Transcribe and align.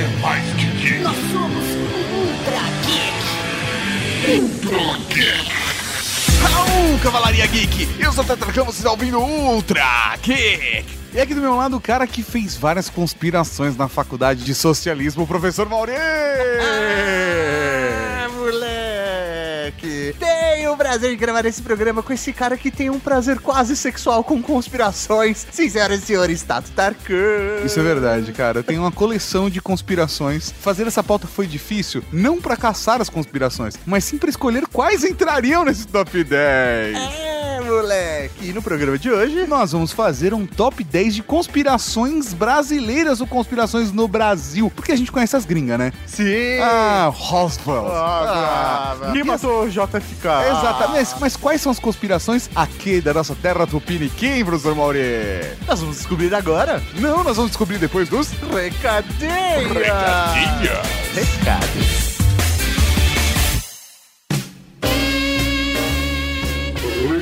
é 0.00 0.06
mais 0.22 0.44
que 0.54 0.64
geek. 0.64 0.98
Nós 1.00 1.16
somos 1.30 1.64
Ultra 2.14 2.62
Geek. 2.86 4.40
Ultra 4.40 4.98
Geek. 5.08 5.50
Raul, 6.42 6.98
Cavalaria 7.02 7.46
Geek! 7.46 7.88
Eu 7.98 8.12
sou 8.12 8.24
o 8.24 8.26
Tetra 8.26 8.50
Campos, 8.50 8.76
você 8.76 8.80
está 8.80 8.90
ouvindo 8.90 9.18
Ultra 9.18 10.16
Geek! 10.22 10.86
E 11.12 11.20
aqui 11.20 11.34
do 11.34 11.40
meu 11.40 11.54
lado, 11.54 11.76
o 11.76 11.80
cara 11.80 12.06
que 12.06 12.22
fez 12.22 12.56
várias 12.56 12.88
conspirações 12.88 13.76
na 13.76 13.88
faculdade 13.88 14.42
de 14.42 14.54
socialismo, 14.54 15.24
o 15.24 15.26
professor 15.26 15.68
Mauri! 15.68 15.92
Prazer 20.80 21.10
de 21.10 21.16
gravar 21.16 21.44
esse 21.44 21.60
programa 21.60 22.02
com 22.02 22.10
esse 22.10 22.32
cara 22.32 22.56
que 22.56 22.70
tem 22.70 22.88
um 22.88 22.98
prazer 22.98 23.38
quase 23.38 23.76
sexual 23.76 24.24
com 24.24 24.40
conspirações. 24.40 25.46
Senhoras 25.52 26.02
e 26.02 26.06
senhores, 26.06 26.42
Tato 26.42 26.70
Tarkan. 26.70 27.60
Isso 27.62 27.78
é 27.78 27.82
verdade, 27.82 28.32
cara. 28.32 28.60
Eu 28.60 28.64
tenho 28.64 28.80
uma 28.80 28.90
coleção 28.90 29.50
de 29.50 29.60
conspirações. 29.60 30.50
Fazer 30.58 30.86
essa 30.86 31.04
pauta 31.04 31.26
foi 31.26 31.46
difícil, 31.46 32.02
não 32.10 32.40
pra 32.40 32.56
caçar 32.56 32.98
as 32.98 33.10
conspirações, 33.10 33.74
mas 33.84 34.04
sim 34.04 34.16
pra 34.16 34.30
escolher 34.30 34.66
quais 34.68 35.04
entrariam 35.04 35.66
nesse 35.66 35.86
top 35.86 36.24
10. 36.24 36.96
É, 36.96 37.59
moleque. 37.70 38.48
E 38.48 38.52
no 38.52 38.62
programa 38.62 38.98
de 38.98 39.10
hoje... 39.10 39.46
Nós 39.46 39.72
vamos 39.72 39.92
fazer 39.92 40.32
um 40.34 40.46
top 40.46 40.82
10 40.84 41.14
de 41.16 41.22
conspirações 41.22 42.32
brasileiras 42.32 43.20
ou 43.20 43.26
conspirações 43.26 43.92
no 43.92 44.06
Brasil. 44.06 44.70
Porque 44.74 44.92
a 44.92 44.96
gente 44.96 45.10
conhece 45.10 45.36
as 45.36 45.44
gringas, 45.44 45.78
né? 45.78 45.92
Sim. 46.06 46.58
Ah, 46.62 47.10
Roswell. 47.12 47.88
Ah, 47.90 48.96
Ah, 49.02 49.12
quem 49.12 49.24
matou 49.24 49.64
o 49.64 49.68
JFK? 49.70 50.28
Exatamente. 50.50 51.10
Mas 51.20 51.36
quais 51.36 51.60
são 51.60 51.72
as 51.72 51.78
conspirações 51.78 52.48
aqui 52.54 53.00
da 53.00 53.12
nossa 53.14 53.34
terra 53.34 53.66
tupiniquim, 53.66 54.44
professor 54.44 54.74
Mauri? 54.74 55.00
Nós 55.66 55.80
vamos 55.80 55.96
descobrir 55.96 56.34
agora. 56.34 56.82
Não, 56.94 57.22
nós 57.24 57.36
vamos 57.36 57.50
descobrir 57.52 57.78
depois 57.78 58.08
dos... 58.08 58.30
Recadinha. 58.30 59.58
Recadinha. 59.68 60.82
Recado. 61.14 62.09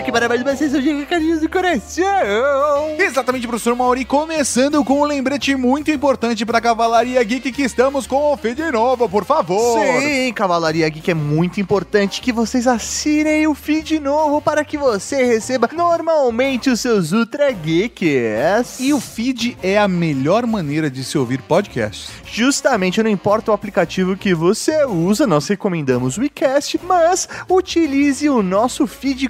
Aqui 0.00 0.10
para 0.10 0.30
mais 0.30 0.40
uma 0.40 0.56
sessão 0.56 0.80
de 0.80 0.90
recadinhos 0.90 1.42
do 1.42 1.48
coração. 1.50 2.06
Exatamente, 2.98 3.46
professor 3.46 3.76
Mauri, 3.76 4.06
começando 4.06 4.82
com 4.82 5.02
um 5.02 5.04
lembrete 5.04 5.54
muito 5.54 5.90
importante 5.90 6.46
para 6.46 6.58
Cavalaria 6.58 7.22
Geek 7.22 7.52
que 7.52 7.62
estamos 7.62 8.06
com 8.06 8.32
o 8.32 8.36
feed 8.38 8.62
novo, 8.72 9.06
por 9.10 9.26
favor. 9.26 9.78
Sim, 9.78 10.32
Cavalaria 10.32 10.88
Geek 10.88 11.10
é 11.10 11.14
muito 11.14 11.60
importante 11.60 12.22
que 12.22 12.32
vocês 12.32 12.66
assinem 12.66 13.46
o 13.46 13.54
feed 13.54 14.00
novo 14.00 14.40
para 14.40 14.64
que 14.64 14.78
você 14.78 15.22
receba 15.22 15.68
normalmente 15.70 16.70
os 16.70 16.80
seus 16.80 17.12
Ultra 17.12 17.52
Geeks. 17.52 18.80
E 18.80 18.94
o 18.94 19.00
feed 19.00 19.58
é 19.62 19.76
a 19.76 19.86
melhor 19.86 20.46
maneira 20.46 20.90
de 20.90 21.04
se 21.04 21.18
ouvir 21.18 21.42
podcasts. 21.42 22.08
Justamente, 22.24 23.02
não 23.02 23.10
importa 23.10 23.50
o 23.50 23.54
aplicativo 23.54 24.16
que 24.16 24.32
você 24.32 24.82
usa, 24.86 25.26
nós 25.26 25.46
recomendamos 25.46 26.16
o 26.16 26.24
iCast, 26.24 26.80
mas 26.84 27.28
utilize 27.50 28.30
o 28.30 28.42
nosso 28.42 28.86
feed 28.86 29.28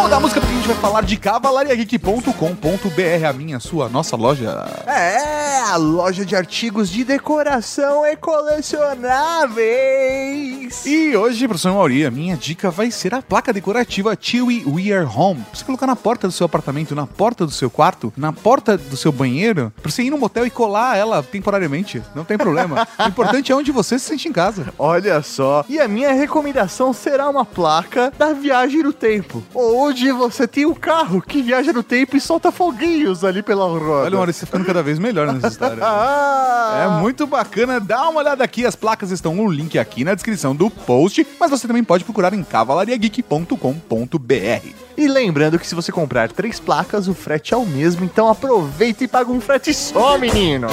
Muda 0.00 0.16
a 0.16 0.20
música 0.20 0.40
porque 0.40 0.54
a 0.54 0.56
gente 0.56 0.68
vai 0.68 0.76
falar 0.76 1.02
de 1.02 1.16
cavalariageek.com.br, 1.16 3.26
a 3.28 3.32
minha, 3.32 3.58
sua, 3.58 3.88
nossa 3.88 4.16
loja. 4.16 4.64
É, 4.86 5.58
a 5.68 5.76
loja 5.76 6.24
de 6.24 6.36
artigos 6.36 6.88
de 6.88 7.02
decoração 7.02 8.06
e 8.06 8.16
colecionáveis. 8.16 10.86
E 10.86 11.16
hoje, 11.16 11.48
professor 11.48 11.74
Mauri, 11.74 12.06
a 12.06 12.10
minha 12.10 12.36
dica 12.36 12.70
vai 12.70 12.90
ser 12.90 13.14
a 13.14 13.20
placa 13.20 13.52
decorativa 13.52 14.16
Chewy 14.18 14.64
We 14.66 14.92
Are 14.92 15.06
Home. 15.06 15.42
Pra 15.42 15.58
você 15.58 15.64
colocar 15.64 15.86
na 15.86 15.96
porta 15.96 16.28
do 16.28 16.32
seu 16.32 16.46
apartamento, 16.46 16.94
na 16.94 17.06
porta 17.06 17.44
do 17.44 17.52
seu 17.52 17.68
quarto, 17.68 18.12
na 18.16 18.32
porta 18.32 18.78
do 18.78 18.96
seu 18.96 19.10
banheiro, 19.10 19.72
pra 19.82 19.90
você 19.90 20.04
ir 20.04 20.10
no 20.10 20.18
motel 20.18 20.46
e 20.46 20.50
colar 20.50 20.96
ela 20.96 21.22
temporariamente. 21.22 22.00
Não 22.14 22.24
tem 22.24 22.38
problema. 22.38 22.86
o 22.98 23.08
importante 23.08 23.50
é 23.50 23.54
onde 23.54 23.72
você 23.72 23.87
se 23.96 24.06
sente 24.06 24.28
em 24.28 24.32
casa. 24.32 24.66
Olha 24.76 25.22
só. 25.22 25.64
E 25.68 25.78
a 25.78 25.86
minha 25.86 26.12
recomendação 26.12 26.92
será 26.92 27.28
uma 27.30 27.44
placa 27.44 28.12
da 28.18 28.32
viagem 28.32 28.82
no 28.82 28.92
tempo. 28.92 29.42
Onde 29.54 30.10
você 30.10 30.48
tem 30.48 30.66
um 30.66 30.74
carro 30.74 31.22
que 31.22 31.40
viaja 31.40 31.72
no 31.72 31.82
tempo 31.84 32.16
e 32.16 32.20
solta 32.20 32.50
foguinhos 32.50 33.24
ali 33.24 33.42
pela 33.42 33.64
roda. 33.66 34.06
Olha, 34.06 34.16
Maurício, 34.16 34.40
você 34.40 34.46
tá 34.46 34.50
ficando 34.50 34.66
cada 34.66 34.82
vez 34.82 34.98
melhor 34.98 35.32
nessa 35.32 35.46
história. 35.48 35.78
Ah, 35.80 36.96
É 36.98 37.00
muito 37.00 37.24
bacana, 37.26 37.78
dá 37.78 38.08
uma 38.08 38.18
olhada 38.20 38.42
aqui, 38.42 38.66
as 38.66 38.74
placas 38.74 39.12
estão 39.12 39.34
no 39.34 39.48
link 39.48 39.78
aqui 39.78 40.02
na 40.02 40.14
descrição 40.14 40.56
do 40.56 40.68
post, 40.68 41.24
mas 41.38 41.50
você 41.50 41.68
também 41.68 41.84
pode 41.84 42.02
procurar 42.04 42.34
em 42.34 42.42
cavalariageek.com.br. 42.42 44.68
E 44.96 45.06
lembrando 45.06 45.58
que 45.58 45.66
se 45.66 45.74
você 45.74 45.92
comprar 45.92 46.32
três 46.32 46.58
placas, 46.58 47.06
o 47.06 47.14
frete 47.14 47.54
é 47.54 47.56
o 47.56 47.64
mesmo, 47.64 48.04
então 48.04 48.28
aproveita 48.28 49.04
e 49.04 49.08
paga 49.08 49.30
um 49.30 49.40
frete 49.40 49.72
só, 49.72 50.18
menino. 50.18 50.66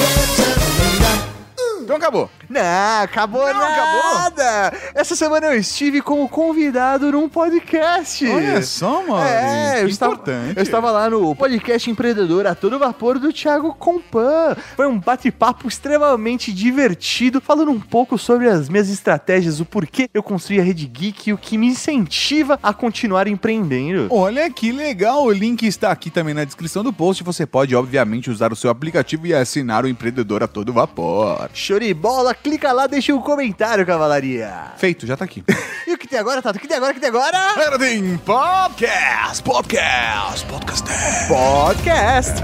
Então 1.85 1.97
acabou. 1.97 2.28
Não, 2.50 3.03
acabou 3.03 3.46
Não, 3.46 3.59
nada. 3.59 4.73
Essa 4.96 5.16
semana 5.16 5.46
eu 5.46 5.59
estive 5.59 6.01
como 6.01 6.28
convidado 6.28 7.12
num 7.12 7.30
podcast. 7.30 8.27
Olha 8.27 8.59
só, 8.63 9.06
mano. 9.06 9.24
É, 9.24 9.83
eu 9.83 9.88
estava, 9.88 10.13
importante. 10.13 10.57
eu 10.57 10.63
estava 10.63 10.89
lá 10.89 11.07
no 11.07 11.36
podcast 11.36 11.88
empreendedor 11.89 12.48
a 12.48 12.56
todo 12.56 12.80
vapor 12.80 13.19
do 13.19 13.31
Thiago 13.31 13.75
Compan. 13.75 14.56
Foi 14.75 14.88
um 14.88 15.00
bate-papo 15.00 15.68
extremamente 15.68 16.51
divertido, 16.51 17.39
falando 17.39 17.69
um 17.69 17.80
pouco 17.80 18.18
sobre 18.18 18.50
as 18.50 18.68
minhas 18.68 18.89
estratégias, 18.89 19.59
o 19.59 19.65
porquê 19.65 20.09
eu 20.12 20.24
construí 20.24 20.59
a 20.59 20.63
Rede 20.63 20.88
Geek 20.88 21.30
e 21.30 21.33
o 21.33 21.38
que 21.38 21.56
me 21.56 21.68
incentiva 21.68 22.57
a 22.63 22.74
continuar 22.74 23.27
empreendendo. 23.27 24.07
Olha 24.09 24.50
que 24.50 24.71
legal, 24.71 25.24
o 25.24 25.31
link 25.31 25.68
está 25.68 25.92
aqui 25.92 26.09
também 26.09 26.33
na 26.33 26.45
descrição 26.45 26.83
do 26.83 26.92
post. 26.92 27.24
Você 27.24 27.45
pode, 27.45 27.75
obviamente, 27.75 28.31
usar 28.31 28.51
o 28.51 28.56
seu 28.56 28.71
aplicativo 28.71 29.27
e 29.27 29.36
assinar 29.36 29.86
o 29.86 29.88
empreendedor 29.88 30.42
a 30.42 30.48
todo 30.48 30.74
vapor. 30.74 31.48
Show 31.54 31.75
de 31.80 31.94
bola, 31.94 32.33
clica 32.33 32.72
lá, 32.72 32.88
deixa 32.88 33.13
um 33.13 33.22
comentário, 33.22 33.86
cavalaria. 33.86 34.51
Feito, 34.77 35.06
já 35.06 35.16
tá 35.18 35.25
aqui. 35.25 35.44
E 35.88 35.94
o 35.94 36.00
que 36.00 36.07
tem 36.07 36.18
agora, 36.18 36.42
Tato? 36.42 36.57
O 36.57 36.60
que 36.60 36.68
tem 36.68 36.77
agora, 36.77 36.92
o 36.92 36.95
que 36.95 37.00
tem 37.00 37.10
agora? 37.10 37.77
Tem 37.77 38.18
podcast, 38.18 39.44
podcast, 39.44 40.44
podcast. 40.48 41.27
Podcast. 41.27 42.44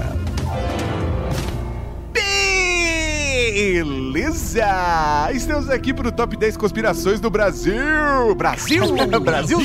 Beleza! 3.82 5.30
Estamos 5.32 5.68
aqui 5.68 5.92
pro 5.92 6.12
Top 6.12 6.36
10 6.36 6.56
Conspirações 6.56 7.18
do 7.18 7.28
Brasil! 7.30 8.32
Brasil! 8.36 8.84
Brasil! 9.20 9.58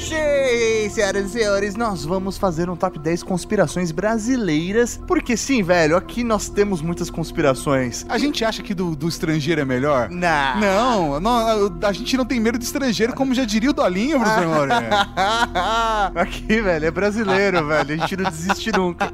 Sim, 0.00 0.88
senhoras 0.90 1.26
e 1.26 1.28
senhores, 1.38 1.74
nós 1.74 2.04
vamos 2.04 2.38
fazer 2.38 2.70
um 2.70 2.76
top 2.76 2.98
10 2.98 3.22
conspirações 3.24 3.90
brasileiras. 3.90 5.00
Porque 5.06 5.36
sim, 5.36 5.62
velho, 5.62 5.96
aqui 5.96 6.22
nós 6.22 6.48
temos 6.48 6.80
muitas 6.80 7.10
conspirações. 7.10 8.06
A 8.08 8.16
gente 8.16 8.44
acha 8.44 8.62
que 8.62 8.72
do, 8.74 8.94
do 8.94 9.08
estrangeiro 9.08 9.60
é 9.60 9.64
melhor? 9.64 10.08
Não. 10.08 10.60
Não, 10.60 11.20
não, 11.20 11.78
a 11.82 11.92
gente 11.92 12.16
não 12.16 12.24
tem 12.24 12.38
medo 12.38 12.58
de 12.58 12.64
estrangeiro, 12.64 13.12
como 13.12 13.34
já 13.34 13.44
diria 13.44 13.70
o 13.70 13.72
Dolinho, 13.72 14.20
professor 14.20 14.46
Mauri. 14.68 14.72
Aqui, 16.14 16.60
velho, 16.60 16.86
é 16.86 16.90
brasileiro, 16.90 17.66
velho. 17.66 17.94
A 17.94 17.96
gente 17.96 18.16
não 18.16 18.30
desiste 18.30 18.72
nunca. 18.72 19.12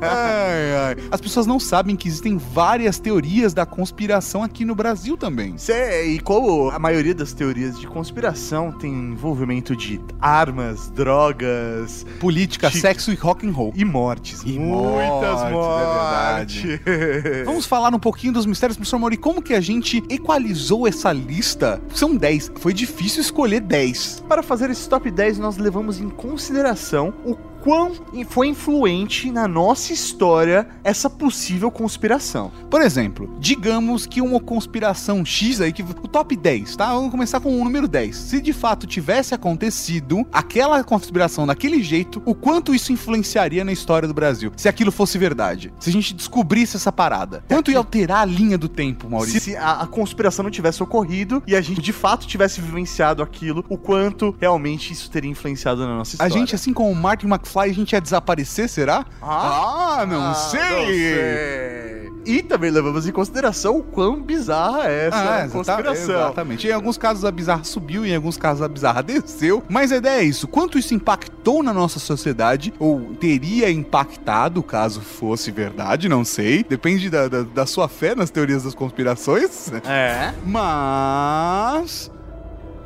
Ai, 0.00 0.76
ai. 0.76 0.96
As 1.10 1.20
pessoas 1.20 1.46
não 1.46 1.58
sabem 1.58 1.96
que 1.96 2.06
existem 2.06 2.36
várias 2.36 2.98
teorias 2.98 3.54
da 3.54 3.64
conspiração 3.64 4.42
aqui 4.42 4.64
no 4.64 4.74
Brasil 4.74 5.16
também. 5.16 5.56
Cê, 5.56 6.04
e 6.06 6.20
como 6.20 6.70
a 6.70 6.78
maioria 6.78 7.14
das 7.14 7.32
teorias 7.32 7.78
de 7.78 7.86
conspiração 7.86 8.72
tem 8.72 8.92
envolvimento 8.92 9.69
de 9.76 10.00
armas, 10.20 10.90
drogas 10.90 12.04
Política, 12.18 12.68
Chique. 12.68 12.80
sexo 12.80 13.12
e 13.12 13.14
rock 13.14 13.46
and 13.46 13.52
roll. 13.52 13.72
e 13.76 13.84
mortes. 13.84 14.42
E 14.44 14.58
Muitas 14.58 15.50
mortes, 15.50 16.62
mortes. 16.62 16.80
é 16.86 17.44
Vamos 17.46 17.66
falar 17.66 17.94
um 17.94 17.98
pouquinho 17.98 18.32
dos 18.32 18.46
mistérios, 18.46 18.76
professor 18.76 18.98
Mauri. 18.98 19.16
Como 19.16 19.42
que 19.42 19.54
a 19.54 19.60
gente 19.60 20.02
equalizou 20.08 20.86
essa 20.86 21.12
lista? 21.12 21.80
São 21.94 22.16
10. 22.16 22.52
Foi 22.56 22.72
difícil 22.72 23.20
escolher 23.22 23.60
10. 23.60 24.24
Para 24.28 24.42
fazer 24.42 24.70
esse 24.70 24.88
top 24.88 25.10
10, 25.10 25.38
nós 25.38 25.56
levamos 25.56 26.00
em 26.00 26.08
consideração 26.08 27.12
o 27.24 27.34
quão 27.60 27.92
foi 28.28 28.48
influente 28.48 29.30
na 29.30 29.46
nossa 29.46 29.92
história 29.92 30.68
essa 30.82 31.08
possível 31.08 31.70
conspiração. 31.70 32.50
Por 32.70 32.80
exemplo, 32.80 33.34
digamos 33.38 34.06
que 34.06 34.20
uma 34.20 34.40
conspiração 34.40 35.24
X 35.24 35.60
aí, 35.60 35.72
que 35.72 35.82
o 35.82 36.08
top 36.08 36.36
10, 36.36 36.76
tá? 36.76 36.94
Vamos 36.94 37.10
começar 37.10 37.40
com 37.40 37.60
o 37.60 37.64
número 37.64 37.86
10. 37.86 38.16
Se 38.16 38.40
de 38.40 38.52
fato 38.52 38.86
tivesse 38.86 39.34
acontecido 39.34 40.26
aquela 40.32 40.82
conspiração 40.82 41.46
daquele 41.46 41.82
jeito, 41.82 42.22
o 42.24 42.34
quanto 42.34 42.74
isso 42.74 42.92
influenciaria 42.92 43.64
na 43.64 43.72
história 43.72 44.08
do 44.08 44.14
Brasil? 44.14 44.52
Se 44.56 44.68
aquilo 44.68 44.90
fosse 44.92 45.18
verdade. 45.18 45.72
Se 45.78 45.90
a 45.90 45.92
gente 45.92 46.14
descobrisse 46.14 46.76
essa 46.76 46.92
parada. 46.92 47.44
Quanto 47.48 47.70
ia 47.70 47.78
alterar 47.78 48.22
a 48.22 48.24
linha 48.24 48.56
do 48.56 48.68
tempo, 48.68 49.08
Maurício? 49.08 49.40
Se 49.40 49.56
a, 49.56 49.80
a 49.80 49.86
conspiração 49.86 50.42
não 50.42 50.50
tivesse 50.50 50.82
ocorrido 50.82 51.42
e 51.46 51.54
a 51.54 51.60
gente 51.60 51.80
de 51.80 51.92
fato 51.92 52.26
tivesse 52.26 52.60
vivenciado 52.60 53.22
aquilo, 53.22 53.64
o 53.68 53.76
quanto 53.76 54.34
realmente 54.40 54.92
isso 54.92 55.10
teria 55.10 55.30
influenciado 55.30 55.86
na 55.86 55.96
nossa 55.96 56.12
A 56.12 56.26
história. 56.26 56.32
gente, 56.32 56.54
assim 56.54 56.72
como 56.72 56.90
o 56.90 56.94
Martin 56.94 57.26
McFly, 57.26 57.49
a 57.58 57.74
gente 57.74 57.92
ia 57.92 58.00
desaparecer, 58.00 58.68
será? 58.68 59.04
Ah, 59.20 60.04
não, 60.08 60.30
Ah, 60.30 60.34
sei. 60.34 60.60
não 60.60 60.86
sei. 60.86 62.00
E 62.26 62.42
também 62.42 62.70
levamos 62.70 63.08
em 63.08 63.12
consideração 63.12 63.78
o 63.78 63.82
quão 63.82 64.20
bizarra 64.22 64.86
é 64.86 65.06
essa 65.08 65.44
Ah, 65.44 65.48
conspiração. 65.48 66.14
Exatamente. 66.16 66.68
Em 66.68 66.70
alguns 66.72 66.98
casos 66.98 67.24
a 67.24 67.30
bizarra 67.30 67.64
subiu, 67.64 68.04
em 68.04 68.14
alguns 68.14 68.36
casos 68.36 68.62
a 68.62 68.68
bizarra 68.68 69.02
desceu. 69.02 69.64
Mas 69.70 69.90
a 69.90 69.96
ideia 69.96 70.20
é 70.20 70.24
isso: 70.24 70.46
quanto 70.46 70.78
isso 70.78 70.92
impactou 70.94 71.62
na 71.62 71.72
nossa 71.72 71.98
sociedade, 71.98 72.74
ou 72.78 73.14
teria 73.14 73.70
impactado 73.70 74.62
caso 74.62 75.00
fosse 75.00 75.50
verdade, 75.50 76.10
não 76.10 76.22
sei. 76.22 76.62
Depende 76.62 77.08
da, 77.08 77.26
da, 77.26 77.42
da 77.42 77.64
sua 77.66 77.88
fé 77.88 78.14
nas 78.14 78.28
teorias 78.28 78.64
das 78.64 78.74
conspirações. 78.74 79.72
É. 79.86 80.34
Mas. 80.44 82.10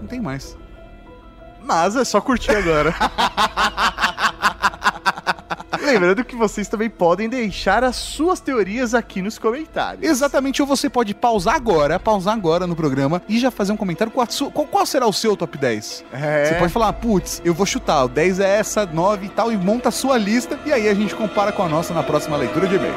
Não 0.01 0.07
tem 0.09 0.21
mais. 0.21 0.57
Mas 1.65 1.97
é 1.97 2.05
só 2.05 2.21
curtir 2.21 2.51
agora. 2.53 2.95
Lembrando 5.85 6.25
que 6.25 6.35
vocês 6.35 6.67
também 6.67 6.89
podem 6.89 7.29
deixar 7.29 7.85
as 7.85 7.95
suas 7.97 8.41
teorias 8.41 8.95
aqui 8.95 9.21
nos 9.21 9.39
comentários. 9.39 10.03
Exatamente, 10.09 10.63
ou 10.63 10.67
você 10.67 10.89
pode 10.89 11.15
pausar 11.15 11.55
agora, 11.55 12.01
pausar 12.01 12.35
agora 12.35 12.67
no 12.67 12.75
programa 12.75 13.21
e 13.29 13.39
já 13.39 13.51
fazer 13.51 13.73
um 13.73 13.77
comentário. 13.77 14.11
Qual, 14.11 14.27
a 14.27 14.31
sua- 14.31 14.51
qual- 14.51 14.67
qual 14.67 14.87
será 14.87 15.07
o 15.07 15.13
seu 15.13 15.37
top 15.37 15.59
10? 15.59 16.03
É. 16.13 16.47
Você 16.47 16.55
pode 16.55 16.73
falar, 16.73 16.93
putz, 16.95 17.43
eu 17.45 17.53
vou 17.53 17.67
chutar, 17.67 18.05
o 18.05 18.09
10 18.09 18.41
é 18.41 18.57
essa, 18.59 18.87
9 18.87 19.27
e 19.27 19.29
tal, 19.29 19.53
e 19.53 19.57
monta 19.59 19.91
a 19.91 19.93
sua 19.93 20.17
lista, 20.17 20.59
e 20.65 20.73
aí 20.73 20.89
a 20.89 20.95
gente 20.95 21.15
compara 21.15 21.53
com 21.53 21.63
a 21.63 21.69
nossa 21.69 21.93
na 21.93 22.03
próxima 22.03 22.37
leitura 22.39 22.67
de 22.67 22.77
e-mails. 22.77 22.97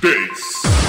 10. 0.00 0.81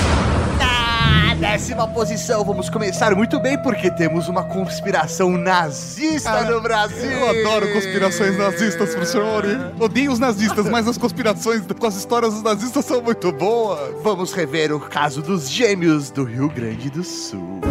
Décima 1.53 1.87
posição, 1.87 2.43
vamos 2.43 2.67
começar 2.67 3.13
muito 3.15 3.39
bem 3.39 3.61
porque 3.61 3.91
temos 3.91 4.27
uma 4.27 4.43
conspiração 4.43 5.37
nazista 5.37 6.31
Ah, 6.31 6.45
no 6.45 6.59
Brasil. 6.59 7.11
Eu 7.11 7.29
adoro 7.29 7.71
conspirações 7.71 8.35
nazistas, 8.35 8.89
professor. 8.89 9.43
Odeio 9.79 10.11
os 10.11 10.17
nazistas, 10.17 10.67
mas 10.67 10.87
as 10.87 10.97
conspirações 10.97 11.61
com 11.79 11.85
as 11.85 11.95
histórias 11.95 12.33
dos 12.33 12.41
nazistas 12.41 12.83
são 12.85 13.03
muito 13.03 13.31
boas. 13.31 14.01
Vamos 14.01 14.33
rever 14.33 14.73
o 14.73 14.79
caso 14.79 15.21
dos 15.21 15.47
gêmeos 15.47 16.09
do 16.09 16.23
Rio 16.23 16.49
Grande 16.49 16.89
do 16.89 17.03
Sul. 17.03 17.61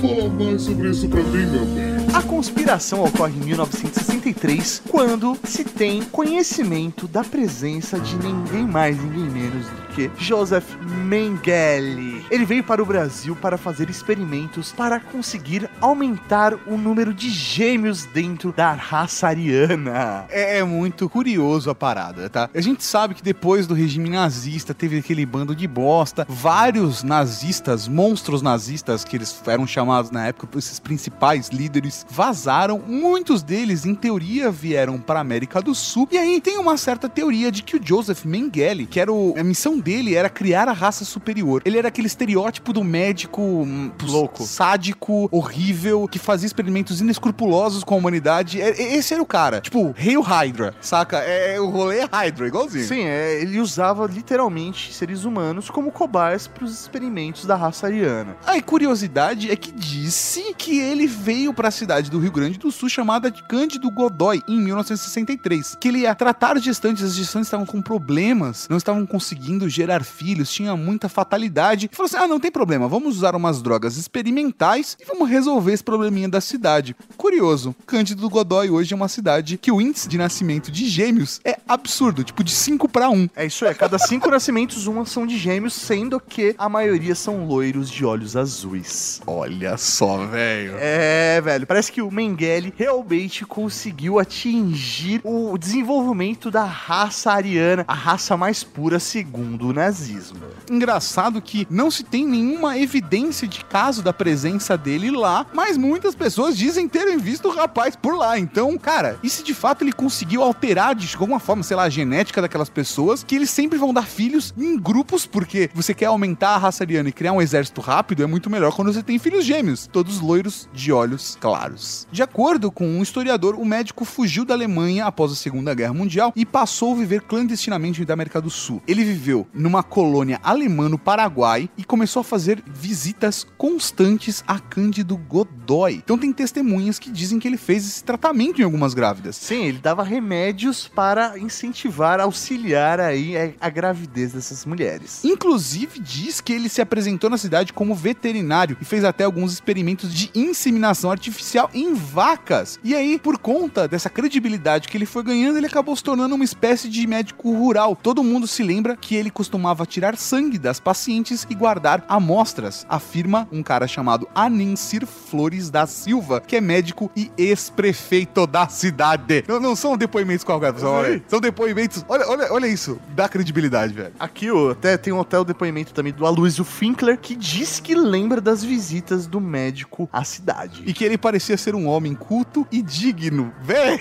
Fala 0.00 0.28
mais 0.28 0.62
sobre 0.62 0.90
isso 0.90 1.08
pra 1.08 1.22
mim, 1.22 1.46
meu 1.46 1.64
bem. 1.66 1.90
A 2.14 2.22
conspiração 2.22 3.04
ocorre 3.04 3.34
em 3.34 3.44
1963, 3.46 4.82
quando 4.88 5.36
se 5.44 5.62
tem 5.64 6.02
conhecimento 6.02 7.06
da 7.06 7.22
presença 7.22 8.00
de 8.00 8.16
ninguém 8.16 8.66
mais, 8.66 9.00
ninguém 9.00 9.30
menos 9.30 9.66
do 9.66 9.82
que 9.94 10.10
Joseph 10.18 10.66
Mengele. 11.04 12.09
Ele 12.30 12.44
veio 12.44 12.62
para 12.62 12.80
o 12.80 12.86
Brasil 12.86 13.34
para 13.34 13.58
fazer 13.58 13.90
experimentos 13.90 14.70
para 14.70 15.00
conseguir 15.00 15.68
aumentar 15.80 16.54
o 16.66 16.76
número 16.76 17.12
de 17.12 17.28
gêmeos 17.28 18.04
dentro 18.04 18.52
da 18.52 18.72
raça 18.72 19.26
ariana. 19.26 20.26
É, 20.30 20.58
é 20.58 20.64
muito 20.64 21.08
curioso 21.08 21.70
a 21.70 21.74
parada, 21.74 22.30
tá? 22.30 22.48
A 22.54 22.60
gente 22.60 22.84
sabe 22.84 23.14
que 23.14 23.22
depois 23.22 23.66
do 23.66 23.74
regime 23.74 24.08
nazista 24.08 24.72
teve 24.72 24.98
aquele 24.98 25.26
bando 25.26 25.56
de 25.56 25.66
bosta, 25.66 26.24
vários 26.28 27.02
nazistas, 27.02 27.88
monstros 27.88 28.42
nazistas 28.42 29.02
que 29.02 29.16
eles 29.16 29.42
eram 29.46 29.66
chamados 29.66 30.12
na 30.12 30.28
época, 30.28 30.56
esses 30.56 30.78
principais 30.78 31.48
líderes 31.48 32.06
vazaram. 32.08 32.80
Muitos 32.86 33.42
deles, 33.42 33.84
em 33.84 33.94
teoria, 33.94 34.52
vieram 34.52 34.98
para 34.98 35.18
América 35.18 35.60
do 35.60 35.74
Sul. 35.74 36.08
E 36.12 36.16
aí 36.16 36.40
tem 36.40 36.58
uma 36.58 36.76
certa 36.76 37.08
teoria 37.08 37.50
de 37.50 37.64
que 37.64 37.76
o 37.76 37.80
Joseph 37.84 38.24
Mengele, 38.24 38.86
que 38.86 39.00
era 39.00 39.12
o, 39.12 39.34
a 39.36 39.42
missão 39.42 39.78
dele 39.78 40.14
era 40.14 40.28
criar 40.28 40.68
a 40.68 40.72
raça 40.72 41.04
superior. 41.04 41.62
Ele 41.64 41.78
era 41.78 41.88
aquele 41.88 42.06
estereótipo 42.20 42.72
do 42.72 42.84
médico 42.84 43.40
hum, 43.40 43.90
Louco. 44.02 44.44
sádico, 44.44 45.26
horrível, 45.32 46.06
que 46.06 46.18
fazia 46.18 46.46
experimentos 46.46 47.00
inescrupulosos 47.00 47.82
com 47.82 47.94
a 47.94 47.98
humanidade. 47.98 48.60
É- 48.60 48.70
é- 48.70 48.96
esse 48.96 49.14
era 49.14 49.22
o 49.22 49.26
cara. 49.26 49.60
Tipo, 49.62 49.94
Hail 49.98 50.20
Hydra, 50.20 50.74
saca? 50.82 51.18
É, 51.18 51.58
o 51.58 51.70
rolê 51.70 52.00
é 52.00 52.04
Hydra, 52.12 52.46
igualzinho. 52.46 52.86
Sim, 52.86 53.04
é, 53.04 53.40
ele 53.40 53.58
usava 53.58 54.06
literalmente 54.06 54.92
seres 54.92 55.24
humanos 55.24 55.70
como 55.70 55.90
cobaias 55.90 56.46
para 56.46 56.64
os 56.64 56.78
experimentos 56.78 57.46
da 57.46 57.56
raça 57.56 57.86
ariana. 57.86 58.36
A 58.46 58.60
curiosidade 58.60 59.50
é 59.50 59.56
que 59.56 59.72
disse 59.72 60.54
que 60.58 60.78
ele 60.78 61.06
veio 61.06 61.54
para 61.54 61.68
a 61.68 61.70
cidade 61.72 62.10
do 62.10 62.18
Rio 62.18 62.32
Grande 62.32 62.58
do 62.58 62.70
Sul 62.70 62.88
chamada 62.90 63.30
de 63.30 63.42
Cândido 63.44 63.90
Godoy 63.90 64.42
em 64.46 64.60
1963, 64.60 65.76
que 65.80 65.88
ele 65.88 66.00
ia 66.00 66.14
tratar 66.14 66.58
gestantes, 66.58 67.02
as 67.02 67.14
gestantes 67.14 67.46
estavam 67.46 67.64
com 67.64 67.80
problemas, 67.80 68.66
não 68.68 68.76
estavam 68.76 69.06
conseguindo 69.06 69.68
gerar 69.68 70.04
filhos, 70.04 70.52
tinha 70.52 70.76
muita 70.76 71.08
fatalidade. 71.08 71.88
E 71.90 71.96
falou 71.96 72.09
assim: 72.14 72.24
"Ah, 72.24 72.28
não 72.28 72.40
tem 72.40 72.50
problema, 72.50 72.88
vamos 72.88 73.16
usar 73.16 73.34
umas 73.34 73.62
drogas 73.62 73.96
experimentais 73.96 74.96
e 75.00 75.04
vamos 75.04 75.28
resolver 75.28 75.72
esse 75.72 75.84
probleminha 75.84 76.28
da 76.28 76.40
cidade". 76.40 76.96
Curioso, 77.16 77.74
Cândido 77.86 78.28
Godoy 78.28 78.70
hoje 78.70 78.92
é 78.92 78.96
uma 78.96 79.08
cidade 79.08 79.56
que 79.56 79.72
o 79.72 79.80
índice 79.80 80.08
de 80.08 80.18
nascimento 80.18 80.70
de 80.70 80.86
gêmeos 80.86 81.40
é 81.44 81.58
absurdo, 81.68 82.24
tipo 82.24 82.42
de 82.42 82.50
5 82.50 82.88
para 82.88 83.10
1. 83.10 83.28
É 83.36 83.46
isso 83.46 83.64
aí, 83.64 83.74
cada 83.74 83.98
cinco 83.98 84.28
nascimentos, 84.30 84.86
uma 84.86 85.06
são 85.06 85.26
de 85.26 85.38
gêmeos, 85.38 85.74
sendo 85.74 86.20
que 86.20 86.54
a 86.58 86.68
maioria 86.68 87.14
são 87.14 87.46
loiros 87.46 87.90
de 87.90 88.04
olhos 88.04 88.36
azuis. 88.36 89.20
Olha 89.26 89.76
só, 89.76 90.26
velho. 90.26 90.74
É, 90.78 91.40
velho, 91.40 91.66
parece 91.66 91.92
que 91.92 92.02
o 92.02 92.10
Mengele 92.10 92.72
realmente 92.76 93.44
conseguiu 93.44 94.18
atingir 94.18 95.20
o 95.24 95.56
desenvolvimento 95.56 96.50
da 96.50 96.64
raça 96.64 97.32
ariana, 97.32 97.84
a 97.86 97.94
raça 97.94 98.36
mais 98.36 98.64
pura 98.64 98.98
segundo 98.98 99.68
o 99.68 99.72
nazismo. 99.72 100.40
Engraçado 100.70 101.40
que 101.40 101.66
não 101.70 101.90
se 101.90 101.99
tem 102.04 102.26
nenhuma 102.26 102.78
evidência 102.78 103.46
de 103.46 103.64
caso 103.64 104.02
da 104.02 104.12
presença 104.12 104.76
dele 104.76 105.10
lá, 105.10 105.46
mas 105.52 105.76
muitas 105.76 106.14
pessoas 106.14 106.56
dizem 106.56 106.88
terem 106.88 107.18
visto 107.18 107.48
o 107.48 107.54
rapaz 107.54 107.96
por 107.96 108.16
lá. 108.16 108.38
Então, 108.38 108.76
cara, 108.78 109.18
e 109.22 109.30
se 109.30 109.42
de 109.42 109.54
fato 109.54 109.82
ele 109.82 109.92
conseguiu 109.92 110.42
alterar 110.42 110.94
de 110.94 111.14
alguma 111.14 111.38
forma, 111.38 111.62
sei 111.62 111.76
lá, 111.76 111.84
a 111.84 111.88
genética 111.88 112.40
daquelas 112.42 112.68
pessoas, 112.68 113.22
que 113.24 113.34
eles 113.34 113.50
sempre 113.50 113.78
vão 113.78 113.92
dar 113.92 114.06
filhos 114.06 114.54
em 114.56 114.78
grupos, 114.78 115.26
porque 115.26 115.70
você 115.74 115.94
quer 115.94 116.06
aumentar 116.06 116.50
a 116.50 116.58
raça 116.58 116.84
ariana 116.84 117.08
e 117.08 117.12
criar 117.12 117.32
um 117.32 117.42
exército 117.42 117.80
rápido, 117.80 118.22
é 118.22 118.26
muito 118.26 118.50
melhor 118.50 118.74
quando 118.74 118.92
você 118.92 119.02
tem 119.02 119.18
filhos 119.18 119.44
gêmeos, 119.44 119.86
todos 119.86 120.20
loiros 120.20 120.68
de 120.72 120.92
olhos 120.92 121.36
claros. 121.40 122.06
De 122.10 122.22
acordo 122.22 122.70
com 122.70 122.86
um 122.86 123.02
historiador, 123.02 123.54
o 123.54 123.64
médico 123.64 124.04
fugiu 124.04 124.44
da 124.44 124.54
Alemanha 124.54 125.06
após 125.06 125.32
a 125.32 125.36
Segunda 125.36 125.74
Guerra 125.74 125.94
Mundial 125.94 126.32
e 126.34 126.44
passou 126.44 126.92
a 126.92 126.96
viver 126.96 127.22
clandestinamente 127.22 128.04
da 128.04 128.14
América 128.14 128.40
do 128.40 128.50
Sul. 128.50 128.82
Ele 128.86 129.04
viveu 129.04 129.46
numa 129.52 129.82
colônia 129.82 130.40
alemã 130.42 130.88
no 130.88 130.98
Paraguai 130.98 131.68
e 131.80 131.84
começou 131.84 132.20
a 132.20 132.24
fazer 132.24 132.62
visitas 132.66 133.46
constantes 133.56 134.44
a 134.46 134.58
Cândido 134.60 135.16
Godoy. 135.16 135.94
Então 135.94 136.18
tem 136.18 136.30
testemunhas 136.30 136.98
que 136.98 137.10
dizem 137.10 137.38
que 137.38 137.48
ele 137.48 137.56
fez 137.56 137.86
esse 137.86 138.04
tratamento 138.04 138.60
em 138.60 138.64
algumas 138.64 138.92
grávidas. 138.92 139.36
Sim, 139.36 139.64
ele 139.64 139.78
dava 139.78 140.02
remédios 140.02 140.86
para 140.94 141.38
incentivar, 141.38 142.20
auxiliar 142.20 143.00
aí 143.00 143.34
a- 143.58 143.70
gravidez 143.70 144.32
dessas 144.32 144.66
mulheres. 144.66 145.24
Inclusive 145.24 146.00
diz 146.00 146.40
que 146.40 146.52
ele 146.52 146.68
se 146.68 146.82
apresentou 146.82 147.30
na 147.30 147.38
cidade 147.38 147.72
como 147.72 147.94
veterinário 147.94 148.76
e 148.78 148.84
fez 148.84 149.04
até 149.04 149.24
alguns 149.24 149.52
experimentos 149.54 150.12
de 150.12 150.30
inseminação 150.34 151.10
artificial 151.10 151.70
em 151.72 151.94
vacas. 151.94 152.78
E 152.84 152.94
aí, 152.94 153.18
por 153.18 153.38
conta 153.38 153.88
dessa 153.88 154.10
credibilidade 154.10 154.86
que 154.88 154.98
ele 154.98 155.06
foi 155.06 155.22
ganhando, 155.22 155.56
ele 155.56 155.66
acabou 155.66 155.96
se 155.96 156.02
tornando 156.02 156.34
uma 156.34 156.44
espécie 156.44 156.90
de 156.90 157.06
médico 157.06 157.50
rural. 157.54 157.96
Todo 157.96 158.22
mundo 158.22 158.46
se 158.46 158.62
lembra 158.62 158.96
que 158.96 159.14
ele 159.14 159.30
costumava 159.30 159.86
tirar 159.86 160.16
sangue 160.18 160.58
das 160.58 160.78
pacientes 160.78 161.46
e 161.48 161.54
guardar 161.54 161.69
amostras, 162.08 162.84
afirma 162.88 163.46
um 163.52 163.62
cara 163.62 163.86
chamado 163.86 164.28
Anensir 164.34 165.06
Flores 165.06 165.70
da 165.70 165.86
Silva, 165.86 166.40
que 166.40 166.56
é 166.56 166.60
médico 166.60 167.10
e 167.14 167.30
ex-prefeito 167.38 168.46
da 168.46 168.66
cidade. 168.66 169.44
Não, 169.46 169.60
não 169.60 169.76
são 169.76 169.96
depoimentos 169.96 170.44
qualquer, 170.44 170.72
pessoal. 170.72 170.94
Olha, 170.94 171.22
são 171.28 171.40
depoimentos. 171.40 172.04
Olha, 172.08 172.28
olha, 172.28 172.52
olha 172.52 172.66
isso. 172.66 172.98
Dá 173.14 173.28
credibilidade, 173.28 173.92
velho. 173.92 174.12
Aqui, 174.18 174.50
ó, 174.50 174.70
até 174.70 174.96
tem 174.96 175.12
um 175.12 175.18
hotel 175.18 175.44
depoimento 175.44 175.94
também 175.94 176.12
do 176.12 176.26
Aloysio 176.26 176.64
Finkler, 176.64 177.18
que 177.18 177.36
diz 177.36 177.78
que 177.78 177.94
lembra 177.94 178.40
das 178.40 178.64
visitas 178.64 179.26
do 179.26 179.40
médico 179.40 180.08
à 180.12 180.24
cidade. 180.24 180.82
E 180.84 180.92
que 180.92 181.04
ele 181.04 181.16
parecia 181.16 181.56
ser 181.56 181.74
um 181.74 181.86
homem 181.86 182.14
culto 182.14 182.66
e 182.72 182.82
digno. 182.82 183.52
Velho! 183.62 184.00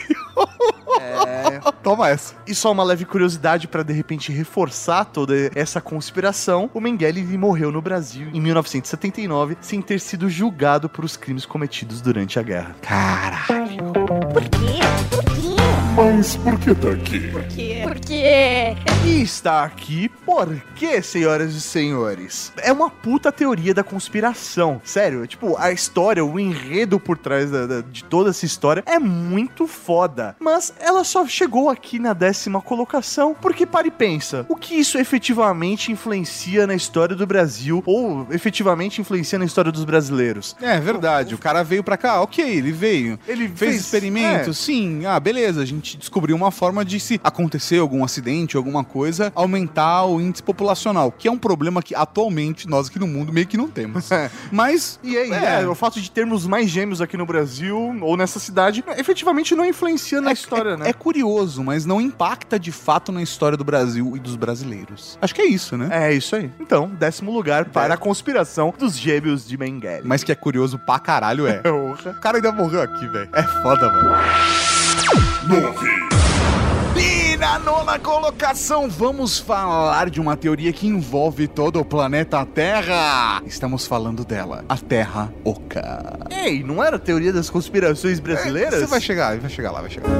É... 0.99 1.59
Toma 1.83 2.09
essa. 2.09 2.33
E 2.47 2.55
só 2.55 2.71
uma 2.71 2.83
leve 2.83 3.05
curiosidade 3.05 3.67
pra 3.67 3.83
de 3.83 3.93
repente 3.93 4.31
reforçar 4.31 5.05
toda 5.05 5.33
essa 5.53 5.79
conspiração: 5.79 6.69
o 6.73 6.81
Mengele 6.81 7.19
ele 7.19 7.21
morreu 7.59 7.71
no 7.71 7.81
Brasil 7.81 8.29
em 8.33 8.39
1979 8.39 9.57
sem 9.59 9.81
ter 9.81 9.99
sido 9.99 10.29
julgado 10.29 10.87
por 10.87 11.03
os 11.03 11.17
crimes 11.17 11.45
cometidos 11.45 11.99
durante 11.99 12.39
a 12.39 12.43
guerra. 12.43 12.75
Caralho. 12.81 13.91
Por 14.31 14.43
quê? 14.43 14.88
Por 15.99 16.05
quê? 16.05 16.19
Mas 16.19 16.35
por 16.37 16.57
que 16.59 16.73
tá 16.75 16.89
aqui? 16.91 17.19
Por 17.27 17.43
quê? 17.43 17.79
Por 17.83 17.99
quê? 17.99 18.75
E 19.05 19.21
está 19.21 19.63
aqui 19.65 20.09
porque, 20.25 21.01
senhoras 21.01 21.53
e 21.53 21.59
senhores, 21.61 22.53
é 22.61 22.71
uma 22.71 22.89
puta 22.89 23.31
teoria 23.33 23.73
da 23.73 23.83
conspiração. 23.83 24.79
Sério, 24.83 25.25
tipo, 25.27 25.57
a 25.57 25.71
história, 25.73 26.23
o 26.23 26.39
enredo 26.39 26.99
por 26.99 27.17
trás 27.17 27.51
da- 27.51 27.65
da- 27.65 27.81
de 27.81 28.03
toda 28.05 28.29
essa 28.29 28.45
história 28.45 28.81
é 28.85 28.97
muito 28.99 29.67
foda. 29.67 30.35
Mas 30.39 30.73
ela 30.79 31.03
só 31.03 31.25
chegou 31.27 31.69
aqui 31.69 31.99
na 31.99 32.13
décima 32.13 32.61
colocação 32.61 33.35
porque, 33.41 33.65
para 33.65 33.87
e 33.87 33.91
pensa, 33.91 34.45
o 34.47 34.55
que 34.55 34.75
isso 34.75 34.97
efetivamente 34.97 35.91
influencia 35.91 36.65
na 36.65 36.75
história 36.75 37.15
do 37.15 37.25
Brasil 37.27 37.83
ou 37.85 38.25
efetivamente 38.31 39.01
influencia 39.01 39.37
na 39.39 39.45
história 39.45 39.71
dos 39.71 39.83
brasileiros? 39.83 40.55
É 40.61 40.79
verdade. 40.79 41.35
O 41.35 41.37
cara 41.37 41.61
veio 41.63 41.83
pra 41.83 41.97
cá, 41.97 42.21
ok, 42.21 42.43
ele 42.45 42.71
veio. 42.71 43.19
Ele 43.27 43.49
Fez 43.49 43.75
experimentos? 43.75 44.57
Sim. 44.57 45.05
Ah, 45.05 45.19
beleza. 45.19 45.61
A 45.61 45.65
gente 45.65 45.88
descobriu 45.97 46.35
uma 46.35 46.51
forma 46.51 46.83
de 46.85 46.99
se 46.99 47.19
acontecer 47.23 47.79
algum 47.79 48.03
acidente, 48.03 48.57
alguma 48.57 48.83
coisa, 48.83 49.31
aumentar 49.35 50.05
o 50.05 50.19
índice 50.21 50.43
populacional, 50.43 51.11
que 51.11 51.27
é 51.27 51.31
um 51.31 51.37
problema 51.37 51.81
que 51.81 51.95
atualmente 51.95 52.67
nós 52.67 52.87
aqui 52.87 52.99
no 52.99 53.07
mundo 53.07 53.31
meio 53.33 53.47
que 53.47 53.57
não 53.57 53.67
temos. 53.67 54.09
É. 54.19 54.29
Mas. 54.51 54.99
E 55.03 55.15
aí, 55.17 55.31
É. 55.31 55.61
é, 55.61 55.67
o 55.67 55.73
fato 55.75 56.01
de 56.01 56.11
termos 56.11 56.45
mais 56.45 56.69
gêmeos 56.69 56.99
aqui 56.99 57.15
no 57.15 57.25
Brasil 57.25 57.77
ou 58.01 58.17
nessa 58.17 58.39
cidade, 58.39 58.83
efetivamente 58.97 59.55
não 59.55 59.63
influencia 59.63 60.19
na 60.19 60.33
história, 60.33 60.71
é, 60.71 60.77
né? 60.77 60.89
é 60.89 60.93
curioso, 60.93 61.63
mas 61.63 61.85
não 61.85 62.01
impacta 62.01 62.59
de 62.59 62.71
fato 62.71 63.11
na 63.11 63.21
história 63.21 63.55
do 63.57 63.63
Brasil 63.63 64.17
e 64.17 64.19
dos 64.19 64.35
brasileiros. 64.35 65.17
Acho 65.21 65.33
que 65.33 65.41
é 65.41 65.45
isso, 65.45 65.77
né? 65.77 65.87
É 65.91 66.13
isso 66.13 66.35
aí. 66.35 66.51
Então, 66.59 66.87
décimo 66.99 67.31
lugar 67.31 67.65
para 67.65 67.93
a 67.93 67.97
conspiração 67.97 68.73
dos 68.77 68.97
gêmeos 68.97 69.47
de 69.47 69.57
Mengele. 69.57 70.01
Mas 70.03 70.23
que 70.23 70.31
é 70.31 70.35
curioso 70.35 70.77
pra 70.79 70.99
caralho 70.99 71.47
é. 71.47 71.61
O 71.69 72.13
cara 72.19 72.37
ainda 72.37 72.51
morreu 72.51 72.81
aqui, 72.81 73.07
velho. 73.07 73.29
É 73.33 73.43
foda, 73.61 73.89
mano. 73.89 74.09
Northeast. 75.15 76.08
Na 77.49 77.57
nona 77.57 77.97
colocação, 77.97 78.87
vamos 78.87 79.39
falar 79.39 80.11
de 80.11 80.21
uma 80.21 80.37
teoria 80.37 80.71
que 80.71 80.85
envolve 80.85 81.47
todo 81.47 81.79
o 81.79 81.85
planeta 81.85 82.45
Terra. 82.45 83.41
Estamos 83.43 83.87
falando 83.87 84.23
dela, 84.23 84.63
a 84.69 84.77
Terra 84.77 85.33
Oca. 85.43 86.27
Ei, 86.29 86.61
não 86.61 86.83
era 86.83 86.97
a 86.97 86.99
teoria 86.99 87.33
das 87.33 87.49
conspirações 87.49 88.19
brasileiras? 88.19 88.75
Você 88.81 88.85
vai 88.85 89.01
chegar, 89.01 89.35
vai 89.39 89.49
chegar 89.49 89.71
lá, 89.71 89.81
vai 89.81 89.89
chegar. 89.89 90.09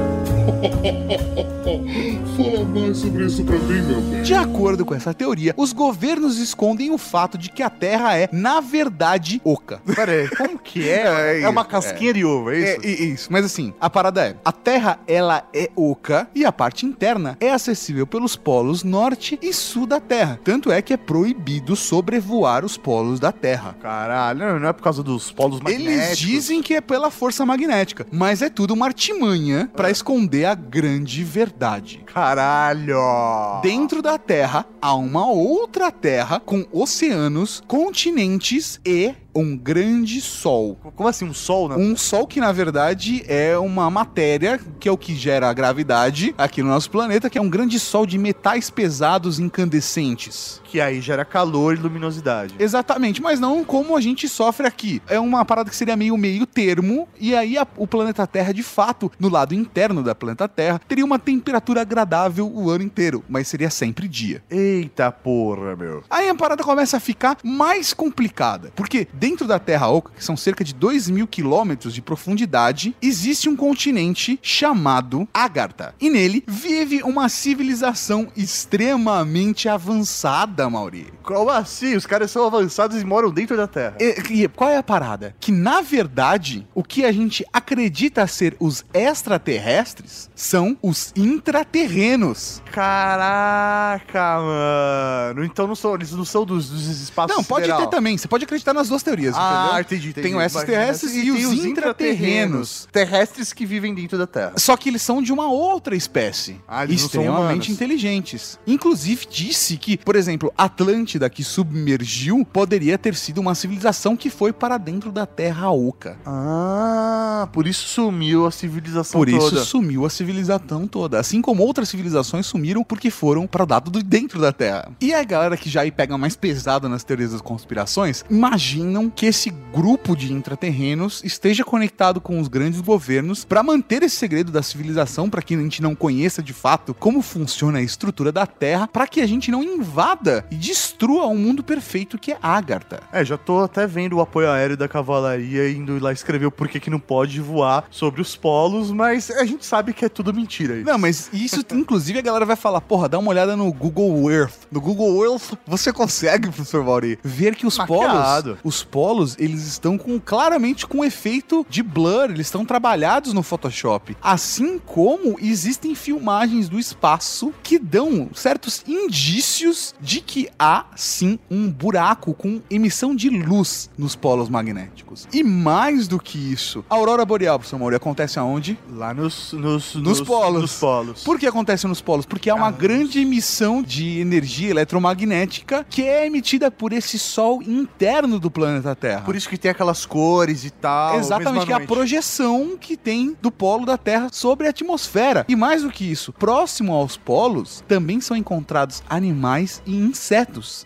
Fala 2.36 2.64
mais 2.64 2.96
sobre 2.98 3.24
isso 3.26 3.44
pra 3.44 3.56
mim, 3.58 3.80
meu 3.82 4.00
bem. 4.00 4.22
De 4.22 4.34
acordo 4.34 4.84
com 4.84 4.92
essa 4.94 5.14
teoria, 5.14 5.54
os 5.56 5.72
governos 5.72 6.38
escondem 6.38 6.90
o 6.90 6.98
fato 6.98 7.38
de 7.38 7.48
que 7.48 7.62
a 7.62 7.70
Terra 7.70 8.16
é, 8.18 8.28
na 8.32 8.60
verdade, 8.60 9.40
oca. 9.44 9.80
Pera 9.94 10.10
aí, 10.10 10.28
como 10.28 10.58
que 10.58 10.88
é? 10.88 11.00
É 11.40 11.42
É, 11.42 11.48
uma 11.48 11.64
casquinha 11.64 12.12
de 12.12 12.24
ovo, 12.24 12.50
é 12.50 12.58
isso? 12.58 12.80
É, 12.82 12.88
i- 12.88 13.12
isso, 13.12 13.28
mas 13.30 13.44
assim, 13.44 13.72
a 13.80 13.88
parada 13.88 14.26
é, 14.26 14.34
a 14.44 14.50
Terra, 14.50 14.98
ela 15.06 15.44
é 15.54 15.70
oca 15.76 16.26
e 16.34 16.44
a 16.44 16.50
parte 16.50 16.84
interna 16.86 17.19
é 17.40 17.50
acessível 17.50 18.06
pelos 18.06 18.36
polos 18.36 18.82
norte 18.82 19.38
e 19.42 19.52
sul 19.52 19.86
da 19.86 20.00
Terra. 20.00 20.40
Tanto 20.42 20.70
é 20.70 20.80
que 20.80 20.92
é 20.92 20.96
proibido 20.96 21.76
sobrevoar 21.76 22.64
os 22.64 22.76
polos 22.76 23.20
da 23.20 23.32
Terra. 23.32 23.76
Caralho, 23.80 24.58
não, 24.58 24.68
é 24.68 24.72
por 24.72 24.82
causa 24.82 25.02
dos 25.02 25.30
polos 25.30 25.60
magnéticos. 25.60 25.94
Eles 25.94 26.18
dizem 26.18 26.62
que 26.62 26.74
é 26.74 26.80
pela 26.80 27.10
força 27.10 27.44
magnética, 27.44 28.06
mas 28.10 28.42
é 28.42 28.48
tudo 28.48 28.74
uma 28.74 28.86
artimanha 28.86 29.70
pra 29.74 29.90
esconder 29.90 30.46
a 30.46 30.54
grande 30.54 31.22
verdade. 31.24 32.02
Caralho! 32.06 33.60
Dentro 33.62 34.02
da 34.02 34.18
Terra 34.18 34.66
há 34.80 34.94
uma 34.94 35.26
outra 35.26 35.90
Terra 35.90 36.40
com 36.40 36.66
oceanos, 36.72 37.62
continentes 37.66 38.80
e 38.84 39.14
um 39.34 39.56
grande 39.56 40.20
sol. 40.20 40.76
Como 40.96 41.08
assim, 41.08 41.24
um 41.24 41.34
sol, 41.34 41.68
né? 41.68 41.76
Um 41.76 41.96
sol 41.96 42.26
que, 42.26 42.40
na 42.40 42.52
verdade, 42.52 43.24
é 43.26 43.56
uma 43.58 43.90
matéria 43.90 44.60
que 44.78 44.88
é 44.88 44.92
o 44.92 44.98
que 44.98 45.14
gera 45.14 45.48
a 45.48 45.52
gravidade 45.52 46.34
aqui 46.36 46.62
no 46.62 46.68
nosso 46.68 46.90
planeta, 46.90 47.30
que 47.30 47.38
é 47.38 47.40
um 47.40 47.48
grande 47.48 47.78
sol 47.78 48.06
de 48.06 48.18
metais 48.18 48.70
pesados 48.70 49.38
incandescentes. 49.38 50.60
Que 50.70 50.80
aí 50.80 51.00
gera 51.00 51.24
calor 51.24 51.74
e 51.76 51.80
luminosidade. 51.80 52.54
Exatamente, 52.58 53.20
mas 53.20 53.40
não 53.40 53.64
como 53.64 53.96
a 53.96 54.00
gente 54.00 54.28
sofre 54.28 54.66
aqui. 54.66 55.02
É 55.08 55.18
uma 55.18 55.44
parada 55.44 55.68
que 55.68 55.74
seria 55.74 55.96
meio 55.96 56.16
meio 56.16 56.46
termo, 56.46 57.08
e 57.18 57.34
aí 57.34 57.58
a- 57.58 57.66
o 57.76 57.86
planeta 57.86 58.24
Terra, 58.26 58.52
de 58.54 58.62
fato, 58.62 59.10
no 59.18 59.28
lado 59.28 59.52
interno 59.54 60.02
da 60.02 60.14
planeta 60.14 60.46
Terra, 60.48 60.80
teria 60.86 61.04
uma 61.04 61.18
temperatura 61.18 61.80
agradável 61.80 62.46
o 62.54 62.70
ano 62.70 62.84
inteiro, 62.84 63.24
mas 63.28 63.48
seria 63.48 63.68
sempre 63.70 64.06
dia. 64.06 64.42
Eita 64.48 65.10
porra, 65.10 65.74
meu. 65.74 66.04
Aí 66.08 66.28
a 66.28 66.34
parada 66.34 66.62
começa 66.62 66.98
a 66.98 67.00
ficar 67.00 67.36
mais 67.42 67.92
complicada, 67.92 68.72
porque 68.76 69.08
dentro 69.12 69.46
da 69.48 69.58
Terra 69.58 69.88
Oca, 69.88 70.12
que 70.16 70.24
são 70.24 70.36
cerca 70.36 70.62
de 70.62 70.72
2 70.74 71.10
mil 71.10 71.26
quilômetros 71.26 71.92
de 71.92 72.00
profundidade, 72.00 72.94
existe 73.02 73.48
um 73.48 73.56
continente 73.56 74.38
chamado 74.42 75.26
Agartha. 75.34 75.94
E 76.00 76.08
nele 76.08 76.44
vive 76.46 77.02
uma 77.02 77.28
civilização 77.28 78.28
extremamente 78.36 79.68
avançada, 79.68 80.59
Mauri. 80.68 81.12
Como 81.22 81.48
assim? 81.50 81.94
Os 81.96 82.04
caras 82.06 82.30
são 82.30 82.44
avançados 82.46 83.00
e 83.00 83.04
moram 83.04 83.30
dentro 83.30 83.56
da 83.56 83.66
Terra. 83.66 83.96
E, 84.00 84.42
e 84.42 84.48
qual 84.48 84.68
é 84.68 84.76
a 84.76 84.82
parada? 84.82 85.34
Que 85.40 85.52
na 85.52 85.80
verdade, 85.80 86.66
o 86.74 86.82
que 86.82 87.04
a 87.04 87.12
gente 87.12 87.44
acredita 87.52 88.26
ser 88.26 88.56
os 88.58 88.84
extraterrestres 88.92 90.28
são 90.34 90.76
os 90.82 91.12
intraterrenos. 91.16 92.62
Caraca, 92.72 94.40
mano. 94.40 95.44
Então 95.44 95.66
não 95.66 95.74
são, 95.74 95.94
eles 95.94 96.12
não 96.12 96.24
são 96.24 96.44
dos, 96.44 96.68
dos 96.70 96.86
espaços 97.02 97.36
Não, 97.36 97.44
pode 97.44 97.64
sideral. 97.66 97.86
ter 97.86 97.96
também. 97.96 98.16
Você 98.18 98.28
pode 98.28 98.44
acreditar 98.44 98.74
nas 98.74 98.88
duas 98.88 99.02
teorias, 99.02 99.34
Ah, 99.36 99.62
entendeu? 99.64 99.80
entendi, 99.80 100.08
entendi. 100.10 100.22
Tem 100.28 100.36
os 100.36 100.42
extraterrestres 100.44 101.14
Mas- 101.14 101.24
e 101.24 101.30
os 101.30 101.64
intraterrenos. 101.64 102.88
Terrestres 102.92 103.52
que 103.52 103.64
vivem 103.66 103.94
dentro 103.94 104.18
da 104.18 104.26
Terra. 104.26 104.52
Só 104.56 104.76
que 104.76 104.88
eles 104.88 105.02
são 105.02 105.22
de 105.22 105.32
uma 105.32 105.50
outra 105.50 105.94
espécie. 105.96 106.60
Ah, 106.66 106.84
eles 106.84 107.02
extremamente 107.02 107.70
inteligentes. 107.72 108.58
Inclusive, 108.66 109.26
disse 109.30 109.76
que, 109.76 109.96
por 109.96 110.16
exemplo, 110.16 110.49
Atlântida, 110.56 111.28
que 111.30 111.42
submergiu, 111.42 112.44
poderia 112.44 112.98
ter 112.98 113.14
sido 113.14 113.38
uma 113.38 113.54
civilização 113.54 114.16
que 114.16 114.30
foi 114.30 114.52
para 114.52 114.78
dentro 114.78 115.10
da 115.12 115.26
Terra 115.26 115.70
Oca. 115.70 116.18
Ah, 116.24 117.48
por 117.52 117.66
isso 117.66 117.86
sumiu 117.88 118.46
a 118.46 118.50
civilização 118.50 119.18
Por 119.18 119.28
isso 119.28 119.50
toda. 119.50 119.62
sumiu 119.62 120.04
a 120.04 120.10
civilização 120.10 120.86
toda. 120.86 121.18
Assim 121.18 121.40
como 121.40 121.62
outras 121.62 121.88
civilizações 121.88 122.46
sumiram 122.46 122.82
porque 122.84 123.10
foram 123.10 123.46
para 123.46 123.64
o 123.64 123.68
lado 123.68 123.90
do 123.90 124.02
dentro 124.02 124.40
da 124.40 124.52
Terra. 124.52 124.90
E 125.00 125.12
a 125.14 125.22
galera 125.24 125.56
que 125.56 125.68
já 125.70 125.82
aí 125.82 125.90
pega 125.90 126.16
mais 126.18 126.36
pesado 126.36 126.88
nas 126.88 127.04
teorias 127.04 127.32
das 127.32 127.40
conspirações, 127.40 128.24
imaginam 128.30 129.10
que 129.10 129.26
esse 129.26 129.50
grupo 129.72 130.16
de 130.16 130.32
intraterrenos 130.32 131.22
esteja 131.24 131.64
conectado 131.64 132.20
com 132.20 132.38
os 132.40 132.48
grandes 132.48 132.80
governos 132.80 133.44
para 133.44 133.62
manter 133.62 134.02
esse 134.02 134.16
segredo 134.16 134.52
da 134.52 134.62
civilização, 134.62 135.30
para 135.30 135.42
que 135.42 135.54
a 135.54 135.58
gente 135.58 135.82
não 135.82 135.94
conheça 135.94 136.42
de 136.42 136.52
fato 136.52 136.94
como 136.94 137.22
funciona 137.22 137.78
a 137.78 137.82
estrutura 137.82 138.32
da 138.32 138.46
Terra, 138.46 138.86
para 138.86 139.06
que 139.06 139.20
a 139.20 139.26
gente 139.26 139.50
não 139.50 139.62
invada 139.62 140.39
e 140.50 140.54
destrua 140.54 141.26
o 141.26 141.36
mundo 141.36 141.62
perfeito 141.62 142.18
que 142.18 142.32
é 142.32 142.38
Agartha. 142.42 143.00
É, 143.12 143.24
já 143.24 143.36
tô 143.36 143.60
até 143.60 143.86
vendo 143.86 144.16
o 144.16 144.20
apoio 144.20 144.50
aéreo 144.50 144.76
da 144.76 144.88
cavalaria 144.88 145.70
indo 145.70 145.98
lá 145.98 146.12
escrever 146.12 146.46
o 146.46 146.50
porquê 146.50 146.78
que 146.78 146.90
não 146.90 147.00
pode 147.00 147.40
voar 147.40 147.84
sobre 147.90 148.20
os 148.20 148.36
polos, 148.36 148.90
mas 148.90 149.30
a 149.30 149.44
gente 149.44 149.64
sabe 149.64 149.92
que 149.92 150.04
é 150.04 150.08
tudo 150.08 150.32
mentira 150.32 150.76
isso. 150.76 150.86
Não, 150.86 150.98
mas 150.98 151.30
isso, 151.32 151.64
inclusive, 151.72 152.18
a 152.18 152.22
galera 152.22 152.46
vai 152.46 152.56
falar, 152.56 152.80
porra, 152.80 153.08
dá 153.08 153.18
uma 153.18 153.30
olhada 153.30 153.56
no 153.56 153.72
Google 153.72 154.30
Earth. 154.30 154.66
No 154.70 154.80
Google 154.80 155.24
Earth, 155.24 155.54
você 155.66 155.92
consegue, 155.92 156.48
professor 156.48 156.84
Mauri, 156.84 157.18
ver 157.22 157.54
que 157.54 157.66
os 157.66 157.78
Maquiado. 157.78 158.56
polos, 158.56 158.60
os 158.64 158.84
polos, 158.84 159.36
eles 159.38 159.66
estão 159.66 159.96
com 159.96 160.18
claramente 160.18 160.86
com 160.86 161.04
efeito 161.04 161.66
de 161.68 161.82
blur, 161.82 162.30
eles 162.30 162.46
estão 162.46 162.64
trabalhados 162.64 163.32
no 163.32 163.42
Photoshop. 163.42 164.16
Assim 164.22 164.78
como 164.78 165.36
existem 165.40 165.94
filmagens 165.94 166.68
do 166.68 166.78
espaço 166.78 167.52
que 167.62 167.78
dão 167.78 168.30
certos 168.34 168.82
indícios 168.86 169.94
de 170.00 170.20
que 170.30 170.48
há 170.56 170.84
sim 170.94 171.40
um 171.50 171.68
buraco 171.68 172.32
com 172.34 172.62
emissão 172.70 173.16
de 173.16 173.28
luz 173.28 173.90
nos 173.98 174.14
polos 174.14 174.48
magnéticos. 174.48 175.26
E 175.32 175.42
mais 175.42 176.06
do 176.06 176.20
que 176.20 176.38
isso, 176.38 176.84
a 176.88 176.94
aurora 176.94 177.24
boreal, 177.24 177.58
professor 177.58 177.80
Mauri, 177.80 177.96
acontece 177.96 178.38
aonde? 178.38 178.78
Lá 178.92 179.12
nos, 179.12 179.52
nos, 179.52 179.96
Nos 179.96 180.20
polos. 180.20 180.60
Nos 180.62 180.74
polos. 180.78 181.24
Por 181.24 181.36
que 181.36 181.48
acontece 181.48 181.84
nos 181.88 182.00
polos? 182.00 182.24
Porque 182.26 182.48
há 182.48 182.54
uma 182.54 182.68
Ah. 182.68 182.70
grande 182.70 183.18
emissão 183.18 183.82
de 183.82 184.20
energia 184.20 184.70
eletromagnética 184.70 185.84
que 185.90 186.02
é 186.02 186.24
emitida 186.26 186.70
por 186.70 186.92
esse 186.92 187.18
sol 187.18 187.60
interno 187.60 188.38
do 188.38 188.52
planeta 188.52 188.94
Terra. 188.94 189.22
Por 189.22 189.34
isso 189.34 189.48
que 189.48 189.58
tem 189.58 189.72
aquelas 189.72 190.06
cores 190.06 190.64
e 190.64 190.70
tal. 190.70 191.18
Exatamente, 191.18 191.66
que 191.66 191.72
é 191.72 191.76
a 191.76 191.80
projeção 191.80 192.76
que 192.80 192.96
tem 192.96 193.36
do 193.42 193.50
polo 193.50 193.84
da 193.84 193.98
Terra 193.98 194.28
sobre 194.30 194.68
a 194.68 194.70
atmosfera. 194.70 195.44
E 195.48 195.56
mais 195.56 195.82
do 195.82 195.90
que 195.90 196.04
isso, 196.08 196.32
próximo 196.32 196.92
aos 196.94 197.16
polos 197.16 197.82
também 197.88 198.20
são 198.20 198.36
encontrados 198.36 199.02
animais 199.10 199.82
e 199.84 199.96
insetos. 199.96 200.19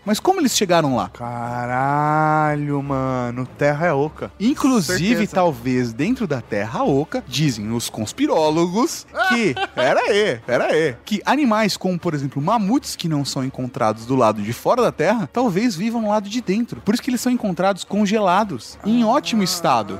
Mas 0.05 0.19
como 0.19 0.39
eles 0.39 0.55
chegaram 0.55 0.95
lá? 0.95 1.09
Caralho, 1.09 2.81
mano. 2.81 3.47
Terra 3.57 3.87
é 3.87 3.93
oca. 3.93 4.31
Inclusive, 4.39 5.09
Certeza. 5.09 5.35
talvez 5.35 5.93
dentro 5.93 6.25
da 6.27 6.41
Terra 6.41 6.83
Oca, 6.83 7.23
dizem 7.27 7.71
os 7.71 7.89
conspirólogos 7.89 9.05
que. 9.29 9.53
pera 9.73 9.99
aí, 9.99 10.39
pera 10.45 10.65
aí. 10.65 10.95
Que 11.05 11.21
animais 11.25 11.75
como, 11.77 11.99
por 11.99 12.13
exemplo, 12.13 12.41
mamutes 12.41 12.95
que 12.95 13.07
não 13.09 13.25
são 13.25 13.43
encontrados 13.43 14.05
do 14.05 14.15
lado 14.15 14.41
de 14.41 14.53
fora 14.53 14.81
da 14.81 14.91
Terra, 14.91 15.29
talvez 15.31 15.75
vivam 15.75 16.01
no 16.01 16.09
lado 16.09 16.29
de 16.29 16.41
dentro. 16.41 16.81
Por 16.81 16.93
isso 16.93 17.03
que 17.03 17.09
eles 17.09 17.21
são 17.21 17.31
encontrados 17.31 17.83
congelados, 17.83 18.77
em 18.85 19.03
ótimo 19.03 19.43
estado. 19.43 19.99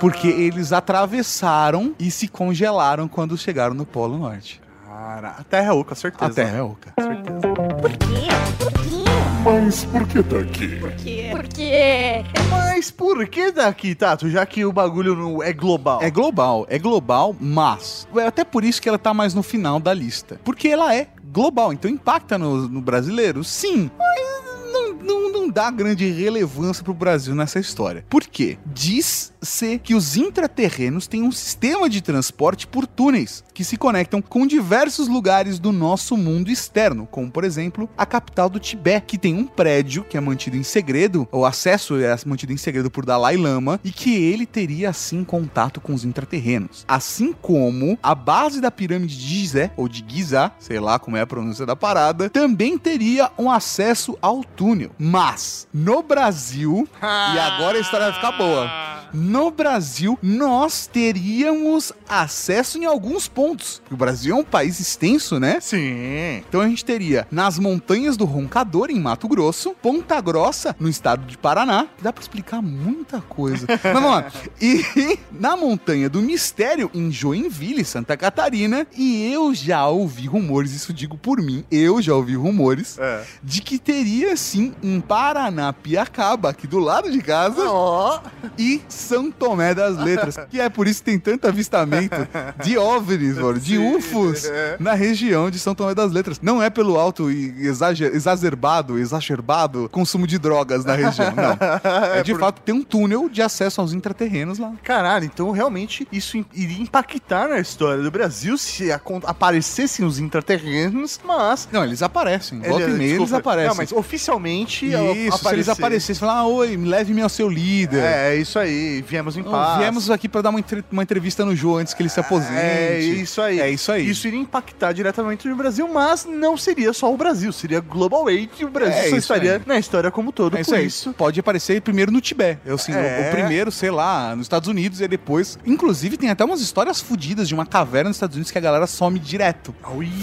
Porque 0.00 0.28
eles 0.28 0.72
atravessaram 0.72 1.94
e 1.98 2.10
se 2.10 2.28
congelaram 2.28 3.08
quando 3.08 3.38
chegaram 3.38 3.74
no 3.74 3.86
Polo 3.86 4.18
Norte. 4.18 4.60
Cara, 5.04 5.34
a 5.38 5.44
Terra 5.44 5.66
é 5.66 5.72
oca, 5.72 5.94
certeza. 5.94 6.30
A 6.30 6.34
Terra 6.34 6.56
é 6.56 6.62
oca. 6.62 6.94
Por 6.96 7.90
quê? 7.90 8.28
Por 8.58 8.72
quê? 8.72 9.04
Mas 9.44 9.84
por 9.84 10.08
que 10.08 10.22
tá 10.22 10.38
aqui? 10.38 10.68
Por 10.76 10.92
quê? 10.92 11.28
Por 11.30 11.46
quê? 11.46 12.24
Mas 12.48 12.90
por 12.90 13.28
que 13.28 13.52
daqui, 13.52 13.94
Tato? 13.94 14.30
Já 14.30 14.46
que 14.46 14.64
o 14.64 14.72
bagulho 14.72 15.14
não 15.14 15.42
é 15.42 15.52
global. 15.52 16.02
É 16.02 16.10
global, 16.10 16.64
é 16.70 16.78
global, 16.78 17.36
mas 17.38 18.08
é 18.16 18.26
até 18.26 18.44
por 18.44 18.64
isso 18.64 18.80
que 18.80 18.88
ela 18.88 18.98
tá 18.98 19.12
mais 19.12 19.34
no 19.34 19.42
final 19.42 19.78
da 19.78 19.92
lista. 19.92 20.40
Porque 20.42 20.68
ela 20.68 20.94
é 20.94 21.08
global, 21.30 21.70
então 21.70 21.90
impacta 21.90 22.38
no, 22.38 22.66
no 22.66 22.80
brasileiro, 22.80 23.44
sim. 23.44 23.90
Mas 23.98 24.34
não, 24.72 24.94
não, 24.94 25.32
não 25.32 25.48
dá 25.50 25.70
grande 25.70 26.10
relevância 26.10 26.82
pro 26.82 26.92
Brasil 26.92 27.34
nessa 27.34 27.60
história. 27.60 28.04
Por 28.08 28.24
quê? 28.24 28.58
Diz-se 28.66 29.78
que 29.78 29.94
os 29.94 30.16
intraterrenos 30.16 31.06
têm 31.06 31.22
um 31.22 31.30
sistema 31.30 31.88
de 31.88 32.00
transporte 32.00 32.66
por 32.66 32.86
túneis 32.86 33.44
que 33.54 33.64
se 33.64 33.76
conectam 33.76 34.20
com 34.20 34.46
diversos 34.46 35.06
lugares 35.06 35.58
do 35.58 35.70
nosso 35.72 36.16
mundo 36.16 36.50
externo, 36.50 37.06
como 37.10 37.30
por 37.30 37.44
exemplo 37.44 37.88
a 37.96 38.04
capital 38.04 38.50
do 38.50 38.58
Tibete, 38.58 39.06
que 39.06 39.18
tem 39.18 39.34
um 39.34 39.46
prédio 39.46 40.04
que 40.04 40.16
é 40.16 40.20
mantido 40.20 40.56
em 40.56 40.62
segredo, 40.62 41.28
o 41.30 41.46
acesso 41.46 41.96
é 41.96 42.14
mantido 42.26 42.52
em 42.52 42.56
segredo 42.56 42.90
por 42.90 43.06
Dalai 43.06 43.36
Lama, 43.36 43.78
e 43.84 43.92
que 43.92 44.14
ele 44.14 44.44
teria 44.44 44.90
assim 44.90 45.22
contato 45.22 45.80
com 45.80 45.94
os 45.94 46.04
intraterrenos. 46.04 46.84
Assim 46.88 47.32
como 47.32 47.98
a 48.02 48.14
base 48.14 48.60
da 48.60 48.70
pirâmide 48.70 49.16
de 49.16 49.22
Gizé, 49.22 49.72
ou 49.76 49.88
de 49.88 50.04
Giza, 50.06 50.50
sei 50.58 50.80
lá 50.80 50.98
como 50.98 51.16
é 51.16 51.20
a 51.20 51.26
pronúncia 51.26 51.64
da 51.64 51.76
parada, 51.76 52.28
também 52.30 52.76
teria 52.76 53.30
um 53.38 53.50
acesso 53.50 54.18
ao 54.20 54.42
túnel. 54.42 54.90
Mas, 54.98 55.68
no 55.72 56.02
Brasil, 56.02 56.88
e 57.00 57.38
agora 57.38 57.78
a 57.78 57.80
história 57.80 58.06
vai 58.06 58.14
ficar 58.14 58.32
boa. 58.32 58.93
No 59.14 59.50
Brasil, 59.50 60.18
nós 60.20 60.88
teríamos 60.88 61.92
acesso 62.08 62.76
em 62.78 62.84
alguns 62.84 63.28
pontos. 63.28 63.80
O 63.90 63.96
Brasil 63.96 64.34
é 64.34 64.38
um 64.38 64.42
país 64.44 64.80
extenso, 64.80 65.38
né? 65.38 65.58
Sim. 65.60 66.42
Então 66.48 66.60
a 66.60 66.66
gente 66.68 66.84
teria 66.84 67.26
nas 67.30 67.58
montanhas 67.58 68.16
do 68.16 68.24
Roncador, 68.24 68.90
em 68.90 68.98
Mato 68.98 69.28
Grosso, 69.28 69.74
Ponta 69.80 70.20
Grossa, 70.20 70.74
no 70.80 70.88
estado 70.88 71.24
de 71.26 71.38
Paraná, 71.38 71.86
dá 72.02 72.12
pra 72.12 72.20
explicar 72.20 72.60
muita 72.60 73.20
coisa. 73.20 73.66
Mas 73.70 73.80
vamos 73.92 74.10
lá. 74.10 74.26
E 74.60 74.84
na 75.30 75.56
montanha 75.56 76.08
do 76.08 76.20
Mistério, 76.20 76.90
em 76.92 77.10
Joinville, 77.12 77.84
Santa 77.84 78.16
Catarina, 78.16 78.84
e 78.96 79.32
eu 79.32 79.54
já 79.54 79.86
ouvi 79.86 80.26
rumores, 80.26 80.72
isso 80.72 80.92
digo 80.92 81.16
por 81.16 81.40
mim, 81.40 81.64
eu 81.70 82.02
já 82.02 82.14
ouvi 82.14 82.34
rumores, 82.34 82.98
É. 82.98 83.22
de 83.42 83.62
que 83.62 83.78
teria 83.78 84.36
sim 84.36 84.74
em 84.82 85.00
Paranapiacaba, 85.00 86.50
aqui 86.50 86.66
do 86.66 86.78
lado 86.80 87.10
de 87.10 87.20
casa, 87.22 87.62
Ó. 87.68 88.20
e 88.58 88.82
São 89.04 89.30
Tomé 89.30 89.74
das 89.74 89.96
Letras. 89.96 90.38
Que 90.50 90.60
é 90.60 90.68
por 90.68 90.86
isso 90.86 91.00
que 91.00 91.10
tem 91.10 91.18
tanto 91.18 91.46
avistamento 91.46 92.16
de 92.62 92.76
OVNIs, 92.78 93.36
mano, 93.38 93.58
de 93.60 93.78
UFOs 93.78 94.44
é. 94.46 94.76
na 94.78 94.94
região 94.94 95.50
de 95.50 95.58
São 95.58 95.74
Tomé 95.74 95.94
das 95.94 96.12
Letras. 96.12 96.40
Não 96.42 96.62
é 96.62 96.70
pelo 96.70 96.98
alto 96.98 97.30
e 97.30 97.54
exager- 97.66 98.14
exacerbado, 98.14 98.98
exacerbado 98.98 99.88
consumo 99.90 100.26
de 100.26 100.38
drogas 100.38 100.84
na 100.84 100.94
região, 100.94 101.32
não. 101.34 101.54
É, 102.14 102.22
de 102.22 102.32
por- 102.32 102.40
fato 102.40 102.60
tem 102.60 102.74
um 102.74 102.82
túnel 102.82 103.28
de 103.28 103.42
acesso 103.42 103.80
aos 103.80 103.92
intraterrenos 103.92 104.58
lá. 104.58 104.72
Caralho, 104.82 105.24
então 105.24 105.50
realmente 105.50 106.06
isso 106.10 106.44
iria 106.52 106.82
impactar 106.82 107.48
na 107.48 107.58
história 107.58 108.02
do 108.02 108.10
Brasil 108.10 108.56
se 108.58 108.90
aparecessem 108.92 110.04
os 110.04 110.18
intraterrenos, 110.18 111.20
mas. 111.24 111.68
Não, 111.70 111.84
eles 111.84 112.02
aparecem. 112.02 112.60
Volta 112.60 112.88
e 112.88 112.92
meia 112.92 113.14
eles 113.14 113.32
aparecem. 113.32 113.68
Não, 113.70 113.76
mas 113.76 113.92
oficialmente. 113.92 114.86
Isso, 114.86 115.38
se 115.38 115.48
eles 115.52 115.68
aparecessem, 115.68 116.14
falar, 116.14 116.38
ah, 116.38 116.46
oi, 116.46 116.76
leve-me 116.76 117.20
ao 117.22 117.28
seu 117.28 117.48
líder. 117.48 118.02
É, 118.02 118.36
isso 118.36 118.58
aí, 118.58 118.93
viemos 119.02 119.36
em 119.36 119.42
Não, 119.42 119.50
paz. 119.50 119.78
Viemos 119.78 120.10
aqui 120.10 120.28
pra 120.28 120.42
dar 120.42 120.50
uma, 120.50 120.58
entre- 120.58 120.84
uma 120.90 121.02
entrevista 121.02 121.44
no 121.44 121.54
Jô 121.54 121.76
antes 121.76 121.94
que 121.94 122.02
ele 122.02 122.08
se 122.08 122.20
aposente. 122.20 122.52
É 122.54 122.98
isso 123.00 123.40
aí. 123.40 123.60
É 123.60 123.70
isso 123.70 123.90
aí. 123.92 124.08
Isso 124.08 124.26
iria 124.28 124.40
impactar 124.40 124.92
diretamente 124.92 125.48
no 125.48 125.56
Brasil, 125.56 125.88
mas 125.88 126.24
não 126.24 126.56
seria 126.56 126.92
só 126.92 127.12
o 127.12 127.16
Brasil, 127.16 127.52
seria 127.52 127.80
global 127.80 128.28
e 128.30 128.48
o 128.62 128.68
Brasil 128.68 128.92
É 128.94 129.02
só 129.02 129.06
isso 129.08 129.16
estaria 129.18 129.54
aí. 129.56 129.62
na 129.66 129.78
história 129.78 130.10
como 130.10 130.32
todo. 130.32 130.56
É 130.56 130.60
isso 130.60 130.70
por 130.70 130.78
aí. 130.78 130.86
isso. 130.86 131.12
Pode 131.14 131.40
aparecer 131.40 131.80
primeiro 131.82 132.10
no 132.12 132.20
Tibete. 132.20 132.60
Eu, 132.64 132.74
assim, 132.76 132.92
o- 132.92 132.96
É. 132.96 133.28
o, 133.28 133.30
primeiro, 133.32 133.70
sei 133.70 133.90
lá, 133.90 134.34
nos 134.36 134.46
Estados 134.46 134.68
Unidos 134.68 135.00
e 135.00 135.08
depois. 135.08 135.58
Inclusive, 135.66 136.16
tem 136.16 136.30
até 136.30 136.44
umas 136.44 136.60
histórias 136.60 137.00
fodidas 137.00 137.48
de 137.48 137.54
uma 137.54 137.66
caverna 137.66 138.08
nos 138.08 138.16
Estados 138.16 138.36
Unidos 138.36 138.50
que 138.50 138.58
a 138.58 138.60
galera 138.60 138.86
some 138.86 139.18
direto. 139.18 139.74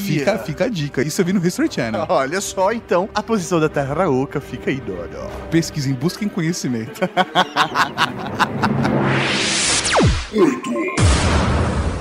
Fica, 0.06 0.38
fica 0.40 0.66
a 0.66 0.70
dica. 0.70 1.02
Isso 1.02 1.22
eu 1.22 1.26
vi 1.26 1.34
no 1.34 1.46
History 1.46 1.70
Channel. 1.72 2.06
Olha 2.10 2.42
só, 2.42 2.72
então, 2.72 3.10
a 3.14 3.22
posição 3.24 3.60
da 3.60 3.70
Terra 3.70 4.10
Oca 4.10 4.40
fica 4.42 4.70
aí, 4.70 4.80
Dodo. 4.80 5.18
Pesquisem, 5.50 5.94
busquem 5.94 6.28
conhecimento. 6.30 7.02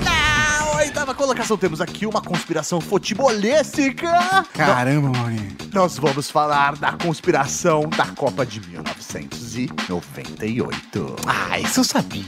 Na 0.03 0.75
oitava 0.77 1.13
colocação 1.13 1.57
temos 1.57 1.81
aqui 1.81 2.05
uma 2.05 2.21
conspiração 2.21 2.79
futebolística. 2.79 4.07
Caramba, 4.53 5.09
Maurinho. 5.09 5.57
Nós 5.73 5.97
vamos 5.97 6.29
falar 6.29 6.75
da 6.75 6.91
conspiração 6.93 7.89
da 7.89 8.05
Copa 8.07 8.45
de 8.45 8.61
1998. 8.69 11.15
Ah, 11.27 11.59
isso 11.59 11.81
eu 11.81 11.83
sabia. 11.83 12.23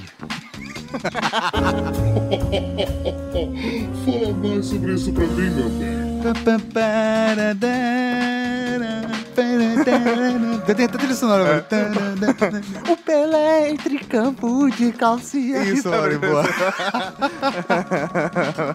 Fala 4.06 4.34
mais 4.42 4.66
sobre 4.66 4.94
isso 4.94 5.12
pra 5.14 5.26
mim, 5.26 5.50
meu 5.50 5.70
bem. 5.70 6.04
Tem 9.34 10.86
até 10.86 10.88
trilha 10.88 11.16
sonora. 11.16 11.66
O 12.90 12.98
Pelé 12.98 13.70
entre 13.70 14.00
campo 14.00 14.70
de 14.70 14.92
calcinha. 14.92 15.64
Isso, 15.64 15.90
Maurinho, 15.90 16.20
boa. 16.20 16.44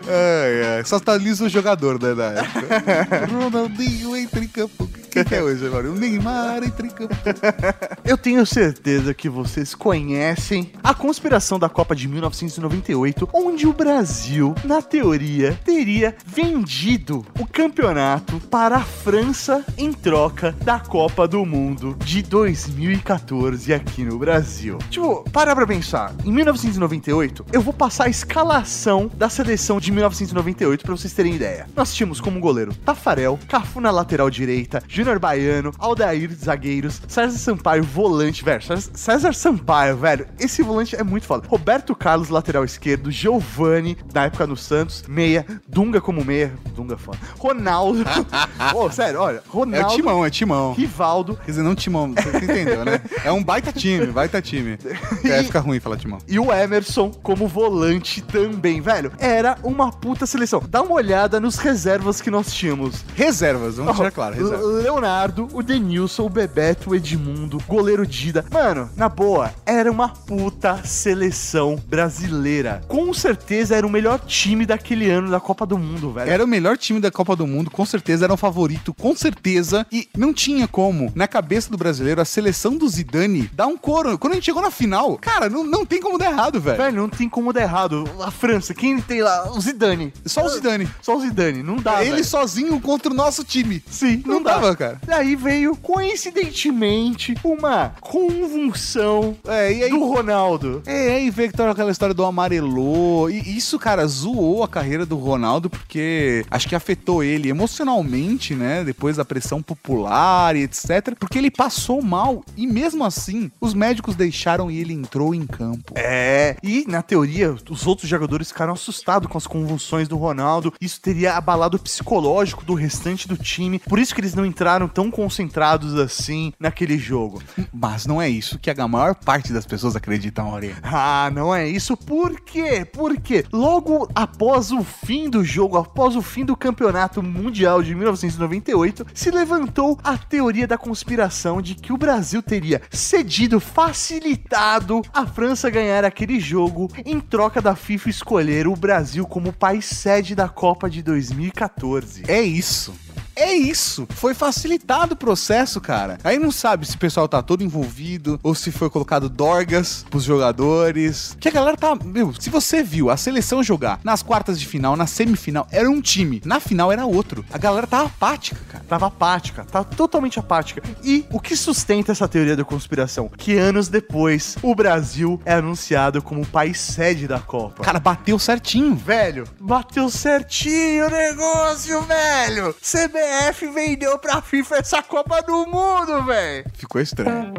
ai, 0.07 0.77
ai. 0.77 0.85
Só 0.85 0.99
tá 1.01 1.17
liso 1.17 1.47
o 1.47 1.49
jogador, 1.49 2.03
né, 2.03 2.15
da 2.15 2.27
época. 2.27 3.27
Ronaldinho 3.31 4.17
entra 4.17 4.45
em 4.45 4.49
campo. 4.49 4.89
Quem 5.11 5.25
que 5.25 5.35
é 5.35 5.43
hoje, 5.43 5.69
Maurinho? 5.69 5.95
O 5.95 5.99
Neymar 5.99 6.63
entra 6.63 6.87
em 6.87 6.91
campo. 6.91 7.15
Eu 8.05 8.19
tenho 8.19 8.45
certeza 8.45 9.15
que 9.15 9.29
vocês 9.29 9.75
conhecem 9.75 10.73
a 10.83 10.95
conspiração 10.95 11.59
da 11.59 11.69
Copa 11.69 11.97
de 11.97 12.07
1998, 12.07 13.29
onde 13.33 13.67
o 13.67 13.73
Brasil, 13.73 14.55
na 14.65 14.83
teoria, 14.83 15.59
teria 15.65 16.15
vendido 16.27 17.25
o 17.39 17.47
campeonato 17.47 18.39
para 18.51 18.77
a 18.77 18.81
França 18.81 19.65
em 19.77 19.93
troca 19.93 20.53
da 20.65 20.79
Copa 20.79 21.27
do 21.27 21.45
Mundo 21.45 21.97
de 22.05 22.23
2014 22.23 23.73
aqui 23.73 24.05
no 24.05 24.19
Brasil. 24.19 24.79
Tipo, 24.91 25.25
para 25.31 25.55
pra 25.55 25.67
pensar. 25.67 26.15
Em 26.25 26.33
1998, 26.33 27.47
eu 27.53 27.61
vou 27.61 27.73
passar 27.73 28.05
a 28.05 28.11
escalação 28.11 29.11
da 29.15 29.29
seleção 29.29 29.81
de 29.81 29.91
1998 29.91 30.85
pra 30.85 30.97
vocês 30.97 31.13
terem 31.13 31.35
ideia. 31.35 31.67
Nós 31.75 31.95
tínhamos 31.95 32.21
como 32.21 32.41
goleiro 32.41 32.75
Tafarel, 32.75 33.39
Cafu 33.49 33.81
na 33.81 33.91
lateral 33.91 34.31
direita, 34.31 34.83
Júnior 34.99 35.21
Baiano, 35.21 35.73
Aldair 35.79 36.29
zagueiros, 36.35 37.01
César 37.07 37.39
Sampaio 37.39 37.85
volante, 37.85 38.45
velho. 38.45 38.61
César- 38.95 39.33
Sampaio, 39.33 39.97
velho. 39.97 40.27
Esse 40.41 40.61
volante 40.61 40.97
é 40.97 41.05
muito 41.05 41.25
foda. 41.25 41.47
Roberto 41.47 41.95
Carlos 41.95 42.29
lateral 42.31 42.65
esquerdo, 42.65 43.09
Giovani 43.11 43.97
na 44.13 44.25
época 44.25 44.45
no 44.45 44.57
Santos, 44.57 45.05
meia, 45.07 45.47
Dunga 45.69 46.01
como 46.01 46.25
meia, 46.25 46.53
Dunga 46.75 46.97
foda. 46.99 47.19
Ronaldo. 47.39 48.05
Ô, 48.75 48.91
sério, 48.91 49.21
olha, 49.21 49.37
É 49.37 49.41
o 49.49 49.53
Ronaldo, 49.53 49.95
timão, 49.95 50.27
é 50.27 50.31
timão. 50.31 50.73
Rivaldo 50.73 51.37
Quer 51.37 51.53
dizer, 51.53 51.63
não 51.63 51.77
timão, 51.77 52.13
você 52.13 52.37
entendeu, 52.45 52.85
né? 52.85 53.01
É 53.25 53.31
um 53.31 53.43
baita 53.45 53.73
time, 53.73 54.07
baita 54.07 54.43
time. 54.43 54.77
É, 55.29 55.43
fica 55.45 55.61
ruim 55.61 55.79
falar 55.79 55.97
timão. 55.97 56.19
e 56.27 56.39
o 56.39 56.53
Emerson 56.53 57.11
como 57.23 57.47
volante 57.47 58.21
também, 58.23 58.81
velho. 58.81 59.13
Era 59.19 59.57
uma 59.63 59.93
puta 59.93 60.27
seleção. 60.27 60.63
Dá 60.69 60.83
uma 60.83 60.95
olhada 60.95 61.39
nos 61.39 61.57
reservas 61.59 62.21
que 62.21 62.31
nós 62.31 62.53
tínhamos. 62.53 63.05
Reservas, 63.15 63.77
vamos 63.77 63.95
deixar 63.97 64.11
claro, 64.11 64.35
reservas. 64.35 64.85
Leonardo, 64.89 65.47
o 65.53 65.63
Denilson, 65.63 66.25
o 66.25 66.31
Bebeto, 66.31 66.91
o 66.91 66.95
Edmundo, 66.95 67.63
goleiro 67.69 68.07
Dida. 68.07 68.47
Mano, 68.51 68.89
na 68.97 69.07
boa, 69.07 69.53
era 69.67 69.93
uma 69.93 70.09
puta 70.09 70.83
seleção 70.83 71.77
brasileira. 71.87 72.81
Com 72.89 73.13
certeza 73.13 73.77
era 73.77 73.87
o 73.87 73.91
melhor 73.91 74.19
time 74.21 74.65
daquele 74.65 75.11
ano 75.11 75.31
da 75.31 75.39
Copa 75.39 75.67
do 75.67 75.77
Mundo, 75.77 76.11
velho. 76.13 76.31
Era 76.31 76.43
o 76.43 76.49
melhor 76.49 76.79
time 76.79 77.01
da 77.01 77.11
Copa 77.11 77.37
do 77.37 77.47
Mundo, 77.47 77.71
com 77.71 77.85
certeza 77.85 78.25
era 78.25 78.33
o 78.33 78.37
favorito, 78.39 78.95
com 78.95 79.15
certeza. 79.15 79.87
E 79.93 80.09
não 80.17 80.33
tinha 80.33 80.67
como, 80.67 81.13
na 81.15 81.29
cabeça 81.29 81.71
do 81.71 81.77
brasileiro, 81.77 82.23
a 82.23 82.25
seleção 82.25 82.75
do 82.75 82.89
Zidane 82.89 83.51
dar 83.53 83.67
um 83.67 83.77
coro. 83.77 84.17
Quando 84.17 84.33
a 84.33 84.37
gente 84.37 84.47
chegou 84.47 84.63
na 84.63 84.71
final, 84.71 85.19
cara, 85.19 85.51
não, 85.51 85.65
não 85.65 85.85
tem 85.85 86.01
como 86.01 86.17
dar 86.17 86.31
errado, 86.31 86.59
velho. 86.63 86.79
Velho, 86.79 86.97
não 86.97 87.11
tem 87.11 87.29
como 87.29 87.53
dar 87.53 87.61
errado. 87.61 88.05
A 88.23 88.31
França, 88.31 88.73
quem 88.73 88.99
tem 89.03 89.21
lá? 89.21 89.51
O 89.53 89.61
Zidane. 89.61 90.15
Só 90.25 90.47
o 90.47 90.49
Zidane. 90.49 90.89
Só 91.03 91.15
o 91.15 91.21
Zidane, 91.21 91.63
não 91.63 91.77
dá, 91.77 92.01
Ele 92.01 92.13
velho. 92.13 92.25
sozinho 92.25 92.81
contra 92.81 93.13
o 93.13 93.15
nosso 93.15 93.45
time. 93.45 93.85
Sim, 93.91 94.23
Não, 94.25 94.43
dava, 94.43 94.78
cara. 94.79 95.01
Daí 95.07 95.35
veio, 95.37 95.77
coincidentemente, 95.77 97.35
uma 97.43 97.93
convulsão 98.01 99.37
É, 99.47 99.73
e 99.73 99.83
aí. 99.85 99.91
do 99.91 100.05
Ronaldo. 100.07 100.83
É, 100.87 101.17
aí 101.17 101.31
veio 101.31 101.51
que 101.51 101.57
toda 101.57 101.71
aquela 101.73 101.91
história 101.91 102.15
do 102.15 102.25
amarelô. 102.25 103.29
E 103.29 103.57
isso, 103.57 103.79
cara, 103.79 104.07
zoou 104.07 104.63
a 104.63 104.69
carreira 104.69 105.05
do 105.05 105.17
Ronaldo, 105.17 105.69
porque 105.69 106.45
acho 106.51 106.69
que 106.69 106.75
afetou 106.75 107.23
ele 107.23 107.49
emocionalmente, 107.49 108.55
né? 108.55 108.85
Depois 108.85 109.17
da 109.17 109.25
pressão 109.25 109.61
popular 109.63 110.55
e 110.57 110.63
etc. 110.63 111.15
Porque 111.19 111.39
ele 111.39 111.51
passou 111.51 112.01
mal. 112.01 112.45
E 112.57 112.67
mesmo 112.67 113.05
assim, 113.05 113.51
os 113.61 113.75
médicos 113.75 114.15
deixaram 114.15 114.71
e 114.71 114.79
ele 114.81 114.93
entrou 114.95 115.35
em 115.35 115.47
campo. 115.47 115.93
É, 115.97 116.57
e 116.63 116.85
na 116.87 117.03
teoria, 117.03 117.55
os 117.69 117.87
outros 117.87 118.09
jogadores 118.09 118.49
ficaram 118.49 118.75
assustados 118.75 119.29
com 119.29 119.37
as 119.39 119.47
convulsões 119.47 120.07
do 120.07 120.17
Ronaldo. 120.17 120.73
Isso 120.81 121.01
teria 121.01 121.35
abalado 121.35 121.77
o 121.77 121.81
psicológico 121.81 122.65
do 122.65 122.75
restante 122.75 123.27
do 123.27 123.37
time. 123.37 123.79
Por 123.79 123.99
isso 123.99 124.15
que 124.15 124.21
eles 124.21 124.35
não 124.35 124.47
entraram 124.47 124.68
tão 124.89 125.11
concentrados 125.11 125.95
assim 125.95 126.53
naquele 126.61 126.99
jogo. 126.99 127.41
Mas 127.73 128.05
não 128.05 128.21
é 128.21 128.29
isso 128.29 128.59
que 128.59 128.71
a 128.71 128.89
maior 128.89 129.15
parte 129.15 129.53
das 129.53 129.65
pessoas 129.65 129.97
acreditam, 129.97 130.49
Aurinha. 130.49 130.77
Ah, 130.83 131.31
não 131.33 131.55
é 131.55 131.67
isso. 131.67 131.97
Por 131.97 132.41
quê? 132.41 132.85
Porque 132.85 133.45
logo 133.53 134.09
após 134.15 134.73
o 134.73 134.83
fim 134.83 135.31
do 135.31 135.45
jogo, 135.45 135.79
após 135.79 136.17
o 136.17 136.23
fim 136.23 136.45
do 136.45 136.57
campeonato 136.57 137.23
mundial 137.23 137.83
de 137.83 137.95
1998, 137.95 139.07
se 139.15 139.31
levantou 139.31 139.99
a 140.05 140.19
teoria 140.19 140.67
da 140.67 140.77
conspiração 140.77 141.63
de 141.63 141.75
que 141.75 141.93
o 141.93 141.97
Brasil 141.97 142.43
teria 142.43 142.83
cedido, 142.91 143.61
facilitado 143.61 145.03
a 145.13 145.27
França 145.27 145.71
ganhar 145.71 146.05
aquele 146.05 146.41
jogo 146.41 146.91
em 147.05 147.21
troca 147.21 147.63
da 147.63 147.75
FIFA 147.75 148.11
escolher 148.11 148.67
o 148.67 148.75
Brasil 148.75 149.27
como 149.27 149.53
país 149.53 149.87
sede 149.87 150.35
da 150.35 150.49
Copa 150.49 150.91
de 150.91 151.03
2014. 151.03 152.25
É 152.27 152.41
isso. 152.41 152.95
É 153.39 153.55
isso. 153.55 154.05
Foi 154.11 154.35
facilitado 154.35 155.15
o 155.15 155.17
processo, 155.17 155.81
cara. 155.81 156.19
Aí 156.25 156.41
não 156.41 156.51
sabe 156.51 156.85
se 156.85 156.97
o 156.97 156.99
pessoal 156.99 157.29
tá 157.29 157.41
todo 157.41 157.63
envolvido 157.63 158.39
ou 158.43 158.53
se 158.53 158.73
foi 158.73 158.91
colocado 158.91 159.29
dorgas 159.29 160.05
pros 160.11 160.25
jogadores. 160.25 161.37
Que 161.39 161.49
a 161.49 161.53
galera 161.53 161.77
tá. 161.77 161.95
Meu, 161.95 162.35
se 162.35 162.51
você 162.51 162.83
viu 162.83 163.11
a 163.11 163.17
seleção 163.17 163.63
jogar 163.63 164.01
nas 164.03 164.25
quartas 164.25 164.59
de 164.59 164.67
final, 164.67 164.97
na 164.97 165.07
semifinal, 165.07 165.69
era 165.71 165.89
um 165.89 166.01
time. 166.01 166.43
Na 166.45 166.59
final 166.59 166.91
era 166.91 167.07
outro. 167.07 167.45
A 167.53 167.59
galera 167.59 167.87
tava 167.87 168.07
apática, 168.07 168.59
cara. 168.73 168.85
Tava 168.89 169.07
apática, 169.07 169.65
tá 169.65 169.85
totalmente 169.85 170.41
apática. 170.41 170.83
E 171.05 171.25
o 171.31 171.39
que 171.39 171.55
sustenta 171.55 172.11
essa 172.11 172.27
teoria 172.27 172.57
da 172.57 172.65
conspiração? 172.65 173.29
Que 173.29 173.57
anos 173.57 173.87
depois, 173.89 174.57
o 174.63 174.75
Brasil 174.75 175.41
é 175.45 175.55
anunciado 175.55 176.21
como 176.21 176.43
o 176.43 176.47
país 176.47 176.81
sede 176.81 177.29
da 177.29 177.39
Copa. 177.39 177.85
Cara, 177.85 178.01
bateu 178.01 178.37
certinho. 178.37 178.97
Velho, 178.97 179.45
bateu 179.61 180.11
certinho 180.11 181.07
o 181.07 181.11
negócio, 181.11 182.03
velho. 182.03 182.75
CBF 182.75 183.28
vendeu 183.73 184.19
pra 184.19 184.43
FIFA 184.43 184.77
essa 184.77 185.03
Copa 185.03 185.43
do 185.43 185.67
Mundo, 185.67 186.25
velho. 186.25 186.65
Ficou 186.75 187.01
estranho. 187.01 187.53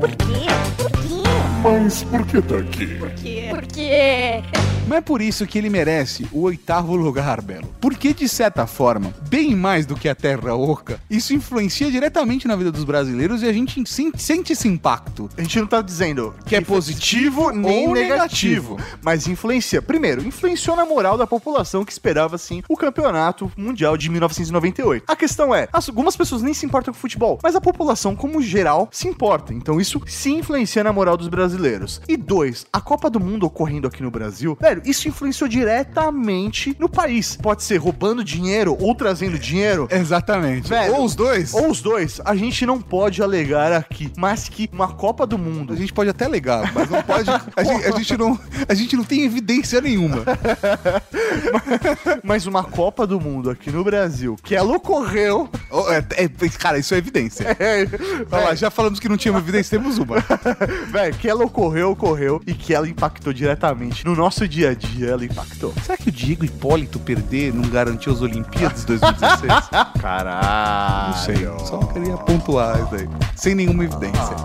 Por 0.00 0.10
quê? 0.10 0.46
Por 0.76 0.90
quê? 0.90 1.27
Mas 1.62 2.02
por 2.04 2.24
que 2.26 2.40
tá 2.40 2.56
aqui? 2.58 2.86
Por 2.98 3.10
quê? 3.10 3.46
Por 3.50 3.66
quê? 3.66 4.42
Mas 4.86 4.98
é 4.98 5.00
por 5.02 5.20
isso 5.20 5.46
que 5.46 5.58
ele 5.58 5.68
merece 5.68 6.26
o 6.32 6.40
oitavo 6.42 6.96
lugar, 6.96 7.42
Belo. 7.42 7.68
Porque, 7.78 8.14
de 8.14 8.26
certa 8.26 8.66
forma, 8.66 9.12
bem 9.28 9.54
mais 9.54 9.84
do 9.84 9.94
que 9.94 10.08
a 10.08 10.14
Terra 10.14 10.54
Oca, 10.54 10.98
isso 11.10 11.34
influencia 11.34 11.90
diretamente 11.90 12.48
na 12.48 12.56
vida 12.56 12.72
dos 12.72 12.84
brasileiros 12.84 13.42
e 13.42 13.46
a 13.46 13.52
gente 13.52 13.86
sen- 13.86 14.12
sente 14.16 14.54
esse 14.54 14.66
impacto. 14.66 15.28
A 15.36 15.42
gente 15.42 15.58
não 15.60 15.66
tá 15.66 15.82
dizendo 15.82 16.34
Que 16.46 16.56
é 16.56 16.60
positivo 16.62 17.50
nem 17.50 17.86
ou 17.88 17.92
negativo, 17.92 18.76
negativo. 18.76 18.98
mas 19.02 19.26
influencia. 19.28 19.82
Primeiro, 19.82 20.26
influenciou 20.26 20.74
na 20.74 20.86
moral 20.86 21.18
da 21.18 21.26
população 21.26 21.84
que 21.84 21.92
esperava 21.92 22.36
assim 22.36 22.62
o 22.66 22.74
campeonato 22.76 23.52
mundial 23.58 23.94
de 23.94 24.08
1998. 24.10 25.04
A 25.06 25.14
questão 25.16 25.54
é, 25.54 25.68
as- 25.70 25.88
algumas 25.90 26.16
pessoas 26.16 26.40
nem 26.40 26.54
se 26.54 26.64
importam 26.64 26.94
com 26.94 27.00
futebol, 27.00 27.38
mas 27.42 27.54
a 27.54 27.60
população 27.60 28.16
como 28.16 28.40
geral 28.40 28.88
se 28.90 29.06
importa. 29.06 29.52
Então 29.52 29.78
isso 29.78 30.00
se 30.06 30.30
influencia 30.30 30.82
na 30.82 30.94
moral 30.94 31.16
dos 31.18 31.28
brasileiros. 31.28 31.47
E 32.08 32.16
dois, 32.16 32.66
a 32.72 32.80
Copa 32.80 33.08
do 33.08 33.20
Mundo 33.20 33.44
ocorrendo 33.46 33.86
aqui 33.86 34.02
no 34.02 34.10
Brasil, 34.10 34.56
velho, 34.60 34.82
isso 34.84 35.08
influenciou 35.08 35.48
diretamente 35.48 36.76
no 36.78 36.88
país. 36.88 37.36
Pode 37.36 37.62
ser 37.62 37.76
roubando 37.78 38.22
dinheiro 38.24 38.76
ou 38.80 38.94
trazendo 38.94 39.38
dinheiro. 39.38 39.88
Exatamente. 39.90 40.68
Velho, 40.68 40.94
ou 40.94 41.04
os 41.04 41.14
dois. 41.14 41.54
Ou 41.54 41.70
os 41.70 41.80
dois, 41.80 42.20
a 42.24 42.34
gente 42.34 42.64
não 42.66 42.80
pode 42.80 43.22
alegar 43.22 43.72
aqui, 43.72 44.10
mas 44.16 44.48
que 44.48 44.68
uma 44.72 44.88
Copa 44.88 45.26
do 45.26 45.38
Mundo 45.38 45.72
A 45.72 45.76
gente 45.76 45.92
pode 45.92 46.10
até 46.10 46.24
alegar, 46.24 46.72
mas 46.74 46.88
não 46.90 47.02
pode. 47.02 47.28
A 47.56 47.64
gente, 47.64 47.86
a 47.86 47.90
gente 47.90 48.16
não, 48.16 48.38
a 48.68 48.74
gente 48.74 48.96
não 48.96 49.04
tem 49.04 49.24
evidência 49.24 49.80
nenhuma. 49.80 50.24
Mas 52.22 52.46
uma 52.46 52.62
Copa 52.64 53.06
do 53.06 53.20
Mundo 53.20 53.50
aqui 53.50 53.70
no 53.70 53.82
Brasil, 53.84 54.36
que 54.42 54.54
ela 54.54 54.76
ocorreu. 54.76 55.48
Oh, 55.70 55.90
é- 55.90 56.04
é- 56.16 56.48
cara, 56.58 56.78
isso 56.78 56.94
é 56.94 56.98
evidência. 56.98 57.46
É, 57.58 57.86
Olha 58.30 58.44
lá, 58.44 58.54
já 58.54 58.70
falamos 58.70 59.00
que 59.00 59.08
não 59.08 59.16
tinha 59.16 59.36
evidência, 59.36 59.78
temos 59.78 59.98
uma. 59.98 60.16
Velho, 60.90 61.14
que 61.16 61.28
ela 61.28 61.37
ocorreu, 61.44 61.90
ocorreu. 61.92 62.40
E 62.46 62.54
que 62.54 62.74
ela 62.74 62.88
impactou 62.88 63.32
diretamente 63.32 64.04
no 64.04 64.14
nosso 64.14 64.46
dia 64.48 64.70
a 64.70 64.74
dia, 64.74 65.10
ela 65.10 65.24
impactou. 65.24 65.72
Será 65.84 65.96
que 65.96 66.08
o 66.08 66.12
Diego 66.12 66.44
Hipólito 66.44 66.98
perder 66.98 67.52
não 67.54 67.68
garantiu 67.68 68.12
as 68.12 68.20
Olimpíadas 68.22 68.84
2016? 68.84 69.68
Caralho. 70.00 71.08
Não 71.08 71.14
sei, 71.24 71.36
só 71.66 71.78
queria 71.78 72.16
pontuar 72.16 72.76
isso 72.80 72.88
daí. 72.90 73.08
Sem 73.36 73.54
nenhuma 73.54 73.84
evidência. 73.84 74.36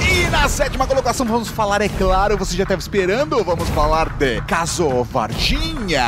E 0.00 0.26
na 0.30 0.48
sétima 0.48 0.86
colocação 0.86 1.26
vamos 1.26 1.48
falar, 1.48 1.80
é 1.82 1.88
claro, 1.88 2.36
você 2.36 2.56
já 2.56 2.62
estava 2.62 2.80
esperando, 2.80 3.42
vamos 3.44 3.68
falar 3.70 4.08
de 4.10 4.40
Caso 4.42 5.02
Varginha. 5.04 6.02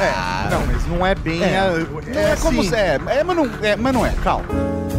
É, 0.00 0.50
não, 0.50 0.66
mas 0.66 0.86
não 0.86 1.06
é 1.06 1.14
bem. 1.14 1.42
É, 1.42 1.58
a- 1.58 1.70
Não 1.72 2.20
é, 2.20 2.36
como 2.36 2.60
assim, 2.60 2.74
é, 2.74 3.00
é, 3.08 3.24
mas 3.24 3.36
não 3.36 3.50
é, 3.62 3.76
mas 3.76 3.92
não 3.94 4.04
é, 4.06 4.10
calma. 4.22 4.46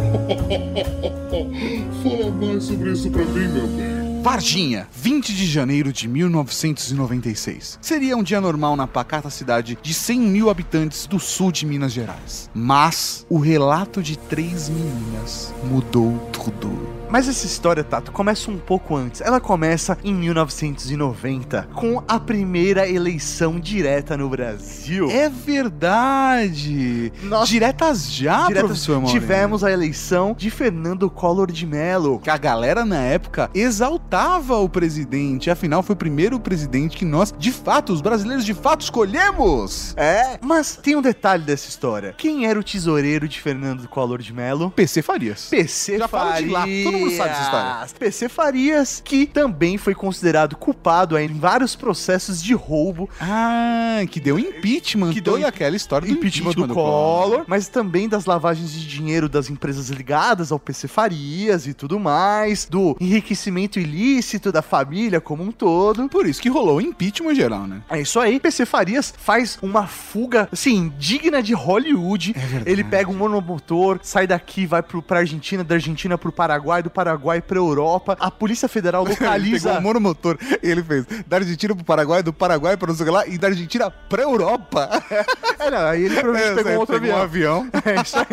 Fala 2.02 2.30
mais 2.30 2.64
sobre 2.64 2.92
isso 2.92 3.10
pra 3.10 3.24
mim, 3.24 3.48
meu 3.48 3.66
bem. 3.68 3.98
Varginha, 4.22 4.86
20 4.92 5.34
de 5.34 5.46
janeiro 5.46 5.92
de 5.92 6.08
1996. 6.08 7.78
Seria 7.80 8.16
um 8.16 8.22
dia 8.22 8.40
normal 8.40 8.76
na 8.76 8.86
pacata 8.86 9.30
cidade 9.30 9.78
de 9.80 9.94
100 9.94 10.20
mil 10.20 10.50
habitantes 10.50 11.06
do 11.06 11.18
sul 11.20 11.52
de 11.52 11.64
Minas 11.64 11.92
Gerais. 11.92 12.50
Mas 12.52 13.24
o 13.28 13.38
relato 13.38 14.02
de 14.02 14.18
três 14.18 14.68
meninas 14.68 15.54
mudou 15.64 16.18
tudo. 16.32 16.87
Mas 17.10 17.26
essa 17.26 17.46
história, 17.46 17.82
Tato, 17.82 18.12
começa 18.12 18.50
um 18.50 18.58
pouco 18.58 18.94
antes. 18.94 19.20
Ela 19.22 19.40
começa 19.40 19.96
em 20.04 20.12
1990, 20.14 21.68
com 21.74 22.02
a 22.06 22.20
primeira 22.20 22.86
eleição 22.88 23.58
direta 23.58 24.16
no 24.16 24.28
Brasil. 24.28 25.08
É 25.10 25.28
verdade! 25.28 27.12
Nossa. 27.22 27.46
Diretas 27.50 28.12
já, 28.12 28.46
Diretas- 28.48 28.64
professor 28.64 29.04
tivemos 29.06 29.64
a 29.64 29.70
eleição 29.72 30.34
de 30.36 30.50
Fernando 30.50 31.08
Collor 31.08 31.50
de 31.50 31.66
Mello. 31.66 32.18
Que 32.18 32.30
a 32.30 32.36
galera 32.36 32.84
na 32.84 33.00
época 33.00 33.50
exaltava 33.54 34.56
o 34.58 34.68
presidente. 34.68 35.50
Afinal, 35.50 35.82
foi 35.82 35.94
o 35.94 35.96
primeiro 35.98 36.38
presidente 36.38 36.96
que 36.96 37.04
nós, 37.04 37.32
de 37.38 37.52
fato, 37.52 37.92
os 37.92 38.00
brasileiros 38.02 38.44
de 38.44 38.52
fato 38.54 38.82
escolhemos. 38.82 39.94
É, 39.96 40.38
mas 40.42 40.76
tem 40.76 40.94
um 40.96 41.02
detalhe 41.02 41.42
dessa 41.42 41.68
história. 41.68 42.14
Quem 42.18 42.46
era 42.46 42.58
o 42.58 42.62
tesoureiro 42.62 43.26
de 43.26 43.40
Fernando 43.40 43.88
Collor 43.88 44.20
de 44.20 44.32
Mello? 44.32 44.70
PC 44.70 45.00
Farias. 45.00 45.48
PC 45.48 45.98
Já 45.98 46.08
falo 46.08 46.32
de 46.42 46.48
lá, 46.48 46.64
todo 46.84 46.97
mundo 46.98 47.16
sabe 47.16 47.30
dessa 47.30 47.42
história. 47.42 47.88
PC 47.98 48.28
Farias, 48.28 49.02
que 49.04 49.26
também 49.26 49.78
foi 49.78 49.94
considerado 49.94 50.56
culpado 50.56 51.18
em 51.18 51.28
vários 51.28 51.74
processos 51.74 52.42
de 52.42 52.54
roubo. 52.54 53.08
Ah, 53.20 54.00
que 54.10 54.20
deu 54.20 54.38
impeachment. 54.38 55.12
Que 55.12 55.20
deu 55.20 55.46
aquela 55.46 55.76
história 55.76 56.06
do 56.06 56.12
impeachment, 56.12 56.52
do, 56.52 56.68
Collor, 56.68 57.44
mas 57.46 57.68
também 57.68 58.08
das 58.08 58.26
lavagens 58.26 58.72
de 58.72 58.86
dinheiro 58.86 59.28
das 59.28 59.50
empresas 59.50 59.88
ligadas 59.88 60.52
ao 60.52 60.58
PC 60.58 60.88
Farias 60.88 61.66
e 61.66 61.74
tudo 61.74 61.98
mais, 61.98 62.66
do 62.66 62.96
enriquecimento 63.00 63.78
ilícito 63.78 64.52
da 64.52 64.62
família 64.62 65.20
como 65.20 65.42
um 65.42 65.52
todo. 65.52 66.08
Por 66.08 66.26
isso 66.26 66.40
que 66.40 66.48
rolou 66.48 66.76
o 66.76 66.80
impeachment 66.80 67.34
geral, 67.34 67.66
né? 67.66 67.82
É 67.88 68.00
isso 68.00 68.20
aí. 68.20 68.38
PC 68.38 68.66
Farias 68.66 69.12
faz 69.16 69.58
uma 69.62 69.86
fuga, 69.86 70.48
assim, 70.52 70.92
digna 70.98 71.42
de 71.42 71.54
Hollywood. 71.54 72.32
É 72.36 72.40
verdade. 72.40 72.70
Ele 72.70 72.84
pega 72.84 73.10
um 73.10 73.14
monomotor, 73.14 73.98
sai 74.02 74.26
daqui, 74.26 74.66
vai 74.66 74.82
pro, 74.82 75.02
pra 75.02 75.20
Argentina, 75.20 75.64
da 75.64 75.74
Argentina 75.74 76.18
pro 76.18 76.32
Paraguai, 76.32 76.82
do 76.88 76.92
Paraguai 76.92 77.40
pra 77.40 77.58
Europa. 77.58 78.16
A 78.18 78.30
Polícia 78.30 78.68
Federal 78.68 79.04
Ele 79.06 79.14
pegou 79.16 79.26
localiza. 79.28 79.78
um 79.78 79.80
monomotor 79.82 80.36
ele 80.62 80.82
fez 80.82 81.04
da 81.26 81.36
Argentina 81.36 81.74
pro 81.74 81.84
Paraguai, 81.84 82.22
do 82.22 82.32
Paraguai 82.32 82.76
para 82.76 82.88
não 82.88 82.94
sei 82.96 83.04
o 83.04 83.08
que 83.08 83.14
lá, 83.14 83.26
e 83.26 83.38
da 83.38 83.48
Argentina 83.48 83.90
pra 83.90 84.22
Europa. 84.22 84.88
É, 85.60 85.70
não, 85.72 85.78
aí 85.88 86.04
ele 86.04 86.14
provavelmente 86.14 86.54
pegou 86.56 86.72
um 86.72 86.78
outro 86.78 87.00
pegou 87.00 87.16
um 87.16 87.20
avião. 87.20 87.68
avião. 87.72 87.82
É 87.98 88.00
isso 88.00 88.16
aí. 88.16 88.26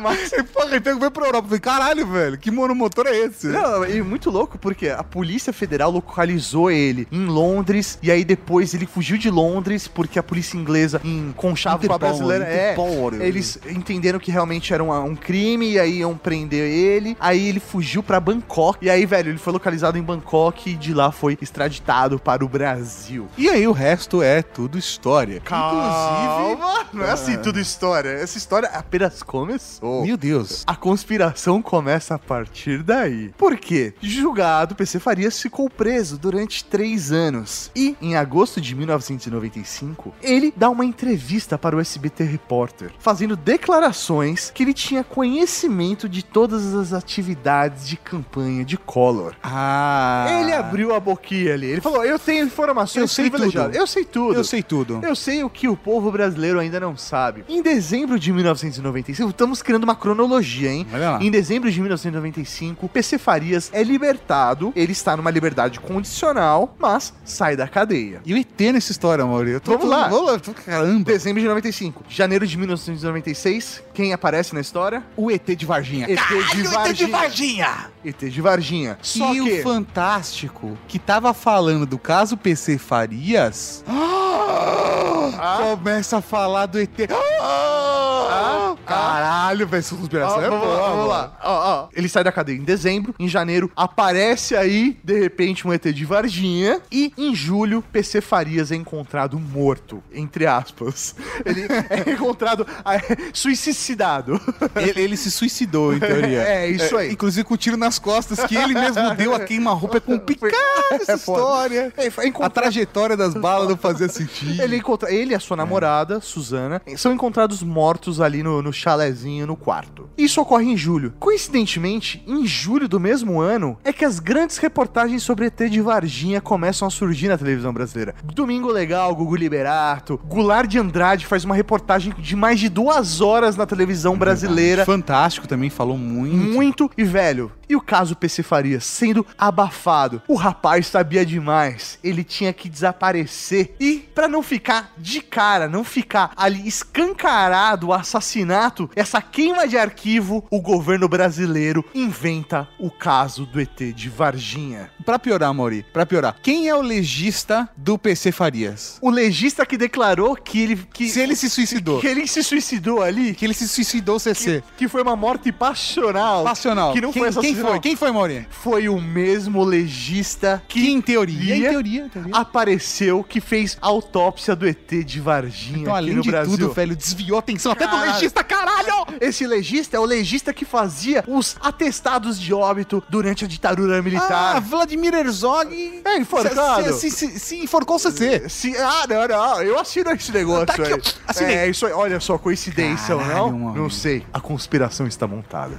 Mas 0.00 0.32
E, 0.32 0.42
porra, 0.42 0.66
ele 0.70 0.80
pegou, 0.80 1.00
foi 1.00 1.10
pra 1.10 1.26
Europa. 1.26 1.44
Eu 1.44 1.48
falei, 1.50 1.60
caralho, 1.60 2.06
velho, 2.08 2.36
que 2.38 2.50
monomotor 2.50 3.06
é 3.06 3.16
esse? 3.16 3.46
Não, 3.46 3.84
e 3.84 4.02
muito 4.02 4.28
louco 4.28 4.58
porque 4.58 4.88
a 4.88 5.04
Polícia 5.04 5.52
Federal 5.52 5.90
localizou 5.92 6.70
ele 6.72 7.06
em 7.12 7.26
Londres 7.26 7.96
e 8.02 8.10
aí 8.10 8.24
depois 8.24 8.74
ele 8.74 8.86
fugiu 8.86 9.16
de 9.16 9.30
Londres 9.30 9.86
porque 9.86 10.18
a 10.18 10.22
polícia 10.22 10.56
inglesa 10.56 11.00
em 11.04 11.32
conchavo 11.36 11.86
com 11.86 11.92
a 11.92 11.96
Interpol, 11.96 12.08
brasileira. 12.10 12.44
É, 12.44 12.72
Interpol. 12.72 13.14
eles 13.14 13.56
entenderam 13.70 14.18
que 14.18 14.32
realmente 14.32 14.74
era 14.74 14.82
um, 14.82 14.92
um 15.04 15.14
crime 15.14 15.70
e 15.72 15.78
aí 15.78 15.98
iam 15.98 16.16
prender 16.16 16.68
ele. 16.68 17.16
Aí 17.20 17.48
ele 17.48 17.60
fugiu 17.60 17.93
pra 18.02 18.20
Bangkok 18.20 18.84
e 18.84 18.90
aí, 18.90 19.06
velho, 19.06 19.30
ele 19.30 19.38
foi 19.38 19.52
localizado 19.52 19.98
em 19.98 20.02
Bangkok 20.02 20.70
e 20.70 20.74
de 20.74 20.92
lá 20.92 21.10
foi 21.10 21.38
extraditado 21.40 22.18
para 22.18 22.44
o 22.44 22.48
Brasil. 22.48 23.28
E 23.36 23.48
aí 23.48 23.66
o 23.66 23.72
resto 23.72 24.22
é 24.22 24.42
tudo 24.42 24.78
história. 24.78 25.40
Calma, 25.40 26.86
não 26.92 27.04
é 27.04 27.10
assim 27.10 27.38
tudo 27.38 27.58
história. 27.58 28.10
Essa 28.10 28.38
história 28.38 28.68
apenas 28.68 29.22
começou. 29.22 30.04
Meu 30.04 30.16
Deus. 30.16 30.64
A 30.66 30.76
conspiração 30.76 31.62
começa 31.62 32.14
a 32.14 32.18
partir 32.18 32.82
daí. 32.82 33.30
Por 33.36 33.56
quê? 33.56 33.94
Julgado, 34.00 34.74
PC 34.74 34.98
Farias 34.98 35.40
ficou 35.40 35.68
preso 35.68 36.18
durante 36.18 36.64
três 36.64 37.12
anos. 37.12 37.70
E, 37.74 37.96
em 38.00 38.16
agosto 38.16 38.60
de 38.60 38.74
1995, 38.74 40.14
ele 40.22 40.52
dá 40.56 40.70
uma 40.70 40.84
entrevista 40.84 41.56
para 41.58 41.76
o 41.76 41.80
SBT 41.80 42.24
Repórter, 42.24 42.92
fazendo 42.98 43.36
declarações 43.36 44.50
que 44.50 44.62
ele 44.62 44.74
tinha 44.74 45.04
conhecimento 45.04 46.08
de 46.08 46.24
todas 46.24 46.74
as 46.74 46.92
atividades 46.92 47.83
de 47.86 47.96
campanha 47.96 48.64
de 48.64 48.76
Collor. 48.76 49.34
Ah. 49.42 50.26
Ele 50.40 50.52
abriu 50.52 50.94
a 50.94 51.00
boquinha 51.00 51.54
ali. 51.54 51.66
Ele 51.66 51.80
falou: 51.80 52.04
Eu 52.04 52.18
tenho 52.18 52.44
informações 52.46 53.02
Eu 53.02 53.08
sei 53.08 53.28
privilegiadas. 53.30 53.72
tudo. 53.72 53.80
Eu 53.80 53.86
sei 53.86 54.04
tudo. 54.04 54.34
Eu 54.34 54.44
sei 54.44 54.62
tudo. 54.62 55.00
Eu 55.02 55.16
sei 55.16 55.44
o 55.44 55.50
que 55.50 55.68
o 55.68 55.76
povo 55.76 56.10
brasileiro 56.10 56.58
ainda 56.58 56.78
não 56.80 56.96
sabe. 56.96 57.44
Em 57.48 57.62
dezembro 57.62 58.18
de 58.18 58.32
1995, 58.32 59.30
estamos 59.30 59.62
criando 59.62 59.84
uma 59.84 59.94
cronologia, 59.96 60.70
hein? 60.70 60.86
Olha 60.92 61.10
lá. 61.12 61.22
Em 61.22 61.30
dezembro 61.30 61.70
de 61.70 61.80
1995, 61.80 62.88
PC 62.88 63.18
Farias 63.18 63.70
é 63.72 63.82
libertado. 63.82 64.72
Ele 64.76 64.92
está 64.92 65.16
numa 65.16 65.30
liberdade 65.30 65.80
condicional, 65.80 66.74
mas 66.78 67.12
sai 67.24 67.56
da 67.56 67.66
cadeia. 67.68 68.20
E 68.24 68.34
o 68.34 68.36
ET 68.36 68.60
nessa 68.72 68.92
história, 68.92 69.24
Maurício? 69.24 69.56
Eu 69.56 69.60
tô- 69.60 69.72
Vamos 69.72 69.88
lá. 69.88 70.08
Vamos 70.08 70.30
lá. 70.32 70.38
tô- 70.38 70.54
Caramba. 70.54 71.04
Dezembro 71.04 71.40
de 71.40 71.48
95. 71.48 72.04
Janeiro 72.08 72.46
de 72.46 72.56
1996, 72.56 73.82
quem 73.92 74.12
aparece 74.12 74.54
na 74.54 74.60
história? 74.60 75.02
O 75.16 75.30
ET 75.30 75.54
de 75.56 75.66
Varginha. 75.66 76.04
ET 76.06 76.10
de 76.10 76.16
Caralho, 76.16 76.40
Varginha. 76.70 76.90
ET 76.90 76.94
de 76.96 77.06
Varginha. 77.06 77.73
ET 78.04 78.18
de 78.18 78.40
Varginha. 78.40 78.98
Só 79.02 79.34
e 79.34 79.40
que... 79.40 79.60
o 79.60 79.62
Fantástico, 79.62 80.76
que 80.86 80.98
tava 80.98 81.32
falando 81.32 81.86
do 81.86 81.98
caso 81.98 82.36
PC 82.36 82.78
Farias, 82.78 83.84
começa 85.76 86.18
a 86.18 86.20
falar 86.20 86.66
do 86.66 86.78
ET. 86.78 86.90
Ah, 87.10 88.74
Caralho, 88.86 89.66
velho, 89.66 89.80
essa 89.80 89.94
conspiração 89.94 90.38
Ó, 90.38 90.42
é 90.42 90.50
vamos 90.50 90.66
boa. 90.66 90.76
lá, 90.76 90.88
vamos 90.88 91.08
lá. 91.08 91.38
Ó, 91.42 91.84
ó. 91.84 91.88
Ele 91.94 92.08
sai 92.08 92.24
da 92.24 92.32
cadeia 92.32 92.56
em 92.56 92.64
dezembro. 92.64 93.14
Em 93.18 93.28
janeiro, 93.28 93.70
aparece 93.74 94.56
aí, 94.56 94.98
de 95.02 95.18
repente, 95.18 95.66
um 95.66 95.72
ET 95.72 95.84
de 95.84 96.04
Varginha. 96.04 96.80
E 96.90 97.12
em 97.16 97.34
julho, 97.34 97.82
PC 97.92 98.20
Farias 98.20 98.70
é 98.70 98.76
encontrado 98.76 99.38
morto. 99.38 100.02
Entre 100.12 100.46
aspas. 100.46 101.16
Ele 101.44 101.66
é 101.90 102.10
encontrado 102.10 102.66
ah, 102.84 102.96
é, 102.96 103.00
suicidado. 103.32 104.40
Ele, 104.76 105.00
ele 105.00 105.16
se 105.16 105.30
suicidou, 105.30 105.94
em 105.94 106.00
teoria. 106.00 106.44
É, 106.54 106.68
isso 106.68 106.96
aí. 106.96 107.12
inclusive 107.12 107.44
com 107.54 107.56
tiro 107.56 107.76
nas 107.76 107.98
costas, 107.98 108.44
que 108.44 108.56
ele 108.56 108.74
mesmo 108.74 109.14
deu 109.14 109.34
a 109.34 109.40
queima-roupa. 109.40 109.98
É 109.98 110.00
complicado 110.00 110.54
essa 110.90 111.12
É 111.12 111.14
história. 111.14 111.92
É, 111.96 112.10
foi 112.10 112.32
A 112.40 112.50
trajetória 112.50 113.16
das 113.16 113.32
balas 113.34 113.68
não 113.68 113.76
fazia 113.76 114.08
sentido. 114.08 114.60
Ele, 114.60 114.76
encontra... 114.76 115.12
ele 115.12 115.32
e 115.32 115.34
a 115.34 115.40
sua 115.40 115.56
namorada, 115.56 116.20
Suzana, 116.20 116.82
são 116.96 117.12
encontrados 117.12 117.62
mortos 117.62 118.20
ali 118.20 118.42
no, 118.42 118.60
no 118.60 118.72
chalezinho 118.72 119.46
no 119.46 119.56
quarto. 119.56 120.08
Isso 120.18 120.40
ocorre 120.40 120.64
em 120.64 120.76
julho. 120.76 121.14
Coincidentemente, 121.18 122.22
em 122.26 122.44
julho 122.46 122.88
do 122.88 122.98
mesmo 122.98 123.40
ano, 123.40 123.78
é 123.84 123.92
que 123.92 124.04
as 124.04 124.18
grandes 124.18 124.58
reportagens 124.58 125.22
sobre 125.22 125.46
ET 125.46 125.58
de 125.70 125.80
Varginha 125.80 126.40
começam 126.40 126.88
a 126.88 126.90
surgir 126.90 127.28
na 127.28 127.38
televisão 127.38 127.72
brasileira. 127.72 128.14
Domingo 128.24 128.70
Legal, 128.70 129.14
Gugu 129.14 129.36
Liberato, 129.36 130.20
Goulart 130.26 130.68
de 130.68 130.78
Andrade 130.78 131.26
faz 131.26 131.44
uma 131.44 131.54
reportagem 131.54 132.12
de 132.18 132.34
mais 132.34 132.58
de 132.58 132.68
duas 132.68 133.20
horas 133.20 133.56
na 133.56 133.66
televisão 133.66 134.16
brasileira. 134.16 134.84
Fantástico 134.84 135.46
também, 135.46 135.70
falou 135.70 135.96
muito. 135.96 136.34
Muito 136.34 136.90
e 136.96 137.04
velho. 137.04 137.43
you. 137.44 137.63
E 137.68 137.76
o 137.76 137.80
caso 137.80 138.16
PC 138.16 138.42
Farias 138.42 138.84
sendo 138.84 139.26
abafado. 139.38 140.22
O 140.28 140.34
rapaz 140.34 140.86
sabia 140.86 141.24
demais. 141.24 141.98
Ele 142.02 142.22
tinha 142.24 142.52
que 142.52 142.68
desaparecer. 142.68 143.74
E 143.80 144.08
pra 144.14 144.28
não 144.28 144.42
ficar 144.42 144.92
de 144.98 145.20
cara, 145.20 145.68
não 145.68 145.84
ficar 145.84 146.32
ali 146.36 146.66
escancarado 146.66 147.88
o 147.88 147.92
assassinato, 147.92 148.90
essa 148.96 149.20
queima 149.20 149.66
de 149.68 149.76
arquivo, 149.76 150.44
o 150.50 150.60
governo 150.60 151.08
brasileiro 151.08 151.84
inventa 151.94 152.68
o 152.78 152.90
caso 152.90 153.44
do 153.46 153.60
ET 153.60 153.78
de 153.94 154.08
Varginha. 154.08 154.90
Pra 155.04 155.18
piorar, 155.18 155.52
Mauri, 155.52 155.84
pra 155.92 156.06
piorar. 156.06 156.36
Quem 156.42 156.68
é 156.68 156.74
o 156.74 156.80
legista 156.80 157.68
do 157.76 157.98
PC 157.98 158.32
Farias? 158.32 158.98
O 159.00 159.10
legista 159.10 159.66
que 159.66 159.76
declarou 159.76 160.34
que 160.36 160.60
ele 160.62 160.76
que, 160.92 161.08
Se 161.08 161.20
ele 161.20 161.36
se 161.36 161.50
suicidou. 161.50 162.00
que 162.00 162.06
ele 162.06 162.26
se 162.26 162.42
suicidou 162.42 163.02
ali, 163.02 163.34
Que 163.34 163.44
ele 163.44 163.54
se 163.54 163.68
suicidou, 163.68 164.18
CC. 164.18 164.62
que 164.76 164.88
foi 164.88 165.02
uma 165.02 165.16
morte 165.16 165.52
passional. 165.52 166.44
Passional. 166.44 166.92
Que 166.92 167.00
não 167.00 167.12
quem, 167.12 167.22
foi 167.22 167.28
quem 167.54 167.62
foi? 167.70 167.80
Quem 167.80 167.96
foi, 167.96 168.10
Mauri? 168.12 168.46
Foi 168.50 168.88
o 168.88 169.00
mesmo 169.00 169.62
legista 169.64 170.62
Que 170.68 170.90
em 170.90 171.00
teoria, 171.00 171.54
Ia- 171.56 171.56
em 171.68 171.70
teoria, 171.70 172.04
em 172.04 172.08
teoria. 172.08 172.36
apareceu 172.36 173.22
que 173.24 173.40
fez 173.40 173.76
autópsia 173.80 174.54
do 174.56 174.66
ET 174.66 175.04
de 175.04 175.20
Varginha 175.20 175.78
Então, 175.82 175.94
aqui 175.94 176.04
além 176.04 176.14
no 176.16 176.22
de 176.22 176.30
Brasil. 176.30 176.56
tudo, 176.58 176.72
velho, 176.72 176.96
desviou 176.96 177.36
a 177.36 177.40
atenção 177.40 177.72
até 177.72 177.86
do 177.86 177.96
legista, 178.00 178.42
caralho! 178.44 179.06
Esse 179.20 179.46
legista 179.46 179.96
é 179.96 180.00
o 180.00 180.04
legista 180.04 180.52
que 180.52 180.64
fazia 180.64 181.24
os 181.26 181.56
atestados 181.60 182.38
de 182.40 182.52
óbito 182.52 183.02
durante 183.08 183.44
a 183.44 183.48
ditadura 183.48 183.98
Ah, 183.98 184.02
militar. 184.02 184.60
Vladimir 184.60 185.14
Herzog... 185.14 186.02
É 186.04 186.18
enforcado. 186.18 186.92
Se, 186.94 187.10
se, 187.10 187.30
se, 187.30 187.38
se 187.38 187.56
enforcou 187.56 187.96
o 187.96 187.98
CC. 187.98 188.48
Se- 188.48 188.76
ah, 188.76 189.04
não, 189.08 189.28
não, 189.28 189.62
eu 189.62 189.78
assino 189.78 190.10
esse 190.12 190.32
negócio 190.32 190.66
Tá 190.66 190.74
aqui, 190.74 190.92
aí. 190.92 191.00
assinei. 191.26 191.54
É, 191.56 191.68
isso 191.68 191.86
aí, 191.86 191.92
olha 191.92 192.18
só, 192.20 192.36
coincidência 192.38 193.14
ou 193.16 193.24
não? 193.24 193.52
mano. 193.58 193.82
Não 193.82 193.90
sei. 193.90 194.24
A 194.32 194.40
conspiração 194.40 195.06
está 195.06 195.26
montada. 195.26 195.76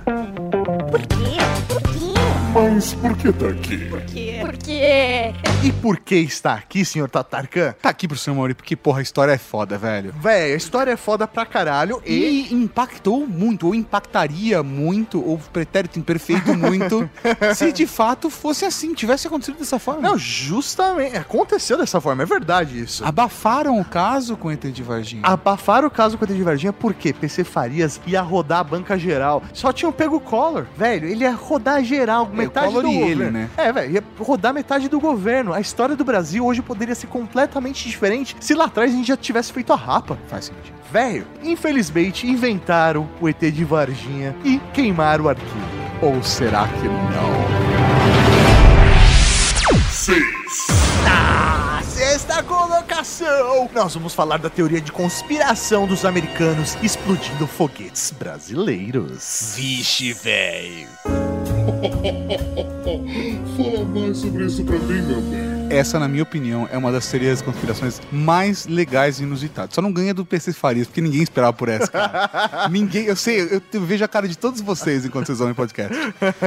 Por 0.89 1.01
quê? 1.01 1.64
Por 1.67 1.81
quê? 1.81 2.14
Mas 2.55 2.93
por 2.93 3.17
que 3.17 3.33
tá 3.33 3.49
aqui? 3.49 3.77
Por 3.89 4.01
quê? 4.03 4.37
Por 4.39 4.55
quê? 4.55 5.33
E 5.61 5.71
por 5.73 5.99
que 5.99 6.15
está 6.15 6.53
aqui, 6.53 6.85
senhor 6.85 7.09
Tatarkan? 7.09 7.73
Tá 7.81 7.89
aqui 7.89 8.07
pro 8.07 8.17
seu 8.17 8.33
Mauri, 8.33 8.53
porque, 8.53 8.77
porra, 8.77 8.99
a 8.99 9.01
história 9.01 9.33
é 9.33 9.37
foda, 9.37 9.77
velho. 9.77 10.13
Véi, 10.17 10.53
a 10.53 10.55
história 10.55 10.91
é 10.91 10.95
foda 10.95 11.27
pra 11.27 11.45
caralho 11.45 12.01
e... 12.05 12.13
E 12.13 12.53
impactou 12.53 13.27
muito, 13.27 13.67
ou 13.67 13.75
impactaria 13.75 14.63
muito, 14.63 15.21
ou 15.21 15.37
pretérito 15.51 15.99
imperfeito 15.99 16.53
muito, 16.55 17.09
se 17.53 17.73
de 17.73 17.85
fato 17.85 18.29
fosse 18.29 18.63
assim, 18.63 18.93
tivesse 18.93 19.27
acontecido 19.27 19.57
dessa 19.57 19.77
forma. 19.77 20.01
Não, 20.01 20.17
justamente, 20.17 21.17
aconteceu 21.17 21.77
dessa 21.77 21.99
forma, 21.99 22.23
é 22.23 22.25
verdade 22.25 22.79
isso. 22.79 23.03
Abafaram 23.03 23.77
o 23.81 23.83
caso 23.83 24.37
com 24.37 24.47
o 24.47 24.51
ET 24.51 24.63
de 24.63 24.81
Varginha. 24.81 25.23
Abafaram 25.25 25.89
o 25.89 25.91
caso 25.91 26.17
com 26.17 26.23
a 26.23 26.27
de 26.27 26.41
Varginha 26.41 26.71
porque 26.71 27.11
PC 27.11 27.43
Farias 27.43 27.99
ia 28.07 28.21
rodar 28.21 28.59
a 28.59 28.63
banca 28.63 28.97
geral. 28.97 29.43
Só 29.51 29.73
tinham 29.73 29.91
pego 29.91 30.15
o 30.15 30.21
Collor. 30.21 30.65
Velho, 30.77 31.05
ele 31.05 31.25
ia 31.25 31.33
rodar 31.33 31.83
geral, 31.83 32.25
metade 32.47 32.73
do 32.73 32.79
ele, 32.87 32.99
governo. 33.15 33.31
né? 33.31 33.49
É, 33.57 33.71
velho, 33.71 33.93
ia 33.93 34.03
rodar 34.19 34.53
metade 34.53 34.87
do 34.89 34.99
governo. 34.99 35.53
A 35.53 35.59
história 35.59 35.95
do 35.95 36.03
Brasil 36.03 36.45
hoje 36.45 36.61
poderia 36.61 36.95
ser 36.95 37.07
completamente 37.07 37.87
diferente 37.87 38.35
se 38.39 38.53
lá 38.53 38.65
atrás 38.65 38.91
a 38.91 38.95
gente 38.95 39.07
já 39.07 39.17
tivesse 39.17 39.51
feito 39.53 39.71
a 39.73 39.75
rapa. 39.75 40.17
Faz 40.27 40.45
sentido. 40.45 40.75
Velho, 40.91 41.25
infelizmente 41.43 42.27
inventaram 42.27 43.09
o 43.19 43.27
ET 43.27 43.39
de 43.39 43.65
Varginha 43.65 44.35
e 44.43 44.59
queimaram 44.73 45.25
o 45.25 45.29
arquivo. 45.29 45.49
Ou 46.01 46.21
será 46.23 46.67
que 46.67 46.87
não? 46.87 47.45
Ah, 51.07 51.81
sexta 51.83 52.43
colocação! 52.43 53.69
Nós 53.73 53.93
vamos 53.93 54.13
falar 54.13 54.37
da 54.37 54.49
teoria 54.49 54.79
de 54.79 54.91
conspiração 54.91 55.87
dos 55.87 56.05
americanos 56.05 56.77
explodindo 56.83 57.47
foguetes 57.47 58.11
brasileiros. 58.11 59.53
Vixe, 59.55 60.13
velho. 60.13 60.87
Fala 63.57 63.85
mais 63.85 64.17
sobre 64.17 64.45
isso 64.45 64.63
pra 64.63 64.77
mim, 64.77 65.01
meu 65.01 65.21
bem. 65.21 65.55
essa, 65.69 65.99
na 65.99 66.07
minha 66.07 66.23
opinião, 66.23 66.67
é 66.71 66.77
uma 66.77 66.91
das 66.91 67.09
teorias 67.09 67.39
das 67.39 67.41
conspirações 67.41 68.01
mais 68.11 68.67
legais 68.67 69.19
e 69.19 69.23
inusitadas. 69.23 69.73
Só 69.73 69.81
não 69.81 69.91
ganha 69.91 70.13
do 70.13 70.25
PC 70.25 70.53
Farias, 70.53 70.87
porque 70.87 71.01
ninguém 71.01 71.23
esperava 71.23 71.53
por 71.53 71.69
essa, 71.69 71.87
cara. 71.87 72.67
ninguém, 72.69 73.05
eu 73.05 73.15
sei, 73.15 73.41
eu, 73.41 73.61
eu 73.73 73.81
vejo 73.81 74.03
a 74.03 74.07
cara 74.07 74.27
de 74.27 74.37
todos 74.37 74.61
vocês 74.61 75.05
enquanto 75.05 75.27
vocês 75.27 75.39
ouvem 75.39 75.55
podcast. 75.55 75.95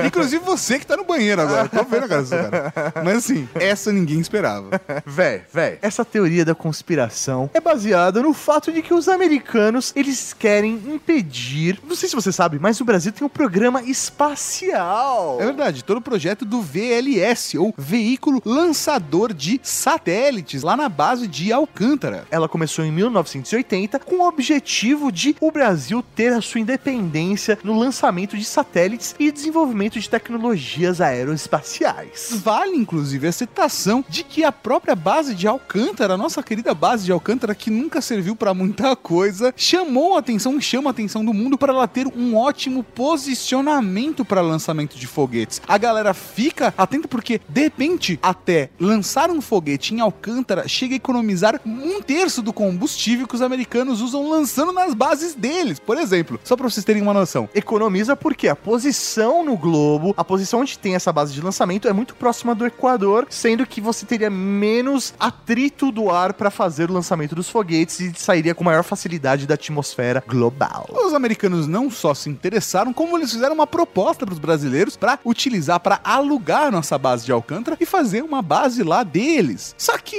Inclusive 0.07 0.45
você 0.45 0.79
que 0.79 0.87
tá 0.87 0.97
no 0.97 1.05
banheiro 1.05 1.43
agora. 1.43 1.69
Tô 1.69 1.85
vendo 1.85 2.05
a 2.05 2.09
cara 2.09 2.25
seu 2.25 2.39
cara. 2.39 2.73
Mas 3.05 3.19
assim, 3.19 3.49
essa 3.55 3.93
ninguém 3.93 4.21
esperava. 4.21 4.81
Véi, 5.05 5.43
véi, 5.53 5.79
essa 5.83 6.05
teoria 6.05 6.45
da 6.45 6.55
conspiração 6.55 7.51
é 7.53 7.61
baseada 7.61 8.23
no 8.23 8.33
fato 8.33 8.73
de 8.73 8.83
que 8.83 8.95
os 8.95 9.09
americanos, 9.09 9.93
eles 9.97 10.33
querem 10.33 10.75
impedir, 10.87 11.81
não 11.87 11.97
sei 11.97 12.09
se 12.09 12.15
você 12.15 12.31
sabe, 12.31 12.59
mas 12.61 12.81
o 12.81 12.85
Brasil 12.85 13.13
tem 13.13 13.27
um 13.27 13.31
programa 13.31 13.83
espacial. 13.83 15.08
É 15.40 15.44
verdade, 15.44 15.85
todo 15.85 15.99
o 15.99 16.03
projeto 16.03 16.44
do 16.44 16.61
VLS, 16.61 17.57
ou 17.57 17.75
Veículo 17.77 18.42
Lançador 18.44 19.33
de 19.33 19.61
Satélites, 19.62 20.62
lá 20.62 20.77
na 20.77 20.88
base 20.88 21.27
de 21.27 21.53
Alcântara. 21.53 22.27
Ela 22.31 22.49
começou 22.49 22.85
em 22.85 22.92
1980 22.92 23.99
com 24.01 24.16
o 24.16 24.29
objetivo 24.29 25.11
de 25.11 25.35
o 25.40 25.51
Brasil 25.51 26.05
ter 26.14 26.33
a 26.33 26.40
sua 26.40 26.61
independência 26.61 27.59
no 27.64 27.79
lançamento 27.79 28.37
de 28.37 28.44
satélites 28.44 29.14
e 29.18 29.33
desenvolvimento 29.33 29.99
de 29.99 30.09
tecnologias 30.09 31.01
aeroespaciais. 31.01 32.40
Vale, 32.42 32.77
inclusive, 32.77 33.29
a 33.29 33.33
citação 33.33 34.05
de 34.09 34.23
que 34.23 34.44
a 34.44 34.53
própria 34.53 34.94
base 34.94 35.35
de 35.35 35.47
Alcântara, 35.47 36.14
a 36.14 36.18
nossa 36.18 36.42
querida 36.42 36.75
base 36.75 37.05
de 37.05 37.12
Alcântara, 37.12 37.55
que 37.55 37.71
nunca 37.71 38.01
serviu 38.01 38.37
pra 38.37 38.53
muita 38.53 38.94
coisa, 38.94 39.55
chamou 39.57 40.16
a 40.16 40.18
atenção, 40.18 40.61
chama 40.61 40.90
a 40.90 40.92
atenção 40.92 41.25
do 41.25 41.33
mundo 41.33 41.57
para 41.57 41.73
ela 41.73 41.88
ter 41.88 42.07
um 42.07 42.37
ótimo 42.37 42.83
posicionamento 42.83 44.25
para 44.25 44.40
lançamento 44.40 44.98
de 44.99 45.07
foguetes. 45.07 45.61
A 45.67 45.79
galera 45.79 46.13
fica 46.13 46.75
atenta 46.77 47.09
porque, 47.09 47.41
de 47.49 47.61
repente, 47.63 48.19
até 48.23 48.71
lançar 48.79 49.31
um 49.31 49.41
foguete 49.41 49.95
em 49.95 50.01
Alcântara 50.01 50.67
chega 50.69 50.95
a 50.95 50.97
economizar 50.97 51.61
um 51.65 52.01
terço 52.03 52.43
do 52.43 52.53
combustível 52.53 53.27
que 53.27 53.35
os 53.35 53.43
americanos 53.43 54.01
usam 54.01 54.29
lançando 54.29 54.73
nas 54.73 54.95
bases 54.95 55.35
deles. 55.35 55.79
Por 55.79 55.99
exemplo, 55.99 56.41
só 56.45 56.57
pra 56.57 56.69
vocês 56.69 56.85
terem 56.85 57.03
uma 57.03 57.15
noção. 57.15 57.49
Economiza 57.55 58.17
porque 58.17 58.49
a 58.49 58.57
posição 58.57 59.45
no 59.45 59.57
globo, 59.57 60.15
a 60.17 60.25
posição 60.25 60.61
onde 60.61 60.79
tem 60.79 60.95
essa 60.95 61.13
base 61.13 61.33
de 61.33 61.41
lançamento 61.41 61.89
é 61.89 61.93
muito 61.93 62.15
próxima 62.15 62.55
do 62.55 62.67
Equador, 62.67 63.27
sendo 63.31 63.67
que 63.67 63.81
você 63.81 64.05
teria 64.05 64.31
menos 64.31 65.15
atrito 65.19 65.91
do 65.93 66.11
ar 66.11 66.33
para 66.33 66.51
fazer 66.51 66.91
o 66.91 66.93
lançamento 66.93 67.35
dos 67.35 67.49
foguetes 67.49 68.01
e 68.01 68.13
sairia 68.17 68.55
com 68.55 68.65
maior 68.65 68.83
facilidade 68.83 69.47
da 69.47 69.55
atmosfera 69.55 70.23
global. 70.27 70.89
Os 70.91 71.15
americanos 71.15 71.67
não 71.67 71.91
só 71.91 72.15
se 72.15 72.29
interessaram, 72.29 72.93
como 72.93 73.17
eles 73.17 73.33
fizeram 73.33 73.55
uma 73.55 73.67
proposta 73.67 74.25
para 74.25 74.33
os 74.33 74.39
brasileiros 74.39 74.88
para 74.96 75.18
utilizar, 75.24 75.81
para 75.81 76.01
alugar 76.03 76.70
nossa 76.70 76.98
base 76.98 77.24
de 77.24 77.33
Alcântara 77.33 77.77
e 77.81 77.87
fazer 77.87 78.22
uma 78.22 78.42
base 78.42 78.83
lá 78.83 79.03
deles. 79.03 79.74
Só 79.79 79.96
que 79.98 80.16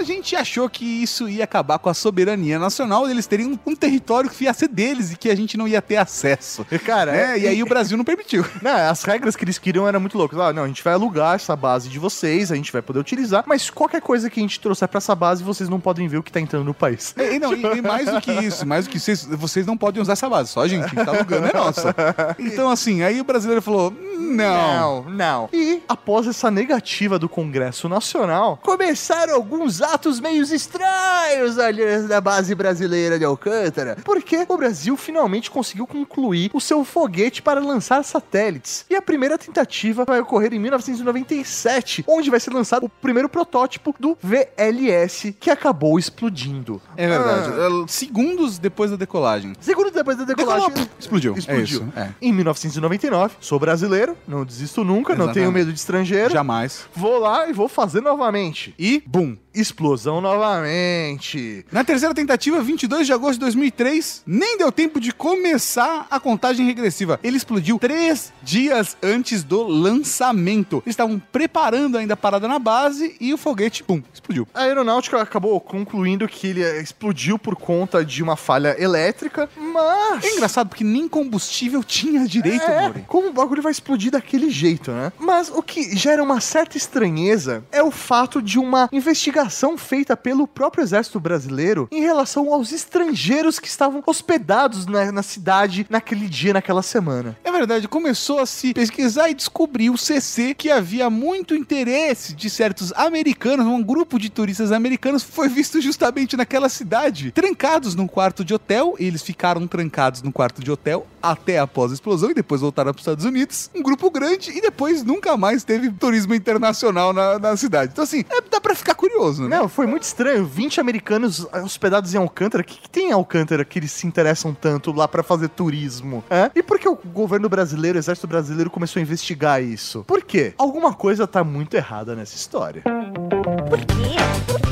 a 0.00 0.02
gente 0.02 0.34
achou 0.34 0.68
que 0.68 0.84
isso 0.84 1.28
ia 1.28 1.44
acabar 1.44 1.78
com 1.78 1.90
a 1.90 1.94
soberania 1.94 2.58
nacional, 2.58 3.08
eles 3.08 3.26
teriam 3.26 3.58
um 3.66 3.76
território 3.76 4.30
que 4.30 4.44
ia 4.44 4.54
ser 4.54 4.68
deles 4.68 5.12
e 5.12 5.16
que 5.16 5.28
a 5.28 5.34
gente 5.34 5.58
não 5.58 5.68
ia 5.68 5.82
ter 5.82 5.96
acesso. 5.96 6.64
Cara, 6.86 7.14
É, 7.14 7.38
e 7.38 7.46
aí 7.46 7.62
o 7.62 7.66
Brasil 7.66 7.98
não 7.98 8.04
permitiu. 8.04 8.44
Não, 8.62 8.74
as 8.74 9.02
regras 9.04 9.36
que 9.36 9.44
eles 9.44 9.58
queriam 9.58 9.86
eram 9.86 10.00
muito 10.00 10.16
loucas. 10.16 10.38
Ah, 10.38 10.52
não, 10.52 10.64
a 10.64 10.66
gente 10.66 10.82
vai 10.82 10.94
alugar 10.94 11.34
essa 11.34 11.54
base 11.54 11.88
de 11.88 11.98
vocês, 11.98 12.50
a 12.50 12.54
gente 12.56 12.72
vai 12.72 12.80
poder 12.82 12.98
utilizar, 12.98 13.44
mas 13.46 13.68
qualquer 13.70 14.00
coisa 14.00 14.28
que 14.30 14.40
a 14.40 14.42
gente 14.42 14.60
trouxer 14.60 14.88
pra 14.88 14.98
essa 14.98 15.14
base, 15.14 15.42
vocês 15.42 15.68
não 15.68 15.80
podem 15.80 16.08
ver 16.08 16.18
o 16.18 16.22
que 16.22 16.32
tá 16.32 16.40
entrando 16.40 16.64
no 16.64 16.74
país. 16.74 17.14
E, 17.16 17.38
não, 17.38 17.54
e, 17.54 17.60
e 17.78 17.82
mais 17.82 18.10
do 18.10 18.20
que 18.20 18.32
isso, 18.32 18.66
mais 18.66 18.86
do 18.86 18.90
que 18.90 18.98
vocês, 18.98 19.24
vocês 19.24 19.66
não 19.66 19.76
podem 19.76 20.00
usar 20.00 20.12
essa 20.12 20.28
base, 20.28 20.50
só 20.50 20.62
a 20.62 20.68
gente, 20.68 20.88
quem 20.90 21.04
tá 21.04 21.10
alugando 21.14 21.46
é 21.46 21.52
nossa. 21.52 21.94
Então, 22.38 22.70
assim, 22.70 23.02
aí 23.02 23.20
o 23.20 23.24
brasileiro 23.50 23.62
falou: 23.62 23.92
não. 24.20 25.02
Não, 25.02 25.10
não. 25.10 25.48
E 25.52 25.82
após 25.88 26.26
essa 26.26 26.50
negativa 26.50 27.18
do 27.18 27.28
Congresso 27.28 27.88
Nacional, 27.88 28.58
começaram 28.62 29.34
alguns 29.34 29.82
atos 29.82 30.20
meio 30.20 30.42
estranhos 30.42 31.58
ali 31.58 31.82
na 32.08 32.20
base 32.20 32.54
brasileira 32.54 33.18
de 33.18 33.24
Alcântara, 33.24 33.96
porque 34.04 34.46
o 34.48 34.56
Brasil 34.56 34.96
finalmente 34.96 35.50
conseguiu 35.50 35.86
concluir 35.86 36.50
o 36.54 36.60
seu 36.60 36.84
foguete 36.84 37.42
para 37.42 37.60
lançar 37.60 38.04
satélites. 38.04 38.84
E 38.88 38.94
a 38.94 39.02
primeira 39.02 39.36
tentativa 39.36 40.04
vai 40.06 40.20
ocorrer 40.20 40.52
em 40.54 40.58
1997, 40.58 42.04
onde 42.06 42.30
vai 42.30 42.38
ser 42.38 42.52
lançado 42.52 42.84
o 42.86 42.88
primeiro 42.88 43.28
protótipo 43.28 43.94
do 43.98 44.16
VLS, 44.22 45.32
que 45.38 45.50
acabou 45.50 45.98
explodindo. 45.98 46.80
É 46.96 47.08
verdade. 47.08 47.50
Ah. 47.52 47.84
É, 47.84 47.88
Segundos 47.88 48.58
depois 48.58 48.90
da 48.90 48.96
decolagem. 48.96 49.54
Segundo 49.60 49.90
depois 49.90 50.16
da 50.16 50.24
decolagem, 50.24 50.68
Decolou, 50.68 50.88
explodiu. 50.98 51.34
explodiu. 51.36 51.60
É 51.60 51.62
isso, 51.62 51.92
é. 51.96 52.10
Em 52.20 52.32
1999, 52.32 53.29
sou 53.40 53.58
brasileiro, 53.58 54.16
não 54.26 54.44
desisto 54.44 54.82
nunca, 54.84 55.14
não 55.14 55.26
Exatamente. 55.26 55.34
tenho 55.34 55.52
medo 55.52 55.72
de 55.72 55.78
estrangeiro. 55.78 56.32
Jamais. 56.32 56.86
Vou 56.94 57.18
lá 57.18 57.48
e 57.48 57.52
vou 57.52 57.68
fazer 57.68 58.00
novamente. 58.00 58.74
E, 58.78 59.02
bum. 59.06 59.36
Explosão 59.54 60.20
novamente. 60.20 61.64
Na 61.72 61.82
terceira 61.82 62.14
tentativa, 62.14 62.60
22 62.62 63.06
de 63.06 63.12
agosto 63.12 63.34
de 63.34 63.40
2003, 63.40 64.22
nem 64.26 64.56
deu 64.56 64.70
tempo 64.70 65.00
de 65.00 65.12
começar 65.12 66.06
a 66.10 66.20
contagem 66.20 66.64
regressiva. 66.66 67.18
Ele 67.22 67.36
explodiu 67.36 67.78
três 67.78 68.32
dias 68.42 68.96
antes 69.02 69.42
do 69.42 69.62
lançamento. 69.64 70.76
Eles 70.86 70.92
estavam 70.92 71.20
preparando 71.32 71.98
ainda 71.98 72.14
a 72.14 72.16
parada 72.16 72.46
na 72.46 72.58
base 72.58 73.16
e 73.20 73.34
o 73.34 73.36
foguete, 73.38 73.82
pum, 73.82 74.02
explodiu. 74.14 74.46
A 74.54 74.62
aeronáutica 74.62 75.20
acabou 75.20 75.60
concluindo 75.60 76.28
que 76.28 76.46
ele 76.46 76.62
explodiu 76.80 77.38
por 77.38 77.56
conta 77.56 78.04
de 78.04 78.22
uma 78.22 78.36
falha 78.36 78.76
elétrica, 78.80 79.48
mas. 79.56 80.24
É 80.24 80.32
engraçado 80.34 80.68
porque 80.68 80.84
nem 80.84 81.08
combustível 81.08 81.82
tinha 81.82 82.24
direito, 82.26 82.62
É, 82.64 82.82
Mori. 82.82 83.04
como 83.08 83.28
o 83.28 83.32
bagulho 83.32 83.62
vai 83.62 83.72
explodir 83.72 84.12
daquele 84.12 84.48
jeito, 84.50 84.92
né? 84.92 85.12
Mas 85.18 85.50
o 85.52 85.62
que 85.62 85.96
gera 85.96 86.22
uma 86.22 86.40
certa 86.40 86.76
estranheza 86.76 87.64
é 87.72 87.82
o 87.82 87.90
fato 87.90 88.40
de 88.40 88.58
uma 88.58 88.88
investigação 88.92 89.39
feita 89.78 90.16
pelo 90.16 90.46
próprio 90.46 90.82
exército 90.82 91.20
brasileiro 91.20 91.88
em 91.92 92.00
relação 92.00 92.52
aos 92.52 92.72
estrangeiros 92.72 93.58
que 93.58 93.68
estavam 93.68 94.02
hospedados 94.06 94.86
na, 94.86 95.12
na 95.12 95.22
cidade 95.22 95.86
naquele 95.88 96.28
dia, 96.28 96.52
naquela 96.52 96.82
semana. 96.82 97.36
É 97.44 97.50
verdade, 97.50 97.88
começou 97.88 98.40
a 98.40 98.46
se 98.46 98.74
pesquisar 98.74 99.30
e 99.30 99.34
descobriu 99.34 99.94
o 99.94 99.98
CC 99.98 100.54
que 100.54 100.70
havia 100.70 101.08
muito 101.08 101.54
interesse 101.54 102.34
de 102.34 102.50
certos 102.50 102.92
americanos, 102.94 103.66
um 103.66 103.82
grupo 103.82 104.18
de 104.18 104.30
turistas 104.30 104.72
americanos 104.72 105.22
foi 105.22 105.48
visto 105.48 105.80
justamente 105.80 106.36
naquela 106.36 106.68
cidade, 106.68 107.30
trancados 107.30 107.94
num 107.94 108.06
quarto 108.06 108.44
de 108.44 108.54
hotel, 108.54 108.94
eles 108.98 109.22
ficaram 109.22 109.66
trancados 109.66 110.22
no 110.22 110.32
quarto 110.32 110.62
de 110.62 110.70
hotel 110.70 111.06
até 111.22 111.58
após 111.58 111.90
a 111.90 111.94
explosão 111.94 112.30
e 112.30 112.34
depois 112.34 112.60
voltaram 112.60 112.92
para 112.92 112.98
os 112.98 113.02
Estados 113.02 113.24
Unidos, 113.24 113.70
um 113.74 113.82
grupo 113.82 114.10
grande 114.10 114.50
e 114.50 114.60
depois 114.60 115.02
nunca 115.02 115.36
mais 115.36 115.64
teve 115.64 115.90
turismo 115.90 116.34
internacional 116.34 117.12
na, 117.12 117.38
na 117.38 117.56
cidade. 117.56 117.92
Então 117.92 118.04
assim, 118.04 118.24
é, 118.30 118.40
dá 118.40 118.60
pra 118.60 118.74
ficar 118.74 118.94
curioso, 118.94 119.29
né? 119.38 119.48
Não, 119.48 119.68
foi 119.68 119.86
muito 119.86 120.02
estranho. 120.02 120.44
20 120.44 120.80
americanos 120.80 121.46
hospedados 121.64 122.14
em 122.14 122.18
Alcântara. 122.18 122.62
O 122.62 122.66
que, 122.66 122.80
que 122.80 122.90
tem 122.90 123.10
em 123.10 123.12
Alcântara 123.12 123.64
que 123.64 123.78
eles 123.78 123.92
se 123.92 124.06
interessam 124.06 124.54
tanto 124.54 124.92
lá 124.92 125.06
pra 125.06 125.22
fazer 125.22 125.48
turismo? 125.48 126.24
É? 126.30 126.50
E 126.54 126.62
por 126.62 126.78
que 126.78 126.88
o 126.88 126.96
governo 126.96 127.48
brasileiro, 127.48 127.96
o 127.96 128.00
exército 128.00 128.26
brasileiro, 128.26 128.70
começou 128.70 129.00
a 129.00 129.02
investigar 129.02 129.62
isso? 129.62 130.04
Por 130.04 130.22
quê? 130.22 130.54
Alguma 130.58 130.92
coisa 130.94 131.26
tá 131.26 131.44
muito 131.44 131.74
errada 131.74 132.14
nessa 132.14 132.34
história. 132.34 132.82
Por 132.82 133.78
quê? 133.78 134.16
Por 134.46 134.60
quê? 134.60 134.69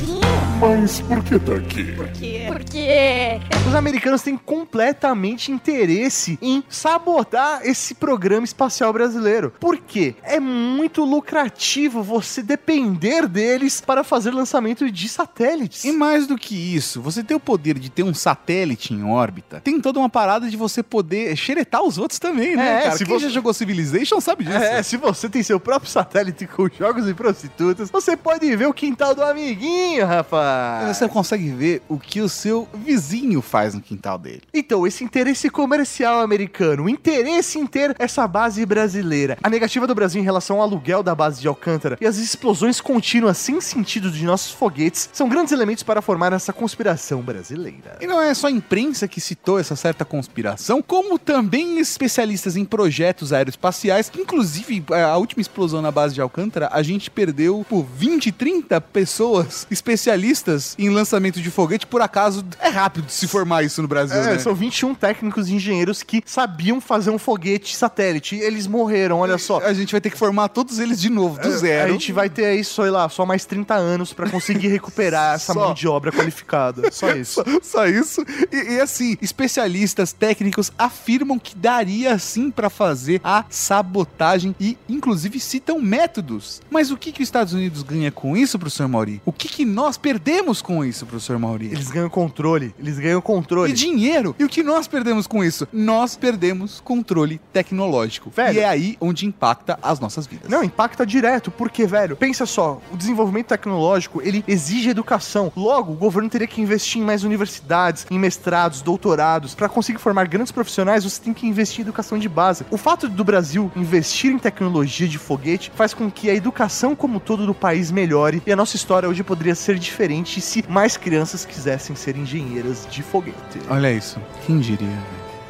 Mas 0.61 1.01
por 1.03 1.23
que 1.23 1.39
tá 1.39 1.55
aqui? 1.55 1.85
Por 1.93 2.09
quê? 2.09 2.45
Por 2.49 2.65
quê? 2.65 3.41
Os 3.69 3.75
americanos 3.77 4.23
têm 4.23 4.37
completamente 4.37 5.53
interesse 5.53 6.37
em 6.43 6.65
sabotar 6.69 7.61
esse 7.65 7.95
programa 7.95 8.45
espacial 8.45 8.93
brasileiro. 8.93 9.53
Por 9.61 9.77
quê? 9.79 10.17
É 10.23 10.41
muito 10.41 11.05
lucrativo 11.05 12.03
você 12.03 12.43
depender 12.43 13.29
deles 13.29 13.81
para 13.81 14.03
fazer 14.03 14.33
lançamento 14.33 14.91
de 14.91 15.09
satélites. 15.09 15.85
E 15.85 15.93
mais 15.93 16.27
do 16.27 16.37
que 16.37 16.55
isso, 16.75 17.01
você 17.01 17.23
ter 17.23 17.35
o 17.37 17.41
poder 17.41 17.79
de 17.79 17.89
ter 17.91 18.03
um 18.03 18.15
satélite 18.15 18.93
em 18.93 19.05
órbita, 19.05 19.61
tem 19.63 19.81
toda 19.81 20.01
uma 20.01 20.09
parada 20.09 20.51
de 20.51 20.57
você 20.57 20.83
poder 20.83 21.37
xeretar 21.37 21.83
os 21.85 21.99
outros 21.99 22.19
também, 22.19 22.57
né, 22.57 22.79
É, 22.79 22.83
cara? 22.85 22.97
se 22.97 23.05
Quem 23.05 23.15
você- 23.19 23.27
já 23.27 23.31
jogou 23.35 23.53
Civilization 23.55 24.21
sabe 24.21 24.45
disso. 24.45 24.57
É, 24.57 24.83
se 24.83 24.97
você 24.97 25.29
tem 25.29 25.43
seu 25.43 25.61
próprio 25.61 25.91
satélite 25.91 26.47
com 26.49 26.69
jogos 26.69 27.07
e 27.09 27.15
prostitutas, 27.15 27.91
você 27.91 28.17
pode 28.17 28.57
ver 28.57 28.67
o 28.67 28.73
quintal 28.75 29.15
do 29.15 29.23
amiguinho, 29.23 30.05
rapaz. 30.07 30.48
Você 30.89 31.09
consegue 31.09 31.51
ver 31.51 31.83
o 31.89 31.99
que 31.99 32.21
o 32.21 32.29
seu 32.29 32.69
vizinho 32.75 33.41
faz 33.43 33.75
no 33.75 33.81
quintal 33.81 34.19
dele. 34.19 34.43
Então, 34.53 34.87
esse 34.87 35.05
interesse 35.05 35.51
comercial 35.51 36.21
americano, 36.21 36.85
o 36.85 36.89
interesse 36.89 37.59
em 37.59 37.67
ter 37.67 37.95
essa 37.99 38.27
base 38.27 38.65
brasileira, 38.65 39.37
a 39.43 39.51
negativa 39.51 39.87
do 39.87 39.95
Brasil 39.95 40.21
em 40.21 40.25
relação 40.25 40.57
ao 40.57 40.63
aluguel 40.63 41.03
da 41.03 41.15
base 41.15 41.41
de 41.41 41.49
Alcântara 41.49 41.99
e 42.01 42.07
as 42.07 42.19
explosões 42.19 42.81
contínuas 42.81 43.39
sem 43.39 43.61
sentido 43.61 44.11
de 44.11 44.25
nossos 44.25 44.53
foguetes 44.53 45.09
são 45.13 45.29
grandes 45.29 45.53
elementos 45.53 45.83
para 45.83 46.03
formar 46.03 46.33
essa 46.33 46.53
conspiração 46.53 47.21
brasileira. 47.23 47.99
E 48.01 48.07
não 48.07 48.21
é 48.21 48.33
só 48.35 48.47
a 48.47 48.51
imprensa 48.51 49.09
que 49.09 49.21
citou 49.21 49.59
essa 49.59 49.77
certa 49.77 50.05
conspiração, 50.05 50.83
como 50.83 51.19
também 51.19 51.79
especialistas 51.79 52.57
em 52.57 52.65
projetos 52.65 53.33
aeroespaciais, 53.33 54.09
que 54.09 54.21
inclusive 54.21 54.85
é, 54.93 55.03
a 55.03 55.17
última 55.17 55.41
explosão 55.41 55.83
na 55.83 55.91
base 55.91 56.15
de 56.15 56.21
Alcântara, 56.21 56.69
a 56.73 56.83
gente 56.83 57.11
perdeu 57.11 57.65
por 57.69 57.85
20, 57.85 58.33
30 58.33 58.81
pessoas 58.81 59.67
especialistas 59.71 60.38
técnicos 60.43 60.75
em 60.79 60.89
lançamento 60.91 61.41
de 61.41 61.51
foguete, 61.51 61.87
por 61.87 62.01
acaso 62.01 62.45
é 62.61 62.69
rápido 62.69 63.07
de 63.07 63.13
se 63.13 63.27
formar 63.27 63.63
isso 63.63 63.81
no 63.83 63.89
Brasil, 63.89 64.17
É, 64.17 64.33
né? 64.33 64.39
são 64.39 64.55
21 64.55 64.95
técnicos 64.95 65.49
e 65.49 65.55
engenheiros 65.55 66.03
que 66.03 66.23
sabiam 66.27 66.81
fazer 66.81 67.11
um 67.11 67.19
foguete 67.19 67.77
satélite. 67.77 68.37
E 68.37 68.41
eles 68.41 68.67
morreram, 68.67 69.19
olha 69.19 69.39
só. 69.39 69.59
A 69.61 69.73
gente 69.73 69.93
vai 69.93 70.01
ter 70.01 70.11
que 70.11 70.19
formar 70.19 70.49
todos 70.49 70.79
eles 70.79 71.01
de 71.01 71.09
novo, 71.11 71.41
do 71.41 71.51
zero. 71.57 71.89
A 71.89 71.93
gente 71.93 72.13
vai 72.13 72.29
ter 72.29 72.45
aí, 72.47 72.65
sei 72.65 72.91
lá, 72.91 73.09
só 73.09 73.25
mais 73.27 73.45
30 73.45 73.75
anos 73.75 74.13
pra 74.13 74.29
conseguir 74.29 74.69
recuperar 74.69 75.35
essa 75.37 75.53
Só. 75.53 75.61
mão 75.61 75.75
de 75.75 75.87
obra 75.89 76.11
qualificada. 76.13 76.91
Só 76.93 77.11
isso. 77.13 77.43
Só 77.63 77.87
isso. 77.87 78.23
E, 78.53 78.75
e 78.75 78.81
assim, 78.81 79.17
especialistas 79.21 80.13
técnicos 80.13 80.71
afirmam 80.79 81.39
que 81.39 81.57
daria 81.57 82.19
sim 82.19 82.51
pra 82.51 82.69
fazer 82.71 83.21
a 83.25 83.45
sabotagem 83.49 84.55
e, 84.61 84.77
inclusive, 84.89 85.39
citam 85.41 85.81
métodos. 85.81 86.61
Mas 86.71 86.91
o 86.91 86.97
que, 86.97 87.13
que 87.13 87.23
os 87.23 87.29
Estados 87.29 87.53
Unidos 87.53 87.83
ganha 87.83 88.11
com 88.11 88.37
isso, 88.37 88.59
professor 88.59 88.89
Mauri? 88.89 89.21
O 89.25 89.33
que, 89.33 89.49
que 89.49 89.65
nós 89.65 89.97
perdemos 89.97 90.28
com 90.63 90.85
isso, 90.85 91.07
professor 91.07 91.39
Mauri? 91.39 91.67
Eles 91.67 91.91
ganham 91.91 92.11
controle. 92.11 92.75
Eles 92.79 92.99
ganham 92.99 93.19
E 93.19 93.23
controle. 93.23 93.73
dinheiro. 93.73 94.35
E 94.39 94.45
o 94.45 94.49
que 94.49 94.63
nós 94.63 94.87
perdemos 94.87 95.27
com 95.27 95.43
isso? 95.43 95.67
Nós 95.73 96.17
perdemos 96.17 96.81
controle 96.81 97.41
tecnológico. 97.53 98.31
Velho. 98.31 98.57
E 98.59 98.61
é 98.61 98.69
aí 98.69 98.97
onde 99.01 99.25
impacta 99.27 99.79
as 99.83 99.99
nossas 99.99 100.27
vidas. 100.27 100.51
Não, 100.51 100.63
impacta 100.63 101.07
direto, 101.07 101.51
porque, 101.51 101.87
velho, 101.87 102.17
pensa 102.17 102.45
só, 102.45 102.81
o 102.93 102.97
desenvolvimento 102.97 103.47
tecnológico, 103.47 104.21
ele 104.23 104.45
exige 104.47 104.91
educação. 104.91 105.51
Logo, 105.57 105.93
o 105.93 105.97
governo 105.97 106.29
teria 106.29 106.47
que 106.47 106.61
investir 106.61 107.01
em 107.01 107.05
mais 107.05 107.25
universidades, 107.25 108.07
em 108.11 108.19
mestrados, 108.19 108.83
doutorados. 108.83 109.55
Pra 109.55 109.69
conseguir 109.69 109.99
formar 109.99 110.27
grandes 110.27 110.53
profissionais, 110.53 111.05
você 111.05 111.21
tem 111.21 111.33
que 111.33 111.47
investir 111.47 111.81
em 111.81 111.83
educação 111.83 112.19
de 112.19 112.29
base. 112.29 112.67
O 112.71 112.77
fato 112.77 113.09
do 113.09 113.25
Brasil 113.25 113.73
investir 113.75 114.31
em 114.31 114.39
tecnologia 114.39 115.09
de 115.09 115.19
foguete 115.19 115.73
faz 115.75 115.95
com 115.95 116.11
que 116.11 116.29
a 116.29 116.35
educação 116.35 116.95
como 116.95 117.19
todo 117.19 117.47
do 117.47 117.55
país 117.55 117.91
melhore 117.91 118.43
e 118.47 118.53
a 118.53 118.57
nossa 118.57 118.77
história 118.77 119.09
hoje 119.09 119.23
poderia 119.23 119.55
ser 119.55 119.79
diferente 119.79 120.18
se 120.25 120.65
mais 120.69 120.97
crianças 120.97 121.45
quisessem 121.45 121.95
ser 121.97 122.17
engenheiras 122.17 122.87
de 122.91 123.03
foguete. 123.03 123.61
Olha 123.69 123.93
isso. 123.93 124.21
Quem 124.47 124.61
diria? 124.61 124.99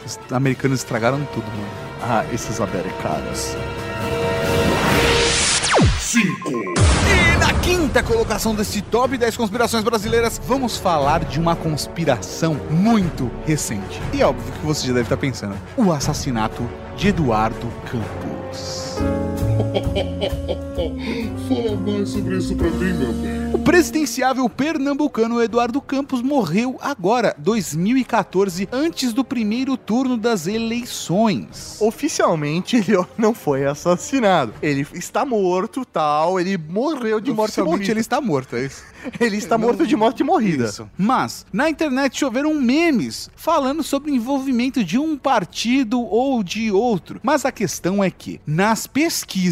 Os 0.05 0.19
americanos 0.33 0.81
estragaram 0.81 1.25
tudo, 1.33 1.47
mano. 1.47 1.69
Ah, 2.03 2.25
esses 2.33 2.61
americanos. 2.61 3.57
5, 6.09 6.51
E 6.51 7.37
na 7.39 7.53
quinta 7.61 8.03
colocação 8.03 8.55
desse 8.55 8.81
top 8.81 9.19
10 9.19 9.37
conspirações 9.37 9.85
brasileiras, 9.85 10.41
vamos 10.43 10.79
falar 10.79 11.23
de 11.23 11.39
uma 11.39 11.55
conspiração 11.55 12.55
muito 12.71 13.31
recente. 13.45 14.01
E 14.15 14.23
é 14.23 14.27
óbvio 14.27 14.51
que 14.55 14.65
você 14.65 14.87
já 14.87 14.95
deve 14.95 15.05
estar 15.05 15.19
pensando: 15.19 15.55
o 15.77 15.93
assassinato 15.93 16.67
de 16.97 17.09
Eduardo 17.09 17.71
Campos. 17.91 18.97
Fala 21.49 21.77
mais 21.77 22.09
sobre 22.11 22.37
isso 22.37 22.55
pra 22.55 22.71
mim, 22.71 22.93
meu 22.93 23.13
bem. 23.13 23.39
O 23.55 23.59
presidenciável 23.59 24.49
pernambucano 24.49 25.43
Eduardo 25.43 25.81
Campos 25.81 26.23
morreu 26.23 26.79
agora, 26.81 27.35
2014, 27.39 28.69
antes 28.71 29.13
do 29.13 29.25
primeiro 29.25 29.77
turno 29.77 30.17
das 30.17 30.47
eleições. 30.47 31.77
Oficialmente 31.81 32.77
ele 32.77 32.93
não 33.17 33.35
foi 33.35 33.65
assassinado. 33.65 34.53
Ele 34.63 34.87
está 34.93 35.25
morto, 35.25 35.85
tal. 35.85 36.39
Ele 36.39 36.57
morreu 36.59 37.21
de 37.21 37.33
morte 37.33 37.61
morrida. 37.63 37.91
ele 37.91 38.01
está 38.01 38.21
morto, 38.21 38.57
é 38.57 38.67
isso? 38.67 38.83
Ele 39.21 39.37
está 39.37 39.57
morto 39.57 39.87
de 39.87 39.97
morte 39.97 40.25
morrida. 40.25 40.65
Isso. 40.67 40.89
Mas, 40.97 41.47
na 41.53 41.71
internet 41.71 42.19
choveram 42.19 42.55
memes 42.55 43.31
falando 43.37 43.83
sobre 43.83 44.11
o 44.11 44.15
envolvimento 44.15 44.85
de 44.85 44.99
um 44.99 45.17
partido 45.17 46.01
ou 46.01 46.43
de 46.43 46.71
outro. 46.71 47.21
Mas 47.23 47.45
a 47.45 47.53
questão 47.53 48.03
é 48.03 48.11
que, 48.11 48.41
nas 48.47 48.87
pesquisas, 48.87 49.48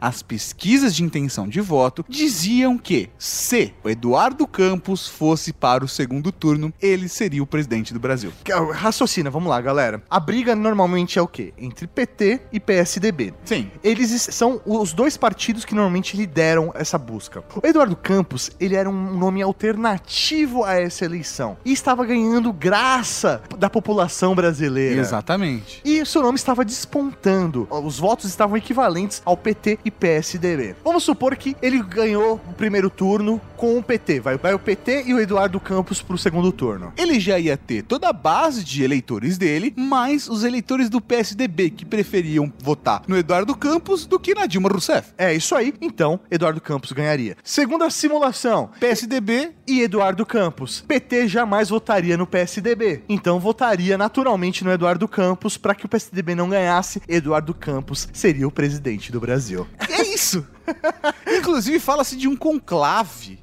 as 0.00 0.22
pesquisas 0.22 0.94
de 0.94 1.02
intenção 1.02 1.48
de 1.48 1.60
voto 1.60 2.04
diziam 2.08 2.76
que, 2.76 3.08
se 3.18 3.72
o 3.82 3.88
Eduardo 3.88 4.46
Campos 4.46 5.08
fosse 5.08 5.52
para 5.52 5.84
o 5.84 5.88
segundo 5.88 6.30
turno, 6.30 6.72
ele 6.80 7.08
seria 7.08 7.42
o 7.42 7.46
presidente 7.46 7.92
do 7.94 8.00
Brasil. 8.00 8.32
Raciocina, 8.72 9.30
vamos 9.30 9.48
lá, 9.48 9.60
galera. 9.60 10.02
A 10.10 10.20
briga 10.20 10.54
normalmente 10.54 11.18
é 11.18 11.22
o 11.22 11.26
quê? 11.28 11.52
Entre 11.58 11.86
PT 11.86 12.40
e 12.52 12.60
PSDB. 12.60 13.32
Sim. 13.44 13.70
Eles 13.82 14.10
es- 14.10 14.34
são 14.34 14.60
os 14.66 14.92
dois 14.92 15.16
partidos 15.16 15.64
que 15.64 15.74
normalmente 15.74 16.16
lideram 16.16 16.70
essa 16.74 16.98
busca. 16.98 17.42
O 17.62 17.66
Eduardo 17.66 17.96
Campos, 17.96 18.50
ele 18.60 18.74
era 18.74 18.88
um 18.88 19.16
nome 19.16 19.40
alternativo 19.42 20.64
a 20.64 20.74
essa 20.74 21.04
eleição 21.04 21.56
e 21.64 21.72
estava 21.72 22.04
ganhando 22.04 22.52
graça 22.52 23.42
da 23.58 23.68
população 23.70 24.34
brasileira. 24.34 25.00
Exatamente. 25.00 25.80
E 25.84 26.04
seu 26.06 26.22
nome 26.22 26.36
estava 26.36 26.64
despontando. 26.64 27.66
Os 27.70 27.98
votos 27.98 28.26
estavam 28.26 28.56
equivalentes 28.56 29.21
ao 29.24 29.36
PT 29.36 29.78
e 29.84 29.90
PSDB. 29.90 30.74
Vamos 30.84 31.04
supor 31.04 31.36
que 31.36 31.56
ele 31.62 31.82
ganhou 31.82 32.40
o 32.48 32.52
primeiro 32.52 32.90
turno 32.90 33.40
com 33.56 33.78
o 33.78 33.82
PT. 33.82 34.20
Vai, 34.20 34.36
vai 34.36 34.54
o 34.54 34.58
PT 34.58 35.04
e 35.06 35.14
o 35.14 35.20
Eduardo 35.20 35.60
Campos 35.60 36.02
pro 36.02 36.18
segundo 36.18 36.50
turno. 36.50 36.92
Ele 36.96 37.20
já 37.20 37.38
ia 37.38 37.56
ter 37.56 37.82
toda 37.82 38.08
a 38.08 38.12
base 38.12 38.64
de 38.64 38.82
eleitores 38.82 39.38
dele, 39.38 39.72
mais 39.76 40.28
os 40.28 40.42
eleitores 40.42 40.88
do 40.88 41.00
PSDB 41.00 41.70
que 41.70 41.84
preferiam 41.84 42.52
votar 42.62 43.02
no 43.06 43.16
Eduardo 43.16 43.54
Campos 43.56 44.06
do 44.06 44.18
que 44.18 44.34
na 44.34 44.46
Dilma 44.46 44.68
Rousseff. 44.68 45.12
É 45.16 45.32
isso 45.32 45.54
aí. 45.54 45.72
Então, 45.80 46.18
Eduardo 46.30 46.60
Campos 46.60 46.92
ganharia. 46.92 47.36
Segundo 47.44 47.84
a 47.84 47.90
simulação, 47.90 48.70
PSDB 48.80 49.52
e 49.66 49.82
Eduardo 49.82 50.26
Campos. 50.26 50.80
PT 50.88 51.28
jamais 51.28 51.68
votaria 51.68 52.16
no 52.16 52.26
PSDB. 52.26 53.02
Então 53.08 53.38
votaria 53.38 53.96
naturalmente 53.96 54.64
no 54.64 54.72
Eduardo 54.72 55.06
Campos 55.06 55.56
para 55.56 55.74
que 55.74 55.86
o 55.86 55.88
PSDB 55.88 56.34
não 56.34 56.48
ganhasse. 56.48 57.02
Eduardo 57.06 57.54
Campos 57.54 58.08
seria 58.12 58.48
o 58.48 58.50
presidente 58.50 59.11
do 59.12 59.20
Brasil. 59.20 59.68
É 59.88 60.02
isso. 60.02 60.44
Inclusive, 61.38 61.78
fala-se 61.78 62.16
de 62.16 62.26
um 62.26 62.34
conclave. 62.34 63.38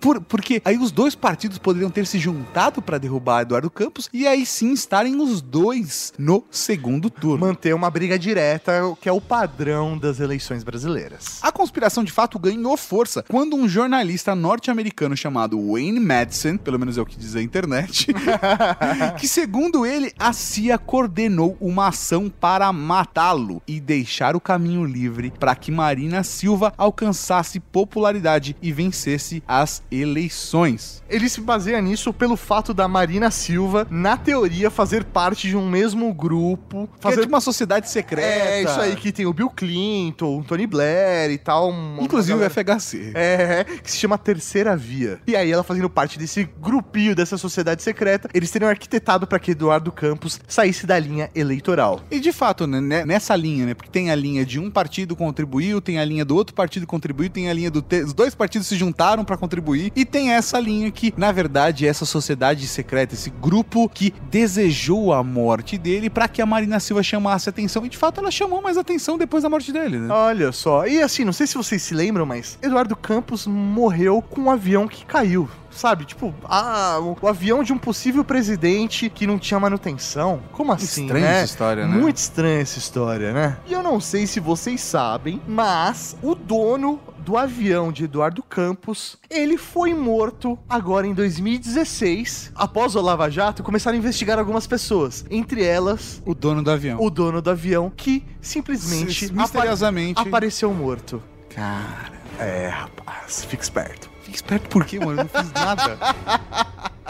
Por- 0.00 0.20
porque 0.20 0.60
aí 0.64 0.76
os 0.78 0.90
dois 0.90 1.14
partidos 1.14 1.58
poderiam 1.58 1.90
ter 1.90 2.06
se 2.06 2.18
juntado 2.18 2.80
para 2.82 2.98
derrubar 2.98 3.42
Eduardo 3.42 3.70
Campos 3.70 4.08
e 4.12 4.26
aí 4.26 4.44
sim 4.46 4.72
estarem 4.72 5.20
os 5.20 5.40
dois 5.40 6.12
no 6.18 6.44
segundo 6.50 7.10
turno. 7.10 7.46
Manter 7.46 7.74
uma 7.74 7.90
briga 7.90 8.18
direta, 8.18 8.72
que 9.00 9.08
é 9.08 9.12
o 9.12 9.20
padrão 9.20 9.96
das 9.98 10.20
eleições 10.20 10.62
brasileiras. 10.64 11.38
A 11.42 11.50
conspiração 11.52 12.04
de 12.04 12.12
fato 12.12 12.38
ganhou 12.38 12.76
força 12.76 13.24
quando 13.28 13.56
um 13.56 13.68
jornalista 13.68 14.34
norte-americano 14.34 15.16
chamado 15.16 15.58
Wayne 15.72 16.00
Madison, 16.00 16.56
pelo 16.56 16.78
menos 16.78 16.96
é 16.98 17.00
o 17.00 17.06
que 17.06 17.18
diz 17.18 17.34
a 17.36 17.42
internet, 17.42 18.08
que 19.18 19.26
segundo 19.28 19.84
ele, 19.86 20.12
a 20.18 20.32
CIA 20.32 20.78
coordenou 20.78 21.56
uma 21.60 21.88
ação 21.88 22.28
para 22.28 22.72
matá-lo 22.72 23.62
e 23.66 23.80
deixar 23.80 24.36
o 24.36 24.40
caminho 24.40 24.84
livre 24.84 25.32
para 25.38 25.54
que 25.54 25.70
Marina 25.70 26.22
Silva 26.22 26.72
alcançasse 26.76 27.60
popularidade 27.60 28.56
e 28.62 28.72
vencesse 28.72 29.42
as 29.46 29.65
eleições. 29.90 31.02
Ele 31.08 31.28
se 31.28 31.40
baseia 31.40 31.80
nisso 31.80 32.12
pelo 32.12 32.36
fato 32.36 32.74
da 32.74 32.88
Marina 32.88 33.30
Silva, 33.30 33.86
na 33.90 34.16
teoria, 34.16 34.70
fazer 34.70 35.04
parte 35.04 35.48
de 35.48 35.56
um 35.56 35.68
mesmo 35.68 36.12
grupo. 36.12 36.88
Fazer 36.98 37.16
Fazer 37.16 37.20
tipo 37.22 37.34
uma 37.34 37.40
sociedade 37.40 37.88
secreta. 37.88 38.26
É, 38.26 38.62
isso 38.62 38.80
aí 38.80 38.96
que 38.96 39.12
tem 39.12 39.24
o 39.26 39.32
Bill 39.32 39.48
Clinton, 39.50 40.38
o 40.40 40.44
Tony 40.44 40.66
Blair 40.66 41.30
e 41.30 41.38
tal. 41.38 41.72
Inclusive 42.00 42.32
uma 42.32 42.46
o 42.46 42.48
galera- 42.48 42.78
FHC. 42.80 43.12
É, 43.14 43.64
que 43.82 43.90
se 43.90 43.96
chama 43.98 44.18
Terceira 44.18 44.76
Via. 44.76 45.20
E 45.26 45.36
aí 45.36 45.50
ela 45.50 45.62
fazendo 45.62 45.88
parte 45.88 46.18
desse 46.18 46.48
grupinho, 46.60 47.14
dessa 47.14 47.38
sociedade 47.38 47.82
secreta, 47.82 48.28
eles 48.34 48.50
teriam 48.50 48.68
arquitetado 48.68 49.26
para 49.26 49.38
que 49.38 49.52
Eduardo 49.52 49.92
Campos 49.92 50.40
saísse 50.48 50.86
da 50.86 50.98
linha 50.98 51.30
eleitoral. 51.34 52.00
E 52.10 52.18
de 52.18 52.32
fato, 52.32 52.66
né, 52.66 52.80
né, 52.80 53.04
nessa 53.04 53.34
linha, 53.36 53.66
né? 53.66 53.74
Porque 53.74 53.90
tem 53.90 54.10
a 54.10 54.14
linha 54.14 54.44
de 54.44 54.58
um 54.58 54.70
partido 54.70 55.14
contribuiu, 55.14 55.80
tem 55.80 55.98
a 55.98 56.04
linha 56.04 56.24
do 56.24 56.34
outro 56.34 56.54
partido 56.54 56.86
contribuiu, 56.86 57.30
tem 57.30 57.48
a 57.48 57.52
linha 57.52 57.70
do. 57.70 57.80
te- 57.80 58.02
Os 58.02 58.12
dois 58.12 58.34
partidos 58.34 58.66
se 58.66 58.76
juntaram 58.76 59.24
pra 59.24 59.36
contribuir, 59.36 59.55
e 59.94 60.04
tem 60.04 60.32
essa 60.32 60.58
linha 60.58 60.90
que, 60.90 61.12
na 61.16 61.32
verdade, 61.32 61.86
é 61.86 61.88
essa 61.88 62.04
sociedade 62.04 62.66
secreta, 62.66 63.14
esse 63.14 63.30
grupo 63.30 63.88
que 63.88 64.12
desejou 64.30 65.12
a 65.12 65.22
morte 65.22 65.78
dele 65.78 66.10
pra 66.10 66.28
que 66.28 66.42
a 66.42 66.46
Marina 66.46 66.80
Silva 66.80 67.02
chamasse 67.02 67.48
atenção. 67.48 67.84
E 67.84 67.88
de 67.88 67.96
fato 67.96 68.20
ela 68.20 68.30
chamou 68.30 68.62
mais 68.62 68.76
atenção 68.76 69.18
depois 69.18 69.42
da 69.42 69.48
morte 69.48 69.72
dele, 69.72 69.98
né? 69.98 70.12
Olha 70.12 70.52
só. 70.52 70.86
E 70.86 71.02
assim, 71.02 71.24
não 71.24 71.32
sei 71.32 71.46
se 71.46 71.56
vocês 71.56 71.82
se 71.82 71.94
lembram, 71.94 72.26
mas 72.26 72.58
Eduardo 72.62 72.96
Campos 72.96 73.46
morreu 73.46 74.22
com 74.22 74.42
um 74.42 74.50
avião 74.50 74.88
que 74.88 75.04
caiu. 75.04 75.48
Sabe, 75.70 76.06
tipo, 76.06 76.34
ah, 76.44 76.98
o, 77.00 77.18
o 77.20 77.28
avião 77.28 77.62
de 77.62 77.70
um 77.70 77.76
possível 77.76 78.24
presidente 78.24 79.10
que 79.10 79.26
não 79.26 79.38
tinha 79.38 79.60
manutenção. 79.60 80.40
Como 80.52 80.72
assim, 80.72 81.02
Estranha 81.02 81.26
né? 81.26 81.36
essa 81.36 81.44
história, 81.44 81.86
né? 81.86 81.94
Muito 81.94 82.16
estranha 82.16 82.60
essa 82.60 82.78
história, 82.78 83.32
né? 83.32 83.58
E 83.66 83.74
eu 83.74 83.82
não 83.82 84.00
sei 84.00 84.26
se 84.26 84.40
vocês 84.40 84.80
sabem, 84.80 85.40
mas 85.46 86.16
o 86.22 86.34
dono 86.34 86.98
do 87.26 87.36
avião 87.36 87.90
de 87.90 88.04
Eduardo 88.04 88.40
Campos, 88.40 89.18
ele 89.28 89.58
foi 89.58 89.92
morto 89.92 90.56
agora 90.68 91.08
em 91.08 91.12
2016. 91.12 92.52
Após 92.54 92.94
o 92.94 93.00
Lava 93.00 93.28
Jato, 93.28 93.64
começaram 93.64 93.96
a 93.96 93.98
investigar 93.98 94.38
algumas 94.38 94.64
pessoas. 94.64 95.24
Entre 95.28 95.64
elas, 95.64 96.22
O 96.24 96.36
dono 96.36 96.62
do 96.62 96.70
avião. 96.70 97.00
o 97.02 97.10
dono 97.10 97.42
do 97.42 97.50
avião, 97.50 97.90
que 97.94 98.24
simplesmente 98.40 99.24
S- 99.24 99.32
misteriosamente. 99.32 100.20
apa- 100.20 100.28
apareceu 100.28 100.72
morto. 100.72 101.20
Cara, 101.52 102.12
É, 102.38 102.68
rapaz, 102.68 103.44
fica 103.44 103.62
esperto. 103.64 104.08
fica 104.22 104.36
esperto 104.36 104.68
por 104.68 104.84
quê, 104.84 105.00
mano? 105.00 105.22
Eu 105.22 105.24
não 105.24 105.28
fiz 105.42 105.52
nada. 105.52 105.98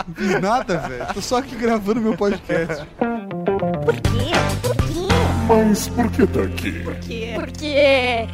Não 0.08 0.14
fiz 0.14 0.40
nada, 0.40 0.78
velho. 0.78 1.06
Tô 1.12 1.20
só 1.20 1.36
aqui 1.40 1.54
gravando 1.56 2.00
meu 2.00 2.16
podcast. 2.16 2.86
Por 3.84 3.94
quê? 4.00 4.32
Por 4.62 4.76
quê? 4.76 5.05
Mas 5.48 5.88
por 5.88 6.10
que 6.10 6.26
tá 6.26 6.42
aqui? 6.42 6.72
Por 6.82 6.96
quê? 6.96 7.32
Por 7.36 7.52
quê? 7.52 8.26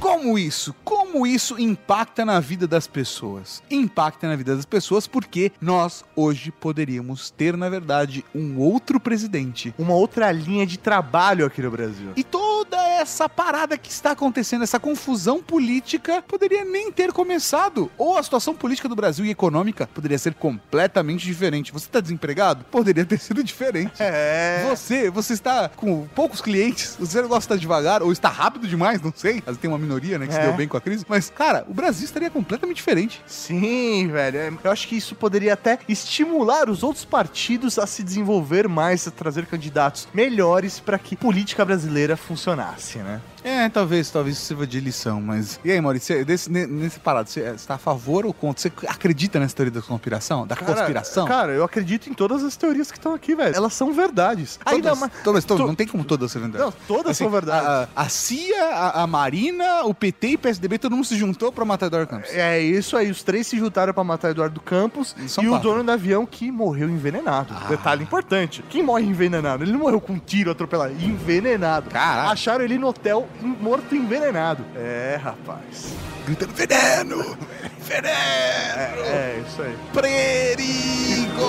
Como 0.00 0.38
isso? 0.38 0.74
Como 0.82 1.26
isso 1.26 1.60
impacta 1.60 2.24
na 2.24 2.40
vida 2.40 2.66
das 2.66 2.86
pessoas? 2.86 3.62
Impacta 3.70 4.26
na 4.28 4.34
vida 4.34 4.56
das 4.56 4.64
pessoas 4.64 5.06
porque 5.06 5.52
nós 5.60 6.04
hoje 6.16 6.50
poderíamos 6.50 7.30
ter, 7.30 7.56
na 7.56 7.68
verdade, 7.68 8.24
um 8.34 8.58
outro 8.58 8.98
presidente. 8.98 9.74
Uma 9.78 9.94
outra 9.94 10.30
linha 10.32 10.66
de 10.66 10.78
trabalho 10.78 11.44
aqui 11.44 11.60
no 11.60 11.70
Brasil. 11.70 12.12
E 12.16 12.24
toda 12.24 12.78
essa 13.00 13.28
parada 13.28 13.76
que 13.76 13.90
está 13.90 14.12
acontecendo, 14.12 14.62
essa 14.62 14.78
confusão 14.78 15.42
política, 15.42 16.22
poderia 16.22 16.64
nem 16.64 16.90
ter 16.90 17.12
começado. 17.12 17.90
Ou 17.98 18.16
a 18.16 18.22
situação 18.22 18.54
política 18.54 18.88
do 18.88 18.96
Brasil 18.96 19.24
e 19.24 19.30
econômica 19.30 19.88
poderia 19.92 20.18
ser 20.18 20.34
completamente 20.34 21.26
diferente. 21.26 21.72
Você 21.72 21.86
está 21.86 22.00
desempregado? 22.00 22.64
Poderia 22.70 23.04
ter 23.04 23.18
sido 23.18 23.44
diferente. 23.44 23.94
É. 23.98 24.66
Você, 24.68 25.10
você 25.10 25.34
está 25.34 25.68
com 25.68 26.06
poucos 26.14 26.40
clientes, 26.40 26.59
você 26.68 27.22
gosta 27.22 27.38
de 27.38 27.38
estar 27.38 27.56
devagar, 27.56 28.02
ou 28.02 28.12
está 28.12 28.28
rápido 28.28 28.66
demais, 28.68 29.00
não 29.00 29.12
sei. 29.14 29.40
Vezes 29.40 29.60
tem 29.60 29.68
uma 29.70 29.78
minoria, 29.78 30.18
né, 30.18 30.26
que 30.26 30.32
se 30.32 30.38
É. 30.38 30.42
deu 30.44 30.52
bem 30.54 30.66
com 30.68 30.76
a 30.76 30.80
crise. 30.80 31.04
Mas, 31.08 31.30
cara, 31.30 31.64
o 31.68 31.74
Brasil 31.74 32.04
estaria 32.04 32.30
completamente 32.30 32.76
diferente. 32.76 33.22
Sim, 33.26 34.08
velho. 34.08 34.38
É, 34.38 34.52
Eu 34.64 34.70
acho 34.70 34.86
que 34.88 34.96
isso 34.96 35.14
poderia 35.14 35.54
até 35.54 35.78
estimular 35.88 36.68
os 36.68 36.82
outros 36.82 37.04
partidos 37.04 37.78
a 37.78 37.86
se 37.86 38.02
desenvolver 38.02 38.68
mais, 38.68 39.06
a 39.06 39.10
trazer 39.10 39.46
candidatos 39.46 40.08
melhores 40.12 40.80
para 40.80 40.98
que 40.98 41.14
a 41.14 41.18
política 41.18 41.64
brasileira 41.64 42.16
funcionasse, 42.16 42.98
né? 42.98 43.20
É, 43.42 43.68
talvez, 43.68 44.10
talvez 44.10 44.36
isso 44.36 44.46
sirva 44.46 44.66
de 44.66 44.80
lição, 44.80 45.20
mas. 45.20 45.58
E 45.64 45.70
aí, 45.72 45.80
Maurício, 45.80 46.24
desse, 46.24 46.50
ne- 46.50 46.66
nesse 46.66 46.98
parado, 47.00 47.28
você 47.28 47.40
está 47.54 47.74
a 47.74 47.78
favor 47.78 48.26
ou 48.26 48.32
contra? 48.34 48.60
Você 48.62 48.72
acredita 48.86 49.38
nessa 49.40 49.54
teoria 49.56 49.72
da 49.72 49.82
conspiração? 49.82 50.46
Da 50.46 50.56
conspiração? 50.56 51.26
Cara, 51.26 51.52
eu 51.52 51.64
acredito 51.64 52.08
em 52.10 52.14
todas 52.14 52.42
as 52.44 52.56
teorias 52.56 52.90
que 52.90 52.98
estão 52.98 53.14
aqui, 53.14 53.34
velho. 53.34 53.54
Elas 53.56 53.72
são 53.72 53.92
verdades. 53.92 54.58
Ainda 54.64 54.88
Todas, 54.90 54.98
mais. 55.00 55.12
todas, 55.24 55.44
todas, 55.44 55.62
to- 55.62 55.66
não 55.68 55.74
tem 55.74 55.86
como 55.86 56.04
todas 56.04 56.30
ser 56.30 56.38
verdade. 56.40 56.64
Não, 56.64 56.72
todas 56.86 57.12
Assim, 57.12 57.24
são 57.24 57.30
verdades. 57.30 57.66
A, 57.68 57.88
a 57.96 58.08
CIA, 58.08 58.64
a, 58.74 59.02
a 59.02 59.06
Marina, 59.06 59.84
o 59.84 59.94
PT 59.94 60.28
e 60.28 60.34
o 60.34 60.38
PSDB, 60.38 60.78
todo 60.78 60.94
mundo 60.94 61.04
se 61.06 61.16
juntou 61.16 61.50
pra 61.50 61.64
matar 61.64 61.86
Eduardo 61.86 62.08
Campos. 62.10 62.30
É 62.32 62.60
isso 62.60 62.96
aí, 62.96 63.10
os 63.10 63.22
três 63.22 63.46
se 63.46 63.58
juntaram 63.58 63.92
pra 63.94 64.04
matar 64.04 64.30
Eduardo 64.30 64.60
Campos 64.60 65.14
E 65.18 65.22
e 65.42 65.46
o 65.46 65.50
quatro. 65.52 65.70
dono 65.70 65.84
do 65.84 65.90
avião 65.92 66.26
que 66.26 66.50
morreu 66.50 66.88
envenenado. 66.90 67.54
Ah. 67.56 67.68
Detalhe 67.68 68.02
importante: 68.02 68.62
quem 68.68 68.82
morre 68.82 69.04
envenenado? 69.04 69.64
Ele 69.64 69.72
não 69.72 69.80
morreu 69.80 70.00
com 70.00 70.12
um 70.14 70.18
tiro 70.18 70.50
atropelado, 70.50 70.92
envenenado. 71.02 71.90
Caraca. 71.90 72.30
Acharam 72.30 72.64
ele 72.64 72.78
no 72.78 72.88
hotel 72.88 73.26
morto 73.42 73.94
envenenado. 73.94 74.64
É, 74.76 75.18
rapaz. 75.22 75.94
Gritando 76.26 76.52
veneno! 76.54 77.36
Veneno! 77.80 79.02
É, 79.06 79.42
isso 79.46 79.62
aí. 79.62 79.76
Perigo! 79.92 81.40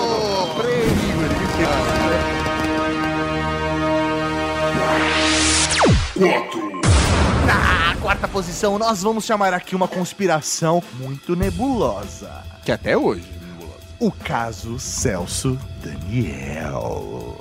Perigo, 0.60 1.22
ele 1.22 1.34
que- 1.56 2.72
quatro, 6.18 6.80
Na 7.46 7.96
quarta 8.00 8.28
posição, 8.28 8.78
nós 8.78 9.02
vamos 9.02 9.24
chamar 9.24 9.52
aqui 9.54 9.74
uma 9.74 9.88
conspiração 9.88 10.82
muito 10.94 11.34
nebulosa. 11.36 12.30
Que 12.64 12.72
até 12.72 12.96
hoje. 12.96 13.30
O 13.98 14.10
caso 14.10 14.78
Celso 14.80 15.58
Daniel. 15.82 17.36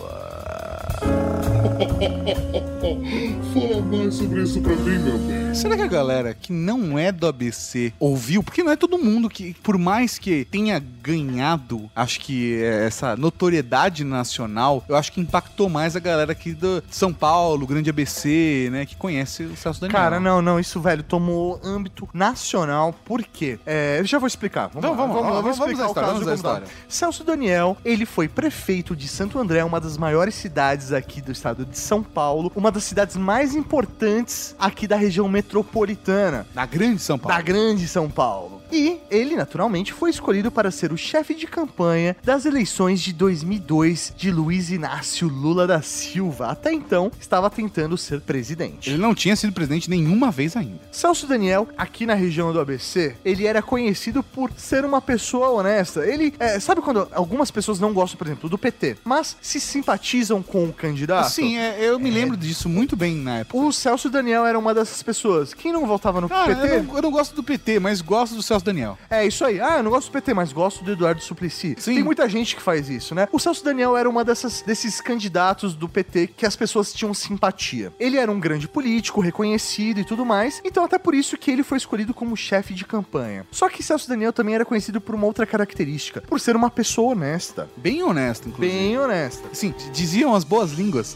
Fala 3.54 3.82
mais 3.82 4.14
sobre 4.14 4.44
isso 4.44 4.62
pra 4.62 4.76
mim, 4.76 5.00
meu 5.00 5.18
bem. 5.18 5.54
Será 5.54 5.76
que 5.76 5.82
a 5.82 5.88
galera 5.88 6.34
que 6.34 6.52
não 6.54 6.98
é 6.98 7.12
do 7.12 7.28
ABC 7.28 7.94
ouviu? 8.00 8.42
Porque 8.42 8.64
não 8.64 8.72
é 8.72 8.76
todo 8.76 8.98
mundo 8.98 9.30
que, 9.30 9.54
por 9.62 9.78
mais 9.78 10.18
que 10.18 10.46
tenha 10.46 10.80
ganhado, 10.80 11.90
acho 11.96 12.20
que 12.20 12.62
é, 12.62 12.86
essa 12.86 13.16
notoriedade 13.16 14.04
nacional, 14.04 14.84
eu 14.88 14.96
acho 14.96 15.12
que 15.12 15.20
impactou 15.20 15.70
mais 15.70 15.96
a 15.96 16.00
galera 16.00 16.32
aqui 16.32 16.54
do 16.54 16.82
de 16.82 16.96
São 16.96 17.14
Paulo, 17.14 17.68
Grande 17.68 17.90
ABC, 17.90 18.70
né, 18.72 18.86
que 18.86 18.96
conhece 18.96 19.44
o 19.44 19.56
Celso 19.56 19.82
Daniel. 19.82 20.00
Cara, 20.00 20.20
não, 20.20 20.42
não, 20.42 20.60
isso, 20.60 20.80
velho, 20.80 21.04
tomou 21.04 21.60
âmbito 21.64 22.08
nacional, 22.14 22.94
por 23.06 23.24
quê? 23.24 23.60
É, 23.66 24.00
eu 24.00 24.06
já 24.06 24.18
vou 24.18 24.28
explicar. 24.28 24.70
Vamos, 24.74 24.82
Vamos, 24.82 24.98
lá, 24.98 25.06
vamos, 25.06 25.16
vamos, 25.16 25.34
vou 25.34 25.42
vamos 25.42 25.58
explicar 25.60 25.84
à 25.84 25.86
o 25.86 25.90
história, 25.90 26.10
caso 26.10 26.26
vamos 26.26 26.28
à 26.28 26.44
como 26.44 26.44
tá. 26.44 26.66
história. 26.66 26.86
Celso 26.88 27.24
Daniel, 27.24 27.78
ele 27.84 28.06
foi 28.06 28.28
prefeito 28.28 28.96
de 28.96 29.08
Santo 29.08 29.38
André, 29.40 29.64
uma 29.64 29.80
das 29.80 29.98
maiores 29.98 30.36
cidades 30.36 30.91
aqui 30.94 31.22
do 31.22 31.32
estado 31.32 31.66
de 31.66 31.78
São 31.78 32.04
Paulo, 32.04 32.52
uma 32.56 32.72
das 32.72 32.84
cidades 32.84 33.16
mais 33.16 33.56
importantes 33.56 34.56
aqui 34.60 34.88
da 34.88 34.96
região 34.96 35.28
metropolitana. 35.28 36.46
Da 36.54 36.66
Grande 36.66 37.02
São 37.02 37.18
Paulo. 37.18 37.36
da 37.36 37.42
grande 37.42 37.88
São 37.88 38.10
Paulo. 38.10 38.61
E 38.72 39.00
ele, 39.10 39.36
naturalmente, 39.36 39.94
foi 39.94 40.10
escolhido 40.10 40.50
para 40.52 40.72
ser 40.72 40.92
o 40.92 40.98
chefe 40.98 41.34
de 41.34 41.46
campanha 41.46 42.16
das 42.24 42.46
eleições 42.46 43.02
de 43.02 43.12
2002 43.14 44.14
de 44.16 44.32
Luiz 44.32 44.70
Inácio 44.70 45.28
Lula 45.28 45.68
da 45.68 45.82
Silva. 45.82 46.48
Até 46.48 46.72
então, 46.72 47.12
estava 47.20 47.50
tentando 47.50 47.98
ser 47.98 48.22
presidente. 48.22 48.90
Ele 48.90 48.98
não 48.98 49.14
tinha 49.14 49.36
sido 49.36 49.52
presidente 49.54 49.90
nenhuma 49.90 50.32
vez 50.32 50.56
ainda. 50.56 50.80
Celso 50.92 51.28
Daniel, 51.28 51.68
aqui 51.78 52.06
na 52.06 52.14
região 52.14 52.54
do 52.54 52.60
ABC, 52.60 53.16
ele 53.26 53.46
era 53.46 53.62
conhecido 53.62 54.24
por 54.24 54.52
ser 54.56 54.86
uma 54.86 55.02
pessoa 55.02 55.50
honesta. 55.50 56.06
Ele, 56.06 56.34
é, 56.40 56.60
sabe 56.60 56.82
quando 56.82 57.08
algumas 57.12 57.52
pessoas 57.52 57.80
não 57.80 57.94
gostam, 57.94 58.18
por 58.18 58.28
exemplo, 58.28 58.50
do 58.50 58.58
PT, 58.58 58.98
mas 59.04 59.36
se 59.42 59.60
simpatizam 59.60 60.42
com 60.42 60.66
o 60.66 60.74
candidato? 60.74 61.30
Sim, 61.30 61.58
é, 61.58 61.78
eu 61.82 62.00
me 62.00 62.10
lembro 62.10 62.38
disso 62.38 62.70
muito 62.70 62.96
bem 62.96 63.16
na 63.16 63.40
época. 63.40 63.58
O 63.58 63.72
Celso 63.72 64.10
Daniel 64.10 64.46
era 64.46 64.58
uma 64.58 64.74
dessas 64.74 65.04
pessoas. 65.04 65.54
Quem 65.54 65.72
não 65.74 65.86
votava 65.86 66.22
no 66.22 66.30
Cara, 66.30 66.56
PT? 66.56 66.76
eu 66.76 66.84
não, 66.84 66.96
eu 66.96 67.02
não 67.02 67.12
gosto 67.12 67.36
do 67.36 67.44
PT, 67.44 67.80
mas 67.80 68.02
gosto 68.02 68.36
do 68.36 68.42
Celso 68.42 68.61
Daniel. 68.64 68.98
É 69.10 69.26
isso 69.26 69.44
aí. 69.44 69.60
Ah, 69.60 69.78
eu 69.78 69.84
não 69.84 69.92
gosto 69.92 70.10
do 70.10 70.14
PT, 70.14 70.34
mas 70.34 70.52
gosto 70.52 70.84
do 70.84 70.92
Eduardo 70.92 71.22
Suplicy. 71.22 71.76
Sim. 71.78 71.96
Tem 71.96 72.04
muita 72.04 72.28
gente 72.28 72.56
que 72.56 72.62
faz 72.62 72.90
isso, 72.90 73.14
né? 73.16 73.28
O 73.32 73.40
Celso 73.40 73.64
Daniel 73.64 73.96
era 73.98 74.10
uma 74.10 74.24
dessas, 74.24 74.62
desses 74.62 75.02
candidatos 75.02 75.74
do 75.74 75.88
PT 75.88 76.28
que 76.28 76.46
as 76.46 76.56
pessoas 76.56 76.94
tinham 76.94 77.14
simpatia. 77.14 77.94
Ele 78.00 78.18
era 78.18 78.32
um 78.32 78.40
grande 78.40 78.68
político, 78.68 79.22
reconhecido 79.22 80.00
e 80.00 80.04
tudo 80.04 80.26
mais, 80.26 80.62
então 80.64 80.84
até 80.84 80.98
por 80.98 81.14
isso 81.14 81.38
que 81.38 81.52
ele 81.52 81.64
foi 81.64 81.78
escolhido 81.78 82.14
como 82.14 82.36
chefe 82.36 82.74
de 82.74 82.86
campanha. 82.86 83.46
Só 83.52 83.70
que 83.70 83.84
Celso 83.84 84.08
Daniel 84.08 84.34
também 84.34 84.56
era 84.56 84.66
conhecido 84.66 85.00
por 85.02 85.16
uma 85.16 85.26
outra 85.26 85.46
característica, 85.46 86.22
por 86.22 86.40
ser 86.40 86.56
uma 86.56 86.70
pessoa 86.70 87.12
honesta. 87.14 87.70
Bem 87.78 88.04
honesto, 88.04 88.50
inclusive. 88.50 88.78
Bem 88.78 88.98
honesta. 88.98 89.50
Sim, 89.54 89.74
diziam 89.92 90.36
as 90.36 90.44
boas 90.44 90.72
línguas. 90.72 91.16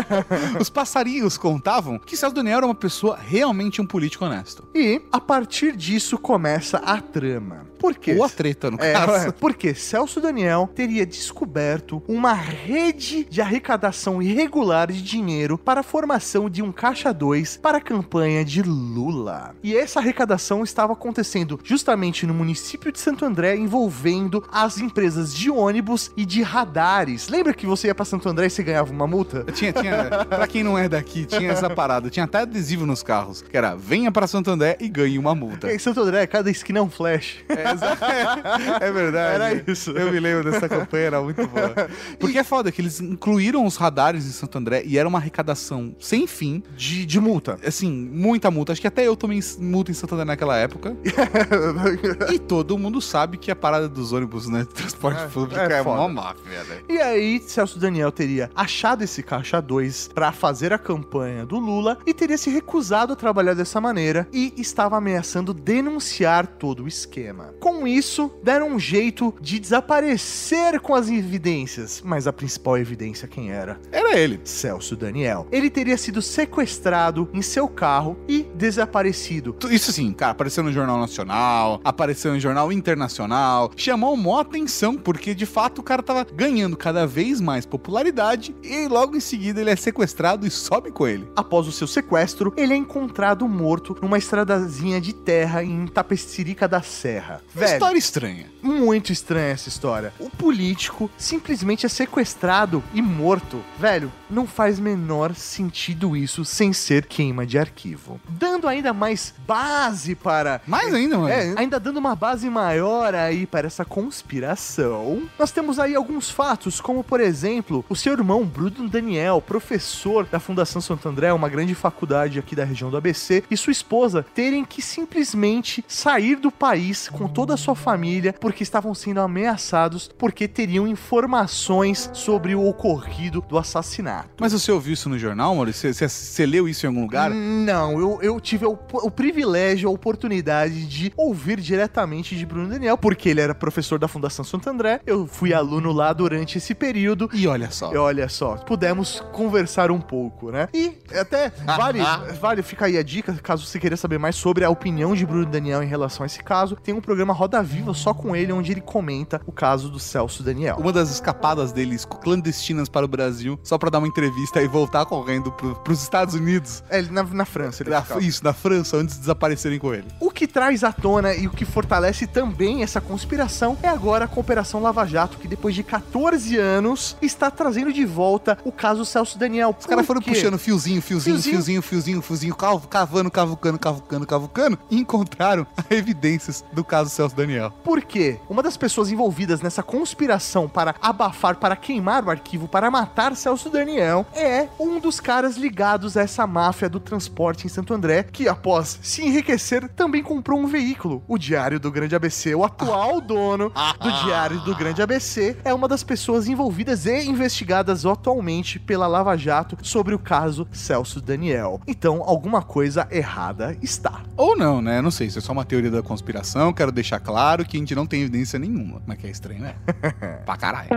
Os 0.60 0.68
passarinhos 0.68 1.36
contavam 1.36 1.98
que 1.98 2.16
Celso 2.16 2.34
Daniel 2.34 2.58
era 2.58 2.66
uma 2.66 2.74
pessoa 2.74 3.16
realmente 3.16 3.80
um 3.80 3.86
político 3.86 4.24
honesto. 4.24 4.64
E 4.74 5.02
a 5.12 5.20
partir 5.20 5.76
disso 5.76 6.18
começa 6.18 6.73
a 6.78 7.00
trama. 7.00 7.66
Por 7.78 7.94
quê? 7.94 8.14
Ou 8.16 8.24
a 8.24 8.28
treta, 8.28 8.70
no 8.70 8.78
É, 8.80 8.92
caso. 8.92 9.28
é, 9.28 9.32
porque 9.32 9.74
Celso 9.74 10.20
Daniel 10.20 10.70
teria 10.74 11.04
descoberto 11.04 12.02
uma 12.08 12.32
rede 12.32 13.24
de 13.24 13.40
arrecadação 13.40 14.22
irregular 14.22 14.90
de 14.90 15.02
dinheiro 15.02 15.58
para 15.58 15.80
a 15.80 15.82
formação 15.82 16.48
de 16.48 16.62
um 16.62 16.72
caixa 16.72 17.12
2 17.12 17.58
para 17.58 17.78
a 17.78 17.80
campanha 17.80 18.44
de 18.44 18.62
Lula. 18.62 19.54
E 19.62 19.76
essa 19.76 19.98
arrecadação 20.00 20.62
estava 20.62 20.92
acontecendo 20.92 21.60
justamente 21.62 22.26
no 22.26 22.32
município 22.32 22.90
de 22.90 22.98
Santo 22.98 23.24
André, 23.24 23.56
envolvendo 23.56 24.42
as 24.50 24.78
empresas 24.78 25.34
de 25.34 25.50
ônibus 25.50 26.10
e 26.16 26.24
de 26.24 26.42
radares. 26.42 27.28
Lembra 27.28 27.52
que 27.52 27.66
você 27.66 27.88
ia 27.88 27.94
para 27.94 28.04
Santo 28.04 28.28
André 28.28 28.46
e 28.46 28.50
você 28.50 28.62
ganhava 28.62 28.92
uma 28.92 29.06
multa? 29.06 29.44
Tinha, 29.52 29.72
tinha, 29.72 30.24
pra 30.28 30.46
quem 30.46 30.62
não 30.64 30.78
é 30.78 30.88
daqui, 30.88 31.24
tinha 31.26 31.52
essa 31.52 31.68
parada. 31.68 32.08
Tinha 32.08 32.24
até 32.24 32.38
adesivo 32.38 32.86
nos 32.86 33.02
carros, 33.02 33.42
que 33.42 33.56
era 33.56 33.74
venha 33.74 34.10
para 34.10 34.26
Santo 34.26 34.50
André 34.50 34.76
e 34.80 34.88
ganhe 34.88 35.18
uma 35.18 35.34
multa. 35.34 35.72
Em 35.72 35.78
Santo 35.78 36.00
André, 36.00 36.26
cada 36.26 36.50
esquina 36.50 36.63
é 36.72 36.82
um 36.82 36.90
flash. 36.90 37.44
É, 37.48 37.64
é 38.86 38.92
verdade. 38.92 39.34
Era 39.34 39.70
isso. 39.70 39.90
Eu 39.90 40.10
me 40.10 40.18
lembro 40.18 40.50
dessa 40.50 40.68
campanha, 40.68 41.04
era 41.04 41.20
muito 41.20 41.46
boa. 41.46 41.74
Porque 42.18 42.38
é 42.38 42.44
foda 42.44 42.72
que 42.72 42.80
eles 42.80 43.00
incluíram 43.00 43.64
os 43.64 43.76
radares 43.76 44.26
em 44.26 44.30
Santo 44.30 44.58
André 44.58 44.82
e 44.84 44.98
era 44.98 45.08
uma 45.08 45.18
arrecadação 45.18 45.94
sem 45.98 46.26
fim. 46.26 46.62
De, 46.76 47.04
de 47.06 47.20
multa. 47.20 47.58
Assim, 47.66 47.90
muita 47.90 48.50
multa. 48.50 48.72
Acho 48.72 48.80
que 48.80 48.86
até 48.86 49.06
eu 49.06 49.16
tomei 49.16 49.40
multa 49.58 49.90
em 49.90 49.94
Santo 49.94 50.14
André 50.14 50.24
naquela 50.24 50.56
época. 50.56 50.96
e 52.32 52.38
todo 52.38 52.78
mundo 52.78 53.00
sabe 53.00 53.36
que 53.36 53.50
a 53.50 53.56
parada 53.56 53.88
dos 53.88 54.12
ônibus, 54.12 54.48
né? 54.48 54.66
Transporte 54.74 55.22
É, 55.22 55.26
público 55.26 55.60
é 55.60 55.74
é, 55.74 55.82
mó 55.82 56.08
máfia, 56.08 56.64
né? 56.64 56.78
E 56.88 56.98
aí, 56.98 57.40
Celso 57.40 57.78
Daniel 57.78 58.12
teria 58.12 58.50
achado 58.54 59.02
esse 59.02 59.22
caixa 59.22 59.60
2 59.60 60.10
para 60.14 60.32
fazer 60.32 60.72
a 60.72 60.78
campanha 60.78 61.44
do 61.44 61.58
Lula 61.58 61.98
e 62.06 62.14
teria 62.14 62.38
se 62.38 62.50
recusado 62.50 63.12
a 63.12 63.16
trabalhar 63.16 63.54
dessa 63.54 63.80
maneira 63.80 64.28
e 64.32 64.52
estava 64.56 64.96
ameaçando 64.96 65.52
denunciar 65.52 66.46
todo 66.58 66.84
o 66.84 66.88
esquema. 66.88 67.54
Com 67.60 67.86
isso, 67.86 68.30
deram 68.42 68.70
um 68.70 68.78
jeito 68.78 69.34
de 69.40 69.58
desaparecer 69.58 70.80
com 70.80 70.94
as 70.94 71.08
evidências, 71.08 72.02
mas 72.04 72.26
a 72.26 72.32
principal 72.32 72.78
evidência 72.78 73.28
quem 73.28 73.52
era? 73.52 73.78
Era 73.92 74.16
ele. 74.18 74.40
Celso 74.44 74.96
Daniel. 74.96 75.46
Ele 75.50 75.68
teria 75.68 75.96
sido 75.96 76.22
sequestrado 76.22 77.28
em 77.32 77.42
seu 77.42 77.68
carro 77.68 78.16
e 78.28 78.46
desaparecido. 78.54 79.56
Isso 79.70 79.92
sim, 79.92 80.12
cara, 80.12 80.32
apareceu 80.32 80.62
no 80.62 80.72
Jornal 80.72 80.98
Nacional, 80.98 81.80
apareceu 81.84 82.32
no 82.32 82.40
Jornal 82.40 82.72
Internacional, 82.72 83.70
chamou 83.76 84.16
mó 84.16 84.40
atenção, 84.40 84.96
porque 84.96 85.34
de 85.34 85.46
fato 85.46 85.80
o 85.80 85.82
cara 85.82 86.02
tava 86.02 86.26
ganhando 86.32 86.76
cada 86.76 87.06
vez 87.06 87.40
mais 87.40 87.66
popularidade 87.66 88.54
e 88.62 88.88
logo 88.88 89.16
em 89.16 89.20
seguida 89.20 89.60
ele 89.60 89.70
é 89.70 89.76
sequestrado 89.76 90.46
e 90.46 90.50
sobe 90.50 90.90
com 90.90 91.06
ele. 91.06 91.28
Após 91.36 91.66
o 91.66 91.72
seu 91.72 91.86
sequestro, 91.86 92.52
ele 92.56 92.72
é 92.72 92.76
encontrado 92.76 93.48
morto 93.48 93.96
numa 94.00 94.18
estradazinha 94.18 95.00
de 95.00 95.12
terra 95.12 95.62
em 95.62 95.86
Tapecirica 96.34 96.66
da 96.66 96.82
Serra. 96.82 97.40
Uma 97.54 97.64
história 97.64 97.98
estranha. 97.98 98.46
Muito 98.60 99.12
estranha 99.12 99.52
essa 99.52 99.68
história. 99.68 100.12
O 100.18 100.28
político 100.28 101.08
simplesmente 101.16 101.86
é 101.86 101.88
sequestrado 101.88 102.82
e 102.92 103.00
morto. 103.00 103.62
Velho, 103.78 104.10
não 104.28 104.44
faz 104.44 104.80
menor 104.80 105.34
sentido 105.34 106.16
isso 106.16 106.44
sem 106.44 106.72
ser 106.72 107.06
queima 107.06 107.46
de 107.46 107.56
arquivo. 107.56 108.20
dando 108.28 108.66
ainda 108.66 108.92
mais 108.92 109.32
base 109.46 110.16
para 110.16 110.60
Mais 110.66 110.92
ainda, 110.92 111.18
mano. 111.18 111.28
é, 111.28 111.54
ainda 111.56 111.78
dando 111.78 111.98
uma 111.98 112.16
base 112.16 112.50
maior 112.50 113.14
aí 113.14 113.46
para 113.46 113.68
essa 113.68 113.84
conspiração, 113.84 115.22
nós 115.38 115.52
temos 115.52 115.78
aí 115.78 115.94
alguns 115.94 116.30
fatos, 116.30 116.80
como 116.80 117.04
por 117.04 117.20
exemplo, 117.20 117.84
o 117.88 117.94
seu 117.94 118.12
irmão 118.12 118.44
Bruno 118.44 118.88
Daniel, 118.88 119.40
professor 119.40 120.26
da 120.26 120.40
Fundação 120.40 120.80
Santo 120.80 121.08
André, 121.08 121.32
uma 121.32 121.48
grande 121.48 121.74
faculdade 121.74 122.38
aqui 122.38 122.56
da 122.56 122.64
região 122.64 122.90
do 122.90 122.96
ABC, 122.96 123.44
e 123.50 123.56
sua 123.56 123.70
esposa 123.70 124.24
terem 124.34 124.64
que 124.64 124.82
simplesmente 124.82 125.84
sair 125.86 126.23
do 126.34 126.50
país 126.50 127.08
com 127.08 127.28
toda 127.28 127.54
a 127.54 127.56
sua 127.56 127.74
família 127.74 128.32
porque 128.32 128.62
estavam 128.62 128.94
sendo 128.94 129.20
ameaçados 129.20 130.10
porque 130.16 130.48
teriam 130.48 130.86
informações 130.88 132.08
sobre 132.12 132.54
o 132.54 132.66
ocorrido 132.66 133.44
do 133.48 133.58
assassinato. 133.58 134.30
Mas 134.38 134.52
você 134.52 134.70
ouviu 134.70 134.92
isso 134.94 135.08
no 135.08 135.18
jornal, 135.18 135.54
Maurício? 135.54 135.92
Você, 135.92 136.08
você- 136.08 136.08
você 136.08 136.46
leu 136.46 136.68
isso 136.68 136.86
em 136.86 136.88
algum 136.88 137.02
lugar? 137.02 137.30
Não, 137.30 137.98
eu, 137.98 138.18
eu 138.22 138.40
tive 138.40 138.64
o, 138.64 138.78
o 138.92 139.10
privilégio, 139.10 139.88
a 139.88 139.92
oportunidade 139.92 140.86
de 140.86 141.12
ouvir 141.16 141.60
diretamente 141.60 142.36
de 142.36 142.46
Bruno 142.46 142.68
Daniel, 142.68 142.96
porque 142.96 143.28
ele 143.28 143.40
era 143.40 143.54
professor 143.54 143.98
da 143.98 144.06
Fundação 144.06 144.44
Santo 144.44 144.70
André. 144.70 145.00
Eu 145.04 145.26
fui 145.26 145.52
aluno 145.52 145.90
lá 145.92 146.12
durante 146.12 146.58
esse 146.58 146.74
período. 146.74 147.28
E 147.32 147.46
olha 147.48 147.70
só. 147.70 147.92
E 147.92 147.96
olha 147.96 148.28
só, 148.28 148.56
pudemos 148.56 149.20
conversar 149.32 149.90
um 149.90 150.00
pouco, 150.00 150.52
né? 150.52 150.68
E 150.72 150.92
até 151.18 151.50
vale, 151.64 151.98
vale, 152.40 152.62
fica 152.62 152.86
aí 152.86 152.96
a 152.96 153.02
dica, 153.02 153.32
caso 153.42 153.66
você 153.66 153.80
queira 153.80 153.96
saber 153.96 154.18
mais 154.18 154.36
sobre 154.36 154.64
a 154.64 154.70
opinião 154.70 155.14
de 155.16 155.26
Bruno 155.26 155.46
Daniel 155.46 155.82
em 155.82 155.86
relação 155.86 156.13
a 156.22 156.26
esse 156.26 156.42
caso, 156.42 156.76
tem 156.76 156.94
um 156.94 157.00
programa 157.00 157.32
Roda 157.32 157.62
Viva 157.62 157.92
só 157.94 158.12
com 158.14 158.36
ele, 158.36 158.52
onde 158.52 158.70
ele 158.72 158.80
comenta 158.80 159.40
o 159.46 159.52
caso 159.52 159.88
do 159.88 159.98
Celso 159.98 160.42
Daniel. 160.42 160.76
Uma 160.78 160.92
das 160.92 161.10
escapadas 161.10 161.72
deles 161.72 162.04
clandestinas 162.04 162.88
para 162.88 163.04
o 163.04 163.08
Brasil, 163.08 163.58
só 163.62 163.78
pra 163.78 163.90
dar 163.90 163.98
uma 163.98 164.08
entrevista 164.08 164.62
e 164.62 164.68
voltar 164.68 165.04
correndo 165.06 165.50
pro, 165.52 165.74
pros 165.76 166.02
Estados 166.02 166.34
Unidos. 166.34 166.82
É, 166.90 166.98
ele 166.98 167.10
na, 167.10 167.22
na 167.22 167.44
França, 167.44 167.82
ele 167.82 167.90
ficava. 167.94 168.22
isso, 168.22 168.44
na 168.44 168.52
França, 168.52 168.96
antes 168.96 169.14
de 169.14 169.20
desaparecerem 169.20 169.78
com 169.78 169.92
ele. 169.94 170.06
O 170.20 170.30
que 170.30 170.46
traz 170.46 170.84
à 170.84 170.92
tona 170.92 171.34
e 171.34 171.46
o 171.46 171.50
que 171.50 171.64
fortalece 171.64 172.26
também 172.26 172.82
essa 172.82 173.00
conspiração 173.00 173.76
é 173.82 173.88
agora 173.88 174.24
a 174.24 174.28
Cooperação 174.28 174.80
Lava 174.82 175.06
Jato, 175.06 175.38
que 175.38 175.48
depois 175.48 175.74
de 175.74 175.82
14 175.82 176.56
anos 176.58 177.16
está 177.22 177.50
trazendo 177.50 177.92
de 177.92 178.04
volta 178.04 178.58
o 178.64 178.72
caso 178.72 179.04
Celso 179.04 179.38
Daniel. 179.38 179.74
Os 179.78 179.86
caras 179.86 180.06
foram 180.06 180.20
puxando 180.20 180.58
fiozinho, 180.58 181.00
fiozinho, 181.00 181.34
Fiozinho. 181.36 181.54
fiozinho, 181.54 181.82
fiozinho, 181.82 182.22
fiozinho, 182.22 182.54
cav- 182.54 182.86
cavando, 182.88 183.30
cavucando, 183.30 183.78
cavucando, 183.78 184.26
cavucando, 184.26 184.78
e 184.90 184.98
encontraram 184.98 185.66
evidências 186.04 186.64
do 186.72 186.84
caso 186.84 187.10
Celso 187.10 187.34
Daniel. 187.34 187.72
Por 187.82 188.02
quê? 188.02 188.38
Uma 188.48 188.62
das 188.62 188.76
pessoas 188.76 189.10
envolvidas 189.10 189.60
nessa 189.60 189.82
conspiração 189.82 190.68
para 190.68 190.94
abafar, 191.00 191.56
para 191.56 191.74
queimar 191.74 192.24
o 192.24 192.30
arquivo, 192.30 192.68
para 192.68 192.90
matar 192.90 193.34
Celso 193.34 193.70
Daniel, 193.70 194.26
é 194.34 194.68
um 194.78 195.00
dos 195.00 195.18
caras 195.18 195.56
ligados 195.56 196.16
a 196.16 196.22
essa 196.22 196.46
máfia 196.46 196.88
do 196.88 197.00
transporte 197.00 197.66
em 197.66 197.70
Santo 197.70 197.94
André, 197.94 198.22
que 198.22 198.48
após 198.48 198.98
se 199.02 199.22
enriquecer, 199.22 199.88
também 199.88 200.22
comprou 200.22 200.60
um 200.60 200.66
veículo, 200.66 201.22
o 201.26 201.38
Diário 201.38 201.80
do 201.80 201.90
Grande 201.90 202.14
ABC. 202.14 202.54
O 202.54 202.64
atual 202.64 203.20
dono 203.20 203.72
do 204.00 204.24
Diário 204.24 204.60
do 204.60 204.76
Grande 204.76 205.00
ABC 205.00 205.56
é 205.64 205.72
uma 205.72 205.88
das 205.88 206.04
pessoas 206.04 206.46
envolvidas 206.46 207.06
e 207.06 207.24
investigadas 207.24 208.04
atualmente 208.04 208.78
pela 208.78 209.06
Lava 209.06 209.36
Jato 209.36 209.78
sobre 209.82 210.14
o 210.14 210.18
caso 210.18 210.68
Celso 210.72 211.20
Daniel. 211.20 211.80
Então, 211.86 212.22
alguma 212.24 212.62
coisa 212.62 213.08
errada 213.10 213.76
está. 213.80 214.22
Ou 214.36 214.56
não, 214.56 214.82
né? 214.82 215.00
Não 215.00 215.10
sei, 215.10 215.28
isso 215.28 215.38
é 215.38 215.42
só 215.42 215.52
uma 215.52 215.64
teoria 215.64 215.90
da 215.94 216.02
conspiração. 216.02 216.72
Quero 216.72 216.92
deixar 216.92 217.20
claro 217.20 217.64
que 217.64 217.76
a 217.76 217.80
gente 217.80 217.94
não 217.94 218.06
tem 218.06 218.22
evidência 218.22 218.58
nenhuma. 218.58 219.02
Mas 219.06 219.18
que 219.18 219.26
é 219.26 219.30
estranho, 219.30 219.60
né? 219.60 219.74
pra 220.44 220.56
caralho. 220.56 220.88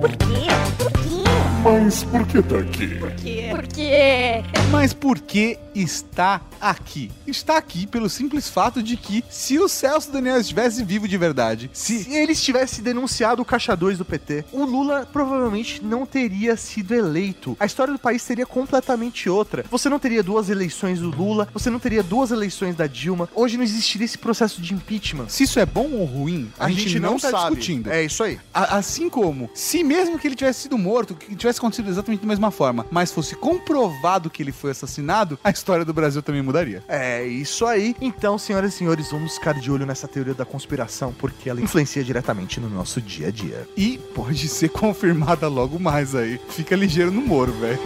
Por 0.00 0.10
quê? 0.10 0.46
Por 0.78 0.92
quê? 0.92 1.30
Mas 1.62 2.02
por 2.04 2.26
que 2.26 2.42
tá 2.42 2.58
aqui? 2.58 2.86
Por 2.96 3.10
quê? 3.12 3.48
Por 3.50 3.66
quê? 3.66 4.42
Mas 4.70 4.94
por 4.94 5.18
que 5.18 5.58
está 5.74 6.40
aqui? 6.58 7.10
Está 7.26 7.58
aqui 7.58 7.86
pelo 7.86 8.08
simples 8.08 8.48
fato 8.48 8.82
de 8.82 8.96
que, 8.96 9.22
se 9.28 9.58
o 9.58 9.68
Celso 9.68 10.10
Daniel 10.10 10.40
estivesse 10.40 10.82
vivo 10.82 11.06
de 11.06 11.18
verdade, 11.18 11.70
se 11.72 12.04
Se 12.04 12.14
ele 12.14 12.34
tivesse 12.34 12.80
denunciado 12.80 13.42
o 13.42 13.44
caixa 13.44 13.76
2 13.76 13.98
do 13.98 14.06
PT, 14.06 14.46
o 14.52 14.64
Lula 14.64 15.06
provavelmente 15.12 15.84
não 15.84 16.06
teria 16.06 16.56
sido 16.56 16.94
eleito. 16.94 17.54
A 17.60 17.66
história 17.66 17.92
do 17.92 17.98
país 17.98 18.22
seria 18.22 18.46
completamente 18.46 19.28
outra. 19.28 19.64
Você 19.70 19.90
não 19.90 19.98
teria 19.98 20.22
duas 20.22 20.48
eleições 20.48 20.98
do 20.98 21.10
Lula, 21.10 21.46
você 21.52 21.68
não 21.68 21.78
teria 21.78 22.02
duas 22.02 22.30
eleições 22.30 22.74
da 22.74 22.86
Dilma. 22.86 23.28
Hoje 23.34 23.58
não 23.58 23.64
existiria 23.64 24.06
esse 24.10 24.18
processo 24.18 24.60
de 24.60 24.74
impeachment. 24.74 25.28
Se 25.28 25.44
isso 25.44 25.58
é 25.60 25.66
bom 25.66 25.90
ou 25.92 26.04
ruim, 26.04 26.50
a, 26.58 26.68
gente, 26.70 26.98
não, 26.98 27.18
tá 27.18 27.30
discutindo. 27.30 27.90
É 27.90 28.04
isso 28.04 28.22
aí. 28.22 28.38
A- 28.52 28.76
assim 28.76 29.08
como, 29.08 29.48
se 29.54 29.82
mesmo 29.84 30.18
que 30.18 30.26
ele 30.26 30.34
tivesse 30.34 30.62
sido 30.62 30.76
morto, 30.76 31.14
que 31.14 31.34
tivesse 31.34 31.58
acontecido 31.58 31.88
exatamente 31.88 32.20
da 32.20 32.26
mesma 32.26 32.50
forma, 32.50 32.86
mas 32.90 33.12
fosse 33.12 33.34
comprovado 33.36 34.28
que 34.28 34.42
ele 34.42 34.52
foi 34.52 34.72
assassinado, 34.72 35.38
a 35.42 35.50
história 35.50 35.84
do 35.84 35.94
Brasil 35.94 36.22
também 36.22 36.42
mudaria. 36.42 36.82
É 36.88 37.24
isso 37.24 37.64
aí. 37.66 37.94
Então, 38.00 38.36
senhoras 38.38 38.74
e 38.74 38.76
senhores, 38.78 39.10
vamos 39.10 39.34
ficar 39.34 39.54
de 39.54 39.70
olho 39.70 39.86
nessa 39.86 40.08
teoria 40.08 40.34
da 40.34 40.44
conspiração, 40.44 41.14
porque 41.16 41.48
ela 41.48 41.60
influencia 41.60 42.02
diretamente 42.02 42.60
no 42.60 42.68
nosso 42.68 43.00
dia 43.00 43.28
a 43.28 43.30
dia. 43.30 43.68
E 43.76 43.98
pode 44.14 44.48
ser 44.48 44.68
confirmada 44.70 45.48
logo 45.48 45.78
mais 45.78 46.14
aí. 46.14 46.40
Fica 46.50 46.74
ligeiro 46.74 47.10
no 47.10 47.20
Moro, 47.22 47.52
velho. 47.52 47.78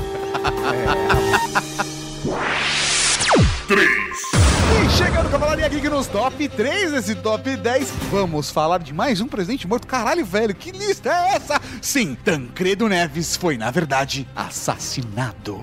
E 3.66 3.74
chegando 3.74 4.33
Cavalaria 5.34 5.68
Geek 5.68 5.88
nos 5.88 6.06
top 6.06 6.48
3 6.48 6.92
desse 6.92 7.16
top 7.16 7.56
10, 7.56 7.90
vamos 8.08 8.50
falar 8.50 8.78
de 8.78 8.94
mais 8.94 9.20
um 9.20 9.26
presidente 9.26 9.66
morto. 9.66 9.84
Caralho, 9.84 10.24
velho, 10.24 10.54
que 10.54 10.70
lista 10.70 11.10
é 11.10 11.34
essa? 11.34 11.60
Sim, 11.82 12.14
Tancredo 12.14 12.88
Neves 12.88 13.34
foi, 13.34 13.58
na 13.58 13.68
verdade, 13.68 14.28
assassinado. 14.36 15.60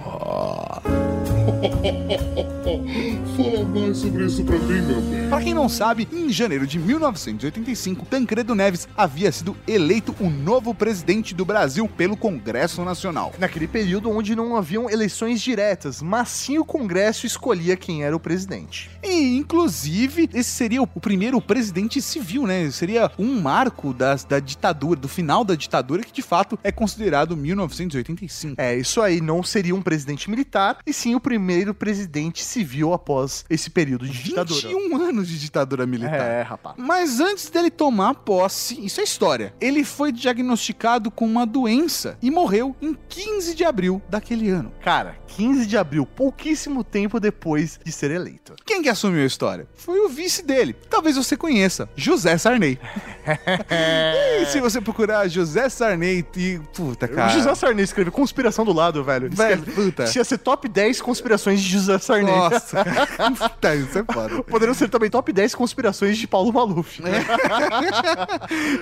Fala 3.36 3.64
mais 3.66 3.98
sobre 3.98 4.26
isso 4.26 4.44
pra 4.44 4.58
mim, 4.58 4.82
meu 4.82 5.02
bem. 5.02 5.30
Pra 5.30 5.42
quem 5.42 5.54
não 5.54 5.70
sabe, 5.70 6.08
em 6.12 6.30
janeiro 6.30 6.68
de 6.68 6.78
1985, 6.78 8.06
Tancredo 8.06 8.54
Neves 8.54 8.88
havia 8.96 9.32
sido 9.32 9.56
eleito 9.68 10.16
o 10.20 10.30
novo 10.30 10.74
presidente 10.74 11.34
do 11.34 11.46
Brasil 11.46 11.88
pelo 11.88 12.18
Congresso 12.18 12.84
Nacional. 12.84 13.34
Naquele 13.40 13.68
período 13.68 14.10
onde 14.12 14.36
não 14.36 14.56
haviam 14.56 14.90
eleições 14.90 15.42
diretas, 15.42 16.02
mas 16.02 16.30
sim 16.30 16.58
o 16.58 16.66
Congresso 16.66 17.26
escolhia 17.26 17.78
quem 17.78 18.04
era 18.04 18.16
o 18.16 18.20
presidente. 18.20 18.90
E, 19.04 19.38
inclusive, 19.38 20.30
esse 20.34 20.50
seria 20.50 20.82
o 20.82 20.88
primeiro 20.88 21.42
presidente 21.42 22.02
civil, 22.02 22.46
né? 22.46 22.70
Seria 22.72 23.12
um 23.18 23.40
marco 23.40 23.94
das, 23.94 24.24
da 24.24 24.40
ditadura, 24.40 25.00
do 25.00 25.08
final 25.08 25.44
da 25.44 25.56
ditadura, 25.56 26.04
que 26.04 26.12
de 26.12 26.22
fato 26.22 26.60
é 26.64 26.72
considerado 26.72 27.36
1985. 27.38 28.56
É, 28.62 28.76
isso 28.76 29.02
aí 29.02 29.22
não 29.22 29.42
seria 29.42 29.76
um 29.76 29.82
presidente 29.82 30.30
militar, 30.30 30.78
e 30.86 30.94
sim 30.94 31.16
o 31.16 31.20
primeiro 31.32 31.74
presidente 31.74 32.44
civil 32.44 32.92
após 32.92 33.46
esse 33.50 33.70
período 33.70 34.06
de 34.06 34.22
ditadura. 34.22 34.68
21 34.68 34.98
anos 34.98 35.30
de 35.30 35.40
ditadura 35.40 35.86
militar. 35.86 36.20
É, 36.20 36.42
rapaz. 36.42 36.76
Mas 36.78 37.22
antes 37.22 37.50
dele 37.50 37.72
tomar 37.72 38.16
posse, 38.16 38.86
isso 38.86 39.00
é 39.00 39.04
história. 39.06 39.54
Ele 39.62 39.86
foi 39.86 40.12
diagnosticado 40.12 41.10
com 41.10 41.24
uma 41.26 41.46
doença 41.46 42.18
e 42.22 42.30
morreu 42.30 42.76
em 42.82 42.98
15 43.08 43.56
de 43.56 43.64
abril 43.64 44.02
daquele 44.10 44.50
ano. 44.50 44.74
Cara, 44.84 45.16
15 45.28 45.66
de 45.66 45.78
abril, 45.78 46.06
pouquíssimo 46.06 46.84
tempo 46.84 47.18
depois 47.18 47.80
de 47.82 47.94
ser 47.94 48.12
eleito. 48.12 48.54
Quem 48.66 48.82
que 48.82 48.90
assumiu 48.90 49.24
a 49.24 49.26
história? 49.26 49.70
Foi 49.74 50.02
o 50.02 50.10
vice 50.10 50.44
dele. 50.44 50.76
Talvez 50.90 51.16
você 51.16 51.38
conheça, 51.38 51.88
José 51.96 52.38
Sarney. 52.38 52.78
e 54.42 54.46
se 54.48 54.60
você 54.60 54.82
procurar 54.82 55.28
José 55.28 55.70
Sarney 55.70 56.26
e 56.36 56.60
puta, 56.74 57.08
cara. 57.08 57.28
O 57.32 57.34
José 57.38 57.54
Sarney 57.56 57.84
escreveu 57.84 58.12
conspiração 58.12 58.66
do 58.66 58.74
lado, 58.74 59.04
velho. 59.04 59.30
Velho, 59.30 59.60
escreve- 59.64 59.72
puta. 59.72 60.12
Ia 60.16 60.24
ser 60.24 60.38
top 60.38 60.68
10 60.68 61.02
conspirações 61.02 61.62
de 61.62 61.70
José 61.70 61.98
Sarney. 62.00 62.34
Nossa, 62.36 62.84
cara. 62.84 63.32
Puta, 63.32 63.76
isso 63.76 63.98
é 64.00 64.04
foda. 64.14 64.44
Poderiam 64.44 64.74
ser 64.74 64.90
também 64.90 65.10
top 65.10 65.32
10 65.32 65.56
conspirações 65.56 66.18
de 66.18 66.28
Paulo 66.28 66.52
Maluf. 66.54 67.02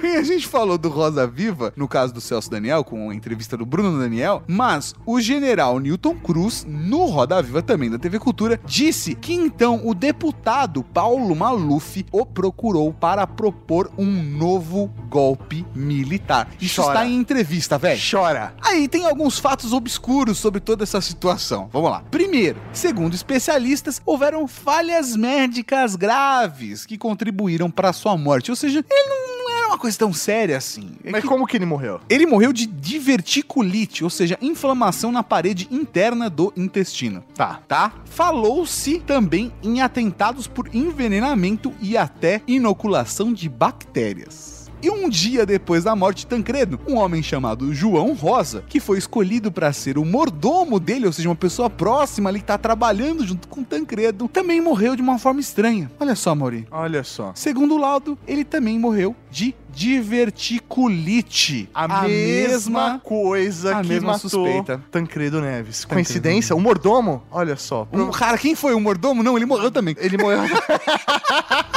E 0.04 0.16
a 0.18 0.24
gente 0.24 0.48
falou 0.48 0.78
do 0.78 0.90
Rosa 0.90 1.26
Viva, 1.28 1.74
no 1.76 1.88
caso 1.88 2.14
do 2.14 2.22
Celso 2.22 2.50
Daniel, 2.50 2.84
com 2.84 3.10
a 3.10 3.16
entrevista 3.16 3.56
do 3.58 3.66
Bruno 3.66 4.00
Daniel, 4.00 4.44
mas 4.48 4.94
o 5.06 5.20
general 5.20 5.80
Newton 5.80 6.16
Cruz, 6.16 6.66
no 6.68 7.06
Roda 7.06 7.42
Viva 7.42 7.62
também 7.62 7.90
da 7.90 7.98
TV 8.00 8.20
Cultura, 8.20 8.60
disse 8.66 9.16
que 9.16 9.34
então 9.34 9.82
o 9.86 9.94
deputado 9.94 10.84
Paulo 10.84 11.36
Maluf 11.36 12.06
o 12.12 12.26
procurou 12.26 12.94
para 12.94 13.26
propor 13.28 13.92
um 13.98 14.06
novo 14.38 14.88
golpe 15.10 15.66
militar. 15.74 16.50
Isso 16.60 16.82
Chora. 16.82 17.00
está 17.00 17.08
em 17.08 17.16
entrevista, 17.16 17.78
velho. 17.78 18.00
Chora. 18.10 18.54
Aí 18.62 18.88
tem 18.88 19.06
alguns 19.06 19.40
fatos 19.40 19.74
obscuros 19.74 20.38
sobre 20.38 20.60
toda 20.60 20.84
essa 20.84 21.02
situação. 21.02 21.70
Vamos 21.72 21.92
lá. 21.92 22.04
Primeiro, 22.12 22.62
segundo 22.72 23.14
especialistas, 23.14 24.02
houveram 24.06 24.48
falhas 24.48 25.16
médicas 25.16 25.96
graves 25.96 26.86
que 26.86 26.98
contribuíram 26.98 27.70
para 27.70 27.94
sua 27.94 28.18
morte. 28.18 28.52
Ou 28.52 28.56
seja, 28.56 28.84
ele 28.90 29.10
não, 29.10 29.39
uma 29.70 29.78
coisa 29.78 29.98
tão 29.98 30.12
séria 30.12 30.58
assim. 30.58 30.92
É 31.04 31.12
Mas 31.12 31.22
que 31.22 31.28
como 31.28 31.46
que 31.48 31.58
ele 31.58 31.66
morreu? 31.66 32.00
Ele 32.10 32.26
morreu 32.26 32.52
de 32.52 32.66
diverticulite, 32.66 34.04
ou 34.04 34.10
seja, 34.10 34.38
inflamação 34.42 35.12
na 35.12 35.24
parede 35.24 35.68
interna 35.72 36.30
do 36.30 36.52
intestino. 36.58 37.24
Tá. 37.36 37.62
Tá? 37.68 37.94
Falou-se 38.06 39.00
também 39.00 39.52
em 39.64 39.82
atentados 39.82 40.48
por 40.48 40.74
envenenamento 40.74 41.74
e 41.82 41.96
até 41.96 42.42
inoculação 42.48 43.34
de 43.34 43.48
bactérias. 43.48 44.59
E 44.82 44.90
um 44.90 45.10
dia 45.10 45.46
depois 45.46 45.84
da 45.84 45.94
morte 45.94 46.20
de 46.20 46.28
Tancredo, 46.28 46.80
um 46.88 46.96
homem 46.96 47.22
chamado 47.22 47.74
João 47.74 48.14
Rosa, 48.14 48.64
que 48.70 48.80
foi 48.80 48.98
escolhido 48.98 49.52
para 49.52 49.74
ser 49.74 49.98
o 49.98 50.06
mordomo 50.06 50.80
dele, 50.80 51.06
ou 51.06 51.12
seja, 51.12 51.28
uma 51.28 51.36
pessoa 51.36 51.70
próxima 51.70 52.30
ali 52.30 52.40
que 52.40 52.46
tá 52.46 52.58
trabalhando 52.58 53.28
junto 53.28 53.50
com 53.50 53.62
Tancredo, 53.62 54.30
também 54.30 54.62
morreu 54.62 54.96
de 54.96 55.02
uma 55.02 55.20
forma 55.20 55.42
estranha. 55.42 55.92
Olha 56.00 56.16
só, 56.16 56.34
Mauri. 56.34 56.66
Olha 56.72 57.04
só. 57.04 57.34
Segundo 57.36 57.76
o 57.76 57.78
laudo, 57.78 58.18
ele 58.26 58.46
também 58.46 58.80
morreu 58.80 59.14
de 59.30 59.54
diverticulite. 59.74 61.70
A, 61.74 62.08
mesma, 62.08 63.00
coisa 63.04 63.78
a 63.78 63.82
que 63.82 63.90
mesma 63.90 64.14
matou 64.14 64.30
suspeita. 64.30 64.82
Tancredo 64.92 65.42
Neves. 65.42 65.86
Coincidência? 65.86 66.56
O 66.56 66.60
mordomo? 66.60 67.22
Olha 67.30 67.56
só. 67.56 67.88
Um, 67.92 68.10
cara, 68.12 68.38
quem 68.38 68.56
foi 68.56 68.74
o 68.74 68.80
mordomo? 68.80 69.22
Não, 69.24 69.38
ele 69.38 69.46
morreu 69.46 69.70
também. 69.72 69.96
Ele 70.00 70.18
morreu. 70.18 70.40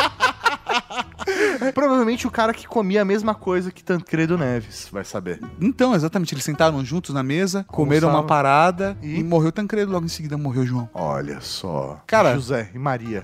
Provavelmente 1.75 2.27
o 2.27 2.31
cara 2.31 2.53
que 2.53 2.67
comia 2.67 3.03
a 3.03 3.05
mesma 3.05 3.35
coisa 3.35 3.71
que 3.71 3.83
Tancredo 3.83 4.37
Neves, 4.39 4.89
vai 4.91 5.05
saber. 5.05 5.41
Então, 5.61 5.95
exatamente, 5.95 6.35
eles 6.35 6.45
sentaram 6.45 6.85
juntos 6.85 7.15
na 7.15 7.23
mesa, 7.23 7.65
comeram 7.69 8.09
uma 8.11 8.25
parada 8.25 8.97
E? 9.03 9.19
e... 9.21 9.23
morreu 9.25 9.53
Tancredo, 9.53 9.93
logo 9.93 10.05
em 10.07 10.09
seguida 10.09 10.37
morreu 10.37 10.67
João. 10.67 10.89
Olha 10.95 11.41
só. 11.41 12.01
Cara- 12.07 12.35
José 12.35 12.71
e 12.75 12.79
Maria. 12.79 13.23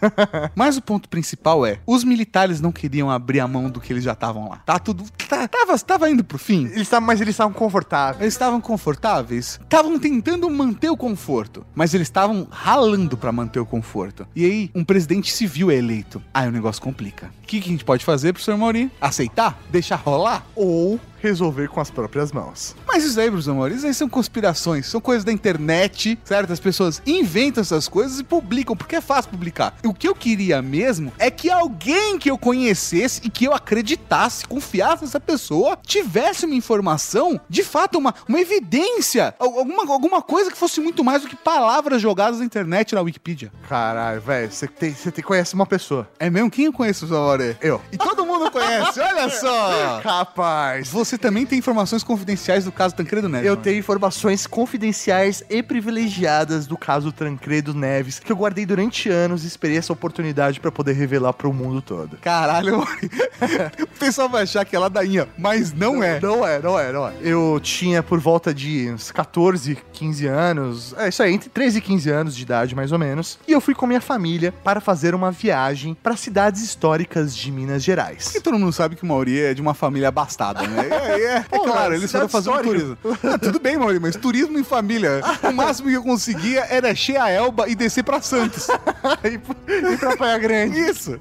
Mas 0.54 0.76
o 0.76 0.82
ponto 0.82 1.08
principal 1.08 1.64
é, 1.64 1.78
os 1.86 2.04
militares 2.04 2.60
não 2.60 2.72
queriam 2.72 3.10
abrir 3.10 3.40
a 3.40 3.48
mão 3.48 3.68
do 3.70 3.80
que 3.80 3.92
eles 3.92 4.04
já 4.04 4.12
estavam 4.12 4.48
lá. 4.48 4.56
Tá 4.66 4.78
tudo, 4.78 5.04
tá- 5.28 5.46
tava, 5.48 5.78
tava 5.78 6.10
indo 6.10 6.24
pro 6.24 6.38
fim. 6.38 6.66
Eles 6.66 6.82
estavam, 6.82 7.06
mas 7.06 7.20
eles 7.20 7.34
estavam 7.34 7.52
confortáveis. 7.52 8.20
Eles 8.22 8.34
estavam 8.34 8.60
confortáveis, 8.60 9.58
estavam 9.62 9.98
tentando 9.98 10.48
manter 10.50 10.90
o 10.90 10.96
conforto, 10.96 11.64
mas 11.74 11.94
eles 11.94 12.06
estavam 12.08 12.46
ralando 12.50 13.16
pra 13.16 13.32
manter 13.32 13.60
o 13.60 13.66
conforto. 13.66 14.26
E 14.34 14.44
aí, 14.44 14.70
um 14.74 14.84
presidente 14.84 15.32
civil 15.32 15.70
é 15.70 15.74
eleito. 15.76 16.22
Aí 16.32 16.48
o 16.48 16.52
negócio 16.52 16.82
complica. 16.82 17.30
O 17.42 17.46
que, 17.46 17.60
que 17.60 17.68
a 17.68 17.72
gente 17.72 17.84
pode 17.84 18.04
fazer, 18.04 18.32
professor 18.32 18.56
Mauri? 18.56 18.90
Aceitar? 19.00 19.58
Deixar 19.70 19.96
rolar? 19.96 20.46
Ou 20.54 21.00
resolver 21.22 21.68
com 21.68 21.80
as 21.80 21.90
próprias 21.90 22.32
mãos. 22.32 22.74
Mas 22.86 23.04
isso 23.04 23.18
aí, 23.20 23.28
professor 23.30 23.54
Mauri, 23.54 23.74
isso 23.76 23.86
aí 23.86 23.94
são 23.94 24.08
conspirações, 24.08 24.86
são 24.86 25.00
coisas 25.00 25.24
da 25.24 25.32
internet, 25.32 26.18
certo? 26.24 26.52
As 26.52 26.60
pessoas 26.60 27.02
inventam 27.06 27.60
essas 27.62 27.88
coisas 27.88 28.18
e 28.20 28.24
publicam, 28.24 28.76
porque 28.76 28.96
é 28.96 29.00
fácil 29.00 29.30
publicar. 29.30 29.74
O 29.84 29.94
que 29.94 30.08
eu 30.08 30.14
queria 30.14 30.60
mesmo 30.62 31.12
é 31.18 31.30
que 31.30 31.50
alguém 31.50 32.18
que 32.18 32.30
eu 32.30 32.38
conhecesse 32.38 33.20
e 33.24 33.30
que 33.30 33.44
eu 33.44 33.52
acreditasse, 33.54 34.46
confiasse 34.46 35.04
nessa 35.04 35.20
pessoa, 35.20 35.78
tivesse 35.86 36.46
uma 36.46 36.54
informação, 36.54 37.40
de 37.48 37.62
fato, 37.62 37.98
uma, 37.98 38.14
uma 38.28 38.40
evidência, 38.40 39.34
al- 39.38 39.58
alguma, 39.58 39.92
alguma 39.92 40.22
coisa 40.22 40.50
que 40.50 40.56
fosse 40.58 40.80
muito 40.80 41.02
mais 41.04 41.22
do 41.22 41.28
que 41.28 41.36
palavras 41.36 42.00
jogadas 42.00 42.38
na 42.40 42.44
internet 42.44 42.94
na 42.94 43.00
Wikipedia. 43.00 43.52
Caralho, 43.68 44.20
velho, 44.20 44.50
você 44.50 44.66
tem, 44.66 44.94
você 44.94 45.10
tem, 45.10 45.22
conhece 45.24 45.54
uma 45.54 45.66
pessoa. 45.66 46.08
É 46.18 46.30
mesmo? 46.30 46.50
Quem 46.50 46.66
eu 46.66 46.72
conheço, 46.72 47.06
Mauri? 47.06 47.56
Eu. 47.60 47.80
E 47.92 47.96
todo 47.98 48.24
mundo 48.24 48.50
conhece, 48.50 49.00
olha 49.00 49.28
só! 49.28 50.00
Capaz. 50.02 50.88
Você 50.88 51.09
também 51.18 51.46
tem 51.46 51.58
informações 51.58 52.02
confidenciais 52.02 52.64
do 52.64 52.72
caso 52.72 52.94
Tancredo 52.94 53.28
Neves. 53.28 53.46
Eu 53.46 53.54
Mauri. 53.54 53.62
tenho 53.62 53.78
informações 53.78 54.46
confidenciais 54.46 55.42
e 55.48 55.62
privilegiadas 55.62 56.66
do 56.66 56.76
caso 56.76 57.12
Tancredo 57.12 57.74
Neves, 57.74 58.18
que 58.18 58.30
eu 58.30 58.36
guardei 58.36 58.66
durante 58.66 59.08
anos 59.08 59.44
e 59.44 59.46
esperei 59.46 59.76
essa 59.76 59.92
oportunidade 59.92 60.60
pra 60.60 60.70
poder 60.70 60.92
revelar 60.92 61.32
pro 61.32 61.52
mundo 61.52 61.80
todo. 61.82 62.16
Caralho, 62.18 62.80
o 63.80 63.86
pessoal 63.98 64.28
vai 64.28 64.42
achar 64.42 64.64
que 64.64 64.74
é 64.74 64.78
ladainha, 64.78 65.28
mas 65.36 65.72
não 65.72 66.02
é. 66.02 66.20
Não 66.20 66.46
é, 66.46 66.60
não 66.60 66.78
é, 66.78 66.92
não 66.92 67.08
é. 67.08 67.12
Eu 67.22 67.60
tinha 67.62 68.02
por 68.02 68.18
volta 68.20 68.52
de 68.52 68.90
uns 68.90 69.10
14, 69.10 69.78
15 69.92 70.26
anos, 70.26 70.94
é 70.96 71.08
isso 71.08 71.22
aí, 71.22 71.32
entre 71.32 71.48
13 71.48 71.78
e 71.78 71.80
15 71.80 72.10
anos 72.10 72.36
de 72.36 72.42
idade, 72.42 72.74
mais 72.74 72.92
ou 72.92 72.98
menos. 72.98 73.38
E 73.46 73.52
eu 73.52 73.60
fui 73.60 73.74
com 73.74 73.86
minha 73.86 74.00
família 74.00 74.52
para 74.64 74.80
fazer 74.80 75.14
uma 75.14 75.30
viagem 75.30 75.96
para 76.02 76.16
cidades 76.16 76.62
históricas 76.62 77.36
de 77.36 77.50
Minas 77.50 77.82
Gerais. 77.82 78.24
Porque 78.24 78.40
todo 78.40 78.58
mundo 78.58 78.72
sabe 78.72 78.96
que 78.96 79.02
o 79.02 79.06
Mauri 79.06 79.40
é 79.40 79.54
de 79.54 79.62
uma 79.62 79.74
família 79.74 80.08
abastada, 80.08 80.62
né? 80.66 80.88
É, 81.00 81.20
é, 81.20 81.36
é 81.36 81.40
Pô, 81.40 81.64
claro, 81.64 81.94
ele 81.94 82.06
só 82.06 82.18
cidade 82.18 82.32
fazer 82.32 82.50
um 82.50 82.62
turismo. 82.62 82.98
Ah, 83.24 83.38
tudo 83.38 83.58
bem, 83.58 83.76
Mauri, 83.76 83.98
mas 83.98 84.16
turismo 84.16 84.58
em 84.58 84.64
família. 84.64 85.20
O 85.42 85.52
máximo 85.52 85.88
que 85.88 85.94
eu 85.94 86.02
conseguia 86.02 86.66
era 86.70 86.90
encher 86.90 87.20
a 87.20 87.30
Elba 87.30 87.68
e 87.68 87.74
descer 87.74 88.04
pra 88.04 88.20
Santos. 88.20 88.68
e 89.24 89.96
pra 89.96 90.16
Praia 90.16 90.38
Grande. 90.38 90.78
Isso. 90.78 91.20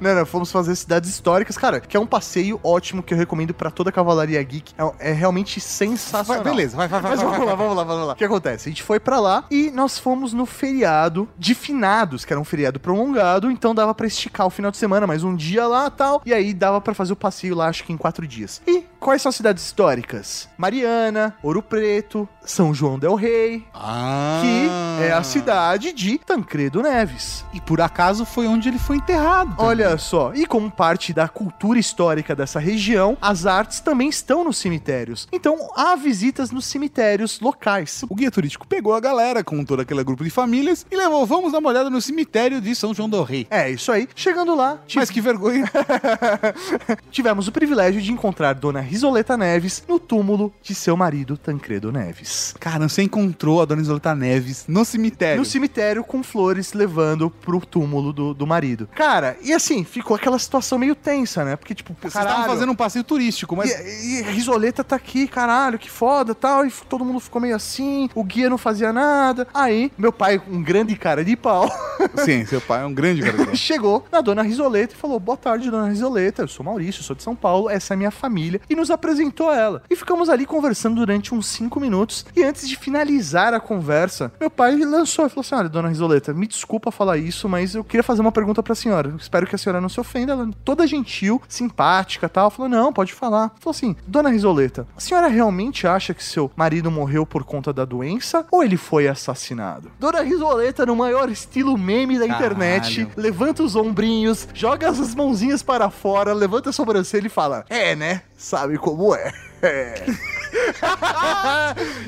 Não, 0.00 0.14
não, 0.14 0.26
fomos 0.26 0.50
fazer 0.50 0.74
cidades 0.76 1.10
históricas, 1.10 1.56
cara, 1.56 1.80
que 1.80 1.96
é 1.96 2.00
um 2.00 2.06
passeio 2.06 2.60
ótimo 2.62 3.02
que 3.02 3.12
eu 3.12 3.18
recomendo 3.18 3.54
pra 3.54 3.70
toda 3.70 3.90
a 3.90 3.92
Cavalaria 3.92 4.42
Geek. 4.42 4.72
É, 4.78 5.10
é 5.10 5.12
realmente 5.12 5.60
sensacional. 5.60 6.42
Vai, 6.42 6.52
beleza, 6.52 6.76
vai, 6.76 6.88
vai, 6.88 7.00
vai. 7.00 7.10
Mas 7.10 7.20
vai, 7.20 7.30
vamos 7.30 7.46
vai, 7.46 7.48
lá, 7.48 7.54
vamos 7.54 7.76
lá, 7.76 7.84
vamos 7.84 8.06
lá. 8.08 8.12
O 8.12 8.16
que 8.16 8.24
acontece? 8.24 8.68
A 8.68 8.70
gente 8.70 8.82
foi 8.82 9.00
pra 9.00 9.20
lá 9.20 9.44
e 9.50 9.70
nós 9.70 9.98
fomos 9.98 10.32
no 10.32 10.46
feriado 10.46 11.28
de 11.38 11.54
finados, 11.54 12.24
que 12.24 12.32
era 12.32 12.40
um 12.40 12.44
feriado 12.44 12.80
prolongado, 12.80 13.50
então 13.50 13.74
dava 13.74 13.94
pra 13.94 14.06
esticar 14.06 14.46
o 14.46 14.50
final 14.50 14.70
de 14.70 14.76
semana, 14.76 15.06
mais 15.06 15.24
um 15.24 15.34
dia 15.34 15.66
lá 15.66 15.90
tal. 15.90 16.22
E 16.24 16.32
aí 16.32 16.52
dava 16.54 16.80
pra 16.80 16.94
fazer 16.94 17.12
o 17.12 17.16
passeio 17.16 17.54
lá, 17.54 17.68
acho 17.68 17.84
que 17.84 17.92
em 17.92 17.96
quatro 17.96 18.26
dias. 18.26 18.60
E 18.66 18.84
quais 19.00 19.22
são 19.22 19.30
as 19.30 19.36
cidades 19.36 19.64
históricas? 19.64 20.48
Mariana, 20.56 21.34
Ouro 21.42 21.62
Preto, 21.62 22.28
São 22.44 22.72
João 22.74 22.98
Del 22.98 23.14
Rei, 23.14 23.64
Ah. 23.74 24.40
que 24.42 25.04
é 25.04 25.12
a 25.12 25.22
cidade 25.22 25.92
de 25.92 26.18
Tancredo 26.18 26.82
Neves. 26.82 27.44
E 27.52 27.60
por 27.60 27.80
acaso 27.80 28.24
foi 28.24 28.46
onde 28.46 28.68
ele 28.68 28.78
foi 28.78 28.96
enterrado. 28.96 29.50
também. 29.50 29.66
Olha 29.66 29.96
só, 29.98 30.32
e 30.34 30.44
como 30.46 30.70
parte 30.70 31.12
da 31.12 31.28
cultura 31.28 31.78
histórica 31.78 32.34
dessa 32.34 32.58
região, 32.58 33.16
as 33.20 33.46
artes 33.46 33.80
também 33.80 34.08
estão 34.08 34.44
nos 34.44 34.58
cemitérios. 34.58 35.28
Então 35.32 35.56
há 35.76 35.94
visitas 35.96 36.50
nos 36.50 36.64
cemitérios 36.66 37.40
locais. 37.40 38.02
O 38.08 38.14
guia 38.14 38.30
turístico 38.30 38.66
pegou 38.66 38.94
a 38.94 39.00
galera 39.00 39.44
com 39.44 39.64
todo 39.64 39.80
aquele 39.80 40.02
grupo 40.04 40.24
de 40.24 40.30
famílias 40.30 40.84
e 40.90 40.96
levou, 40.96 41.24
vamos 41.26 41.52
dar 41.52 41.58
uma 41.58 41.68
olhada 41.68 41.88
no 41.90 42.00
cemitério 42.00 42.60
de 42.60 42.74
São 42.74 42.92
João 42.94 43.08
do 43.08 43.22
Rei. 43.22 43.46
É, 43.50 43.70
isso 43.70 43.92
aí. 43.92 44.08
Chegando 44.14 44.54
lá, 44.54 44.78
tive- 44.86 45.00
Mas 45.00 45.10
que 45.10 45.20
vergonha. 45.20 45.64
tivemos 47.10 47.48
o 47.48 47.52
privilégio 47.52 48.00
de 48.00 48.12
encontrar 48.12 48.54
Dona 48.54 48.80
Risoleta 48.88 49.36
Neves 49.36 49.84
no 49.86 49.98
túmulo 49.98 50.52
de 50.62 50.74
seu 50.74 50.96
marido 50.96 51.36
Tancredo 51.36 51.92
Neves. 51.92 52.54
Cara, 52.58 52.88
você 52.88 53.02
encontrou 53.02 53.60
a 53.60 53.64
Dona 53.64 53.82
Isoleta 53.82 54.14
Neves 54.14 54.64
no 54.66 54.84
cemitério. 54.84 55.38
No 55.38 55.44
cemitério 55.44 56.02
com 56.02 56.22
flores 56.22 56.72
levando 56.72 57.30
pro 57.30 57.60
túmulo 57.60 58.12
do, 58.12 58.34
do 58.34 58.46
marido. 58.46 58.88
Cara, 58.94 59.36
e 59.42 59.52
assim, 59.52 59.84
ficou 59.84 60.16
aquela 60.16 60.38
situação 60.38 60.78
meio 60.78 60.94
tensa, 60.94 61.44
né? 61.44 61.56
Porque, 61.56 61.74
tipo, 61.74 61.94
Vocês 62.00 62.12
caralho, 62.12 62.30
estavam 62.30 62.54
fazendo 62.54 62.72
um 62.72 62.76
passeio 62.76 63.04
turístico, 63.04 63.54
mas... 63.54 63.70
E, 63.70 64.20
e 64.20 64.24
a 64.24 64.30
Risoleta 64.30 64.82
tá 64.82 64.96
aqui, 64.96 65.28
caralho, 65.28 65.78
que 65.78 65.90
foda 65.90 66.34
tal. 66.34 66.66
E 66.66 66.70
todo 66.88 67.04
mundo 67.04 67.20
ficou 67.20 67.40
meio 67.40 67.54
assim, 67.54 68.08
o 68.14 68.24
guia 68.24 68.48
não 68.48 68.58
fazia 68.58 68.92
nada. 68.92 69.46
Aí, 69.52 69.92
meu 69.98 70.12
pai, 70.12 70.40
um 70.48 70.62
grande 70.62 70.96
cara 70.96 71.24
de 71.24 71.36
pau, 71.36 71.68
Sim, 72.24 72.44
seu 72.46 72.60
pai 72.60 72.82
é 72.82 72.84
um 72.84 72.94
grande 72.94 73.22
cara. 73.22 73.54
chegou 73.54 74.04
na 74.10 74.20
dona 74.20 74.42
Risoleta 74.42 74.94
e 74.94 74.96
falou: 74.96 75.18
Boa 75.18 75.36
tarde, 75.36 75.70
dona 75.70 75.88
Risoleta. 75.88 76.42
Eu 76.42 76.48
sou 76.48 76.64
Maurício, 76.64 77.02
sou 77.02 77.14
de 77.14 77.22
São 77.22 77.34
Paulo, 77.34 77.68
essa 77.68 77.94
é 77.94 77.96
minha 77.96 78.10
família. 78.10 78.60
E 78.68 78.74
nos 78.78 78.90
apresentou 78.90 79.52
ela. 79.52 79.82
E 79.90 79.96
ficamos 79.96 80.28
ali 80.28 80.46
conversando 80.46 80.96
durante 80.96 81.34
uns 81.34 81.46
cinco 81.46 81.78
minutos. 81.80 82.24
E 82.34 82.42
antes 82.42 82.68
de 82.68 82.76
finalizar 82.76 83.52
a 83.52 83.60
conversa, 83.60 84.32
meu 84.40 84.50
pai 84.50 84.76
lançou 84.76 85.26
e 85.26 85.28
falou 85.28 85.40
assim: 85.42 85.54
Olha, 85.54 85.68
dona 85.68 85.88
Risoleta, 85.88 86.32
me 86.32 86.46
desculpa 86.46 86.90
falar 86.90 87.16
isso, 87.18 87.48
mas 87.48 87.74
eu 87.74 87.84
queria 87.84 88.02
fazer 88.02 88.20
uma 88.20 88.32
pergunta 88.32 88.62
pra 88.62 88.74
senhora. 88.74 89.14
Espero 89.18 89.46
que 89.46 89.54
a 89.54 89.58
senhora 89.58 89.80
não 89.80 89.88
se 89.88 90.00
ofenda. 90.00 90.32
Ela, 90.32 90.48
toda 90.64 90.86
gentil, 90.86 91.40
simpática 91.48 92.26
e 92.26 92.28
tal. 92.28 92.50
Falou: 92.50 92.68
Não, 92.68 92.92
pode 92.92 93.12
falar. 93.12 93.52
Falou 93.60 93.70
assim: 93.70 93.96
Dona 94.06 94.30
Risoleta, 94.30 94.86
a 94.96 95.00
senhora 95.00 95.28
realmente 95.28 95.86
acha 95.86 96.14
que 96.14 96.22
seu 96.24 96.50
marido 96.56 96.90
morreu 96.90 97.26
por 97.26 97.44
conta 97.44 97.72
da 97.72 97.84
doença 97.84 98.46
ou 98.50 98.62
ele 98.62 98.76
foi 98.76 99.08
assassinado? 99.08 99.90
Dona 99.98 100.22
Risoleta, 100.22 100.86
no 100.86 100.96
maior 100.96 101.28
estilo 101.30 101.76
meme 101.76 102.18
da 102.18 102.26
Caralho. 102.26 102.44
internet, 102.44 103.08
levanta 103.16 103.62
os 103.62 103.76
ombrinhos, 103.76 104.48
joga 104.54 104.88
as 104.88 105.14
mãozinhas 105.14 105.62
para 105.62 105.90
fora, 105.90 106.32
levanta 106.32 106.70
a 106.70 106.72
sobrancelha 106.72 107.26
e 107.26 107.30
fala: 107.30 107.64
É, 107.68 107.94
né? 107.94 108.22
Sabe 108.38 108.78
como 108.78 109.14
é? 109.14 109.32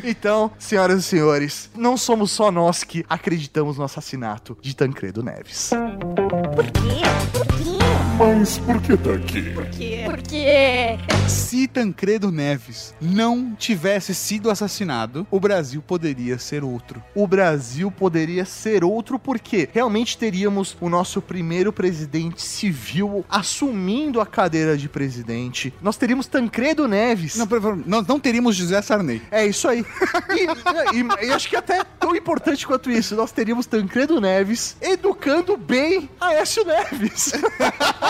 Então, 0.03 0.51
senhoras 0.59 1.01
e 1.01 1.03
senhores, 1.03 1.69
não 1.75 1.97
somos 1.97 2.31
só 2.31 2.51
nós 2.51 2.83
que 2.85 3.05
acreditamos 3.09 3.77
no 3.77 3.85
assassinato 3.85 4.57
de 4.63 4.75
Tancredo 4.75 5.23
Neves. 5.23 5.71
Por 6.55 6.65
quê? 6.65 7.03
Por 7.33 7.47
quê? 7.47 7.80
Mas 8.21 8.59
por 8.59 8.81
que 8.83 8.97
tá 8.99 9.15
aqui? 9.15 9.43
Por 9.51 9.67
quê? 9.71 10.03
Por 10.05 10.21
quê? 10.21 10.99
Se 11.27 11.67
Tancredo 11.67 12.31
Neves 12.31 12.93
não 13.01 13.55
tivesse 13.55 14.15
sido 14.15 14.51
assassinado, 14.51 15.27
o 15.31 15.41
Brasil 15.41 15.81
poderia 15.81 16.39
ser 16.39 16.63
outro. 16.63 17.03
O 17.15 17.27
Brasil 17.27 17.91
poderia 17.91 18.45
ser 18.45 18.85
outro 18.85 19.19
porque 19.19 19.71
realmente 19.73 20.19
teríamos 20.19 20.77
o 20.83 20.91
nosso 20.91 21.23
primeiro 21.23 21.73
presidente 21.73 22.43
civil 22.43 23.25
assumindo 23.29 24.21
a 24.21 24.27
cadeira 24.27 24.77
de 24.77 24.87
presidente. 24.89 25.73
Nós 25.81 25.97
teríamos 25.97 26.27
Tancredo 26.27 26.87
Neves. 26.87 27.37
Não, 27.37 27.47
nós 27.87 28.07
não 28.07 28.21
teríamos 28.21 28.55
José 28.55 28.83
Sarney. 28.83 29.23
É 29.31 29.47
isso 29.47 29.67
aí. 29.67 29.83
E, 30.31 30.97
e- 31.25 31.27
e 31.29 31.33
acho 31.33 31.49
que 31.49 31.57
até 31.57 31.83
tão 31.99 32.15
importante 32.15 32.67
quanto 32.67 32.91
isso, 32.91 33.17
nós 33.17 33.33
teríamos 33.33 33.65
Tancredo 33.67 34.21
Neves 34.21 34.77
educando 34.83 35.57
bem 35.57 36.11
Aécio 36.21 36.65
Neves. 36.67 37.33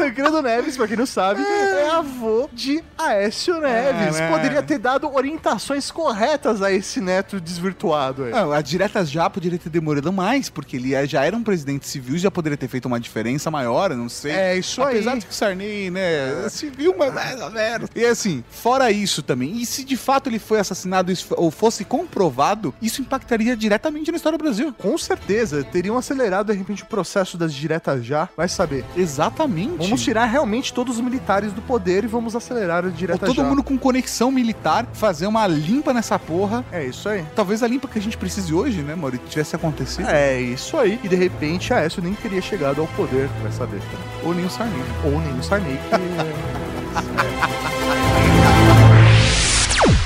Tancredo 0.00 0.40
Neves, 0.42 0.76
pra 0.76 0.88
quem 0.88 0.96
não 0.96 1.06
sabe, 1.06 1.42
é 1.42 1.88
avô 1.90 2.48
de 2.52 2.82
Aécio 2.96 3.60
Neves. 3.60 4.18
né? 4.18 4.30
Poderia 4.30 4.62
ter 4.62 4.78
dado 4.78 5.12
orientações 5.12 5.90
corretas 5.90 6.62
a 6.62 6.72
esse 6.72 7.00
neto 7.00 7.40
desvirtuado 7.40 8.24
aí. 8.24 8.30
Não, 8.32 8.52
a 8.52 8.60
diretas 8.62 9.10
já 9.10 9.28
poderia 9.28 9.58
ter 9.58 9.68
demorado 9.68 10.12
mais, 10.12 10.48
porque 10.48 10.76
ele 10.76 10.94
é- 10.94 11.06
já 11.06 11.24
era 11.24 11.36
um 11.36 11.42
presidente 11.42 11.86
civil, 11.86 12.16
já 12.18 12.30
poderia 12.30 12.56
ter 12.56 12.68
feito 12.68 12.86
uma 12.86 12.98
diferença 12.98 13.50
maior, 13.50 13.90
não 13.90 14.08
sei. 14.08 14.32
É, 14.32 14.56
isso 14.56 14.82
aí. 14.82 14.96
Apesar 14.96 15.16
de 15.18 15.26
que 15.26 15.32
o 15.32 15.34
Sarney, 15.34 15.90
né, 15.90 16.48
civil, 16.48 16.94
mas 16.98 17.12
mais 17.12 17.40
ou 17.40 17.50
menos. 17.50 17.90
E 17.94 18.04
assim, 18.04 18.42
fora 18.50 18.90
isso 18.90 19.22
também, 19.22 19.56
e 19.58 19.66
se 19.66 19.84
de 19.84 19.96
fato 19.96 20.28
ele 20.30 20.38
foi 20.38 20.58
assassinado 20.60 21.12
ou 21.32 21.50
fosse 21.50 21.84
comprovado, 21.84 22.74
isso 22.80 23.02
impactaria 23.02 23.56
diretamente 23.56 24.10
na 24.10 24.16
história 24.16 24.38
do 24.38 24.42
Brasil. 24.42 24.74
Com 24.78 24.96
certeza, 24.96 25.62
teriam 25.64 25.98
acelerado 25.98 26.52
de 26.52 26.58
repente 26.58 26.82
o 26.82 26.86
processo 26.86 27.36
das 27.36 27.52
diretas 27.52 28.04
já. 28.04 28.28
Vai 28.36 28.48
saber. 28.48 28.84
Exatamente. 28.96 29.89
Vamos 29.90 30.02
tirar 30.02 30.24
realmente 30.26 30.72
todos 30.72 30.96
os 30.96 31.00
militares 31.02 31.52
do 31.52 31.60
poder 31.62 32.04
e 32.04 32.06
vamos 32.06 32.34
acelerar 32.36 32.84
a 32.84 32.86
Ou 32.86 32.92
direta 32.92 33.26
todo 33.26 33.36
já. 33.36 33.44
mundo 33.44 33.62
com 33.62 33.76
conexão 33.78 34.30
militar, 34.30 34.86
fazer 34.92 35.26
uma 35.26 35.46
limpa 35.46 35.92
nessa 35.92 36.18
porra. 36.18 36.64
É 36.72 36.84
isso 36.84 37.08
aí. 37.08 37.24
Talvez 37.34 37.62
a 37.62 37.66
limpa 37.66 37.88
que 37.88 37.98
a 37.98 38.02
gente 38.02 38.16
precise 38.16 38.54
hoje, 38.54 38.82
né, 38.82 38.94
Maurício, 38.94 39.26
tivesse 39.28 39.56
acontecido. 39.56 40.08
É 40.08 40.40
isso 40.40 40.76
aí. 40.76 40.98
E 41.02 41.08
de 41.08 41.16
repente 41.16 41.72
Aécio 41.72 42.02
nem 42.02 42.14
teria 42.14 42.40
chegado 42.40 42.80
ao 42.80 42.86
poder, 42.88 43.28
vai 43.42 43.52
saber. 43.52 43.80
Ou 44.24 44.34
nem 44.34 44.44
o 44.44 44.50
Sarney. 44.50 44.82
Ou 45.04 45.20
nem 45.20 45.38
o 45.38 45.42
Sarney. 45.42 45.78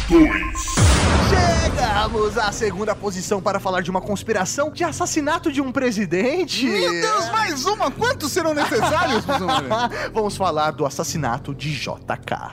Que... 0.07 0.74
Chegamos 1.65 2.37
à 2.37 2.53
segunda 2.53 2.95
posição 2.95 3.41
para 3.41 3.59
falar 3.59 3.81
de 3.81 3.91
uma 3.91 4.03
conspiração 4.03 4.71
de 4.71 4.85
assassinato 4.85 5.51
de 5.51 5.63
um 5.63 5.73
presidente. 5.73 6.67
Meu 6.67 6.91
Deus, 6.91 7.31
mais 7.31 7.65
uma! 7.65 7.91
Quantos 7.91 8.33
serão 8.33 8.53
necessários? 8.53 9.25
Vamos 10.13 10.37
falar 10.37 10.73
do 10.73 10.85
assassinato 10.85 11.55
de 11.55 11.71
JK. 11.71 11.95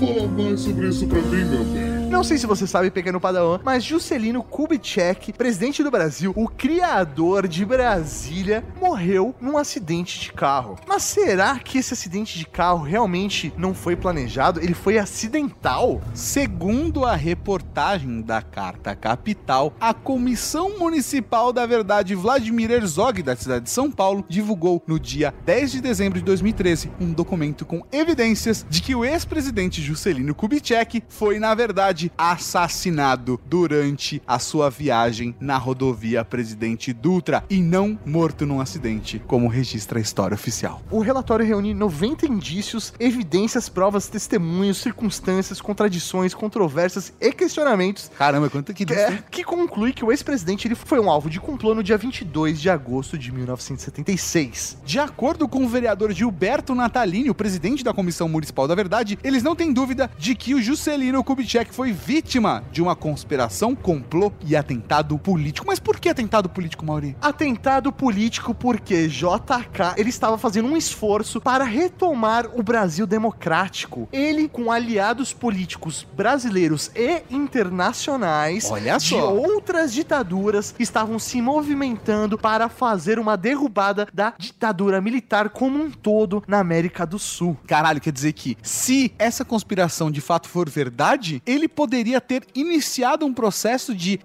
Fala 0.00 0.28
mais 0.28 0.60
sobre 0.60 0.88
isso 0.88 1.06
pra 1.06 1.20
mim, 1.20 1.44
meu 1.44 1.62
bem. 1.64 1.95
Não 2.08 2.22
sei 2.22 2.38
se 2.38 2.46
você 2.46 2.66
sabe, 2.66 2.90
pequeno 2.90 3.20
padawan, 3.20 3.60
mas 3.64 3.82
Juscelino 3.82 4.42
Kubitschek, 4.42 5.32
presidente 5.32 5.82
do 5.82 5.90
Brasil, 5.90 6.32
o 6.36 6.48
criador 6.48 7.48
de 7.48 7.64
Brasília, 7.64 8.64
morreu 8.80 9.34
num 9.40 9.58
acidente 9.58 10.20
de 10.20 10.32
carro. 10.32 10.78
Mas 10.86 11.02
será 11.02 11.58
que 11.58 11.78
esse 11.78 11.92
acidente 11.92 12.38
de 12.38 12.46
carro 12.46 12.84
realmente 12.84 13.52
não 13.58 13.74
foi 13.74 13.96
planejado? 13.96 14.60
Ele 14.60 14.72
foi 14.72 14.98
acidental? 14.98 16.00
Segundo 16.14 17.04
a 17.04 17.16
reportagem 17.16 18.22
da 18.22 18.40
Carta 18.40 18.94
Capital, 18.94 19.74
a 19.80 19.92
Comissão 19.92 20.78
Municipal 20.78 21.52
da 21.52 21.66
Verdade 21.66 22.14
Vladimir 22.14 22.70
Herzog, 22.70 23.22
da 23.22 23.34
cidade 23.34 23.64
de 23.64 23.70
São 23.70 23.90
Paulo, 23.90 24.24
divulgou 24.28 24.82
no 24.86 25.00
dia 25.00 25.34
10 25.44 25.72
de 25.72 25.80
dezembro 25.80 26.20
de 26.20 26.24
2013 26.24 26.90
um 27.00 27.12
documento 27.12 27.64
com 27.64 27.82
evidências 27.90 28.64
de 28.70 28.80
que 28.80 28.94
o 28.94 29.04
ex-presidente 29.04 29.82
Juscelino 29.82 30.34
Kubitschek 30.34 31.02
foi, 31.08 31.38
na 31.38 31.54
verdade, 31.54 31.95
assassinado 32.16 33.40
durante 33.46 34.22
a 34.26 34.38
sua 34.38 34.68
viagem 34.70 35.34
na 35.40 35.56
rodovia 35.56 36.24
Presidente 36.24 36.92
Dutra 36.92 37.44
e 37.48 37.60
não 37.60 37.98
morto 38.04 38.44
num 38.46 38.60
acidente, 38.60 39.22
como 39.26 39.48
registra 39.48 39.98
a 39.98 40.02
história 40.02 40.34
oficial. 40.34 40.82
O 40.90 41.00
relatório 41.00 41.46
reúne 41.46 41.72
90 41.72 42.26
indícios, 42.26 42.92
evidências, 42.98 43.68
provas, 43.68 44.08
testemunhos, 44.08 44.78
circunstâncias, 44.78 45.60
contradições, 45.60 46.34
controvérsias 46.34 47.12
e 47.20 47.32
questionamentos 47.32 48.10
Caramba, 48.16 48.48
quanto 48.50 48.72
que 48.72 48.84
disso, 48.84 49.00
É, 49.00 49.22
que 49.30 49.44
conclui 49.44 49.92
que 49.92 50.04
o 50.04 50.10
ex-presidente 50.10 50.66
ele 50.66 50.74
foi 50.74 50.98
um 50.98 51.10
alvo 51.10 51.28
de 51.28 51.40
complô 51.40 51.74
no 51.74 51.82
dia 51.82 51.96
22 51.96 52.60
de 52.60 52.70
agosto 52.70 53.18
de 53.18 53.30
1976. 53.32 54.78
De 54.84 54.98
acordo 54.98 55.48
com 55.48 55.64
o 55.64 55.68
vereador 55.68 56.12
Gilberto 56.12 56.74
Natalini, 56.74 57.30
o 57.30 57.34
presidente 57.34 57.84
da 57.84 57.92
Comissão 57.92 58.28
Municipal 58.28 58.66
da 58.66 58.74
Verdade, 58.74 59.18
eles 59.22 59.42
não 59.42 59.54
têm 59.54 59.72
dúvida 59.72 60.10
de 60.18 60.34
que 60.34 60.54
o 60.54 60.62
Juscelino 60.62 61.22
Kubitschek 61.22 61.74
foi 61.74 61.85
vítima 61.92 62.64
de 62.70 62.82
uma 62.82 62.96
conspiração, 62.96 63.74
complô 63.74 64.32
e 64.44 64.56
atentado 64.56 65.18
político. 65.18 65.66
Mas 65.66 65.78
por 65.78 65.98
que 65.98 66.08
atentado 66.08 66.48
político, 66.48 66.84
Mauri? 66.84 67.16
Atentado 67.20 67.92
político 67.92 68.54
porque 68.54 69.08
JK 69.08 69.94
ele 69.96 70.10
estava 70.10 70.38
fazendo 70.38 70.68
um 70.68 70.76
esforço 70.76 71.40
para 71.40 71.64
retomar 71.64 72.46
o 72.54 72.62
Brasil 72.62 73.06
democrático. 73.06 74.08
Ele 74.12 74.48
com 74.48 74.70
aliados 74.70 75.32
políticos 75.32 76.06
brasileiros 76.16 76.90
e 76.94 77.22
internacionais 77.30 78.70
Olha 78.70 78.98
de 78.98 79.10
só. 79.10 79.32
outras 79.32 79.92
ditaduras 79.92 80.74
estavam 80.78 81.18
se 81.18 81.40
movimentando 81.40 82.38
para 82.38 82.68
fazer 82.68 83.18
uma 83.18 83.36
derrubada 83.36 84.06
da 84.12 84.34
ditadura 84.38 85.00
militar 85.00 85.50
como 85.50 85.82
um 85.82 85.90
todo 85.90 86.42
na 86.46 86.58
América 86.58 87.06
do 87.06 87.18
Sul. 87.18 87.56
Caralho, 87.66 88.00
quer 88.00 88.12
dizer 88.12 88.32
que 88.32 88.56
se 88.62 89.12
essa 89.18 89.44
conspiração 89.44 90.10
de 90.10 90.20
fato 90.20 90.48
for 90.48 90.68
verdade, 90.68 91.42
ele 91.46 91.68
poderia 91.76 92.20
ter 92.20 92.44
iniciado 92.54 93.26
um 93.26 93.34
processo 93.34 93.94
de 93.94 94.18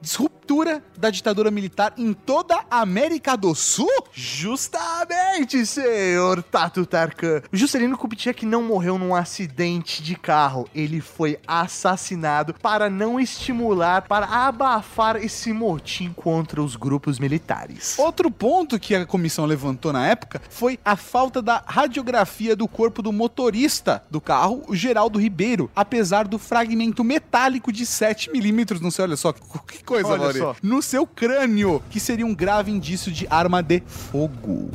disruptura 0.51 0.83
da 0.97 1.09
ditadura 1.09 1.49
militar 1.49 1.93
em 1.97 2.13
toda 2.13 2.59
a 2.69 2.81
América 2.81 3.37
do 3.37 3.55
Sul? 3.55 3.89
Justamente, 4.13 5.65
senhor 5.65 6.43
Tatu 6.43 6.85
Tarkan. 6.85 7.41
O 7.51 7.57
Juscelino 7.57 7.97
Kubitschek 7.97 8.45
não 8.45 8.61
morreu 8.61 8.97
num 8.97 9.15
acidente 9.15 10.03
de 10.03 10.15
carro. 10.15 10.67
Ele 10.75 10.99
foi 10.99 11.39
assassinado 11.47 12.53
para 12.61 12.89
não 12.89 13.19
estimular, 13.19 14.03
para 14.03 14.25
abafar 14.25 15.15
esse 15.15 15.53
motim 15.53 16.13
contra 16.13 16.61
os 16.61 16.75
grupos 16.75 17.17
militares. 17.17 17.97
Outro 17.97 18.29
ponto 18.29 18.77
que 18.77 18.93
a 18.93 19.05
comissão 19.05 19.45
levantou 19.45 19.93
na 19.93 20.07
época 20.07 20.41
foi 20.49 20.77
a 20.83 20.95
falta 20.95 21.41
da 21.41 21.63
radiografia 21.65 22.55
do 22.55 22.67
corpo 22.67 23.01
do 23.01 23.13
motorista 23.13 24.03
do 24.11 24.19
carro, 24.19 24.63
o 24.67 24.75
Geraldo 24.75 25.17
Ribeiro, 25.17 25.71
apesar 25.75 26.27
do 26.27 26.37
fragmento 26.37 27.03
metálico 27.03 27.71
de 27.71 27.85
7 27.85 28.31
milímetros 28.31 28.81
no 28.81 28.91
seu, 28.91 29.05
olha 29.05 29.15
só, 29.15 29.31
que 29.31 29.83
coisa, 29.83 30.09
Olha. 30.09 30.40
Só. 30.41 30.55
no 30.61 30.81
seu 30.81 31.05
crânio, 31.05 31.81
que 31.89 31.99
seria 31.99 32.25
um 32.25 32.33
grave 32.33 32.71
indício 32.71 33.11
de 33.11 33.27
arma 33.29 33.61
de 33.61 33.81
fogo. 33.85 34.69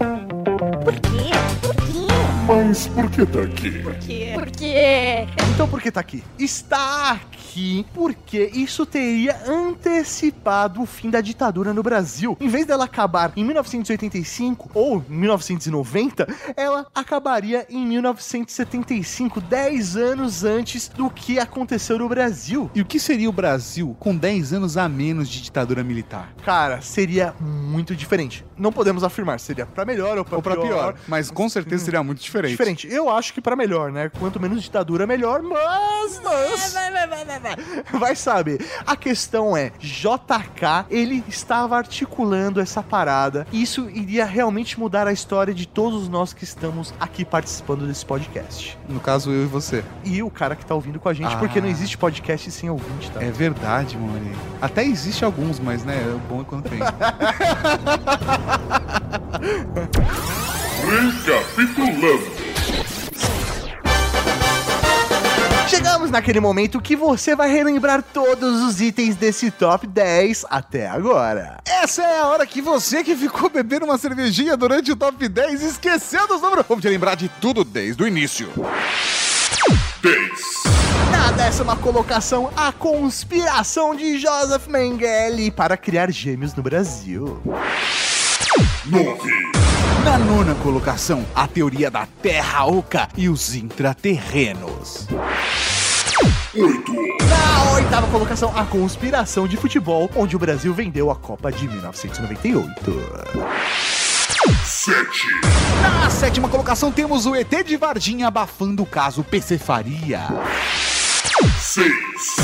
Por 0.85 0.95
quê? 0.95 1.31
Por 1.62 1.75
quê? 1.75 1.86
Mas 2.47 2.87
por 2.87 3.11
que 3.11 3.27
tá 3.27 3.43
aqui? 3.43 3.71
Por 3.83 3.95
quê? 3.97 4.31
Porque 4.33 5.27
Então 5.53 5.67
por 5.67 5.83
que 5.83 5.91
tá 5.91 5.99
aqui? 5.99 6.23
Está 6.39 7.13
aqui 7.13 7.85
porque 7.93 8.51
isso 8.55 8.87
teria 8.87 9.37
antecipado 9.49 10.83
o 10.83 10.87
fim 10.87 11.11
da 11.11 11.21
ditadura 11.21 11.73
no 11.73 11.83
Brasil. 11.83 12.37
Em 12.39 12.49
vez 12.49 12.67
dela 12.67 12.85
acabar 12.85 13.33
em 13.35 13.43
1985 13.43 14.71
ou 14.75 15.03
1990, 15.09 16.27
ela 16.57 16.87
acabaria 16.95 17.67
em 17.69 17.85
1975, 17.87 19.41
10 19.41 19.97
anos 19.97 20.45
antes 20.45 20.89
do 20.89 21.11
que 21.11 21.39
aconteceu 21.39 21.99
no 21.99 22.09
Brasil. 22.09 22.71
E 22.75 22.81
o 22.81 22.85
que 22.85 23.01
seria 23.01 23.29
o 23.29 23.33
Brasil 23.33 23.97
com 23.99 24.15
10 24.15 24.53
anos 24.53 24.77
a 24.77 24.89
menos 24.89 25.29
de 25.29 25.43
ditadura 25.43 25.83
militar? 25.83 26.33
Cara, 26.45 26.81
seria 26.81 27.35
muito 27.41 27.97
diferente. 27.97 28.45
Não 28.57 28.71
podemos 28.71 29.03
afirmar 29.03 29.41
se 29.41 29.47
seria 29.47 29.67
pra 29.67 29.85
melhor 29.85 30.19
ou 30.19 30.27
Ou 30.31 30.43
pra 30.43 30.57
pior, 30.57 30.95
mas 31.09 31.31
com 31.31 31.49
certeza 31.49 31.85
seria 31.85 32.03
muito 32.03 32.21
diferente. 32.21 32.36
Diferente. 32.43 32.89
Eu 32.91 33.09
acho 33.11 33.32
que 33.32 33.41
pra 33.41 33.57
melhor, 33.57 33.91
né? 33.93 34.11
Quanto 34.18 34.41
menos 34.41 34.62
ditadura, 34.62 35.07
melhor, 35.07 35.43
mas. 35.43 36.20
mas... 36.22 36.72
Vai, 36.72 36.91
vai, 36.93 37.07
vai, 37.07 37.24
vai, 37.24 37.41
vai. 37.41 37.57
Vai 37.99 38.16
saber. 38.16 38.64
A 38.87 38.97
questão 38.97 39.57
é: 39.57 39.72
JK, 39.78 40.87
ele 40.91 41.24
estava 41.28 41.76
articulando 41.76 42.61
essa 42.61 42.82
parada. 42.82 43.47
E 43.53 43.62
isso 43.62 43.89
iria 43.91 44.24
realmente 44.24 44.78
mudar 44.78 45.07
a 45.07 45.12
história 45.12 45.55
de 45.55 45.66
todos 45.66 46.09
nós 46.09 46.32
que 46.32 46.45
estamos 46.45 46.93
aqui 47.01 47.24
participando 47.24 47.87
desse 47.87 48.05
podcast. 48.05 48.76
No 48.89 49.01
caso, 49.01 49.30
eu 49.30 49.45
e 49.45 49.47
você. 49.47 49.84
E 50.05 50.22
o 50.22 50.30
cara 50.30 50.55
que 50.57 50.64
tá 50.64 50.74
ouvindo 50.74 50.99
com 51.01 51.09
a 51.09 51.14
gente, 51.14 51.34
Ah. 51.34 51.39
porque 51.39 51.61
não 51.61 51.68
existe 51.68 51.97
podcast 51.99 52.51
sem 52.51 52.70
ouvinte, 52.70 53.11
tá? 53.11 53.22
É 53.22 53.30
verdade, 53.30 53.97
Mauri. 53.97 54.32
Até 54.61 54.84
existe 54.84 55.24
alguns, 55.24 55.59
mas 55.61 55.84
né, 55.84 55.97
o 56.14 56.18
bom 56.28 56.41
é 56.41 56.45
quando 56.45 56.68
tem. 56.68 56.78
Recapitulando. 60.85 62.37
Chegamos 65.68 66.11
naquele 66.11 66.39
momento 66.39 66.81
que 66.81 66.95
você 66.95 67.35
vai 67.35 67.51
relembrar 67.51 68.03
todos 68.03 68.62
os 68.62 68.81
itens 68.81 69.16
desse 69.16 69.51
top 69.51 69.87
10 69.87 70.47
até 70.49 70.87
agora. 70.87 71.59
Essa 71.66 72.03
é 72.03 72.20
a 72.20 72.27
hora 72.27 72.47
que 72.47 72.62
você 72.62 73.03
que 73.03 73.16
ficou 73.16 73.51
bebendo 73.51 73.85
uma 73.85 73.99
cervejinha 73.99 74.57
durante 74.57 74.93
o 74.93 74.97
top 74.97 75.29
10 75.29 75.62
esqueceu 75.62 76.29
dos 76.29 76.41
números. 76.41 76.64
Vamos 76.68 76.83
te 76.83 76.89
lembrar 76.89 77.16
de 77.16 77.29
tudo 77.41 77.64
desde 77.64 78.03
o 78.03 78.07
início. 78.07 78.49
10. 80.03 80.20
Na 81.11 81.33
décima 81.33 81.77
colocação, 81.77 82.53
a 82.57 82.70
conspiração 82.70 83.95
de 83.95 84.18
Joseph 84.18 84.68
Mengele 84.68 85.51
para 85.51 85.77
criar 85.77 86.11
gêmeos 86.12 86.55
no 86.55 86.62
Brasil. 86.62 87.43
9. 88.87 89.31
Na 90.05 90.19
nona 90.19 90.55
colocação, 90.57 91.27
a 91.35 91.49
teoria 91.49 91.91
da 91.91 92.07
Terra 92.23 92.65
Oca 92.67 93.09
e 93.17 93.29
os 93.29 93.55
intraterrenos. 93.55 95.09
8. 96.55 96.93
Na 97.29 97.73
oitava 97.73 98.07
colocação, 98.07 98.57
a 98.57 98.65
conspiração 98.65 99.47
de 99.49 99.57
futebol, 99.57 100.09
onde 100.15 100.37
o 100.37 100.39
Brasil 100.39 100.73
vendeu 100.73 101.11
a 101.11 101.17
Copa 101.17 101.51
de 101.51 101.69
1998. 101.69 102.93
Sete. 104.65 105.27
Na 105.83 106.09
sétima 106.09 106.49
colocação 106.49 106.93
temos 106.93 107.27
o 107.27 107.35
ET 107.35 107.51
de 107.65 107.77
Varginha 107.77 108.29
abafando 108.29 108.85
o 108.85 108.87
caso 108.87 109.25
PC 109.25 109.59
Faria. 109.59 110.21
Seis. 111.61 112.37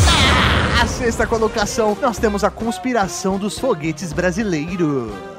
A 0.81 0.87
sexta 0.87 1.27
colocação, 1.27 1.97
nós 2.03 2.19
temos 2.19 2.43
a 2.43 2.51
conspiração 2.51 3.39
dos 3.39 3.59
foguetes 3.59 4.13
brasileiros. 4.13 5.32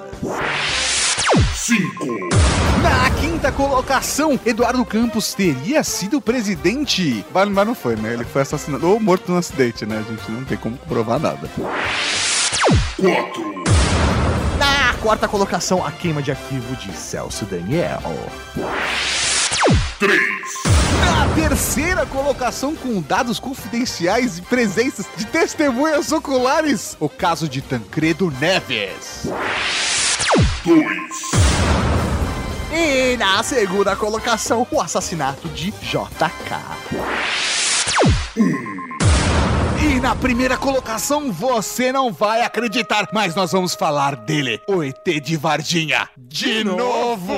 Na 2.82 3.10
quinta 3.22 3.52
colocação, 3.52 4.40
Eduardo 4.46 4.86
Campos 4.86 5.34
teria 5.34 5.84
sido 5.84 6.22
presidente. 6.22 7.26
Mas 7.34 7.50
mas 7.50 7.68
não 7.68 7.76
foi, 7.76 7.96
né? 7.96 8.14
Ele 8.14 8.26
foi 8.26 8.42
assassinado 8.42 8.90
ou 8.90 9.00
morto 9.00 9.32
num 9.32 9.38
acidente, 9.38 9.86
né? 9.86 10.04
A 10.06 10.12
gente 10.12 10.32
não 10.32 10.44
tem 10.44 10.58
como 10.58 10.78
comprovar 10.78 11.20
nada. 11.20 11.50
Quatro. 12.98 13.64
Na 14.58 14.94
quarta 15.02 15.28
colocação, 15.28 15.86
a 15.86 15.92
queima 15.92 16.22
de 16.22 16.32
arquivo 16.32 16.76
de 16.76 16.96
Celso 16.96 17.46
Daniel. 17.46 18.02
Três. 20.00 20.22
Na 21.06 21.28
terceira 21.34 22.06
colocação, 22.06 22.76
com 22.76 23.02
dados 23.02 23.40
confidenciais 23.40 24.38
e 24.38 24.42
presenças 24.42 25.06
de 25.18 25.26
testemunhas 25.26 26.12
oculares, 26.12 26.96
o 27.00 27.10
caso 27.10 27.48
de 27.48 27.62
Tancredo 27.62 28.32
Neves. 28.40 29.28
Dois. 30.66 31.32
E 32.72 33.16
na 33.18 33.44
segunda 33.44 33.96
colocação, 33.96 34.66
o 34.72 34.82
assassinato 34.82 35.48
de 35.50 35.72
JK. 35.72 36.56
E 39.80 40.00
na 40.00 40.16
primeira 40.16 40.58
colocação, 40.58 41.32
você 41.32 41.92
não 41.92 42.12
vai 42.12 42.42
acreditar, 42.42 43.10
mas 43.14 43.36
nós 43.36 43.52
vamos 43.52 43.76
falar 43.76 44.16
dele, 44.16 44.60
o 44.68 44.82
ET 44.82 45.04
de 45.22 45.38
Varginha. 45.38 46.10
De 46.18 46.64
novo! 46.64 47.34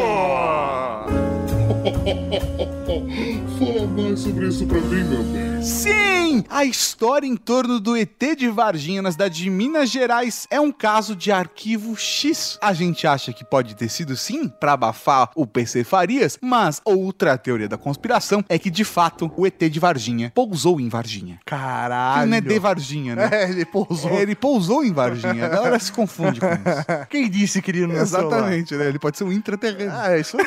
Fala 3.57 3.87
mais 3.87 4.19
sobre 4.19 4.47
isso 4.47 4.65
pra 4.65 4.79
mim, 4.81 5.03
meu 5.03 5.23
bem. 5.23 5.61
Sim! 5.61 6.43
A 6.49 6.65
história 6.65 7.25
em 7.25 7.37
torno 7.37 7.79
do 7.79 7.95
ET 7.95 8.21
de 8.37 8.49
Varginha 8.49 9.01
na 9.01 9.11
cidade 9.11 9.41
de 9.41 9.49
Minas 9.49 9.89
Gerais 9.89 10.45
é 10.51 10.59
um 10.59 10.71
caso 10.71 11.15
de 11.15 11.31
arquivo 11.31 11.95
X. 11.95 12.57
A 12.61 12.73
gente 12.73 13.07
acha 13.07 13.31
que 13.31 13.45
pode 13.45 13.75
ter 13.75 13.89
sido 13.89 14.17
sim 14.17 14.47
pra 14.47 14.73
abafar 14.73 15.31
o 15.35 15.47
PC 15.47 15.83
Farias, 15.83 16.37
mas 16.41 16.81
outra 16.83 17.37
teoria 17.37 17.69
da 17.69 17.77
conspiração 17.77 18.43
é 18.49 18.59
que 18.59 18.69
de 18.69 18.83
fato 18.83 19.31
o 19.37 19.47
ET 19.47 19.57
de 19.57 19.79
Varginha 19.79 20.31
pousou 20.35 20.79
em 20.79 20.89
Varginha. 20.89 21.39
Caralho. 21.45 22.29
Não 22.29 22.37
é 22.37 22.41
de 22.41 22.59
Varginha, 22.59 23.15
né? 23.15 23.29
É, 23.31 23.49
ele 23.49 23.65
pousou. 23.65 24.11
É, 24.11 24.21
ele 24.21 24.35
pousou 24.35 24.83
em 24.83 24.91
Varginha. 24.91 25.45
A 25.45 25.49
galera 25.49 25.79
se 25.79 25.91
confunde 25.91 26.39
com 26.39 26.47
isso. 26.47 26.85
Quem 27.09 27.29
disse 27.29 27.61
que 27.61 27.71
ele 27.71 27.87
não 27.87 27.95
Exatamente, 27.95 28.75
né? 28.75 28.87
Ele 28.87 28.99
pode 28.99 29.17
ser 29.17 29.23
um 29.23 29.31
intraterreno. 29.31 29.91
Ah, 29.93 30.11
é 30.11 30.19
isso. 30.19 30.37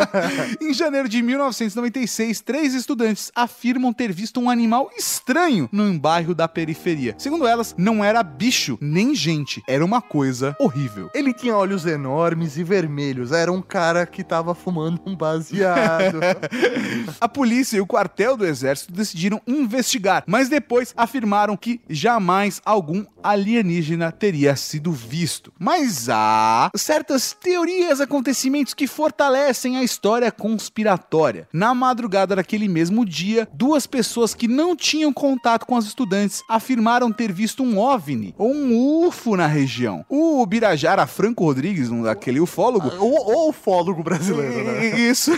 Em 0.60 0.72
janeiro 0.74 1.08
de 1.08 1.22
1996, 1.22 2.40
três 2.50 2.74
estudantes 2.74 3.30
afirmam 3.32 3.92
ter 3.92 4.10
visto 4.10 4.40
um 4.40 4.50
animal 4.50 4.90
estranho 4.98 5.68
num 5.70 5.96
bairro 5.96 6.34
da 6.34 6.48
periferia. 6.48 7.14
Segundo 7.16 7.46
elas, 7.46 7.76
não 7.78 8.04
era 8.04 8.24
bicho 8.24 8.76
nem 8.80 9.14
gente, 9.14 9.62
era 9.68 9.84
uma 9.84 10.02
coisa 10.02 10.56
horrível. 10.58 11.08
Ele 11.14 11.32
tinha 11.32 11.54
olhos 11.54 11.86
enormes 11.86 12.56
e 12.56 12.64
vermelhos. 12.64 13.30
Era 13.30 13.52
um 13.52 13.62
cara 13.62 14.04
que 14.04 14.24
tava 14.24 14.52
fumando 14.52 15.00
um 15.06 15.14
baseado. 15.14 16.18
A 17.20 17.28
polícia 17.28 17.76
e 17.76 17.80
o 17.80 17.86
quartel 17.86 18.36
do 18.36 18.44
exército 18.44 18.92
decidiram 18.92 19.40
investigar, 19.46 20.24
mas 20.26 20.48
depois 20.48 20.92
afirmaram 20.96 21.56
que 21.56 21.80
jamais 21.88 22.60
algum 22.64 23.04
alienígena 23.22 24.10
teria 24.10 24.56
sido 24.56 24.90
visto. 24.90 25.52
Mas 25.56 26.08
há 26.08 26.68
certas 26.74 27.32
teorias, 27.32 28.00
acontecimentos 28.00 28.74
que 28.74 28.88
fortalecem 28.88 29.76
a 29.76 29.84
história 29.84 30.32
conspiratória. 30.32 31.48
Na 31.52 31.72
madrugada 31.76 32.39
daquele 32.40 32.68
mesmo 32.68 33.04
dia, 33.04 33.46
duas 33.52 33.86
pessoas 33.86 34.34
que 34.34 34.48
não 34.48 34.74
tinham 34.74 35.12
contato 35.12 35.66
com 35.66 35.76
as 35.76 35.84
estudantes 35.84 36.42
afirmaram 36.48 37.12
ter 37.12 37.30
visto 37.30 37.62
um 37.62 37.78
OVNI 37.78 38.34
ou 38.38 38.50
um 38.50 39.06
UFO 39.06 39.36
na 39.36 39.46
região. 39.46 40.04
O 40.08 40.44
Birajara 40.46 41.06
Franco 41.06 41.44
Rodrigues, 41.44 41.90
um 41.90 42.02
daquele 42.02 42.40
ufólogo, 42.40 42.88
o, 42.98 43.46
o 43.46 43.50
ufólogo 43.50 44.02
brasileiro, 44.02 44.64
né? 44.64 44.86
Isso. 45.10 45.32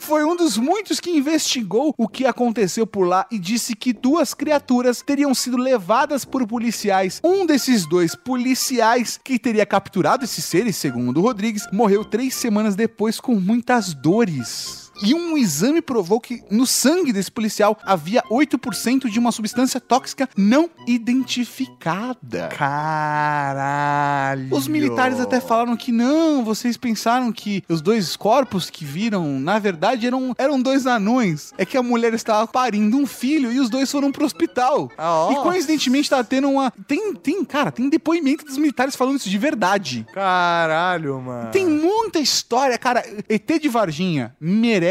Foi 0.00 0.24
um 0.24 0.34
dos 0.34 0.56
muitos 0.56 0.98
que 0.98 1.10
investigou 1.10 1.94
o 1.96 2.08
que 2.08 2.26
aconteceu 2.26 2.86
por 2.86 3.06
lá 3.06 3.24
e 3.30 3.38
disse 3.38 3.76
que 3.76 3.92
duas 3.92 4.34
criaturas 4.34 5.00
teriam 5.00 5.32
sido 5.34 5.56
levadas 5.56 6.24
por 6.24 6.44
policiais. 6.44 7.20
Um 7.22 7.46
desses 7.46 7.86
dois 7.86 8.16
policiais 8.16 9.18
que 9.22 9.38
teria 9.38 9.64
capturado 9.64 10.24
esses 10.24 10.44
seres, 10.44 10.76
segundo 10.76 11.18
o 11.18 11.22
Rodrigues, 11.22 11.68
morreu 11.72 12.04
três 12.04 12.34
semanas 12.34 12.74
depois 12.74 13.20
com 13.20 13.36
muitas 13.36 13.94
dores. 13.94 14.87
E 15.02 15.14
um 15.14 15.38
exame 15.38 15.80
provou 15.80 16.20
que 16.20 16.42
no 16.50 16.66
sangue 16.66 17.12
desse 17.12 17.30
policial 17.30 17.78
havia 17.84 18.22
8% 18.22 19.08
de 19.08 19.18
uma 19.18 19.30
substância 19.30 19.80
tóxica 19.80 20.28
não 20.36 20.68
identificada. 20.86 22.48
Caralho. 22.48 24.54
Os 24.54 24.66
militares 24.66 25.20
até 25.20 25.40
falaram 25.40 25.76
que 25.76 25.92
não, 25.92 26.44
vocês 26.44 26.76
pensaram 26.76 27.30
que 27.30 27.62
os 27.68 27.80
dois 27.80 28.16
corpos 28.16 28.70
que 28.70 28.84
viram, 28.84 29.38
na 29.38 29.58
verdade, 29.58 30.06
eram, 30.06 30.34
eram 30.36 30.60
dois 30.60 30.86
anões. 30.86 31.52
É 31.56 31.64
que 31.64 31.76
a 31.76 31.82
mulher 31.82 32.12
estava 32.14 32.46
parindo 32.46 32.96
um 32.96 33.06
filho 33.06 33.52
e 33.52 33.60
os 33.60 33.70
dois 33.70 33.90
foram 33.90 34.10
pro 34.10 34.24
hospital. 34.24 34.90
Ó. 34.98 35.32
E 35.32 35.36
coincidentemente 35.36 36.10
tá 36.10 36.24
tendo 36.24 36.48
uma. 36.48 36.72
Tem, 36.86 37.14
tem, 37.14 37.44
cara, 37.44 37.70
tem 37.70 37.88
depoimento 37.88 38.44
dos 38.44 38.56
militares 38.56 38.96
falando 38.96 39.18
isso 39.18 39.30
de 39.30 39.38
verdade. 39.38 40.06
Caralho, 40.12 41.20
mano. 41.20 41.50
Tem 41.50 41.66
muita 41.66 42.18
história, 42.18 42.76
cara. 42.76 43.04
ET 43.28 43.46
de 43.60 43.68
Varginha 43.68 44.34
merece 44.40 44.87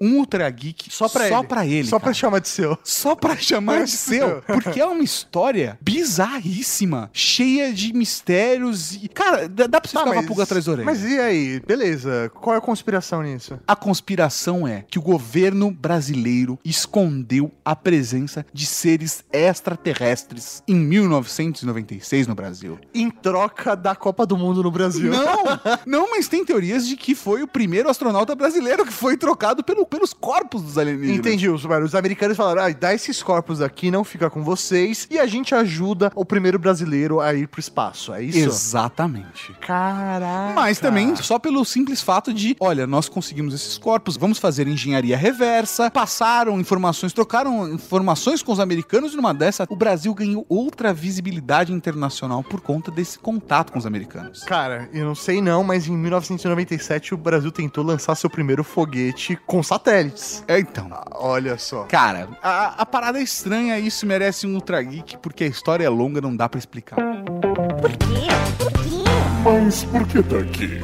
um 0.00 0.18
Ultra 0.18 0.48
Geek 0.50 0.92
Só 0.92 1.08
pra 1.08 1.28
só 1.28 1.38
ele. 1.38 1.46
pra 1.48 1.66
ele. 1.66 1.88
Só 1.88 1.98
pra 1.98 2.12
chamar 2.12 2.38
de 2.40 2.48
seu. 2.48 2.78
Só 2.84 3.14
pra 3.14 3.36
chamar 3.38 3.84
de 3.84 3.90
seu. 3.90 4.42
Porque 4.42 4.80
é 4.80 4.84
uma 4.86 5.02
história 5.02 5.78
bizarríssima, 5.80 7.10
cheia 7.12 7.72
de 7.72 7.92
mistérios 7.92 8.92
e. 8.94 9.08
Cara, 9.08 9.48
dá 9.48 9.66
dá 9.66 9.80
pra 9.80 9.88
você 9.90 9.94
Tá, 9.96 10.00
ficar 10.04 10.14
com 10.14 10.20
a 10.20 10.22
pulga 10.22 10.42
atrás 10.44 10.64
da 10.64 10.72
orelha. 10.72 10.84
Mas 10.86 11.02
e 11.04 11.18
aí? 11.18 11.60
Beleza. 11.66 12.30
Qual 12.34 12.54
é 12.54 12.58
a 12.58 12.60
conspiração 12.60 13.22
nisso? 13.22 13.58
A 13.66 13.74
conspiração 13.76 14.66
é 14.66 14.84
que 14.88 14.98
o 14.98 15.02
governo 15.02 15.70
brasileiro 15.70 16.58
escondeu 16.64 17.50
a 17.64 17.74
presença 17.74 18.44
de 18.52 18.66
seres 18.66 19.24
extraterrestres 19.32 20.62
em 20.68 20.74
1996 20.76 22.26
no 22.26 22.34
Brasil. 22.34 22.78
Em 22.94 23.10
troca 23.10 23.74
da 23.74 23.94
Copa 23.94 24.24
do 24.26 24.36
Mundo 24.36 24.62
no 24.62 24.70
Brasil. 24.70 25.10
Não, 25.10 25.42
não, 25.86 26.10
mas 26.10 26.28
tem 26.28 26.44
teorias 26.44 26.86
de 26.86 26.96
que 26.96 27.14
foi 27.14 27.42
o 27.42 27.48
primeiro 27.48 27.88
astronauta 27.90 28.34
brasileiro 28.34 28.84
que 28.84 28.92
foi 28.92 29.16
trocado 29.16 29.39
pelo, 29.64 29.86
pelos 29.86 30.12
corpos 30.12 30.62
dos 30.62 30.78
alienígenas. 30.78 31.18
Entendi, 31.18 31.48
os, 31.48 31.64
os 31.64 31.94
americanos 31.94 32.36
falaram, 32.36 32.62
ah, 32.62 32.70
dá 32.70 32.94
esses 32.94 33.22
corpos 33.22 33.60
aqui, 33.60 33.90
não 33.90 34.04
fica 34.04 34.28
com 34.28 34.42
vocês, 34.42 35.06
e 35.10 35.18
a 35.18 35.26
gente 35.26 35.54
ajuda 35.54 36.12
o 36.14 36.24
primeiro 36.24 36.58
brasileiro 36.58 37.20
a 37.20 37.34
ir 37.34 37.48
pro 37.48 37.60
espaço, 37.60 38.12
é 38.12 38.22
isso? 38.22 38.38
Exatamente. 38.38 39.52
Caraca. 39.60 40.54
Mas 40.54 40.78
também 40.78 41.16
só 41.16 41.38
pelo 41.38 41.64
simples 41.64 42.02
fato 42.02 42.32
de, 42.32 42.56
olha, 42.60 42.86
nós 42.86 43.08
conseguimos 43.08 43.54
esses 43.54 43.78
corpos, 43.78 44.16
vamos 44.16 44.38
fazer 44.38 44.66
engenharia 44.66 45.16
reversa, 45.16 45.90
passaram 45.90 46.60
informações, 46.60 47.12
trocaram 47.12 47.72
informações 47.72 48.42
com 48.42 48.52
os 48.52 48.60
americanos 48.60 49.12
e 49.12 49.16
numa 49.16 49.32
dessa 49.32 49.66
o 49.68 49.76
Brasil 49.76 50.14
ganhou 50.14 50.44
outra 50.48 50.92
visibilidade 50.92 51.72
internacional 51.72 52.42
por 52.42 52.60
conta 52.60 52.90
desse 52.90 53.18
contato 53.18 53.72
com 53.72 53.78
os 53.78 53.86
americanos. 53.86 54.42
Cara, 54.44 54.88
eu 54.92 55.04
não 55.04 55.14
sei 55.14 55.40
não, 55.40 55.62
mas 55.62 55.86
em 55.86 55.96
1997 55.96 57.14
o 57.14 57.16
Brasil 57.16 57.50
tentou 57.50 57.84
lançar 57.84 58.14
seu 58.14 58.28
primeiro 58.28 58.64
foguete 58.64 59.29
com 59.36 59.62
satélites. 59.62 60.44
É, 60.48 60.58
Então, 60.58 60.88
Olha 61.12 61.56
só. 61.58 61.84
cara, 61.84 62.28
a, 62.42 62.82
a 62.82 62.86
parada 62.86 63.18
é 63.18 63.22
estranha, 63.22 63.78
isso 63.78 64.06
merece 64.06 64.46
um 64.46 64.54
Ultra 64.54 64.80
Geek, 64.82 65.18
porque 65.18 65.44
a 65.44 65.46
história 65.46 65.84
é 65.84 65.88
longa, 65.88 66.20
não 66.20 66.34
dá 66.36 66.48
pra 66.48 66.58
explicar. 66.58 66.96
Por 66.96 67.90
quê? 67.90 68.26
Por 68.58 68.72
quê? 68.72 69.09
Mas 69.42 69.84
por 69.84 70.06
que 70.06 70.22
tá 70.22 70.38
aqui? 70.38 70.78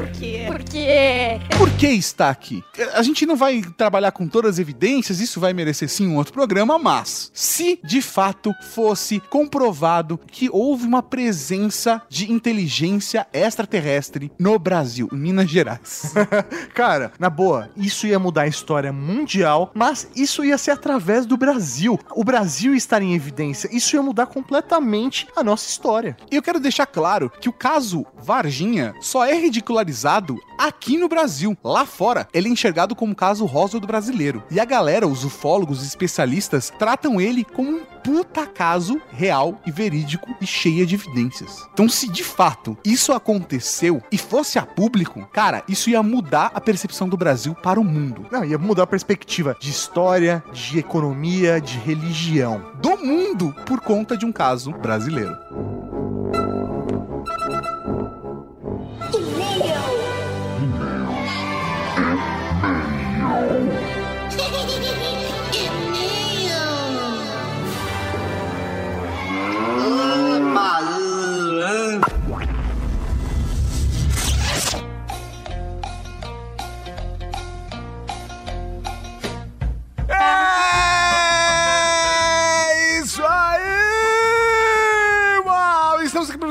Porque. 0.46 1.40
Por 1.58 1.70
que 1.72 1.86
está 1.88 2.30
aqui? 2.30 2.64
A 2.94 3.02
gente 3.02 3.26
não 3.26 3.36
vai 3.36 3.60
trabalhar 3.76 4.12
com 4.12 4.26
todas 4.26 4.52
as 4.52 4.58
evidências, 4.58 5.20
isso 5.20 5.38
vai 5.38 5.52
merecer 5.52 5.90
sim 5.90 6.06
um 6.06 6.16
outro 6.16 6.32
programa, 6.32 6.78
mas 6.78 7.30
se 7.34 7.78
de 7.84 8.00
fato 8.00 8.54
fosse 8.74 9.20
comprovado 9.20 10.18
que 10.26 10.48
houve 10.50 10.86
uma 10.86 11.02
presença 11.02 12.00
de 12.08 12.32
inteligência 12.32 13.26
extraterrestre 13.32 14.32
no 14.38 14.58
Brasil, 14.58 15.08
em 15.12 15.16
Minas 15.16 15.50
Gerais. 15.50 16.14
Cara, 16.72 17.12
na 17.18 17.28
boa, 17.28 17.68
isso 17.76 18.06
ia 18.06 18.18
mudar 18.18 18.42
a 18.42 18.48
história 18.48 18.92
mundial, 18.92 19.70
mas 19.74 20.08
isso 20.16 20.44
ia 20.44 20.56
ser 20.56 20.70
através 20.70 21.26
do 21.26 21.36
Brasil. 21.36 21.98
O 22.14 22.24
Brasil 22.24 22.74
estar 22.74 23.02
em 23.02 23.14
evidência, 23.14 23.68
isso 23.70 23.96
ia 23.96 24.02
mudar 24.02 24.26
completamente 24.26 25.28
a 25.36 25.44
nossa 25.44 25.68
história. 25.68 26.16
E 26.30 26.36
eu 26.36 26.42
quero 26.42 26.58
deixar 26.58 26.86
claro 26.86 27.30
que 27.38 27.48
o 27.48 27.52
caso 27.52 28.06
Varginha 28.46 28.94
só 29.00 29.26
é 29.26 29.34
ridicularizado 29.34 30.40
aqui 30.56 30.96
no 30.96 31.08
Brasil. 31.08 31.56
Lá 31.64 31.84
fora, 31.84 32.28
ele 32.32 32.48
é 32.48 32.52
enxergado 32.52 32.94
como 32.94 33.10
um 33.10 33.14
caso 33.14 33.44
rosa 33.44 33.80
do 33.80 33.88
brasileiro. 33.88 34.42
E 34.50 34.60
a 34.60 34.64
galera, 34.64 35.06
os 35.06 35.24
ufólogos 35.24 35.84
especialistas, 35.84 36.72
tratam 36.78 37.20
ele 37.20 37.42
como 37.42 37.72
um 37.72 37.80
puta 38.04 38.46
caso 38.46 39.00
real 39.10 39.60
e 39.66 39.72
verídico 39.72 40.32
e 40.40 40.46
cheia 40.46 40.86
de 40.86 40.94
evidências. 40.94 41.68
Então, 41.72 41.88
se 41.88 42.08
de 42.08 42.22
fato 42.22 42.78
isso 42.84 43.12
aconteceu 43.12 44.00
e 44.12 44.16
fosse 44.16 44.60
a 44.60 44.62
público, 44.64 45.28
cara, 45.32 45.64
isso 45.68 45.90
ia 45.90 46.00
mudar 46.04 46.52
a 46.54 46.60
percepção 46.60 47.08
do 47.08 47.16
Brasil 47.16 47.52
para 47.52 47.80
o 47.80 47.84
mundo. 47.84 48.26
Não, 48.30 48.44
ia 48.44 48.58
mudar 48.58 48.84
a 48.84 48.86
perspectiva 48.86 49.56
de 49.60 49.70
história, 49.70 50.42
de 50.52 50.78
economia, 50.78 51.60
de 51.60 51.78
religião. 51.78 52.62
Do 52.80 52.96
mundo 52.96 53.52
por 53.66 53.80
conta 53.80 54.16
de 54.16 54.24
um 54.24 54.30
caso 54.30 54.70
brasileiro. 54.70 55.36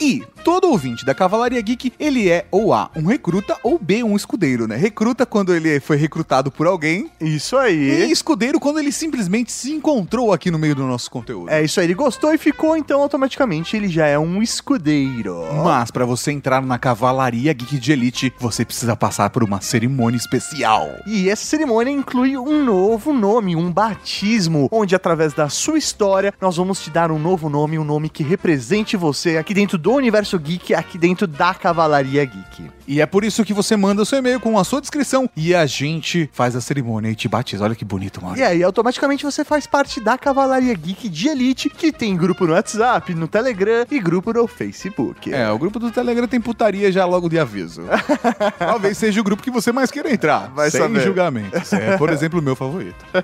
E 0.00 0.22
todo 0.42 0.68
ouvinte 0.68 1.04
da 1.04 1.14
Cavalaria 1.14 1.60
Geek, 1.60 1.92
ele 1.98 2.28
é 2.28 2.46
ou 2.50 2.74
A, 2.74 2.90
um 2.94 3.06
recruta, 3.06 3.56
ou 3.62 3.78
B, 3.78 4.02
um 4.02 4.14
escudeiro, 4.14 4.66
né? 4.66 4.76
Recruta 4.76 5.24
quando 5.24 5.54
ele 5.54 5.80
foi 5.80 5.96
recrutado 5.96 6.50
por 6.50 6.66
alguém, 6.66 7.10
Isso 7.20 7.56
e 7.56 7.58
aí. 7.58 8.12
escudeiro 8.12 8.60
quando 8.60 8.78
ele 8.78 8.92
simplesmente 8.92 9.50
se 9.50 9.72
encontrou 9.72 10.32
aqui 10.32 10.50
no 10.50 10.58
meio 10.58 10.74
do 10.74 10.84
nosso 10.84 11.10
conteúdo. 11.10 11.50
É 11.50 11.62
isso 11.62 11.80
aí, 11.80 11.86
ele 11.86 11.94
gostou 11.94 12.32
e 12.34 12.38
ficou, 12.38 12.76
então 12.76 13.00
automaticamente 13.00 13.76
ele 13.76 13.88
já 13.88 14.06
é 14.06 14.18
um 14.18 14.42
escudeiro. 14.42 15.42
Mas 15.64 15.90
pra 15.90 16.04
você 16.04 16.30
entrar 16.30 16.60
na 16.62 16.78
Cavalaria 16.78 17.52
Geek 17.52 17.78
de 17.78 17.92
Elite, 17.92 18.32
você 18.38 18.64
precisa 18.64 18.94
passar 18.94 19.30
por 19.30 19.42
uma 19.42 19.60
cerimônia 19.60 20.18
especial. 20.18 20.88
E 21.06 21.28
essa 21.30 21.44
cerimônia 21.44 21.90
inclui 21.90 22.36
um 22.36 22.62
novo 22.62 23.12
nome, 23.12 23.56
um 23.56 23.72
batismo, 23.72 24.68
onde 24.70 24.94
através 24.94 25.32
da 25.32 25.48
sua 25.48 25.78
história 25.78 26.34
nós 26.40 26.56
vamos 26.56 26.82
te 26.82 26.90
dar 26.90 27.10
um 27.10 27.18
novo 27.18 27.48
nome, 27.48 27.78
um 27.78 27.84
nome 27.84 28.08
que 28.10 28.22
represente 28.22 28.96
você 28.96 29.36
aqui 29.36 29.53
dentro 29.54 29.78
do 29.78 29.92
universo 29.92 30.38
geek, 30.38 30.74
aqui 30.74 30.98
dentro 30.98 31.26
da 31.26 31.54
Cavalaria 31.54 32.24
Geek. 32.24 32.70
E 32.86 33.00
é 33.00 33.06
por 33.06 33.24
isso 33.24 33.44
que 33.44 33.54
você 33.54 33.76
manda 33.76 34.02
o 34.02 34.06
seu 34.06 34.18
e-mail 34.18 34.38
com 34.38 34.58
a 34.58 34.64
sua 34.64 34.80
descrição 34.80 35.28
e 35.34 35.54
a 35.54 35.64
gente 35.64 36.28
faz 36.32 36.54
a 36.54 36.60
cerimônia 36.60 37.10
e 37.10 37.14
te 37.14 37.28
batiza. 37.28 37.64
Olha 37.64 37.74
que 37.74 37.84
bonito, 37.84 38.22
mano. 38.22 38.36
E 38.36 38.42
aí, 38.42 38.62
automaticamente 38.62 39.24
você 39.24 39.44
faz 39.44 39.66
parte 39.66 40.00
da 40.00 40.18
Cavalaria 40.18 40.74
Geek 40.74 41.08
de 41.08 41.28
Elite, 41.28 41.70
que 41.70 41.90
tem 41.90 42.16
grupo 42.16 42.46
no 42.46 42.52
WhatsApp, 42.52 43.14
no 43.14 43.26
Telegram 43.26 43.86
e 43.90 43.98
grupo 43.98 44.32
no 44.32 44.46
Facebook. 44.46 45.32
É, 45.32 45.50
o 45.50 45.58
grupo 45.58 45.78
do 45.78 45.90
Telegram 45.90 46.28
tem 46.28 46.40
putaria 46.40 46.92
já 46.92 47.06
logo 47.06 47.28
de 47.28 47.38
aviso. 47.38 47.82
Talvez 48.58 48.98
seja 48.98 49.20
o 49.20 49.24
grupo 49.24 49.42
que 49.42 49.50
você 49.50 49.72
mais 49.72 49.90
queira 49.90 50.12
entrar. 50.12 50.50
Vai 50.50 50.70
sem 50.70 50.80
saber. 50.80 51.00
julgamentos. 51.00 51.72
É, 51.84 51.96
por 51.96 52.10
exemplo, 52.10 52.38
o 52.38 52.42
meu 52.42 52.56
favorito. 52.56 53.04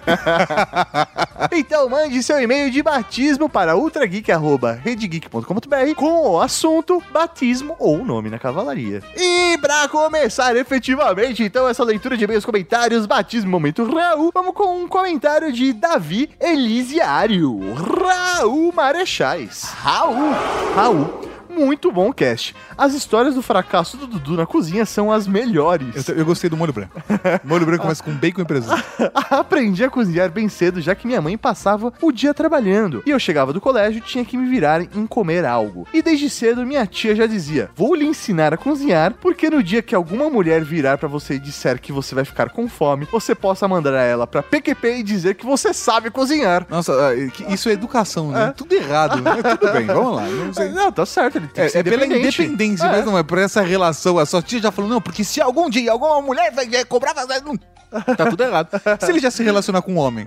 Então 1.53 1.89
mande 1.89 2.23
seu 2.23 2.41
e-mail 2.41 2.71
de 2.71 2.81
batismo 2.83 3.49
para 3.49 3.77
ultrageek.redgeek.com.br 3.77 5.95
com 5.97 6.10
o 6.11 6.41
assunto 6.41 7.03
batismo 7.13 7.77
ou 7.79 8.05
nome 8.05 8.31
na 8.31 8.39
cavalaria. 8.39 9.03
E 9.17 9.57
pra 9.59 9.89
começar 9.89 10.57
efetivamente, 10.57 11.43
então, 11.43 11.69
essa 11.69 11.85
leitura 11.85 12.17
de 12.17 12.25
e-mails, 12.25 12.45
comentários, 12.45 13.07
batismo, 13.07 13.51
momento 13.51 13.85
Raul, 13.85 14.31
vamos 14.33 14.55
com 14.55 14.83
um 14.83 14.89
comentário 14.89 15.53
de 15.53 15.73
Davi 15.73 16.31
Elisiário. 16.41 17.59
Raul 17.75 18.73
Marechais. 18.73 19.65
Raul. 19.65 20.33
Raul. 20.75 21.30
Muito 21.51 21.91
bom 21.91 22.13
cast. 22.13 22.55
As 22.77 22.95
histórias 22.95 23.35
do 23.35 23.43
fracasso 23.43 23.97
do 23.97 24.07
Dudu 24.07 24.37
na 24.37 24.47
cozinha 24.47 24.87
são 24.87 25.11
as 25.11 25.27
melhores. 25.27 26.09
Eu, 26.09 26.17
eu 26.17 26.25
gostei 26.25 26.49
do 26.49 26.57
molho 26.57 26.73
branco. 26.73 27.03
molho 27.45 27.67
branco 27.67 27.83
começa 27.83 28.03
com 28.03 28.13
bacon 28.13 28.43
e 28.43 28.45
presunto. 28.45 28.83
Aprendi 29.31 29.85
a 29.85 29.91
cozinhar 29.91 30.31
bem 30.31 30.49
cedo, 30.49 30.81
já 30.81 30.95
que 30.95 31.07
minha 31.07 31.21
mãe 31.21 31.37
passava 31.37 31.93
o 32.01 32.13
dia 32.13 32.33
trabalhando. 32.33 33.03
E 33.05 33.11
eu 33.11 33.19
chegava 33.19 33.53
do 33.53 33.61
colégio 33.61 33.99
e 33.99 34.01
tinha 34.01 34.25
que 34.25 34.37
me 34.37 34.49
virar 34.49 34.81
em 34.83 35.07
comer 35.07 35.45
algo. 35.45 35.87
E 35.93 36.03
desde 36.03 36.31
cedo 36.31 36.65
minha 36.65 36.87
tia 36.87 37.15
já 37.15 37.27
dizia: 37.27 37.71
Vou 37.75 37.95
lhe 37.95 38.07
ensinar 38.07 38.55
a 38.55 38.57
cozinhar, 38.57 39.15
porque 39.21 39.51
no 39.51 39.63
dia 39.63 39.83
que 39.83 39.95
alguma 39.95 40.31
mulher 40.31 40.63
virar 40.63 40.99
pra 40.99 41.09
você 41.09 41.35
e 41.35 41.39
disser 41.39 41.81
que 41.81 41.93
você 41.93 42.15
vai 42.15 42.25
ficar 42.25 42.51
com 42.51 42.69
fome, 42.69 43.09
você 43.11 43.35
possa 43.35 43.67
mandar 43.67 44.01
ela 44.01 44.27
pra 44.27 44.43
PQP 44.43 44.99
e 44.99 45.03
dizer 45.03 45.35
que 45.35 45.45
você 45.45 45.75
sabe 45.75 46.11
cozinhar. 46.11 46.67
Nossa, 46.69 46.93
ah, 46.93 47.15
isso 47.53 47.69
é 47.69 47.73
educação, 47.73 48.31
né? 48.31 48.55
Tudo 48.57 48.73
errado. 48.73 49.21
Mas 49.23 49.43
tudo 49.43 49.73
bem, 49.73 49.87
vamos 49.87 50.17
lá. 50.17 50.23
Não. 50.27 50.71
Não, 50.81 50.93
tá 50.93 51.05
certo, 51.05 51.40
ele 51.41 51.49
tem 51.49 51.55
que 51.55 51.61
É, 51.63 51.69
ser 51.69 51.79
é 51.79 51.83
pela 51.83 52.07
independência, 52.07 52.85
É. 52.87 52.91
mas 52.93 53.05
não 53.05 53.19
é 53.19 53.23
por 53.23 53.39
essa 53.39 53.61
relação. 53.63 54.19
A 54.19 54.27
sua 54.27 54.43
tia 54.43 54.61
já 54.61 54.71
falou, 54.71 54.91
não, 54.91 55.01
porque 55.01 55.25
se 55.25 55.41
algum 55.41 55.69
dia 55.69 55.91
alguma 55.93 56.21
mulher 56.23 56.53
vai 56.53 56.67
cobrar, 56.85 57.15
não. 57.45 57.59
tá 58.17 58.31
tudo 58.31 58.45
errado. 58.45 58.69
Se 59.01 59.11
ele 59.11 59.19
já 59.19 59.33
se 59.33 59.43
relacionar 59.43 59.83
com 59.83 59.95
um 59.95 59.99
homem, 59.99 60.25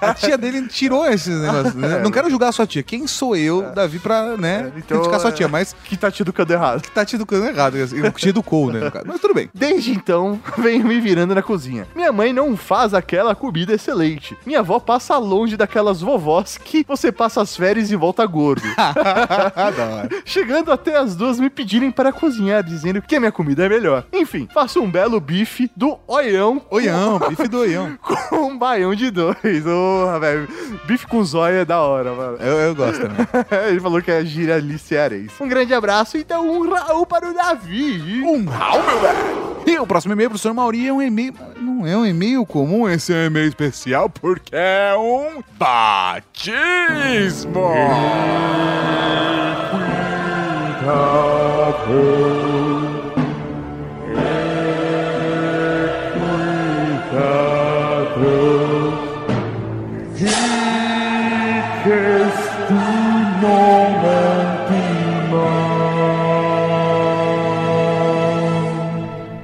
a 0.00 0.14
tia 0.14 0.38
dele 0.38 0.66
tirou 0.68 1.06
esses 1.06 1.38
negócios. 1.38 1.74
né? 1.74 1.98
Não 2.02 2.10
quero 2.10 2.30
julgar 2.30 2.48
a 2.48 2.52
sua 2.52 2.66
tia. 2.66 2.82
Quem 2.82 3.06
sou 3.06 3.36
eu, 3.36 3.60
Davi, 3.74 3.98
pra 3.98 4.38
né, 4.38 4.72
Então, 4.74 4.96
criticar 4.98 5.20
sua 5.20 5.28
é. 5.28 5.32
tia, 5.34 5.48
mas 5.48 5.76
Que 5.84 5.98
tá 5.98 6.10
te 6.10 6.22
educando 6.22 6.50
errado. 6.50 6.80
que 6.80 6.90
tá 6.90 7.04
te 7.04 7.16
educando 7.16 7.44
errado. 7.44 7.76
assim, 7.76 8.00
Te 8.12 8.30
educou, 8.30 8.72
né? 8.72 8.90
Mas 9.04 9.20
tudo 9.20 9.34
bem. 9.34 9.50
Desde 9.52 9.92
então, 9.92 10.40
venho 10.56 10.86
me 10.86 10.98
virando 10.98 11.34
na 11.34 11.42
cozinha. 11.42 11.86
Minha 11.94 12.10
mãe 12.10 12.32
não 12.32 12.56
faz 12.56 12.94
aquela 12.94 13.34
comida 13.34 13.74
excelente. 13.74 14.34
Minha 14.46 14.60
avó 14.60 14.78
passa 14.80 15.18
longe 15.18 15.58
daquelas 15.58 16.00
vovós 16.00 16.56
que 16.56 16.86
você 16.88 17.12
passa 17.12 17.42
as 17.42 17.54
férias 17.54 17.90
e 17.90 17.96
volta 17.96 18.24
gordo. 18.24 18.62
Chegando 20.28 20.70
até 20.70 20.94
as 20.94 21.16
duas 21.16 21.40
me 21.40 21.48
pedirem 21.48 21.90
para 21.90 22.12
cozinhar, 22.12 22.62
dizendo 22.62 23.00
que 23.00 23.16
a 23.16 23.18
minha 23.18 23.32
comida 23.32 23.64
é 23.64 23.68
melhor. 23.68 24.04
Enfim, 24.12 24.46
faço 24.52 24.78
um 24.78 24.90
belo 24.90 25.18
bife 25.18 25.70
do 25.74 25.98
oião 26.06 26.60
Oião, 26.68 27.18
bife 27.18 27.48
do 27.48 27.60
oião. 27.60 27.98
com 28.28 28.48
um 28.48 28.58
baião 28.58 28.94
de 28.94 29.10
dois. 29.10 29.38
Porra, 29.64 30.20
velho. 30.20 30.46
Bife 30.84 31.06
com 31.06 31.24
zóia 31.24 31.60
é 31.60 31.64
da 31.64 31.80
hora, 31.80 32.12
mano. 32.12 32.36
Eu, 32.40 32.58
eu 32.58 32.74
gosto 32.74 33.00
também. 33.00 33.26
Ele 33.70 33.80
falou 33.80 34.02
que 34.02 34.10
é 34.10 34.22
gíria 34.22 34.56
ali 34.56 34.78
cearense. 34.78 35.42
Um 35.42 35.48
grande 35.48 35.72
abraço, 35.72 36.18
então 36.18 36.46
um 36.46 36.68
Raul 36.68 37.06
para 37.06 37.30
o 37.30 37.32
Davi. 37.32 38.22
Um 38.22 38.44
rau, 38.44 38.82
meu 38.82 39.00
velho. 39.00 39.56
E 39.66 39.78
o 39.78 39.86
próximo 39.86 40.12
e-mail, 40.12 40.28
professor 40.28 40.52
Mauri, 40.52 40.88
é 40.88 40.92
um 40.92 41.00
e-mail. 41.00 41.32
Não 41.56 41.86
é 41.86 41.96
um 41.96 42.04
e-mail 42.04 42.44
comum, 42.44 42.86
esse 42.86 43.14
é 43.14 43.16
um 43.16 43.26
e-mail 43.28 43.48
especial, 43.48 44.10
porque 44.10 44.54
é 44.54 44.94
um 44.94 45.42
batismo. 45.58 46.28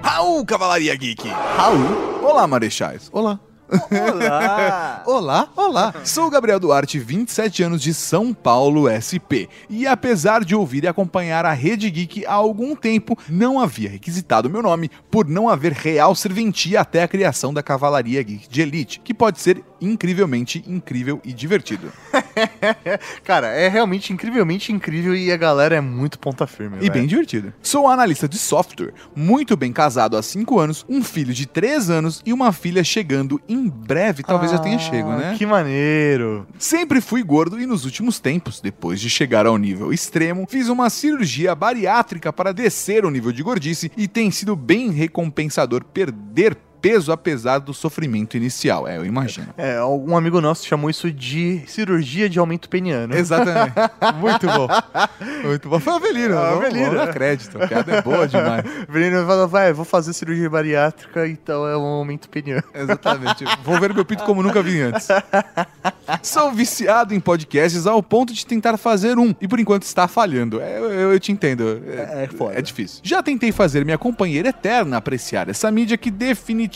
Raul, 0.02 0.44
Cavalaria 0.46 0.94
Geek. 0.96 1.22
Raul. 1.56 2.22
Olá, 2.22 2.46
Marechais. 2.46 3.08
Olá. 3.12 3.38
Olá. 3.90 5.02
Olá, 5.06 5.48
olá. 5.56 5.94
Sou 6.04 6.28
Gabriel 6.28 6.60
Duarte, 6.60 6.98
27 6.98 7.62
anos 7.62 7.80
de 7.82 7.94
São 7.94 8.34
Paulo, 8.34 8.88
SP. 8.90 9.48
E 9.70 9.86
apesar 9.86 10.44
de 10.44 10.54
ouvir 10.54 10.84
e 10.84 10.88
acompanhar 10.88 11.46
a 11.46 11.52
Rede 11.52 11.90
Geek 11.90 12.26
há 12.26 12.32
algum 12.32 12.76
tempo, 12.76 13.18
não 13.28 13.58
havia 13.58 13.88
requisitado 13.88 14.50
meu 14.50 14.62
nome 14.62 14.90
por 15.10 15.26
não 15.26 15.48
haver 15.48 15.72
real 15.72 16.14
serventia 16.14 16.80
até 16.80 17.02
a 17.02 17.08
criação 17.08 17.54
da 17.54 17.62
Cavalaria 17.62 18.22
Geek 18.22 18.48
de 18.48 18.62
Elite, 18.62 19.00
que 19.00 19.14
pode 19.14 19.40
ser 19.40 19.62
incrivelmente 19.84 20.64
incrível 20.66 21.20
e 21.24 21.32
divertido. 21.32 21.92
Cara, 23.24 23.48
é 23.48 23.68
realmente 23.68 24.12
incrivelmente 24.12 24.72
incrível 24.72 25.14
e 25.14 25.30
a 25.30 25.36
galera 25.36 25.76
é 25.76 25.80
muito 25.80 26.18
ponta 26.18 26.46
firme. 26.46 26.76
E 26.76 26.80
velho. 26.80 26.92
bem 26.92 27.06
divertido. 27.06 27.52
Sou 27.62 27.88
analista 27.88 28.28
de 28.28 28.38
software, 28.38 28.92
muito 29.14 29.56
bem 29.56 29.72
casado 29.72 30.16
há 30.16 30.22
5 30.22 30.58
anos, 30.58 30.84
um 30.88 31.02
filho 31.02 31.32
de 31.32 31.46
3 31.46 31.90
anos 31.90 32.22
e 32.24 32.32
uma 32.32 32.52
filha 32.52 32.82
chegando 32.82 33.40
em 33.48 33.68
breve, 33.68 34.22
talvez 34.22 34.50
já 34.50 34.58
tenha 34.58 34.76
Ah, 34.76 34.80
chego, 34.80 35.08
né? 35.10 35.34
Que 35.36 35.46
maneiro. 35.46 36.46
Sempre 36.58 37.00
fui 37.00 37.22
gordo 37.22 37.60
e 37.60 37.66
nos 37.66 37.84
últimos 37.84 38.18
tempos, 38.18 38.60
depois 38.60 39.00
de 39.00 39.10
chegar 39.10 39.46
ao 39.46 39.56
nível 39.58 39.92
extremo, 39.92 40.46
fiz 40.48 40.68
uma 40.68 40.88
cirurgia 40.90 41.54
bariátrica 41.54 42.32
para 42.32 42.52
descer 42.52 43.04
o 43.04 43.10
nível 43.10 43.32
de 43.32 43.42
gordice 43.42 43.90
e 43.96 44.08
tem 44.08 44.30
sido 44.30 44.56
bem 44.56 44.90
recompensador 44.90 45.84
perder 45.84 46.56
peso 46.84 47.10
apesar 47.12 47.58
do 47.60 47.72
sofrimento 47.72 48.36
inicial. 48.36 48.86
É, 48.86 48.98
eu 48.98 49.06
imagino. 49.06 49.48
É, 49.56 49.82
um 49.82 50.14
amigo 50.16 50.38
nosso 50.40 50.66
chamou 50.66 50.90
isso 50.90 51.10
de 51.10 51.62
cirurgia 51.66 52.28
de 52.28 52.38
aumento 52.38 52.68
peniano. 52.68 53.14
Exatamente. 53.16 53.72
Muito 54.20 54.46
bom. 54.46 54.68
Muito 55.42 55.68
bom. 55.68 55.80
Foi 55.80 55.92
o 55.94 55.96
Avelino. 55.96 56.36
Ah, 56.36 56.50
Avelino. 56.52 56.86
vamos 56.90 57.06
dar 57.06 57.12
crédito. 57.12 57.62
A 57.62 57.66
piada 57.66 57.90
é 57.92 58.02
boa 58.02 58.28
demais. 58.28 58.64
O 58.86 58.92
Veneno 58.92 59.26
falou, 59.26 59.48
vai, 59.48 59.72
vou 59.72 59.84
fazer 59.84 60.12
cirurgia 60.12 60.48
bariátrica, 60.50 61.26
então 61.26 61.66
é 61.66 61.76
um 61.76 61.80
aumento 61.82 62.28
peniano. 62.28 62.62
Exatamente. 62.74 63.44
Vou 63.64 63.80
ver 63.80 63.92
meu 63.94 64.04
pinto 64.04 64.22
como 64.24 64.42
nunca 64.42 64.62
vi 64.62 64.80
antes. 64.82 65.08
Sou 66.22 66.52
viciado 66.52 67.14
em 67.14 67.20
podcasts 67.20 67.86
ao 67.86 68.02
ponto 68.02 68.32
de 68.34 68.44
tentar 68.44 68.76
fazer 68.76 69.18
um. 69.18 69.34
E 69.40 69.48
por 69.48 69.58
enquanto 69.58 69.84
está 69.84 70.06
falhando. 70.06 70.60
É, 70.60 70.78
Eu, 70.78 70.84
eu- 70.92 71.12
eu 71.14 71.20
te 71.20 71.32
entendo. 71.32 71.82
É, 71.86 72.24
É 72.24 72.28
foda. 72.28 72.58
é 72.58 72.62
difícil. 72.62 73.00
Já 73.02 73.22
tentei 73.22 73.50
fazer 73.52 73.84
minha 73.84 73.96
companheira 73.98 74.48
eterna 74.50 74.96
apreciar 74.98 75.48
essa 75.48 75.70
mídia 75.70 75.96
que 75.96 76.10
definitivamente 76.10 76.73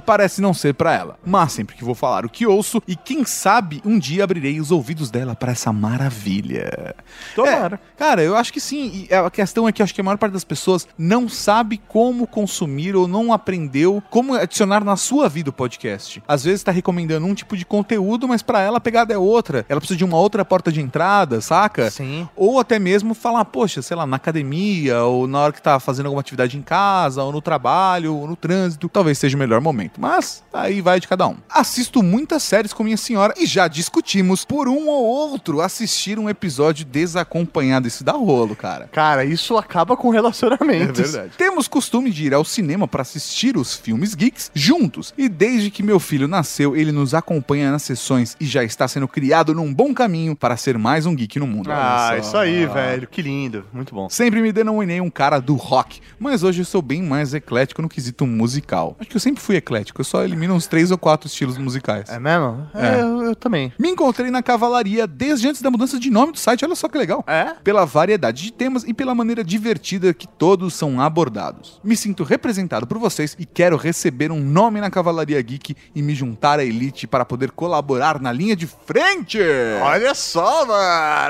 parece 0.00 0.40
não 0.42 0.52
ser 0.52 0.74
pra 0.74 0.94
ela. 0.94 1.18
Mas 1.24 1.52
sempre 1.52 1.74
que 1.74 1.84
vou 1.84 1.94
falar 1.94 2.26
o 2.26 2.28
que 2.28 2.46
ouço, 2.46 2.82
e 2.86 2.94
quem 2.94 3.24
sabe 3.24 3.80
um 3.84 3.98
dia 3.98 4.24
abrirei 4.24 4.60
os 4.60 4.70
ouvidos 4.70 5.10
dela 5.10 5.34
para 5.34 5.52
essa 5.52 5.72
maravilha. 5.72 6.94
Tomara. 7.34 7.76
É, 7.76 7.91
cara, 8.02 8.20
eu 8.20 8.36
acho 8.36 8.52
que 8.52 8.60
sim. 8.60 9.06
E 9.08 9.14
a 9.14 9.30
questão 9.30 9.68
é 9.68 9.70
que 9.70 9.80
acho 9.80 9.94
que 9.94 10.00
a 10.00 10.04
maior 10.04 10.18
parte 10.18 10.32
das 10.32 10.42
pessoas 10.42 10.88
não 10.98 11.28
sabe 11.28 11.80
como 11.86 12.26
consumir 12.26 12.96
ou 12.96 13.06
não 13.06 13.32
aprendeu 13.32 14.02
como 14.10 14.34
adicionar 14.34 14.84
na 14.84 14.96
sua 14.96 15.28
vida 15.28 15.50
o 15.50 15.52
podcast. 15.52 16.20
Às 16.26 16.42
vezes 16.42 16.64
tá 16.64 16.72
recomendando 16.72 17.24
um 17.24 17.32
tipo 17.32 17.56
de 17.56 17.64
conteúdo, 17.64 18.26
mas 18.26 18.42
pra 18.42 18.60
ela 18.60 18.78
a 18.78 18.80
pegada 18.80 19.14
é 19.14 19.18
outra. 19.18 19.64
Ela 19.68 19.78
precisa 19.78 19.96
de 19.96 20.04
uma 20.04 20.16
outra 20.16 20.44
porta 20.44 20.72
de 20.72 20.80
entrada, 20.80 21.40
saca? 21.40 21.92
Sim. 21.92 22.28
Ou 22.34 22.58
até 22.58 22.76
mesmo 22.76 23.14
falar, 23.14 23.44
poxa, 23.44 23.80
sei 23.80 23.96
lá, 23.96 24.04
na 24.04 24.16
academia, 24.16 25.04
ou 25.04 25.28
na 25.28 25.38
hora 25.38 25.52
que 25.52 25.62
tá 25.62 25.78
fazendo 25.78 26.06
alguma 26.06 26.22
atividade 26.22 26.58
em 26.58 26.62
casa, 26.62 27.22
ou 27.22 27.30
no 27.30 27.40
trabalho, 27.40 28.16
ou 28.16 28.26
no 28.26 28.34
trânsito, 28.34 28.88
talvez 28.88 29.16
seja 29.16 29.36
o 29.36 29.38
melhor 29.38 29.60
momento. 29.60 30.00
Mas 30.00 30.42
aí 30.52 30.80
vai 30.80 30.98
de 30.98 31.06
cada 31.06 31.28
um. 31.28 31.36
Assisto 31.48 32.02
muitas 32.02 32.42
séries 32.42 32.72
com 32.72 32.82
minha 32.82 32.96
senhora 32.96 33.32
e 33.36 33.46
já 33.46 33.68
discutimos 33.68 34.44
por 34.44 34.66
um 34.66 34.88
ou 34.88 35.04
outro 35.04 35.60
assistir 35.60 36.18
um 36.18 36.28
episódio 36.28 36.84
desacompanhado. 36.84 37.91
Isso 37.92 38.04
dá 38.04 38.12
rolo, 38.12 38.56
cara. 38.56 38.88
Cara, 38.90 39.24
isso 39.24 39.56
acaba 39.56 39.96
com 39.96 40.08
relacionamentos. 40.10 41.14
Temos 41.36 41.68
costume 41.68 42.10
de 42.10 42.26
ir 42.26 42.34
ao 42.34 42.44
cinema 42.44 42.88
para 42.88 43.02
assistir 43.02 43.56
os 43.56 43.76
filmes 43.76 44.14
geeks 44.14 44.50
juntos. 44.54 45.12
E 45.16 45.28
desde 45.28 45.70
que 45.70 45.82
meu 45.82 46.00
filho 46.00 46.26
nasceu, 46.26 46.74
ele 46.74 46.90
nos 46.90 47.12
acompanha 47.14 47.70
nas 47.70 47.82
sessões 47.82 48.36
e 48.40 48.46
já 48.46 48.64
está 48.64 48.88
sendo 48.88 49.06
criado 49.06 49.54
num 49.54 49.72
bom 49.72 49.92
caminho 49.92 50.34
para 50.34 50.56
ser 50.56 50.78
mais 50.78 51.04
um 51.04 51.14
geek 51.14 51.38
no 51.38 51.46
mundo. 51.46 51.70
Ah, 51.70 52.16
isso 52.18 52.36
aí, 52.36 52.64
velho. 52.66 53.06
Que 53.06 53.20
lindo. 53.20 53.64
Muito 53.72 53.94
bom. 53.94 54.08
Sempre 54.08 54.40
me 54.40 54.52
denominei 54.52 55.00
um 55.00 55.10
cara 55.10 55.38
do 55.38 55.54
rock, 55.54 56.00
mas 56.18 56.42
hoje 56.42 56.62
eu 56.62 56.64
sou 56.64 56.80
bem 56.80 57.02
mais 57.02 57.34
eclético 57.34 57.82
no 57.82 57.88
quesito 57.88 58.26
musical. 58.26 58.96
Acho 58.98 59.10
que 59.10 59.16
eu 59.16 59.20
sempre 59.20 59.42
fui 59.42 59.56
eclético, 59.56 60.00
eu 60.00 60.04
só 60.04 60.24
elimino 60.24 60.54
uns 60.54 60.66
três 60.66 60.90
ou 60.90 60.98
quatro 60.98 61.26
estilos 61.26 61.58
musicais. 61.58 62.08
É 62.08 62.18
mesmo? 62.18 62.66
É. 62.74 62.86
É, 62.86 63.00
eu, 63.02 63.22
eu 63.22 63.36
também. 63.36 63.72
Me 63.78 63.90
encontrei 63.90 64.30
na 64.30 64.42
cavalaria 64.42 65.06
desde 65.06 65.48
antes 65.48 65.60
da 65.60 65.70
mudança 65.70 65.98
de 65.98 66.10
nome 66.10 66.32
do 66.32 66.38
site, 66.38 66.64
olha 66.64 66.74
só 66.74 66.88
que 66.88 66.98
legal. 66.98 67.24
É? 67.26 67.54
Pela 67.62 67.81
variedade 67.84 68.42
de 68.42 68.52
temas 68.52 68.84
e 68.84 68.92
pela 68.94 69.14
maneira 69.14 69.42
divertida 69.44 70.12
que 70.14 70.26
todos 70.26 70.74
são 70.74 71.00
abordados. 71.00 71.80
Me 71.82 71.96
sinto 71.96 72.24
representado 72.24 72.86
por 72.86 72.98
vocês 72.98 73.36
e 73.38 73.44
quero 73.46 73.76
receber 73.76 74.30
um 74.32 74.40
nome 74.40 74.80
na 74.80 74.90
Cavalaria 74.90 75.40
Geek 75.40 75.74
e 75.94 76.02
me 76.02 76.14
juntar 76.14 76.58
à 76.58 76.64
elite 76.64 77.06
para 77.06 77.24
poder 77.24 77.50
colaborar 77.50 78.20
na 78.20 78.32
linha 78.32 78.56
de 78.56 78.66
frente. 78.66 79.38
Olha 79.82 80.14
só, 80.14 80.64
mano. 80.66 80.72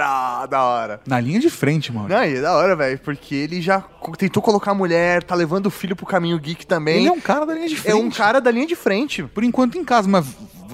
Ah, 0.05 0.47
Da 0.51 0.63
hora. 0.63 1.01
Na 1.07 1.21
linha 1.21 1.41
de 1.41 1.51
frente, 1.51 1.93
mano. 1.93 2.09
Não, 2.09 2.25
e 2.25 2.37
é 2.37 2.41
da 2.41 2.55
hora, 2.57 2.75
velho, 2.77 2.99
porque 2.99 3.35
ele 3.35 3.61
já 3.61 3.81
tentou 4.19 4.43
colocar 4.43 4.73
a 4.73 4.75
mulher, 4.75 5.23
tá 5.23 5.35
levando 5.35 5.67
o 5.67 5.71
filho 5.71 5.95
pro 5.97 6.07
caminho 6.07 6.39
geek 6.39 6.67
também. 6.67 6.99
Ele 6.99 7.09
é 7.09 7.13
um 7.13 7.21
cara 7.21 7.47
da 7.47 7.55
linha 7.55 7.69
de 7.69 7.77
frente. 7.77 7.93
É 7.93 7.97
um 7.97 8.11
cara 8.11 8.41
da 8.41 8.51
linha 8.51 8.67
de 8.67 8.77
frente. 8.77 9.23
Por 9.23 9.45
enquanto 9.45 9.79
em 9.79 9.85
casa, 9.85 10.09
mas 10.09 10.27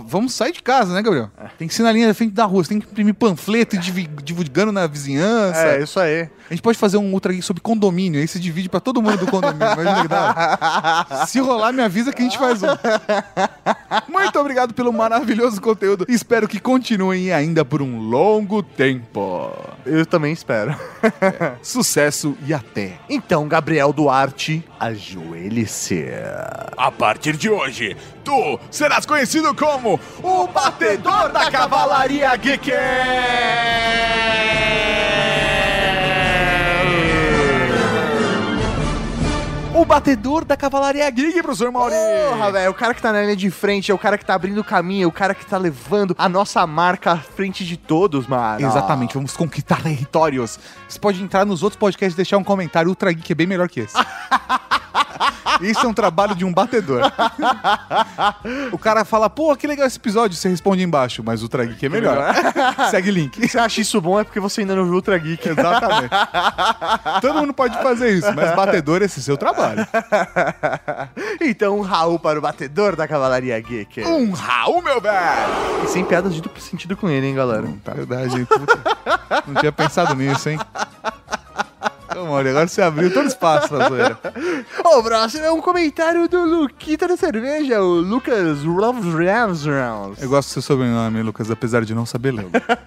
vamos 0.06 0.34
sair 0.34 0.52
de 0.52 0.62
casa, 0.62 0.94
né, 0.94 1.02
Gabriel? 1.02 1.30
Tem 1.58 1.66
que 1.66 1.74
ser 1.74 1.82
na 1.82 1.92
linha 1.92 2.06
da 2.06 2.14
frente 2.14 2.32
da 2.32 2.44
rua, 2.44 2.62
você 2.62 2.70
tem 2.70 2.80
que 2.80 2.86
imprimir 2.86 3.14
panfleto 3.14 3.76
e 3.76 3.78
divulgando 4.22 4.72
na 4.72 4.86
vizinhança. 4.86 5.60
É, 5.60 5.82
isso 5.82 5.98
aí. 5.98 6.28
A 6.50 6.54
gente 6.54 6.62
pode 6.62 6.78
fazer 6.78 6.96
um 6.96 7.12
ultra 7.12 7.32
geek 7.32 7.44
sobre 7.44 7.62
condomínio, 7.62 8.20
aí 8.20 8.26
você 8.26 8.38
divide 8.38 8.68
pra 8.68 8.80
todo 8.80 9.02
mundo 9.02 9.18
do 9.18 9.26
condomínio. 9.26 9.72
Imagina 9.72 10.08
que. 10.08 11.26
Se 11.28 11.40
rolar, 11.40 11.72
me 11.72 11.82
avisa 11.82 12.12
que 12.12 12.22
a 12.22 12.24
gente 12.24 12.38
faz 12.38 12.62
um. 12.62 12.68
Muito 14.08 14.38
obrigado 14.38 14.72
pelo 14.72 14.92
maravilhoso 14.92 15.60
conteúdo. 15.60 16.06
Espero 16.08 16.48
que 16.48 16.58
continuem 16.58 17.32
ainda 17.32 17.64
por 17.64 17.82
um 17.82 18.00
longo 18.00 18.62
tempo. 18.62 19.52
Eu 19.84 20.06
também 20.06 20.32
espero. 20.32 20.74
Sucesso 21.62 22.36
e 22.46 22.54
até. 22.54 22.98
Então, 23.08 23.46
Gabriel 23.46 23.92
Duarte, 23.92 24.64
ajoelhe-se. 24.78 26.06
A 26.76 26.90
partir 26.90 27.36
de 27.36 27.48
hoje, 27.50 27.96
tu 28.24 28.58
serás 28.70 29.06
conhecido 29.06 29.54
como 29.54 29.87
o 30.22 30.46
batedor 30.48 31.30
da 31.30 31.50
cavalaria 31.50 32.34
geek. 32.36 32.72
O 39.74 39.84
batedor 39.84 40.44
da 40.44 40.56
cavalaria 40.56 41.08
geek, 41.08 41.40
professor 41.40 41.70
Mauri. 41.70 41.94
Porra, 42.28 42.50
velho, 42.50 42.70
o 42.72 42.74
cara 42.74 42.92
que 42.92 43.00
tá 43.00 43.12
na 43.12 43.22
linha 43.22 43.36
de 43.36 43.48
frente, 43.48 43.92
é 43.92 43.94
o 43.94 43.98
cara 43.98 44.18
que 44.18 44.24
tá 44.24 44.34
abrindo 44.34 44.60
o 44.60 44.64
caminho, 44.64 45.04
é 45.04 45.06
o 45.06 45.12
cara 45.12 45.34
que 45.34 45.46
tá 45.46 45.56
levando 45.56 46.16
a 46.18 46.28
nossa 46.28 46.66
marca 46.66 47.12
à 47.12 47.18
frente 47.18 47.64
de 47.64 47.76
todos, 47.76 48.26
mano. 48.26 48.66
Exatamente, 48.66 49.14
vamos 49.14 49.36
conquistar 49.36 49.80
territórios. 49.80 50.58
Você 50.88 50.98
pode 50.98 51.22
entrar 51.22 51.46
nos 51.46 51.62
outros 51.62 51.78
podcasts 51.78 52.14
e 52.14 52.16
deixar 52.16 52.38
um 52.38 52.44
comentário. 52.44 52.88
Ultra 52.88 53.12
Geek 53.12 53.30
é 53.30 53.34
bem 53.36 53.46
melhor 53.46 53.68
que 53.68 53.80
esse. 53.80 53.94
Isso 55.60 55.84
é 55.84 55.88
um 55.88 55.94
trabalho 55.94 56.34
de 56.34 56.44
um 56.44 56.52
batedor. 56.52 57.02
o 58.72 58.78
cara 58.78 59.04
fala, 59.04 59.28
pô, 59.28 59.54
que 59.56 59.66
legal 59.66 59.86
esse 59.86 59.98
episódio. 59.98 60.36
Você 60.36 60.48
responde 60.48 60.82
embaixo, 60.82 61.22
mas 61.24 61.40
o 61.40 61.44
Ultra 61.44 61.64
Geek 61.64 61.86
é 61.86 61.88
melhor. 61.88 62.34
Segue 62.90 63.10
link. 63.10 63.40
Se 63.40 63.48
você 63.48 63.58
acha 63.58 63.80
isso 63.80 64.00
bom 64.00 64.20
é 64.20 64.24
porque 64.24 64.40
você 64.40 64.60
ainda 64.60 64.76
não 64.76 64.84
viu 64.84 64.94
Ultra 64.94 65.18
Geek. 65.18 65.48
Exatamente. 65.48 66.10
Todo 67.20 67.34
mundo 67.34 67.52
pode 67.52 67.76
fazer 67.82 68.10
isso, 68.10 68.32
mas 68.34 68.54
batedor, 68.54 69.02
esse 69.02 69.20
é 69.20 69.22
seu 69.22 69.36
trabalho. 69.36 69.86
então, 71.40 71.78
um 71.78 71.82
Raul 71.82 72.18
para 72.18 72.38
o 72.38 72.42
batedor 72.42 72.96
da 72.96 73.08
Cavalaria 73.08 73.58
Geek. 73.60 74.04
Um 74.04 74.32
Raul, 74.32 74.82
meu 74.82 75.00
velho! 75.00 75.84
E 75.84 75.88
sem 75.88 76.04
piadas 76.04 76.34
de 76.34 76.40
duplo 76.40 76.60
sentido 76.60 76.96
com 76.96 77.08
ele, 77.08 77.26
hein, 77.26 77.34
galera. 77.34 77.68
Tá 77.84 77.92
verdade, 77.92 78.36
hein? 78.38 78.44
Puta. 78.44 78.78
Não 79.46 79.54
tinha 79.60 79.72
pensado 79.72 80.14
nisso, 80.14 80.48
hein? 80.48 80.58
Ô, 82.16 82.24
Mauri, 82.24 82.48
agora 82.48 82.66
você 82.66 82.82
abriu 82.82 83.12
todo 83.12 83.26
espaço 83.26 83.68
pra 83.68 83.88
zoeira. 83.88 84.18
O 84.90 85.02
próximo 85.02 85.44
é 85.44 85.52
um 85.52 85.60
comentário 85.60 86.26
do 86.28 86.44
Luquita 86.44 87.06
da 87.06 87.16
Cerveja, 87.16 87.80
o 87.80 88.00
Lucas 88.00 88.64
Ramsrounds. 88.64 90.20
Eu 90.22 90.30
gosto 90.30 90.48
do 90.48 90.52
seu 90.54 90.62
sobrenome, 90.62 91.22
Lucas, 91.22 91.50
apesar 91.50 91.84
de 91.84 91.94
não 91.94 92.06
saber 92.06 92.32
ler. 92.32 92.46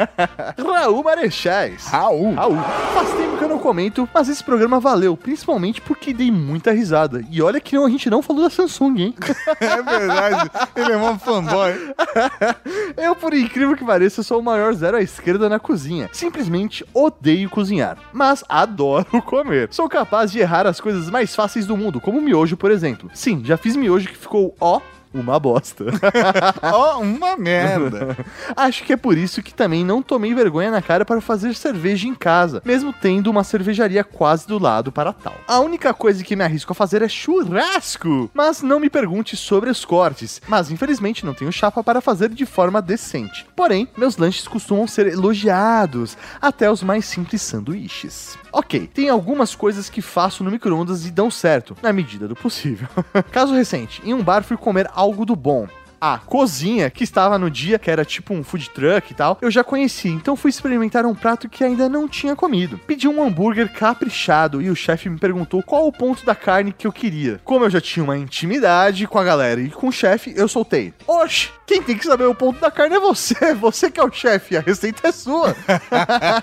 Raul 0.58 1.04
Marechais. 1.04 1.86
Raul. 1.86 2.34
Raul, 2.34 2.58
faz 2.94 3.12
tempo 3.12 3.38
que 3.38 3.44
eu 3.44 3.50
não 3.50 3.60
comento, 3.60 4.10
mas 4.14 4.28
esse 4.30 4.44
programa 4.44 4.80
valeu, 4.80 5.16
principalmente 5.16 5.80
porque 5.80 6.12
dei 6.12 6.32
muita 6.32 6.72
risada. 6.72 7.24
E 7.30 7.42
olha 7.42 7.62
que 7.62 7.76
não, 7.76 7.86
a 7.86 7.90
gente 7.90 8.10
não 8.10 8.22
falou 8.22 8.44
da 8.44 8.50
Samsung, 8.50 9.00
hein? 9.00 9.16
É 9.62 9.82
verdade. 9.82 10.52
Ele 10.76 10.92
é 10.92 10.98
um 10.98 11.20
fanboy. 11.20 11.94
Eu, 12.98 13.16
por 13.16 13.34
incrível 13.34 13.76
que 13.76 13.86
pareça, 13.86 14.24
sou 14.24 14.40
o 14.40 14.44
maior 14.44 14.74
zero 14.74 14.98
à 14.98 15.02
esquerda 15.02 15.48
na 15.48 15.60
cozinha. 15.60 16.10
Simplesmente 16.12 16.86
odeio 16.94 17.50
cozinhar, 17.50 17.98
mas 18.12 18.44
adoro 18.50 19.22
comer. 19.22 19.70
Sou 19.72 19.88
capaz 19.88 20.32
de 20.32 20.40
errar 20.40 20.66
as 20.66 20.80
coisas 20.80 21.10
mais 21.10 21.36
fáceis 21.36 21.66
do 21.66 21.78
mundo, 21.78 21.91
como 22.00 22.22
miojo, 22.22 22.56
por 22.56 22.72
exemplo. 22.72 23.10
Sim, 23.14 23.42
já 23.44 23.58
fiz 23.58 23.76
miojo 23.76 24.08
que 24.08 24.18
ficou, 24.18 24.56
ó, 24.60 24.80
uma 25.14 25.40
bosta. 25.40 25.86
Ó, 26.64 27.00
uma 27.00 27.36
merda. 27.36 28.18
Acho 28.56 28.84
que 28.84 28.94
é 28.94 28.98
por 28.98 29.18
isso 29.18 29.44
que 29.44 29.54
também 29.54 29.84
não 29.84 30.02
tomei 30.02 30.34
vergonha 30.34 30.72
na 30.72 30.82
cara 30.82 31.04
para 31.04 31.20
fazer 31.20 31.54
cerveja 31.56 32.08
em 32.08 32.16
casa, 32.16 32.62
mesmo 32.64 32.94
tendo 32.94 33.30
uma 33.30 33.44
cervejaria 33.44 34.04
quase 34.04 34.48
do 34.48 34.58
lado 34.58 34.92
para 34.92 35.12
tal. 35.12 35.36
A 35.48 35.60
única 35.60 35.94
coisa 35.94 36.24
que 36.24 36.36
me 36.36 36.44
arrisco 36.44 36.72
a 36.72 36.76
fazer 36.76 37.02
é 37.02 37.10
churrasco, 37.10 38.30
mas 38.34 38.62
não 38.62 38.80
me 38.80 38.90
pergunte 38.90 39.36
sobre 39.36 39.70
os 39.70 39.84
cortes, 39.84 40.42
mas 40.48 40.72
infelizmente 40.72 41.26
não 41.26 41.34
tenho 41.34 41.52
chapa 41.52 41.84
para 41.84 42.02
fazer 42.02 42.30
de 42.30 42.46
forma 42.46 42.82
decente. 42.82 43.46
Porém, 43.56 43.88
meus 43.98 44.18
lanches 44.18 44.48
costumam 44.48 44.88
ser 44.88 45.08
elogiados, 45.08 46.18
até 46.42 46.72
os 46.72 46.84
mais 46.84 47.06
simples 47.06 47.42
sanduíches. 47.42 48.38
Ok, 48.54 48.90
tem 48.94 49.10
algumas 49.10 49.56
coisas 49.56 49.90
que 49.90 50.02
faço 50.02 50.44
no 50.44 50.52
micro-ondas 50.52 51.06
e 51.06 51.12
dão 51.12 51.32
certo, 51.32 51.76
na 51.82 51.94
medida 51.94 52.28
do 52.28 52.36
possível. 52.36 52.88
Caso 53.32 53.54
recente, 53.54 54.02
em 54.04 54.14
um 54.14 54.22
bar 54.22 54.44
fui 54.44 54.58
comer 54.58 54.90
algo 54.94 55.26
do 55.26 55.36
bom. 55.36 55.68
A 56.04 56.18
cozinha, 56.18 56.90
que 56.90 57.04
estava 57.04 57.38
no 57.38 57.48
dia, 57.48 57.78
que 57.78 57.92
era 57.92 58.04
tipo 58.04 58.34
um 58.34 58.44
food 58.44 58.72
truck 58.72 59.12
e 59.12 59.16
tal, 59.16 59.38
eu 59.40 59.52
já 59.52 59.64
conheci, 59.64 60.08
então 60.08 60.36
fui 60.36 60.50
experimentar 60.50 61.06
um 61.06 61.14
prato 61.14 61.48
que 61.48 61.64
ainda 61.64 61.88
não 61.88 62.08
tinha 62.08 62.36
comido. 62.36 62.80
Pedi 62.88 63.08
um 63.08 63.24
hambúrguer 63.24 63.72
caprichado 63.72 64.64
e 64.64 64.72
o 64.72 64.76
chefe 64.76 65.08
me 65.08 65.20
perguntou 65.20 65.62
qual 65.62 65.86
o 65.86 65.92
ponto 65.92 66.26
da 66.26 66.34
carne 66.34 66.74
que 66.74 66.88
eu 66.88 66.92
queria. 66.92 67.40
Como 67.44 67.66
eu 67.66 67.70
já 67.70 67.80
tinha 67.80 68.04
uma 68.04 68.18
intimidade 68.18 69.06
com 69.06 69.20
a 69.20 69.24
galera 69.24 69.62
e 69.62 69.70
com 69.70 69.90
o 69.90 69.92
chefe, 69.92 70.34
eu 70.36 70.48
soltei. 70.48 70.92
Oxe, 71.06 71.52
quem 71.68 71.84
tem 71.84 71.96
que 71.96 72.06
saber 72.06 72.26
o 72.26 72.34
ponto 72.34 72.60
da 72.60 72.72
carne 72.72 72.96
é 72.96 73.00
você, 73.00 73.54
você 73.54 73.92
que 73.92 74.00
é 74.00 74.04
o 74.04 74.12
chefe, 74.12 74.58
a 74.58 74.62
receita 74.62 75.08
é 75.08 75.12
sua. 75.12 75.56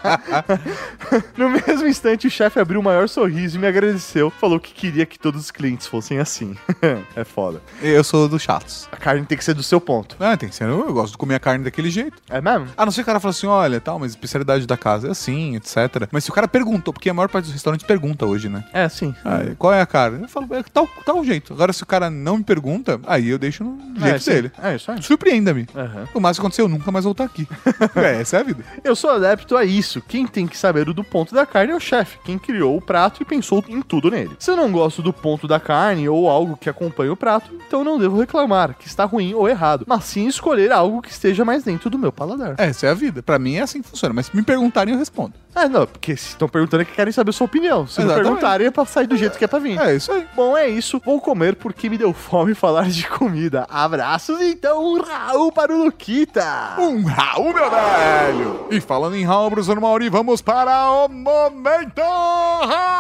no 1.37 1.51
mesmo 1.51 1.89
instante, 1.89 2.29
o 2.29 2.31
chefe 2.31 2.61
abriu 2.61 2.79
o 2.79 2.83
maior 2.85 3.09
sorriso 3.09 3.57
e 3.57 3.61
me 3.61 3.67
agradeceu, 3.67 4.31
falou 4.31 4.61
que 4.61 4.73
queria 4.73 5.05
que 5.05 5.19
todos 5.19 5.41
os 5.41 5.51
clientes 5.51 5.89
fossem 5.89 6.21
assim. 6.21 6.57
é 7.17 7.25
foda. 7.25 7.61
Eu 7.83 8.05
sou 8.05 8.29
dos 8.29 8.41
chatos. 8.41 8.89
A 8.93 8.97
carne 8.97 9.27
tem 9.27 9.37
que 9.37 9.48
ser 9.49 9.55
do 9.55 9.63
seu 9.63 9.81
ponto. 9.81 10.17
Ah, 10.21 10.37
tem 10.37 10.49
que 10.49 10.55
ser. 10.55 10.65
Eu 10.65 10.93
gosto 10.93 11.13
de 11.13 11.19
comer 11.19 11.37
a 11.37 11.41
carne 11.41 11.65
daquele 11.65 11.91
jeito. 11.91 12.17
É 12.29 12.41
mesmo? 12.41 12.69
A 12.77 12.85
não 12.85 12.93
ser 12.93 12.97
que 12.97 13.03
o 13.03 13.07
cara 13.07 13.21
fala 13.21 13.31
assim, 13.31 13.47
olha, 13.47 13.81
tal, 13.81 13.99
mas 13.99 14.13
a 14.13 14.15
especialidade 14.15 14.67
da 14.67 14.77
casa 14.77 15.09
é 15.09 15.11
assim, 15.11 15.57
etc. 15.57 16.09
Mas 16.13 16.25
se 16.25 16.31
o 16.31 16.33
cara 16.33 16.47
perguntou, 16.47 16.93
porque 16.93 17.09
a 17.09 17.15
maior 17.15 17.29
parte 17.29 17.47
dos 17.47 17.55
restaurantes 17.55 17.87
pergunta 17.87 18.27
hoje, 18.27 18.49
né? 18.49 18.65
É, 18.73 18.89
sim. 18.89 19.15
Ah, 19.25 19.41
qual 19.59 19.73
é 19.73 19.81
a 19.81 19.87
carne? 19.87 20.23
Eu 20.23 20.29
falo, 20.29 20.47
é 20.55 20.63
tal, 20.63 20.87
tal 21.05 21.25
jeito. 21.25 21.53
Agora, 21.53 21.73
se 21.73 21.83
o 21.83 21.87
cara 21.87 22.11
não 22.11 22.39
me 22.39 22.45
pergunta, 22.45 23.01
aí 23.07 23.29
eu 23.29 23.39
deixo 23.39 23.65
no 23.65 23.99
jeito 23.99 24.31
é, 24.31 24.35
dele. 24.35 24.53
É 24.63 24.75
isso 24.75 24.91
aí. 24.91 25.03
Surpreenda-me. 25.03 25.67
Aham. 25.75 26.09
O 26.15 26.21
mais 26.21 26.37
que 26.37 26.43
aconteceu, 26.43 26.67
eu 26.67 26.69
nunca 26.69 26.91
mais 26.91 27.05
voltar 27.05 27.25
aqui. 27.25 27.49
é, 27.97 28.21
essa 28.21 28.37
é 28.37 28.41
a 28.41 28.43
vida. 28.43 28.65
Eu 28.85 28.95
sou 28.95 29.11
adepto 29.11 29.57
a 29.57 29.65
isso. 29.65 30.03
Quem 30.03 30.27
tem 30.27 30.47
que 30.47 30.59
saber 30.59 30.89
o 30.89 30.95
do 30.95 31.05
ponto 31.05 31.35
da 31.35 31.47
carne 31.47 31.73
é 31.73 31.77
o 31.77 31.81
chefe, 31.81 32.19
quem 32.25 32.39
criou 32.39 32.77
o 32.77 32.83
prato 32.83 33.23
e 33.23 33.25
pensou 33.25 33.65
em 33.69 33.81
tudo 33.81 34.11
nele. 34.11 34.37
Se 34.39 34.51
eu 34.51 34.57
não 34.57 34.71
gosto 34.71 35.01
do 35.01 35.13
ponto 35.13 35.49
da 35.49 35.59
carne 35.59 36.09
ou 36.09 36.29
algo 36.29 36.57
que 36.57 36.69
acompanha 36.69 37.13
o 37.13 37.17
prato, 37.17 37.51
então 37.67 37.83
não 37.83 37.99
devo 37.99 38.19
reclamar 38.19 38.75
que 38.75 38.87
está 38.87 39.05
ruim 39.05 39.35
ou 39.39 39.49
errado, 39.49 39.85
mas 39.87 40.05
sim 40.05 40.27
escolher 40.27 40.73
algo 40.73 41.01
que 41.01 41.11
esteja 41.11 41.45
mais 41.45 41.63
dentro 41.63 41.89
do 41.89 41.99
meu 41.99 42.13
paladar. 42.13 42.55
Essa 42.59 42.87
é 42.87 42.91
a 42.91 42.95
vida. 42.95 43.23
Pra 43.23 43.39
mim 43.39 43.57
é 43.57 43.63
assim 43.63 43.81
que 43.81 43.89
funciona. 43.89 44.15
Mas 44.15 44.27
se 44.27 44.37
me 44.37 44.43
perguntarem, 44.43 44.93
eu 44.95 44.99
respondo. 44.99 45.35
Ah, 45.55 45.69
não, 45.69 45.87
porque 45.87 46.17
se 46.17 46.29
estão 46.29 46.49
perguntando 46.49 46.83
é 46.83 46.85
que 46.85 46.93
querem 46.93 47.13
saber 47.13 47.31
a 47.31 47.33
sua 47.33 47.47
opinião. 47.47 47.87
Se 47.87 48.03
não 48.03 48.15
perguntarem 48.15 48.67
é 48.67 48.71
pra 48.71 48.85
sair 48.85 49.07
do 49.07 49.17
jeito 49.17 49.39
que 49.39 49.45
é 49.45 49.49
pra 49.49 49.59
vir. 49.59 49.81
É 49.81 49.95
isso 49.97 50.13
aí. 50.13 50.27
Bom, 50.37 50.57
é 50.57 50.69
isso. 50.69 51.01
Vou 51.05 51.21
comer 51.21 51.57
porque 51.57 51.89
me 51.89 51.99
deu 51.99 52.13
fome 52.13 52.55
falar 52.55 52.89
de 52.89 53.07
comida. 53.09 53.67
Abraços, 53.69 54.41
então, 54.41 54.85
um 54.85 55.03
Raul 55.03 55.51
para 55.51 55.73
o 55.75 55.85
Luquita. 55.85 56.77
Um 56.79 57.05
Raul, 57.05 57.53
meu 57.53 57.71
velho! 57.71 58.67
E 58.71 58.81
falando 58.81 59.17
em 59.17 59.25
Raul, 59.25 59.51
professor 59.51 59.81
Mauri, 59.81 60.09
vamos 60.09 60.41
para 60.41 60.91
o 60.93 61.09
Momento 61.09 62.01
Raul! 62.01 62.99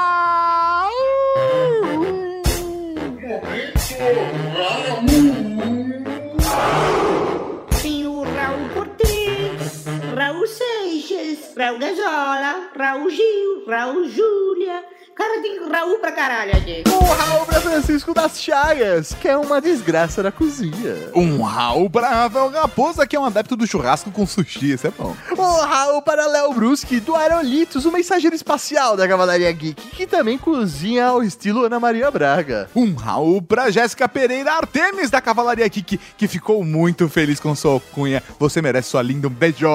Tem 3.98 4.47
Seixas, 11.58 11.66
Raul 11.66 11.78
Gazola, 11.78 12.70
Raul 12.76 13.10
Gil, 13.10 13.64
Raul 13.66 14.08
Júlia. 14.08 14.84
Cara, 15.18 15.42
tem 15.42 15.68
Raul 15.68 15.98
pra 15.98 16.12
caralho 16.12 16.56
aqui. 16.56 16.84
O 16.86 17.04
Raul 17.04 17.44
para 17.44 17.60
Francisco 17.60 18.14
das 18.14 18.40
Chagas, 18.40 19.16
que 19.20 19.26
é 19.26 19.36
uma 19.36 19.60
desgraça 19.60 20.22
na 20.22 20.30
cozinha. 20.30 21.10
Um 21.12 21.42
Raul 21.42 21.90
para 21.90 22.08
Rafael 22.08 22.48
Raposa, 22.50 23.04
que 23.04 23.16
é 23.16 23.20
um 23.20 23.24
adepto 23.24 23.56
do 23.56 23.66
churrasco 23.66 24.12
com 24.12 24.24
sushi. 24.24 24.74
Isso 24.74 24.86
é 24.86 24.92
bom. 24.92 25.16
O 25.36 25.60
Raul 25.60 26.02
para 26.02 26.24
Léo 26.28 26.52
Bruschi, 26.52 27.00
do 27.00 27.16
Aerolitos, 27.16 27.84
o 27.84 27.90
mensageiro 27.90 28.36
espacial 28.36 28.96
da 28.96 29.08
Cavalaria 29.08 29.50
Geek, 29.50 29.88
que 29.88 30.06
também 30.06 30.38
cozinha 30.38 31.06
ao 31.06 31.20
estilo 31.20 31.64
Ana 31.64 31.80
Maria 31.80 32.12
Braga. 32.12 32.70
Um 32.76 32.94
Raul 32.94 33.42
pra 33.42 33.70
Jéssica 33.70 34.08
Pereira 34.08 34.52
Artemis, 34.52 35.10
da 35.10 35.20
Cavalaria 35.20 35.66
Geek, 35.66 35.98
que 36.16 36.28
ficou 36.28 36.64
muito 36.64 37.08
feliz 37.08 37.40
com 37.40 37.56
sua 37.56 37.72
alcunha. 37.72 38.22
Você 38.38 38.62
merece 38.62 38.90
sua 38.90 39.02
linda. 39.02 39.26
Um 39.26 39.30
beijo. 39.30 39.66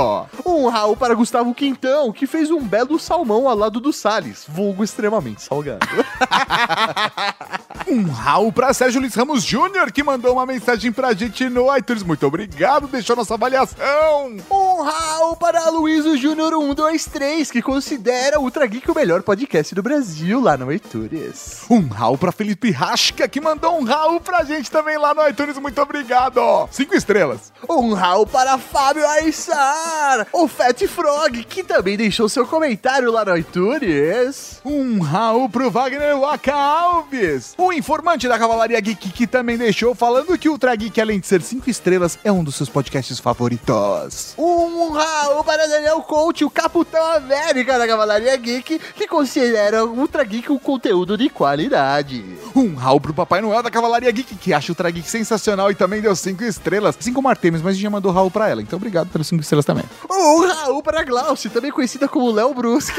Um 0.45 0.69
Raul 0.69 0.95
para 0.95 1.13
Gustavo 1.13 1.53
Quintão, 1.53 2.13
que 2.13 2.25
fez 2.25 2.49
um 2.49 2.61
belo 2.61 2.97
salmão 2.97 3.49
ao 3.49 3.57
lado 3.57 3.81
do 3.81 3.91
Salles, 3.91 4.45
vulgo 4.47 4.85
extremamente 4.85 5.32
salgado. 5.37 5.85
Um 7.87 8.09
Raul 8.09 8.51
pra 8.51 8.73
Sérgio 8.73 9.01
Luiz 9.01 9.13
Ramos 9.13 9.43
Jr., 9.43 9.91
que 9.93 10.01
mandou 10.01 10.33
uma 10.33 10.45
mensagem 10.45 10.91
pra 10.91 11.13
gente 11.13 11.49
no 11.49 11.75
iTunes. 11.75 12.01
Muito 12.01 12.25
obrigado, 12.25 12.87
deixou 12.87 13.15
nossa 13.15 13.33
avaliação. 13.33 14.37
Um 14.49 14.81
Raul 14.81 15.35
para 15.35 15.69
Luiz 15.69 16.03
Júnior 16.19 16.53
123, 16.53 17.51
que 17.51 17.61
considera 17.61 18.39
o 18.39 18.43
Ultra 18.43 18.65
Geek 18.65 18.89
o 18.89 18.95
melhor 18.95 19.21
podcast 19.21 19.75
do 19.75 19.83
Brasil 19.83 20.39
lá 20.39 20.55
no 20.55 20.71
iTunes. 20.71 21.65
Um 21.69 21.87
Raul 21.87 22.17
pra 22.17 22.31
Felipe 22.31 22.71
Rasca, 22.71 23.27
que 23.27 23.41
mandou 23.41 23.77
um 23.77 23.83
Raul 23.83 24.21
pra 24.21 24.43
gente 24.43 24.71
também 24.71 24.97
lá 24.97 25.13
no 25.13 25.27
iTunes. 25.27 25.57
Muito 25.57 25.81
obrigado. 25.81 26.67
Cinco 26.71 26.95
estrelas. 26.95 27.51
Um 27.69 27.93
Raul 27.93 28.25
para 28.25 28.57
Fábio 28.57 29.07
Aissar, 29.07 30.25
o 30.31 30.47
Fat 30.47 30.81
Frog, 30.87 31.43
que 31.43 31.63
também 31.63 31.97
deixou 31.97 32.29
seu 32.29 32.47
comentário 32.47 33.11
lá 33.11 33.25
no 33.25 33.37
iTunes. 33.37 34.61
Um 34.63 34.99
Raul 35.23 35.47
pro 35.47 35.71
Wagner 35.71 36.19
Waka 36.19 36.53
Alves, 36.53 37.53
o 37.57 37.71
informante 37.71 38.27
da 38.27 38.37
Cavalaria 38.37 38.77
Geek, 38.81 39.09
que 39.09 39.25
também 39.25 39.57
deixou 39.57 39.95
falando 39.95 40.37
que 40.37 40.49
o 40.49 40.51
Ultra 40.51 40.75
Geek, 40.75 40.99
além 40.99 41.17
de 41.17 41.27
ser 41.27 41.41
cinco 41.41 41.69
estrelas, 41.69 42.19
é 42.25 42.31
um 42.31 42.43
dos 42.43 42.55
seus 42.55 42.67
podcasts 42.67 43.19
favoritos. 43.21 44.33
Um 44.37 44.91
Raul 44.91 45.41
para 45.45 45.65
Daniel 45.65 46.01
Coach, 46.01 46.43
o 46.43 46.49
Capitão 46.49 47.01
América 47.13 47.79
da 47.79 47.87
Cavalaria 47.87 48.35
Geek, 48.35 48.77
que 48.97 49.07
considera 49.07 49.85
o 49.85 49.97
Ultra 49.97 50.25
Geek 50.25 50.51
um 50.51 50.59
conteúdo 50.59 51.17
de 51.17 51.29
qualidade. 51.29 52.21
Um 52.53 52.75
Raul 52.75 52.99
pro 52.99 53.13
Papai 53.13 53.39
Noel 53.39 53.63
da 53.63 53.71
Cavalaria 53.71 54.11
Geek, 54.11 54.35
que 54.35 54.53
acha 54.53 54.71
o 54.71 54.73
Ultra 54.73 54.91
Geek 54.91 55.09
sensacional 55.09 55.71
e 55.71 55.75
também 55.75 56.01
deu 56.01 56.13
cinco 56.17 56.43
estrelas, 56.43 56.97
assim 56.99 57.13
como 57.13 57.29
Artemis, 57.29 57.61
mas 57.61 57.69
a 57.69 57.73
gente 57.75 57.83
já 57.83 57.89
mandou 57.89 58.11
Raul 58.11 58.29
pra 58.29 58.49
ela, 58.49 58.61
então 58.61 58.75
obrigado 58.75 59.07
pelas 59.07 59.25
cinco 59.25 59.41
estrelas 59.41 59.63
também. 59.63 59.85
Um 60.11 60.45
Raul 60.45 60.83
para 60.83 61.01
Glaucio, 61.01 61.49
também 61.49 61.71
conhecida 61.71 62.09
como 62.09 62.29
Léo 62.29 62.53
Bruschi, 62.53 62.91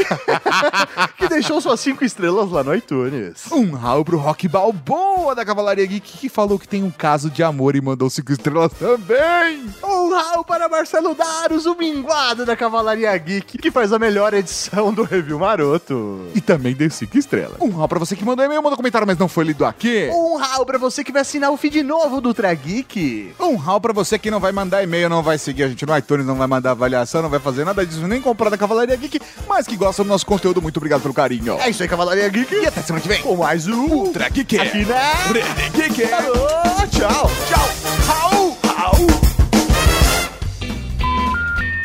que 1.19 1.29
deixou 1.29 1.61
suas 1.61 1.81
cinco 1.81 2.03
estrelas 2.03 2.14
lá 2.19 2.63
no 2.63 2.75
iTunes. 2.75 3.51
Um 3.51 3.73
Raul 3.73 4.05
pro 4.05 4.17
Rock 4.17 4.49
Balboa 4.49 5.35
da 5.35 5.45
Cavalaria 5.45 5.85
Geek, 5.85 6.19
que 6.19 6.29
falou 6.29 6.59
que 6.59 6.69
tem 6.69 6.83
um 6.83 6.91
caso 6.91 7.29
de 7.29 7.43
amor 7.43 7.75
e 7.77 7.81
mandou 7.81 8.09
cinco 8.09 8.33
estrelas 8.33 8.73
também. 8.73 9.65
Um 9.83 10.11
Raul 10.15 10.45
para 10.45 10.69
Marcelo 10.69 11.15
Daros, 11.15 11.67
o 11.67 11.75
minguado 11.75 12.47
da 12.47 12.57
Cavalaria 12.57 13.17
Geek, 13.17 13.59
que 13.59 13.71
faz 13.71 13.93
a 13.93 13.99
melhor 13.99 14.33
edição 14.33 14.93
do 14.93 15.03
Review 15.03 15.39
Maroto. 15.39 16.27
E 16.35 16.41
também 16.41 16.75
deu 16.75 16.91
cinco 16.91 17.19
estrelas. 17.19 17.57
Um 17.61 17.71
Raul 17.71 17.89
pra 17.89 17.99
você 17.99 18.15
que 18.15 18.25
mandou 18.25 18.45
e-mail, 18.45 18.63
mandou 18.63 18.77
comentário, 18.77 19.07
mas 19.07 19.19
não 19.19 19.29
foi 19.29 19.45
lido 19.45 19.65
aqui. 19.65 20.09
Um 20.13 20.37
Raul 20.37 20.65
pra 20.65 20.79
você 20.79 21.03
que 21.03 21.13
vai 21.13 21.23
assinar 21.23 21.51
o 21.51 21.57
feed 21.57 21.83
novo 21.83 22.21
do 22.21 22.29
Ultra 22.29 22.55
Geek. 22.55 23.35
Um 23.41 23.57
Raul 23.57 23.81
pra 23.81 23.93
você 23.93 24.19
que 24.19 24.31
não 24.31 24.41
vai 24.41 24.53
mandar 24.53 24.83
e-mail, 24.83 25.09
não 25.09 25.23
vai 25.23 25.39
seguir 25.39 25.65
a 25.65 25.69
gente 25.69 25.85
no 25.85 25.97
iTunes, 25.97 26.27
não 26.27 26.37
vai 26.37 26.47
mandar 26.47 26.71
avaliação, 26.73 27.23
não 27.23 27.31
vai 27.31 27.41
fazer 27.41 27.65
nada 27.65 27.85
disso, 27.85 28.07
nem 28.07 28.21
comprar 28.21 28.51
da 28.51 28.57
Cavalaria 28.57 28.97
Geek, 28.97 29.21
mas 29.49 29.67
que 29.67 29.77
gosta 29.77 30.03
do 30.05 30.09
nosso 30.09 30.25
conteúdo. 30.25 30.63
Muito 30.63 30.77
obrigado 30.77 31.03
pelo 31.03 31.15
carinho. 31.15 31.59
É 31.61 31.69
isso 31.71 31.83
aí, 31.83 31.89
Cavalaria 31.89 32.04
Geek. 32.13 32.55
E 32.55 32.67
até 32.67 32.83
semana 32.83 33.03
que 33.03 33.09
vem. 33.09 33.23
Com 33.23 33.37
mais 33.37 33.67
um 33.67 33.87
Ultra 33.87 34.29
Geek. 34.29 34.59
Aqui 34.59 34.85
na 34.85 35.13
Rede 35.33 35.89
Geek. 35.89 36.07
Falou, 36.07 36.49
tchau. 36.91 37.31
Tchau. 37.49 37.71
Raul. 38.07 38.59
Raul. 38.77 39.07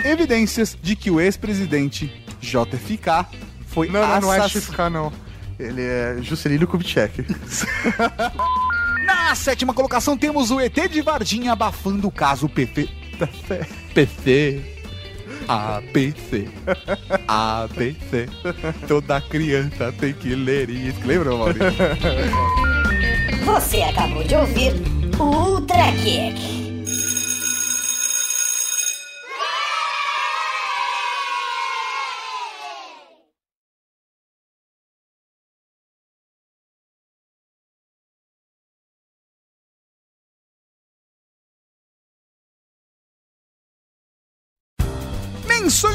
Evidências 0.03 0.77
de 0.81 0.95
que 0.95 1.09
o 1.09 1.21
ex-presidente 1.21 2.11
JFK 2.41 3.27
foi 3.67 3.89
Não, 3.89 4.05
não, 4.05 4.21
não 4.21 4.33
é 4.33 4.49
XK, 4.49 4.89
não. 4.91 5.11
Ele 5.57 5.81
é 5.81 6.17
Juscelino 6.21 6.67
Kubitschek. 6.67 7.25
Na 9.05 9.33
sétima 9.35 9.73
colocação 9.73 10.17
temos 10.17 10.51
o 10.51 10.59
ET 10.59 10.75
de 10.89 11.01
Varginha 11.01 11.53
abafando 11.53 12.07
o 12.07 12.11
caso 12.11 12.47
PC. 12.49 12.89
PC. 13.93 14.78
ABC. 15.49 16.47
ABC. 17.27 18.29
Toda 18.87 19.19
criança 19.19 19.91
tem 19.99 20.13
que 20.13 20.35
ler 20.35 20.69
isso. 20.69 20.99
Lembra, 21.03 21.35
Maurício? 21.35 21.65
Você 23.45 23.81
acabou 23.81 24.23
de 24.23 24.35
ouvir 24.35 24.73
o 25.19 25.23
Ultra 25.23 25.91
Kick. 26.03 26.58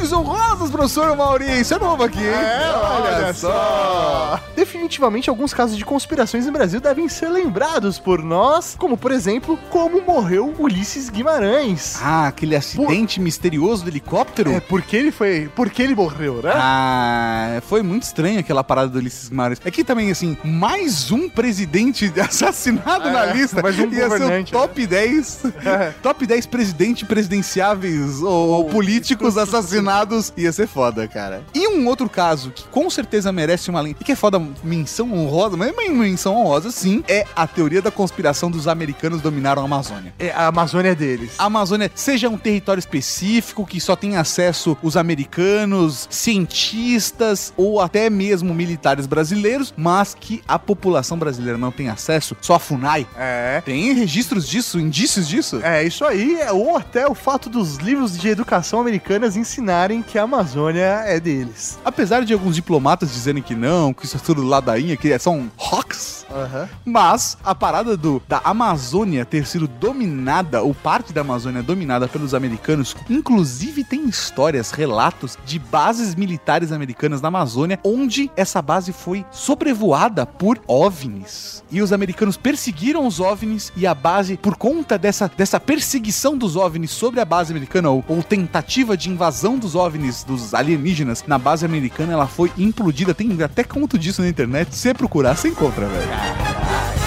Menções 0.05 0.13
honrosas, 0.13 0.71
professor 0.71 1.17
Maurício. 1.17 1.77
É 1.77 1.79
novo 1.79 2.03
aqui, 2.03 2.19
hein? 2.19 2.27
É, 2.27 2.73
olha 2.77 3.33
só. 3.33 4.39
Definitivamente, 4.55 5.31
alguns 5.31 5.55
casos 5.55 5.79
de 5.79 5.85
conspirações 5.85 6.45
no 6.45 6.53
Brasil 6.53 6.79
devem 6.79 7.09
ser 7.09 7.29
lembrados 7.31 7.99
por 7.99 8.23
nós, 8.23 8.77
como, 8.79 8.99
por 8.99 9.11
exemplo, 9.11 9.59
como 9.71 10.03
morreu 10.03 10.55
Ulisses 10.59 11.09
Guimarães. 11.09 11.99
Ah, 12.03 12.27
aquele 12.27 12.55
acidente 12.55 13.19
misterioso 13.19 13.85
do 13.85 13.89
helicóptero? 13.91 14.51
É, 14.53 14.61
porque 14.61 14.95
ele 14.95 15.11
foi... 15.11 15.51
Porque 15.57 15.83
ele 15.83 15.95
morreu, 15.95 16.41
né? 16.43 16.53
Ah, 16.55 17.63
foi 17.67 17.83
muito 17.83 18.03
estranho 18.03 18.41
aquela 18.41 18.63
parada 18.63 18.89
do 18.91 18.99
Ulisses 18.99 19.31
Guimarães. 19.31 19.59
É 19.65 19.71
que 19.71 19.83
também, 19.83 20.11
assim, 20.11 20.37
mais 20.45 21.11
um 21.11 21.31
presidente 21.31 22.13
assassinado 22.21 23.09
É, 23.09 23.13
na 23.13 23.27
lista. 23.27 23.63
mais 23.63 23.79
um 23.79 23.89
Ia 23.91 24.11
ser 24.11 24.23
o 24.23 24.29
né? 24.29 24.45
top 24.51 24.87
10. 24.87 25.41
É. 25.65 25.95
top 26.03 26.27
10 26.27 26.45
presidente 26.47 27.07
presidenciáveis 27.07 28.21
ou, 28.21 28.49
ou 28.51 28.65
políticos 28.67 29.39
assassinados. 29.39 29.94
Ia 30.37 30.53
ser 30.53 30.67
foda, 30.67 31.07
cara. 31.07 31.43
E 31.55 31.69
um 31.69 31.87
outro 31.87 32.09
caso 32.09 32.51
que 32.51 32.65
com 32.69 32.89
certeza 32.91 33.33
merece 33.33 33.71
uma 33.71 33.81
lenda. 33.81 33.99
E 34.01 34.05
que 34.05 34.13
é 34.13 34.17
foda, 34.17 34.41
menção 34.63 35.13
honrosa, 35.13 35.57
mas 35.57 35.69
é 35.69 35.73
uma 35.73 36.03
menção 36.03 36.37
honrosa, 36.37 36.71
sim. 36.71 37.05
É 37.09 37.25
a 37.35 37.47
teoria 37.47 37.81
da 37.81 37.91
conspiração 37.91 38.51
dos 38.51 38.67
americanos 38.67 39.21
dominaram 39.21 39.63
a 39.63 39.65
Amazônia. 39.65 40.15
É, 40.19 40.31
a 40.31 40.49
Amazônia 40.49 40.91
é 40.91 40.95
deles. 40.95 41.33
A 41.39 41.45
Amazônia 41.45 41.91
seja 41.95 42.29
um 42.29 42.37
território 42.37 42.79
específico 42.79 43.67
que 43.67 43.81
só 43.81 43.95
tem 43.95 44.17
acesso 44.17 44.77
os 44.83 44.97
americanos, 44.97 46.09
cientistas 46.11 47.53
ou 47.57 47.81
até 47.81 48.11
mesmo 48.11 48.55
militares 48.55 49.07
brasileiros, 49.07 49.73
mas 49.77 50.15
que 50.19 50.43
a 50.47 50.59
população 50.59 51.19
brasileira 51.19 51.59
não 51.59 51.71
tem 51.71 51.89
acesso, 51.89 52.37
só 52.41 52.55
a 52.55 52.59
FUNAI. 52.59 53.07
É. 53.17 53.63
Tem 53.65 53.93
registros 53.93 54.49
disso, 54.49 54.79
indícios 54.79 55.29
disso? 55.29 55.61
É, 55.63 55.85
isso 55.85 56.05
aí, 56.05 56.41
é, 56.41 56.53
ou 56.53 56.77
até 56.77 57.07
o 57.07 57.15
fato 57.15 57.49
dos 57.49 57.77
livros 57.77 58.19
de 58.19 58.29
educação 58.29 58.81
americanas 58.81 59.37
ensinarem 59.85 60.03
que 60.03 60.19
a 60.19 60.23
Amazônia 60.23 61.03
é 61.07 61.21
deles. 61.21 61.79
Apesar 61.85 62.25
de 62.25 62.33
alguns 62.33 62.57
diplomatas 62.57 63.13
dizerem 63.13 63.43
que 63.43 63.55
não, 63.55 63.93
que 63.93 64.07
isso 64.07 64.17
é 64.17 64.21
tudo 64.21 64.43
ladainha, 64.43 64.97
que 64.97 65.17
são 65.19 65.51
rocks, 65.57 66.25
Aham. 66.35 66.69
Mas 66.85 67.39
a 67.45 67.55
parada 67.55 67.97
do, 67.97 68.21
da 68.29 68.41
Amazônia 68.45 69.25
ter 69.25 69.47
sido 69.47 69.69
dominada, 69.69 70.63
ou 70.63 70.75
parte 70.75 71.13
da 71.13 71.21
Amazônia 71.21 71.63
dominada 71.63 72.09
pelos 72.09 72.35
americanos, 72.35 72.97
inclusive 73.09 73.85
tem 73.85 74.09
histórias, 74.09 74.73
relatos 74.73 75.39
de 75.47 75.59
bases 75.59 76.15
militares 76.15 76.73
americanas 76.73 77.21
na 77.21 77.29
Amazônia, 77.29 77.79
onde 77.85 78.31
essa 78.37 78.61
base 78.61 78.93
foi 78.93 79.25
sobrevoada 79.31 80.27
por 80.27 80.61
OVNIs. 80.67 81.63
E 81.71 81.81
os 81.81 81.93
americanos 81.93 82.37
perseguiram 82.37 83.07
os 83.07 83.21
OVNIs 83.21 83.73
e 83.77 83.87
a 83.87 83.95
base, 83.95 84.37
por 84.37 84.57
conta 84.57 84.99
dessa, 84.99 85.31
dessa 85.37 85.61
perseguição 85.61 86.37
dos 86.37 86.57
OVNIs 86.57 86.91
sobre 86.91 87.21
a 87.21 87.25
base 87.25 87.53
americana, 87.53 87.91
ou, 87.91 88.05
ou 88.09 88.23
tentativa 88.23 88.97
de 88.97 89.09
invasão 89.09 89.57
dos 89.57 89.74
dos 89.75 89.83
OVNIs, 89.83 90.25
dos 90.25 90.55
alienígenas, 90.55 91.25
na 91.27 91.37
base 91.37 91.67
americana, 91.67 92.13
ela 92.13 92.29
foi 92.29 92.53
implodida. 92.57 93.13
Tem 93.13 93.43
até 93.43 93.65
conto 93.65 93.99
disso 93.99 94.23
na 94.23 94.29
internet. 94.29 94.75
Se 94.75 94.95
procurar, 94.95 95.37
você 95.37 95.49
encontra, 95.49 95.87
velho. 95.87 97.04